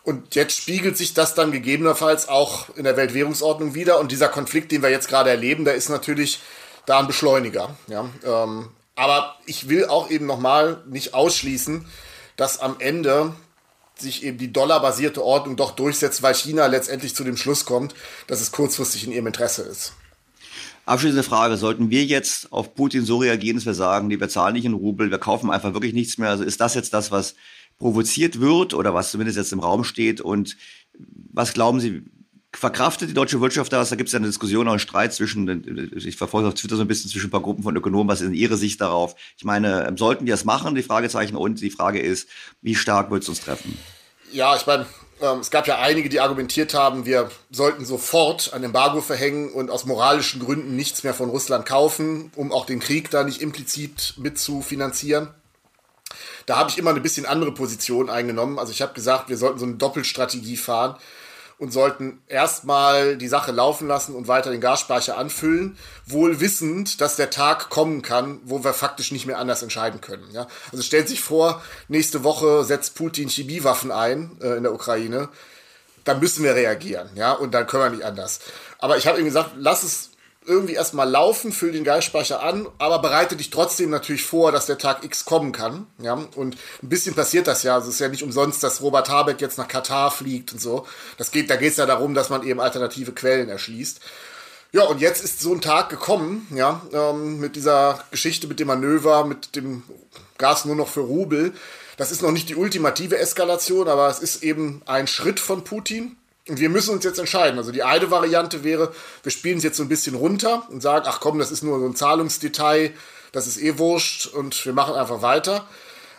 und 0.05 0.35
jetzt 0.35 0.57
spiegelt 0.57 0.99
sich 0.99 1.15
das 1.15 1.35
dann 1.35 1.51
gegebenenfalls 1.51 2.29
auch 2.29 2.69
in 2.77 2.85
der 2.85 2.97
Weltwährungsordnung 2.97 3.75
wieder. 3.75 3.99
Und 3.99 4.13
dieser 4.13 4.29
Konflikt, 4.29 4.71
den 4.71 4.83
wir 4.83 4.91
jetzt 4.91 5.09
gerade 5.09 5.31
erleben, 5.31 5.65
der 5.65 5.75
ist 5.75 5.89
natürlich 5.89 6.41
da 6.87 6.99
ein 6.99 7.07
Beschleuniger. 7.07 7.75
Ja? 7.87 8.09
Ähm, 8.25 8.69
aber 8.97 9.35
ich 9.47 9.69
will 9.69 9.87
auch 9.87 10.11
eben 10.11 10.27
nochmal 10.27 10.83
nicht 10.87 11.15
ausschließen, 11.15 11.87
dass 12.37 12.61
am 12.61 12.77
Ende 12.79 13.35
sich 13.97 14.25
eben 14.25 14.39
die 14.39 14.53
dollarbasierte 14.53 15.23
Ordnung 15.23 15.57
doch 15.57 15.73
durchsetzt, 15.73 16.23
weil 16.23 16.35
China 16.35 16.67
letztendlich 16.67 17.15
zu 17.15 17.25
dem 17.25 17.37
Schluss 17.37 17.65
kommt, 17.65 17.95
dass 18.27 18.41
es 18.41 18.53
kurzfristig 18.53 19.05
in 19.05 19.13
ihrem 19.13 19.27
Interesse 19.27 19.63
ist. 19.63 19.93
Abschließende 20.87 21.23
Frage, 21.23 21.57
sollten 21.57 21.89
wir 21.91 22.05
jetzt 22.05 22.53
auf 22.53 22.75
Putin 22.75 23.07
so 23.07 23.19
reagieren, 23.19 23.57
dass 23.57 23.65
wir 23.65 23.75
sagen, 23.75 24.09
nee, 24.09 24.21
wir 24.21 24.29
zahlen 24.29 24.55
nicht 24.55 24.67
in 24.67 24.75
Rubel, 24.75 25.11
wir 25.11 25.19
kaufen 25.19 25.51
einfach 25.51 25.73
wirklich 25.73 25.95
nichts 25.95 26.19
mehr? 26.19 26.29
Also 26.29 26.45
ist 26.45 26.61
das 26.61 26.75
jetzt 26.75 26.93
das, 26.93 27.11
was 27.11 27.37
provoziert 27.79 28.41
wird 28.41 28.75
oder 28.75 28.93
was 28.93 29.11
zumindest 29.11 29.39
jetzt 29.39 29.53
im 29.53 29.61
Raum 29.61 29.85
steht? 29.85 30.21
Und 30.21 30.57
was 31.33 31.55
glauben 31.55 31.81
Sie, 31.81 32.03
verkraftet 32.57 33.11
die 33.11 33.15
deutsche 33.15 33.41
Wirtschaft 33.41 33.73
das? 33.73 33.91
Da 33.91 33.97
gibt 33.97 34.09
es 34.09 34.13
ja 34.13 34.19
eine 34.19 34.27
Diskussion, 34.27 34.67
auch 34.69 34.73
einen 34.73 34.79
Streit 34.79 35.13
zwischen, 35.13 35.93
ich 35.95 36.17
verfolge 36.17 36.49
auf 36.49 36.55
Twitter 36.55 36.77
so 36.77 36.83
ein 36.83 36.89
bisschen 36.89 37.11
zwischen 37.11 37.29
ein 37.29 37.31
paar 37.31 37.43
Gruppen 37.43 37.63
von 37.63 37.77
Ökonomen, 37.77 38.09
was 38.09 38.21
ist 38.21 38.33
Ihre 38.33 38.57
Sicht 38.57 38.81
darauf? 38.81 39.17
Ich 39.37 39.45
meine, 39.45 39.93
sollten 39.97 40.27
wir 40.27 40.35
es 40.35 40.45
machen, 40.45 40.75
die 40.75 40.83
Fragezeichen, 40.83 41.37
und 41.37 41.61
die 41.61 41.71
Frage 41.71 42.01
ist, 42.01 42.29
wie 42.63 42.75
stark 42.75 43.11
wird 43.11 43.23
es 43.23 43.29
uns 43.29 43.41
treffen? 43.41 43.79
Ja, 44.33 44.57
ich 44.57 44.67
meine, 44.67 44.87
ähm, 45.21 45.41
es 45.41 45.51
gab 45.51 45.67
ja 45.67 45.79
einige, 45.79 46.09
die 46.09 46.21
argumentiert 46.21 46.75
haben, 46.75 47.07
wir 47.07 47.31
sollten 47.51 47.85
sofort 47.85 48.53
ein 48.53 48.65
Embargo 48.65 49.01
verhängen 49.01 49.53
und 49.53 49.71
aus 49.71 49.85
moralischen 49.85 50.41
Gründen 50.41 50.77
nichts 50.77 51.05
mehr 51.05 51.15
von 51.15 51.31
Russland 51.31 51.67
kaufen, 51.67 52.33
um 52.35 52.53
auch 52.53 52.67
den 52.67 52.81
Krieg 52.81 53.11
da 53.11 53.25
nicht 53.25 53.41
implizit 53.41 54.15
mitzufinanzieren. 54.17 55.29
Da 56.47 56.57
habe 56.57 56.71
ich 56.71 56.79
immer 56.79 56.91
eine 56.91 57.01
bisschen 57.01 57.27
andere 57.27 57.53
Position 57.53 58.11
eingenommen. 58.11 58.59
Also 58.59 58.71
ich 58.71 58.83
habe 58.83 58.93
gesagt, 58.93 59.29
wir 59.29 59.37
sollten 59.37 59.59
so 59.59 59.65
eine 59.65 59.77
Doppelstrategie 59.77 60.57
fahren 60.57 60.97
und 61.59 61.73
sollten 61.73 62.23
erstmal 62.27 63.17
die 63.17 63.29
Sache 63.29 63.53
laufen 63.53 63.89
lassen 63.89 64.15
und 64.15 64.29
weiter 64.29 64.51
den 64.51 64.61
Gasspeicher 64.61 65.17
anfüllen, 65.17 65.79
wohl 66.07 66.41
wissend, 66.41 67.01
dass 67.01 67.17
der 67.17 67.31
Tag 67.31 67.71
kommen 67.71 68.03
kann, 68.03 68.41
wo 68.45 68.65
wir 68.65 68.75
faktisch 68.75 69.13
nicht 69.13 69.27
mehr 69.27 69.39
anders 69.39 69.63
entscheiden 69.63 70.01
können. 70.01 70.29
Ja? 70.33 70.47
Also 70.73 70.83
stellt 70.83 71.09
sich 71.09 71.21
vor, 71.21 71.63
nächste 71.89 72.25
Woche 72.25 72.65
setzt 72.65 72.97
Putin 72.97 73.29
Chemiewaffen 73.29 73.93
ein 73.93 74.37
äh, 74.43 74.57
in 74.57 74.63
der 74.65 74.75
Ukraine, 74.75 75.29
dann 76.05 76.21
müssen 76.21 76.45
wir 76.45 76.55
reagieren, 76.55 77.09
ja, 77.15 77.33
und 77.33 77.53
dann 77.53 77.67
können 77.67 77.85
wir 77.85 77.91
nicht 77.91 78.05
anders. 78.05 78.41
Aber 78.79 78.99
ich 78.99 79.07
habe 79.07 79.19
ihm 79.19 79.25
gesagt, 79.25 79.53
lass 79.57 79.83
es 79.83 80.11
irgendwie 80.47 80.75
erstmal 80.75 81.09
laufen, 81.09 81.53
füll 81.53 81.73
den 81.73 81.85
Geistspeicher 81.85 82.43
an, 82.43 82.67
aber 82.79 83.01
bereite 83.01 83.37
dich 83.37 83.51
trotzdem 83.51 83.91
natürlich 83.91 84.25
vor, 84.25 84.53
dass 84.53 84.67
der 84.67 84.79
Tag 84.79 85.05
X 85.05 85.25
kommen 85.25 85.53
kann. 85.53 85.87
Ja? 85.99 86.15
Und 86.35 86.57
ein 86.83 86.89
bisschen 86.89 87.15
passiert 87.15 87.47
das 87.47 87.63
ja. 87.63 87.75
Also 87.75 87.89
es 87.89 87.95
ist 87.95 88.01
ja 88.01 88.09
nicht 88.09 88.23
umsonst, 88.23 88.63
dass 88.63 88.83
Robert 88.83 89.09
Habeck 89.09 89.41
jetzt 89.41 89.59
nach 89.59 89.69
Katar 89.69 90.11
fliegt 90.11 90.53
und 90.53 90.61
so. 90.61 90.87
Das 91.17 91.31
geht, 91.31 91.51
da 91.51 91.57
geht 91.57 91.73
es 91.73 91.79
ja 91.79 91.87
darum, 91.87 92.15
dass 92.15 92.31
man 92.31 92.43
eben 92.43 92.61
alternative 92.61 93.13
Quellen 93.13 93.49
erschließt. 93.49 94.01
Ja, 94.73 94.83
und 94.85 95.01
jetzt 95.01 95.23
ist 95.23 95.41
so 95.41 95.55
ein 95.55 95.61
Tag 95.61 95.89
gekommen, 95.89 96.49
ja, 96.53 96.83
ähm, 96.93 97.39
mit 97.39 97.55
dieser 97.55 98.05
Geschichte, 98.11 98.49
mit 98.49 98.59
dem 98.59 98.67
Manöver, 98.67 99.25
mit 99.25 99.55
dem 99.55 99.85
Gas 100.37 100.65
nur 100.65 100.75
noch 100.75 100.89
für 100.89 101.03
Rubel. 101.03 101.53
Das 101.97 102.11
ist 102.11 102.23
noch 102.23 102.33
nicht 102.33 102.49
die 102.49 102.57
ultimative 102.57 103.17
Eskalation, 103.17 103.87
aber 103.87 104.09
es 104.09 104.19
ist 104.19 104.43
eben 104.43 104.83
ein 104.85 105.07
Schritt 105.07 105.39
von 105.39 105.63
Putin. 105.63 106.17
Und 106.49 106.61
wir 106.61 106.69
müssen 106.69 106.95
uns 106.95 107.05
jetzt 107.05 107.19
entscheiden. 107.19 107.59
Also 107.59 107.73
die 107.73 107.83
eine 107.83 108.11
Variante 108.11 108.65
wäre, 108.65 108.93
wir 109.23 109.33
spielen 109.33 109.59
es 109.59 109.65
jetzt 109.65 109.79
so 109.79 109.83
ein 109.83 109.89
bisschen 109.89 110.15
runter 110.15 110.67
und 110.71 110.83
sagen, 110.83 111.07
ach 111.09 111.21
komm, 111.21 111.39
das 111.39 111.51
ist 111.51 111.63
nur 111.63 111.79
so 111.79 111.87
ein 111.87 111.97
Zahlungsdetail, 111.97 112.93
das 113.33 113.47
ist 113.47 113.61
eh 113.61 113.79
wurscht 113.79 114.27
und 114.27 114.65
wir 114.67 114.75
machen 114.75 114.95
einfach 114.95 115.23
weiter. 115.23 115.67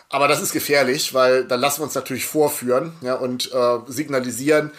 Aber 0.08 0.28
das 0.28 0.40
ist 0.40 0.52
gefährlich, 0.52 1.14
weil 1.14 1.44
dann 1.44 1.60
lassen 1.60 1.80
wir 1.80 1.84
uns 1.84 1.94
natürlich 1.94 2.26
vorführen 2.26 2.92
ja, 3.02 3.14
und 3.14 3.52
äh, 3.52 3.78
signalisieren, 3.86 4.72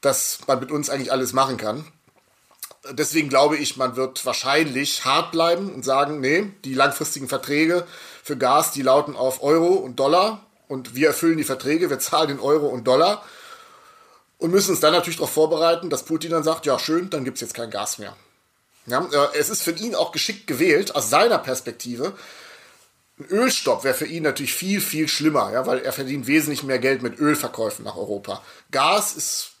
dass 0.00 0.40
man 0.46 0.60
mit 0.60 0.70
uns 0.70 0.90
eigentlich 0.90 1.12
alles 1.12 1.32
machen 1.32 1.56
kann. 1.56 1.84
Deswegen 2.90 3.28
glaube 3.28 3.56
ich, 3.56 3.76
man 3.76 3.94
wird 3.94 4.26
wahrscheinlich 4.26 5.04
hart 5.04 5.30
bleiben 5.30 5.72
und 5.72 5.84
sagen, 5.84 6.20
nee, 6.20 6.50
die 6.64 6.74
langfristigen 6.74 7.28
Verträge 7.28 7.86
für 8.24 8.36
Gas, 8.36 8.72
die 8.72 8.82
lauten 8.82 9.14
auf 9.14 9.42
Euro 9.42 9.74
und 9.74 9.96
Dollar 10.00 10.44
und 10.66 10.96
wir 10.96 11.08
erfüllen 11.08 11.38
die 11.38 11.44
Verträge, 11.44 11.90
wir 11.90 11.98
zahlen 12.00 12.30
in 12.30 12.40
Euro 12.40 12.66
und 12.66 12.84
Dollar 12.86 13.24
und 14.42 14.50
müssen 14.50 14.72
uns 14.72 14.80
dann 14.80 14.92
natürlich 14.92 15.18
darauf 15.18 15.30
vorbereiten, 15.30 15.88
dass 15.88 16.02
Putin 16.02 16.32
dann 16.32 16.42
sagt, 16.42 16.66
ja 16.66 16.76
schön, 16.76 17.08
dann 17.10 17.24
gibt 17.24 17.36
es 17.36 17.42
jetzt 17.42 17.54
kein 17.54 17.70
Gas 17.70 17.98
mehr. 17.98 18.16
Ja, 18.86 19.08
äh, 19.12 19.38
es 19.38 19.50
ist 19.50 19.62
für 19.62 19.70
ihn 19.70 19.94
auch 19.94 20.10
geschickt 20.10 20.48
gewählt, 20.48 20.96
aus 20.96 21.10
seiner 21.10 21.38
Perspektive, 21.38 22.14
Ein 23.18 23.26
Ölstopp 23.26 23.84
wäre 23.84 23.94
für 23.94 24.06
ihn 24.06 24.24
natürlich 24.24 24.54
viel, 24.54 24.80
viel 24.80 25.06
schlimmer, 25.06 25.52
ja, 25.52 25.66
weil 25.66 25.78
er 25.78 25.92
verdient 25.92 26.26
wesentlich 26.26 26.64
mehr 26.64 26.80
Geld 26.80 27.02
mit 27.02 27.20
Ölverkäufen 27.20 27.84
nach 27.84 27.96
Europa. 27.96 28.42
Gas 28.72 29.14
ist 29.14 29.52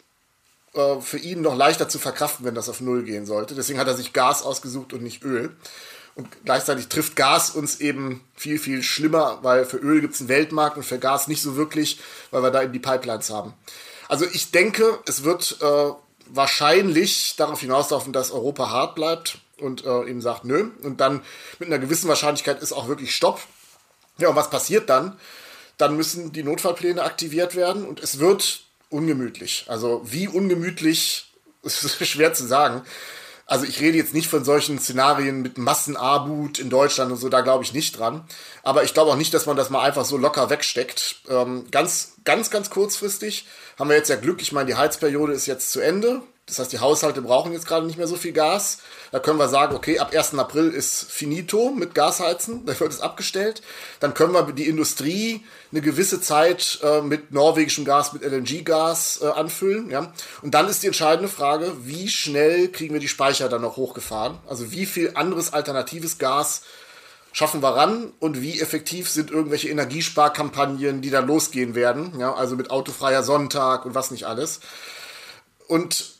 äh, 0.74 1.00
für 1.00 1.18
ihn 1.18 1.42
noch 1.42 1.54
leichter 1.54 1.88
zu 1.88 2.00
verkraften, 2.00 2.44
wenn 2.44 2.56
das 2.56 2.68
auf 2.68 2.80
Null 2.80 3.04
gehen 3.04 3.24
sollte. 3.24 3.54
Deswegen 3.54 3.78
hat 3.78 3.86
er 3.86 3.94
sich 3.94 4.12
Gas 4.12 4.42
ausgesucht 4.42 4.92
und 4.92 5.02
nicht 5.02 5.22
Öl. 5.22 5.54
Und 6.16 6.28
gleichzeitig 6.44 6.88
trifft 6.88 7.14
Gas 7.14 7.50
uns 7.50 7.78
eben 7.78 8.22
viel, 8.34 8.58
viel 8.58 8.82
schlimmer, 8.82 9.38
weil 9.42 9.64
für 9.64 9.76
Öl 9.76 10.00
gibt 10.00 10.14
es 10.14 10.20
einen 10.20 10.28
Weltmarkt 10.28 10.76
und 10.76 10.82
für 10.82 10.98
Gas 10.98 11.28
nicht 11.28 11.42
so 11.42 11.54
wirklich, 11.56 12.00
weil 12.32 12.42
wir 12.42 12.50
da 12.50 12.62
eben 12.62 12.72
die 12.72 12.80
Pipelines 12.80 13.30
haben. 13.30 13.54
Also 14.12 14.26
ich 14.30 14.50
denke, 14.50 14.98
es 15.06 15.24
wird 15.24 15.56
äh, 15.62 15.90
wahrscheinlich 16.26 17.34
darauf 17.36 17.60
hinauslaufen, 17.60 18.12
dass 18.12 18.30
Europa 18.30 18.68
hart 18.68 18.94
bleibt 18.94 19.38
und 19.56 19.86
äh, 19.86 20.04
eben 20.04 20.20
sagt, 20.20 20.44
nö. 20.44 20.68
Und 20.82 21.00
dann 21.00 21.22
mit 21.58 21.68
einer 21.68 21.78
gewissen 21.78 22.08
Wahrscheinlichkeit 22.08 22.60
ist 22.60 22.74
auch 22.74 22.88
wirklich 22.88 23.14
Stopp. 23.14 23.40
Ja, 24.18 24.28
und 24.28 24.36
was 24.36 24.50
passiert 24.50 24.90
dann? 24.90 25.18
Dann 25.78 25.96
müssen 25.96 26.30
die 26.30 26.42
Notfallpläne 26.42 27.02
aktiviert 27.02 27.56
werden 27.56 27.86
und 27.86 28.00
es 28.00 28.18
wird 28.18 28.64
ungemütlich. 28.90 29.64
Also 29.68 30.02
wie 30.04 30.28
ungemütlich, 30.28 31.32
ist 31.62 32.06
schwer 32.06 32.34
zu 32.34 32.46
sagen. 32.46 32.82
Also 33.52 33.66
ich 33.66 33.80
rede 33.80 33.98
jetzt 33.98 34.14
nicht 34.14 34.28
von 34.28 34.44
solchen 34.46 34.78
Szenarien 34.78 35.42
mit 35.42 35.58
Massenarmut 35.58 36.58
in 36.58 36.70
Deutschland 36.70 37.12
und 37.12 37.18
so, 37.18 37.28
da 37.28 37.42
glaube 37.42 37.62
ich 37.62 37.74
nicht 37.74 37.98
dran. 37.98 38.24
Aber 38.62 38.82
ich 38.82 38.94
glaube 38.94 39.10
auch 39.10 39.16
nicht, 39.16 39.34
dass 39.34 39.44
man 39.44 39.58
das 39.58 39.68
mal 39.68 39.82
einfach 39.82 40.06
so 40.06 40.16
locker 40.16 40.48
wegsteckt. 40.48 41.16
Ähm, 41.28 41.66
ganz, 41.70 42.14
ganz, 42.24 42.48
ganz 42.48 42.70
kurzfristig 42.70 43.46
haben 43.78 43.90
wir 43.90 43.96
jetzt 43.96 44.08
ja 44.08 44.16
Glück. 44.16 44.40
Ich 44.40 44.52
meine, 44.52 44.68
die 44.68 44.76
Heizperiode 44.76 45.34
ist 45.34 45.44
jetzt 45.44 45.70
zu 45.70 45.80
Ende. 45.80 46.22
Das 46.52 46.58
heißt, 46.58 46.72
die 46.72 46.80
Haushalte 46.80 47.22
brauchen 47.22 47.54
jetzt 47.54 47.66
gerade 47.66 47.86
nicht 47.86 47.96
mehr 47.96 48.06
so 48.06 48.16
viel 48.16 48.32
Gas. 48.32 48.78
Da 49.10 49.20
können 49.20 49.38
wir 49.38 49.48
sagen, 49.48 49.74
okay, 49.74 49.98
ab 49.98 50.14
1. 50.14 50.34
April 50.34 50.68
ist 50.68 51.10
finito 51.10 51.70
mit 51.70 51.94
Gasheizen, 51.94 52.66
da 52.66 52.78
wird 52.78 52.92
es 52.92 53.00
abgestellt. 53.00 53.62
Dann 54.00 54.12
können 54.12 54.34
wir 54.34 54.42
die 54.52 54.68
Industrie 54.68 55.46
eine 55.70 55.80
gewisse 55.80 56.20
Zeit 56.20 56.78
äh, 56.82 57.00
mit 57.00 57.32
norwegischem 57.32 57.86
Gas, 57.86 58.12
mit 58.12 58.22
LNG-Gas 58.22 59.20
äh, 59.22 59.28
anfüllen. 59.28 59.88
Ja? 59.88 60.12
Und 60.42 60.52
dann 60.52 60.68
ist 60.68 60.82
die 60.82 60.88
entscheidende 60.88 61.30
Frage, 61.30 61.72
wie 61.84 62.08
schnell 62.08 62.68
kriegen 62.68 62.92
wir 62.92 63.00
die 63.00 63.08
Speicher 63.08 63.48
dann 63.48 63.62
noch 63.62 63.78
hochgefahren? 63.78 64.36
Also 64.46 64.72
wie 64.72 64.84
viel 64.84 65.12
anderes 65.14 65.54
alternatives 65.54 66.18
Gas 66.18 66.64
schaffen 67.32 67.62
wir 67.62 67.74
ran 67.74 68.12
und 68.18 68.42
wie 68.42 68.60
effektiv 68.60 69.08
sind 69.08 69.30
irgendwelche 69.30 69.70
Energiesparkampagnen, 69.70 71.00
die 71.00 71.08
dann 71.08 71.26
losgehen 71.26 71.74
werden, 71.74 72.12
ja, 72.18 72.34
also 72.34 72.56
mit 72.56 72.70
autofreier 72.70 73.22
Sonntag 73.22 73.86
und 73.86 73.94
was 73.94 74.10
nicht 74.10 74.26
alles. 74.26 74.60
Und 75.66 76.11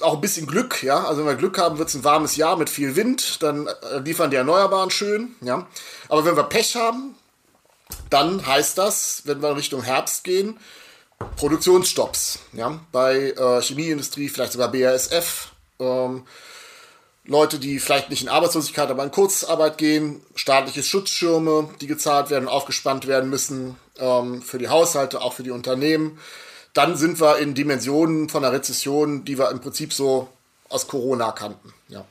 auch 0.00 0.14
ein 0.14 0.20
bisschen 0.20 0.46
Glück, 0.46 0.82
ja. 0.82 1.04
Also 1.04 1.20
wenn 1.20 1.28
wir 1.28 1.34
Glück 1.34 1.58
haben, 1.58 1.78
wird 1.78 1.88
es 1.88 1.94
ein 1.94 2.04
warmes 2.04 2.36
Jahr 2.36 2.56
mit 2.56 2.70
viel 2.70 2.96
Wind, 2.96 3.42
dann 3.42 3.66
äh, 3.66 3.98
liefern 3.98 4.30
die 4.30 4.36
Erneuerbaren 4.36 4.90
schön, 4.90 5.34
ja. 5.40 5.66
Aber 6.08 6.24
wenn 6.24 6.36
wir 6.36 6.44
Pech 6.44 6.76
haben, 6.76 7.14
dann 8.10 8.46
heißt 8.46 8.78
das, 8.78 9.22
wenn 9.24 9.42
wir 9.42 9.56
Richtung 9.56 9.82
Herbst 9.82 10.24
gehen, 10.24 10.58
Produktionsstopps, 11.36 12.40
ja. 12.52 12.78
Bei 12.92 13.30
äh, 13.30 13.62
Chemieindustrie, 13.62 14.28
vielleicht 14.28 14.52
sogar 14.52 14.70
BASF, 14.70 15.52
ähm, 15.80 16.24
Leute, 17.24 17.58
die 17.58 17.78
vielleicht 17.78 18.08
nicht 18.08 18.22
in 18.22 18.30
Arbeitslosigkeit, 18.30 18.90
aber 18.90 19.04
in 19.04 19.10
Kurzarbeit 19.10 19.76
gehen, 19.76 20.22
staatliche 20.34 20.82
Schutzschirme, 20.82 21.68
die 21.80 21.86
gezahlt 21.86 22.30
werden, 22.30 22.48
aufgespannt 22.48 23.06
werden 23.06 23.28
müssen 23.28 23.76
ähm, 23.98 24.40
für 24.40 24.58
die 24.58 24.68
Haushalte, 24.68 25.20
auch 25.20 25.34
für 25.34 25.42
die 25.42 25.50
Unternehmen 25.50 26.18
dann 26.74 26.96
sind 26.96 27.20
wir 27.20 27.38
in 27.38 27.54
Dimensionen 27.54 28.28
von 28.28 28.44
einer 28.44 28.54
Rezession, 28.54 29.24
die 29.24 29.38
wir 29.38 29.50
im 29.50 29.60
Prinzip 29.60 29.92
so 29.92 30.28
aus 30.68 30.86
Corona 30.86 31.32
kannten. 31.32 31.72
Ja. 31.88 32.04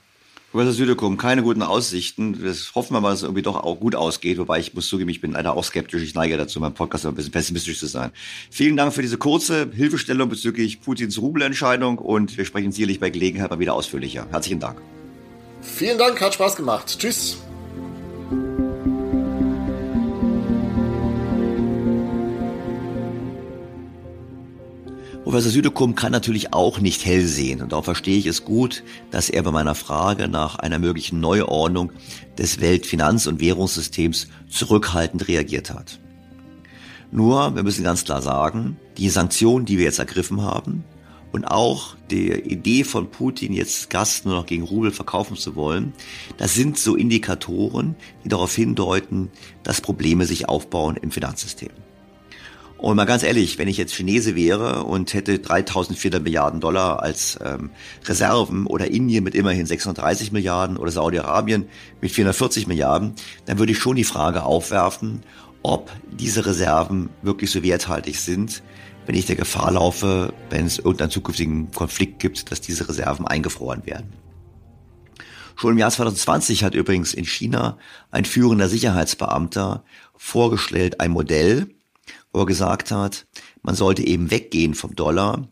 Professor 0.51 0.73
Südekum, 0.73 1.17
keine 1.17 1.43
guten 1.43 1.61
Aussichten. 1.61 2.43
Das 2.43 2.73
hoffen 2.73 2.93
wir 2.93 3.01
mal, 3.01 3.09
dass 3.09 3.19
es 3.19 3.23
irgendwie 3.23 3.41
doch 3.41 3.57
auch 3.57 3.79
gut 3.79 3.95
ausgeht. 3.95 4.37
Wobei 4.37 4.59
ich 4.59 4.73
muss 4.73 4.87
zugeben, 4.87 5.09
ich 5.09 5.19
bin 5.19 5.33
leider 5.33 5.53
auch 5.53 5.63
skeptisch. 5.63 6.01
Ich 6.01 6.15
neige 6.15 6.37
dazu, 6.37 6.59
meinem 6.59 6.73
Podcast 6.73 7.05
ein 7.05 7.15
bisschen 7.15 7.31
pessimistisch 7.31 7.77
zu 7.79 7.85
sein. 7.85 8.11
Vielen 8.49 8.77
Dank 8.77 8.93
für 8.93 9.01
diese 9.01 9.17
kurze 9.17 9.69
Hilfestellung 9.71 10.29
bezüglich 10.29 10.81
Putins 10.81 11.19
Rubelentscheidung 11.19 11.99
und 11.99 12.37
wir 12.37 12.45
sprechen 12.45 12.71
sicherlich 12.71 12.99
bei 12.99 13.09
Gelegenheit 13.09 13.51
mal 13.51 13.59
wieder 13.59 13.73
ausführlicher. 13.73 14.25
Herzlichen 14.31 14.59
Dank. 14.59 14.81
Vielen 15.61 15.97
Dank, 15.97 16.19
hat 16.21 16.33
Spaß 16.33 16.55
gemacht. 16.55 16.97
Tschüss. 16.97 17.37
Professor 25.27 25.51
Südekum 25.51 25.93
kann 25.93 26.13
natürlich 26.13 26.53
auch 26.53 26.79
nicht 26.79 27.05
hell 27.05 27.25
sehen 27.25 27.61
und 27.61 27.73
auch 27.73 27.83
verstehe 27.83 28.17
ich 28.17 28.27
es 28.27 28.45
gut, 28.45 28.85
dass 29.11 29.29
er 29.29 29.43
bei 29.43 29.51
meiner 29.51 29.75
Frage 29.75 30.29
nach 30.29 30.55
einer 30.55 30.79
möglichen 30.79 31.19
Neuordnung 31.19 31.91
des 32.37 32.61
Weltfinanz- 32.61 33.27
und 33.27 33.41
Währungssystems 33.41 34.29
zurückhaltend 34.47 35.27
reagiert 35.27 35.73
hat. 35.73 35.99
Nur, 37.11 37.53
wir 37.55 37.63
müssen 37.63 37.83
ganz 37.83 38.05
klar 38.05 38.21
sagen, 38.21 38.77
die 38.97 39.09
Sanktionen, 39.09 39.65
die 39.65 39.77
wir 39.77 39.83
jetzt 39.83 39.99
ergriffen 39.99 40.43
haben 40.43 40.85
und 41.33 41.43
auch 41.43 41.97
die 42.09 42.31
Idee 42.31 42.85
von 42.85 43.11
Putin, 43.11 43.51
jetzt 43.51 43.89
Gas 43.89 44.23
nur 44.23 44.35
noch 44.35 44.45
gegen 44.45 44.63
Rubel 44.63 44.91
verkaufen 44.91 45.35
zu 45.35 45.57
wollen, 45.57 45.91
das 46.37 46.53
sind 46.53 46.79
so 46.79 46.95
Indikatoren, 46.95 47.97
die 48.23 48.29
darauf 48.29 48.55
hindeuten, 48.55 49.29
dass 49.63 49.81
Probleme 49.81 50.25
sich 50.25 50.47
aufbauen 50.47 50.95
im 50.95 51.11
Finanzsystem. 51.11 51.71
Und 52.77 52.95
mal 52.95 53.05
ganz 53.05 53.23
ehrlich, 53.23 53.57
wenn 53.57 53.67
ich 53.67 53.77
jetzt 53.77 53.95
Chinese 53.95 54.35
wäre 54.35 54.83
und 54.83 55.13
hätte 55.15 55.39
3400 55.39 56.21
Milliarden 56.21 56.59
Dollar 56.59 57.01
als 57.01 57.39
ähm, 57.43 57.71
Reserven 58.05 58.67
oder 58.67 58.91
Indien 58.91 59.23
mit 59.23 59.33
immerhin 59.33 59.65
630 59.65 60.31
Milliarden 60.31 60.77
oder 60.77 60.91
Saudi-Arabien 60.91 61.67
mit 62.01 62.11
440 62.11 62.67
Milliarden, 62.67 63.13
dann 63.45 63.57
würde 63.57 63.71
ich 63.71 63.79
schon 63.79 63.95
die 63.95 64.03
Frage 64.03 64.43
aufwerfen, 64.43 65.23
ob 65.63 65.91
diese 66.11 66.45
Reserven 66.45 67.09
wirklich 67.23 67.49
so 67.49 67.63
werthaltig 67.63 68.19
sind, 68.19 68.61
wenn 69.07 69.15
ich 69.15 69.25
der 69.25 69.37
Gefahr 69.37 69.71
laufe, 69.71 70.33
wenn 70.51 70.67
es 70.67 70.77
irgendeinen 70.77 71.09
zukünftigen 71.09 71.71
Konflikt 71.71 72.19
gibt, 72.19 72.51
dass 72.51 72.61
diese 72.61 72.87
Reserven 72.87 73.25
eingefroren 73.25 73.87
werden. 73.87 74.13
Schon 75.55 75.71
im 75.71 75.77
Jahr 75.79 75.89
2020 75.89 76.63
hat 76.63 76.75
übrigens 76.75 77.15
in 77.15 77.25
China 77.25 77.79
ein 78.11 78.25
führender 78.25 78.69
Sicherheitsbeamter 78.69 79.83
vorgestellt 80.15 81.01
ein 81.01 81.09
Modell, 81.09 81.71
wo 82.37 82.43
er 82.43 82.45
gesagt 82.45 82.91
hat, 82.91 83.25
man 83.63 83.73
sollte 83.73 84.05
eben 84.05 84.29
weggehen 84.29 84.75
vom 84.75 84.95
Dollar 84.95 85.47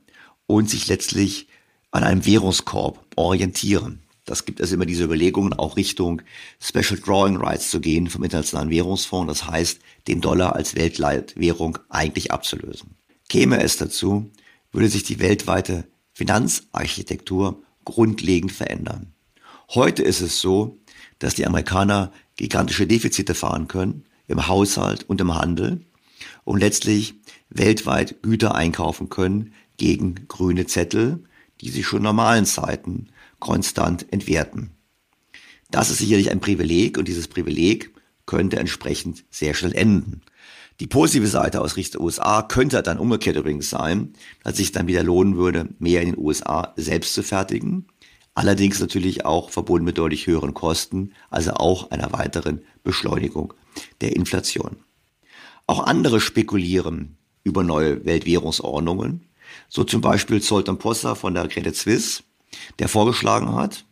und 0.45 0.69
sich 0.69 0.87
letztlich 0.87 1.47
an 1.89 2.03
einem 2.03 2.27
Währungskorb 2.27 3.03
orientieren. 3.15 4.03
Das 4.23 4.45
gibt 4.45 4.59
es 4.59 4.71
immer 4.71 4.85
diese 4.85 5.03
Überlegungen, 5.03 5.53
auch 5.53 5.77
Richtung 5.77 6.21
Special 6.59 6.99
Drawing 6.99 7.37
Rights 7.37 7.71
zu 7.71 7.79
gehen 7.79 8.07
vom 8.07 8.23
Internationalen 8.23 8.69
Währungsfonds. 8.69 9.27
Das 9.27 9.47
heißt, 9.49 9.79
den 10.07 10.21
Dollar 10.21 10.55
als 10.55 10.75
Weltleitwährung 10.75 11.79
eigentlich 11.89 12.31
abzulösen. 12.31 12.95
Käme 13.29 13.63
es 13.63 13.77
dazu, 13.77 14.29
würde 14.71 14.87
sich 14.87 15.01
die 15.01 15.19
weltweite 15.19 15.87
Finanzarchitektur 16.13 17.63
grundlegend 17.83 18.51
verändern. 18.51 19.11
Heute 19.73 20.03
ist 20.03 20.21
es 20.21 20.39
so, 20.39 20.77
dass 21.17 21.33
die 21.33 21.47
Amerikaner 21.47 22.11
gigantische 22.35 22.85
Defizite 22.85 23.33
fahren 23.33 23.67
können 23.67 24.05
im 24.27 24.47
Haushalt 24.47 25.03
und 25.09 25.19
im 25.19 25.33
Handel 25.33 25.83
und 26.45 26.59
letztlich 26.59 27.15
weltweit 27.49 28.21
Güter 28.21 28.55
einkaufen 28.55 29.09
können 29.09 29.53
gegen 29.75 30.27
grüne 30.29 30.65
Zettel, 30.65 31.23
die 31.59 31.69
sich 31.69 31.85
schon 31.85 32.03
normalen 32.03 32.45
Zeiten 32.45 33.09
konstant 33.39 34.11
entwerten. 34.13 34.71
Das 35.71 35.89
ist 35.89 35.97
sicherlich 35.97 36.31
ein 36.31 36.39
Privileg 36.39 36.97
und 36.97 37.07
dieses 37.07 37.27
Privileg 37.27 37.93
könnte 38.25 38.57
entsprechend 38.57 39.25
sehr 39.29 39.53
schnell 39.53 39.73
enden. 39.73 40.21
Die 40.79 40.87
positive 40.87 41.27
Seite 41.27 41.61
aus 41.61 41.77
Richtung 41.77 42.03
USA 42.03 42.41
könnte 42.41 42.81
dann 42.83 42.99
umgekehrt 42.99 43.37
übrigens 43.37 43.69
sein, 43.69 44.13
dass 44.43 44.57
sich 44.57 44.71
dann 44.71 44.87
wieder 44.87 45.03
lohnen 45.03 45.37
würde, 45.37 45.69
mehr 45.79 46.01
in 46.01 46.11
den 46.11 46.17
USA 46.17 46.73
selbst 46.75 47.13
zu 47.13 47.23
fertigen. 47.23 47.87
Allerdings 48.33 48.81
natürlich 48.81 49.25
auch 49.25 49.49
verbunden 49.49 49.85
mit 49.85 49.97
deutlich 49.97 50.27
höheren 50.27 50.53
Kosten, 50.53 51.13
also 51.29 51.51
auch 51.53 51.91
einer 51.91 52.11
weiteren 52.11 52.61
Beschleunigung 52.83 53.53
der 54.01 54.15
Inflation. 54.15 54.75
Auch 55.67 55.85
andere 55.85 56.21
spekulieren 56.21 57.17
über 57.43 57.63
neue 57.63 58.05
Weltwährungsordnungen. 58.05 59.27
So 59.69 59.83
zum 59.83 60.01
Beispiel 60.01 60.41
Zoltan 60.41 60.77
Possa 60.77 61.15
von 61.15 61.33
der 61.33 61.47
Credit 61.47 61.75
Suisse, 61.75 62.23
der 62.79 62.87
vorgeschlagen 62.87 63.53
hat, 63.53 63.85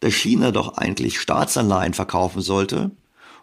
dass 0.00 0.14
China 0.14 0.50
doch 0.50 0.78
eigentlich 0.78 1.20
Staatsanleihen 1.20 1.94
verkaufen 1.94 2.40
sollte, 2.40 2.90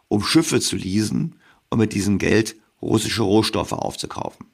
um 0.08 0.24
Schiffe 0.24 0.60
zu 0.60 0.76
leasen 0.76 1.36
und 1.70 1.80
mit 1.80 1.94
diesem 1.94 2.18
Geld 2.18 2.56
russische 2.82 3.24
Rohstoffe 3.24 3.74
aufzukaufen. 3.74 4.48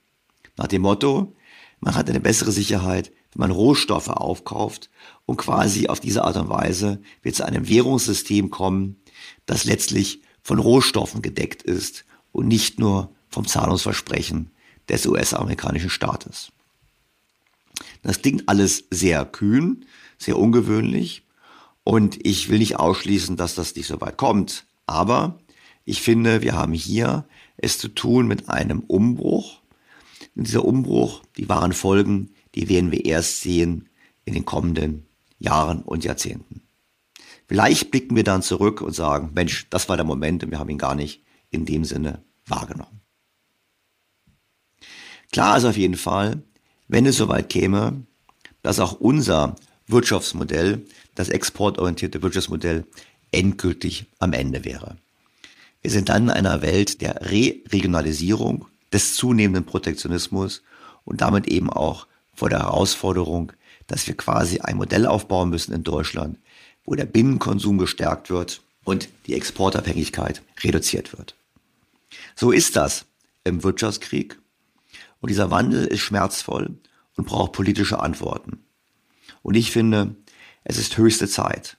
Nach 0.57 0.67
dem 0.67 0.81
Motto, 0.81 1.35
man 1.79 1.95
hat 1.95 2.09
eine 2.09 2.19
bessere 2.19 2.51
Sicherheit, 2.51 3.11
wenn 3.33 3.41
man 3.41 3.51
Rohstoffe 3.51 4.09
aufkauft 4.09 4.89
und 5.25 5.37
quasi 5.37 5.87
auf 5.87 5.99
diese 5.99 6.23
Art 6.23 6.37
und 6.37 6.49
Weise 6.49 7.01
wird 7.21 7.35
zu 7.35 7.45
einem 7.45 7.67
Währungssystem 7.67 8.49
kommen, 8.49 9.01
das 9.45 9.63
letztlich 9.63 10.21
von 10.41 10.59
Rohstoffen 10.59 11.21
gedeckt 11.21 11.63
ist 11.63 12.05
und 12.33 12.49
nicht 12.49 12.79
nur 12.79 13.09
vom 13.29 13.47
Zahlungsversprechen 13.47 14.51
des 14.89 15.05
US-amerikanischen 15.07 15.89
Staates. 15.89 16.51
Das 18.01 18.21
klingt 18.21 18.49
alles 18.49 18.83
sehr 18.89 19.23
kühn, 19.23 19.85
sehr 20.17 20.37
ungewöhnlich 20.37 21.25
und 21.85 22.25
ich 22.25 22.49
will 22.49 22.59
nicht 22.59 22.77
ausschließen, 22.77 23.37
dass 23.37 23.55
das 23.55 23.75
nicht 23.75 23.87
so 23.87 24.01
weit 24.01 24.17
kommt, 24.17 24.65
aber 24.85 25.39
Ich 25.85 26.01
finde, 26.01 26.41
wir 26.41 26.53
haben 26.53 26.73
hier 26.73 27.25
es 27.57 27.77
zu 27.77 27.89
tun 27.89 28.27
mit 28.27 28.49
einem 28.49 28.79
Umbruch. 28.81 29.61
Und 30.35 30.47
dieser 30.47 30.65
Umbruch, 30.65 31.21
die 31.37 31.49
wahren 31.49 31.73
Folgen, 31.73 32.31
die 32.55 32.69
werden 32.69 32.91
wir 32.91 33.05
erst 33.05 33.41
sehen 33.41 33.89
in 34.25 34.33
den 34.33 34.45
kommenden 34.45 35.05
Jahren 35.39 35.81
und 35.81 36.05
Jahrzehnten. 36.05 36.61
Vielleicht 37.47 37.91
blicken 37.91 38.15
wir 38.15 38.23
dann 38.23 38.41
zurück 38.41 38.81
und 38.81 38.93
sagen, 38.93 39.31
Mensch, 39.35 39.67
das 39.69 39.89
war 39.89 39.97
der 39.97 40.05
Moment 40.05 40.43
und 40.43 40.51
wir 40.51 40.59
haben 40.59 40.69
ihn 40.69 40.77
gar 40.77 40.95
nicht 40.95 41.22
in 41.53 41.65
dem 41.65 41.85
Sinne 41.85 42.23
wahrgenommen. 42.47 43.01
Klar 45.31 45.57
ist 45.57 45.65
auf 45.65 45.77
jeden 45.77 45.97
Fall, 45.97 46.43
wenn 46.87 47.05
es 47.05 47.17
soweit 47.17 47.49
käme, 47.49 48.03
dass 48.61 48.79
auch 48.79 48.93
unser 48.93 49.55
Wirtschaftsmodell, 49.87 50.85
das 51.15 51.29
exportorientierte 51.29 52.21
Wirtschaftsmodell, 52.21 52.85
endgültig 53.31 54.05
am 54.19 54.33
Ende 54.33 54.63
wäre. 54.65 54.97
Wir 55.81 55.91
sind 55.91 56.09
dann 56.09 56.23
in 56.23 56.29
einer 56.29 56.61
Welt 56.61 57.01
der 57.01 57.29
Re-Regionalisierung, 57.31 58.65
des 58.93 59.15
zunehmenden 59.15 59.65
Protektionismus 59.65 60.61
und 61.03 61.21
damit 61.21 61.47
eben 61.47 61.69
auch 61.69 62.07
vor 62.33 62.49
der 62.49 62.59
Herausforderung, 62.59 63.51
dass 63.87 64.07
wir 64.07 64.15
quasi 64.15 64.59
ein 64.59 64.77
Modell 64.77 65.07
aufbauen 65.07 65.49
müssen 65.49 65.73
in 65.73 65.83
Deutschland, 65.83 66.37
wo 66.85 66.95
der 66.95 67.05
Binnenkonsum 67.05 67.77
gestärkt 67.77 68.29
wird 68.29 68.61
und 68.83 69.09
die 69.27 69.33
Exportabhängigkeit 69.33 70.41
reduziert 70.63 71.17
wird. 71.17 71.35
So 72.35 72.51
ist 72.51 72.75
das 72.75 73.05
im 73.43 73.63
Wirtschaftskrieg 73.63 74.39
und 75.19 75.29
dieser 75.29 75.51
Wandel 75.51 75.85
ist 75.85 76.01
schmerzvoll 76.01 76.77
und 77.15 77.25
braucht 77.25 77.53
politische 77.53 77.99
Antworten. 77.99 78.65
Und 79.41 79.55
ich 79.55 79.71
finde, 79.71 80.15
es 80.63 80.77
ist 80.77 80.97
höchste 80.97 81.27
Zeit, 81.27 81.77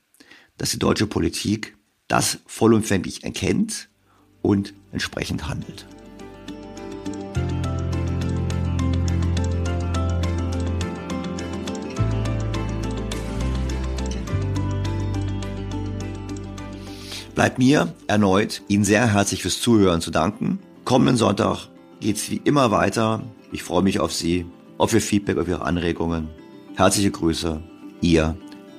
dass 0.57 0.71
die 0.71 0.79
deutsche 0.79 1.07
Politik 1.07 1.77
das 2.09 2.39
vollumfänglich 2.47 3.25
erkennt 3.25 3.89
und 4.43 4.75
entsprechend 4.93 5.49
handelt. 5.49 5.87
Bleibt 17.35 17.59
mir 17.59 17.93
erneut 18.07 18.63
Ihnen 18.69 18.85
sehr 18.85 19.13
herzlich 19.13 19.43
fürs 19.43 19.61
Zuhören 19.61 20.01
zu 20.01 20.11
danken. 20.13 20.61
Kommenden 20.85 21.17
Sonntag 21.17 21.69
geht's 22.01 22.31
wie 22.31 22.41
immer 22.45 22.71
weiter. 22.71 23.23
Ich 23.51 23.65
freue 23.65 23.83
mich 23.83 23.99
auf 23.99 24.13
Sie, 24.13 24.47
auf 24.79 24.95
Ihr 24.95 25.01
Feedback, 25.01 25.39
auf 25.39 25.49
Ihre 25.49 25.63
Anregungen. 25.63 26.29
Herzliche 26.77 27.11
Grüße, 27.11 27.61
Ihr 28.01 28.37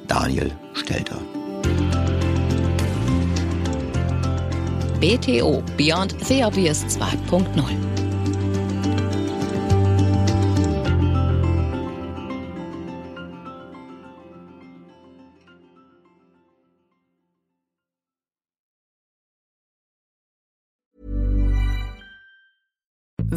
Daniel 0.08 0.52
Stelter. 0.74 1.20
BTO 5.02 5.62
Beyond 5.78 6.16
the 6.26 6.44
Obvious 6.44 6.86
2.0 6.86 7.95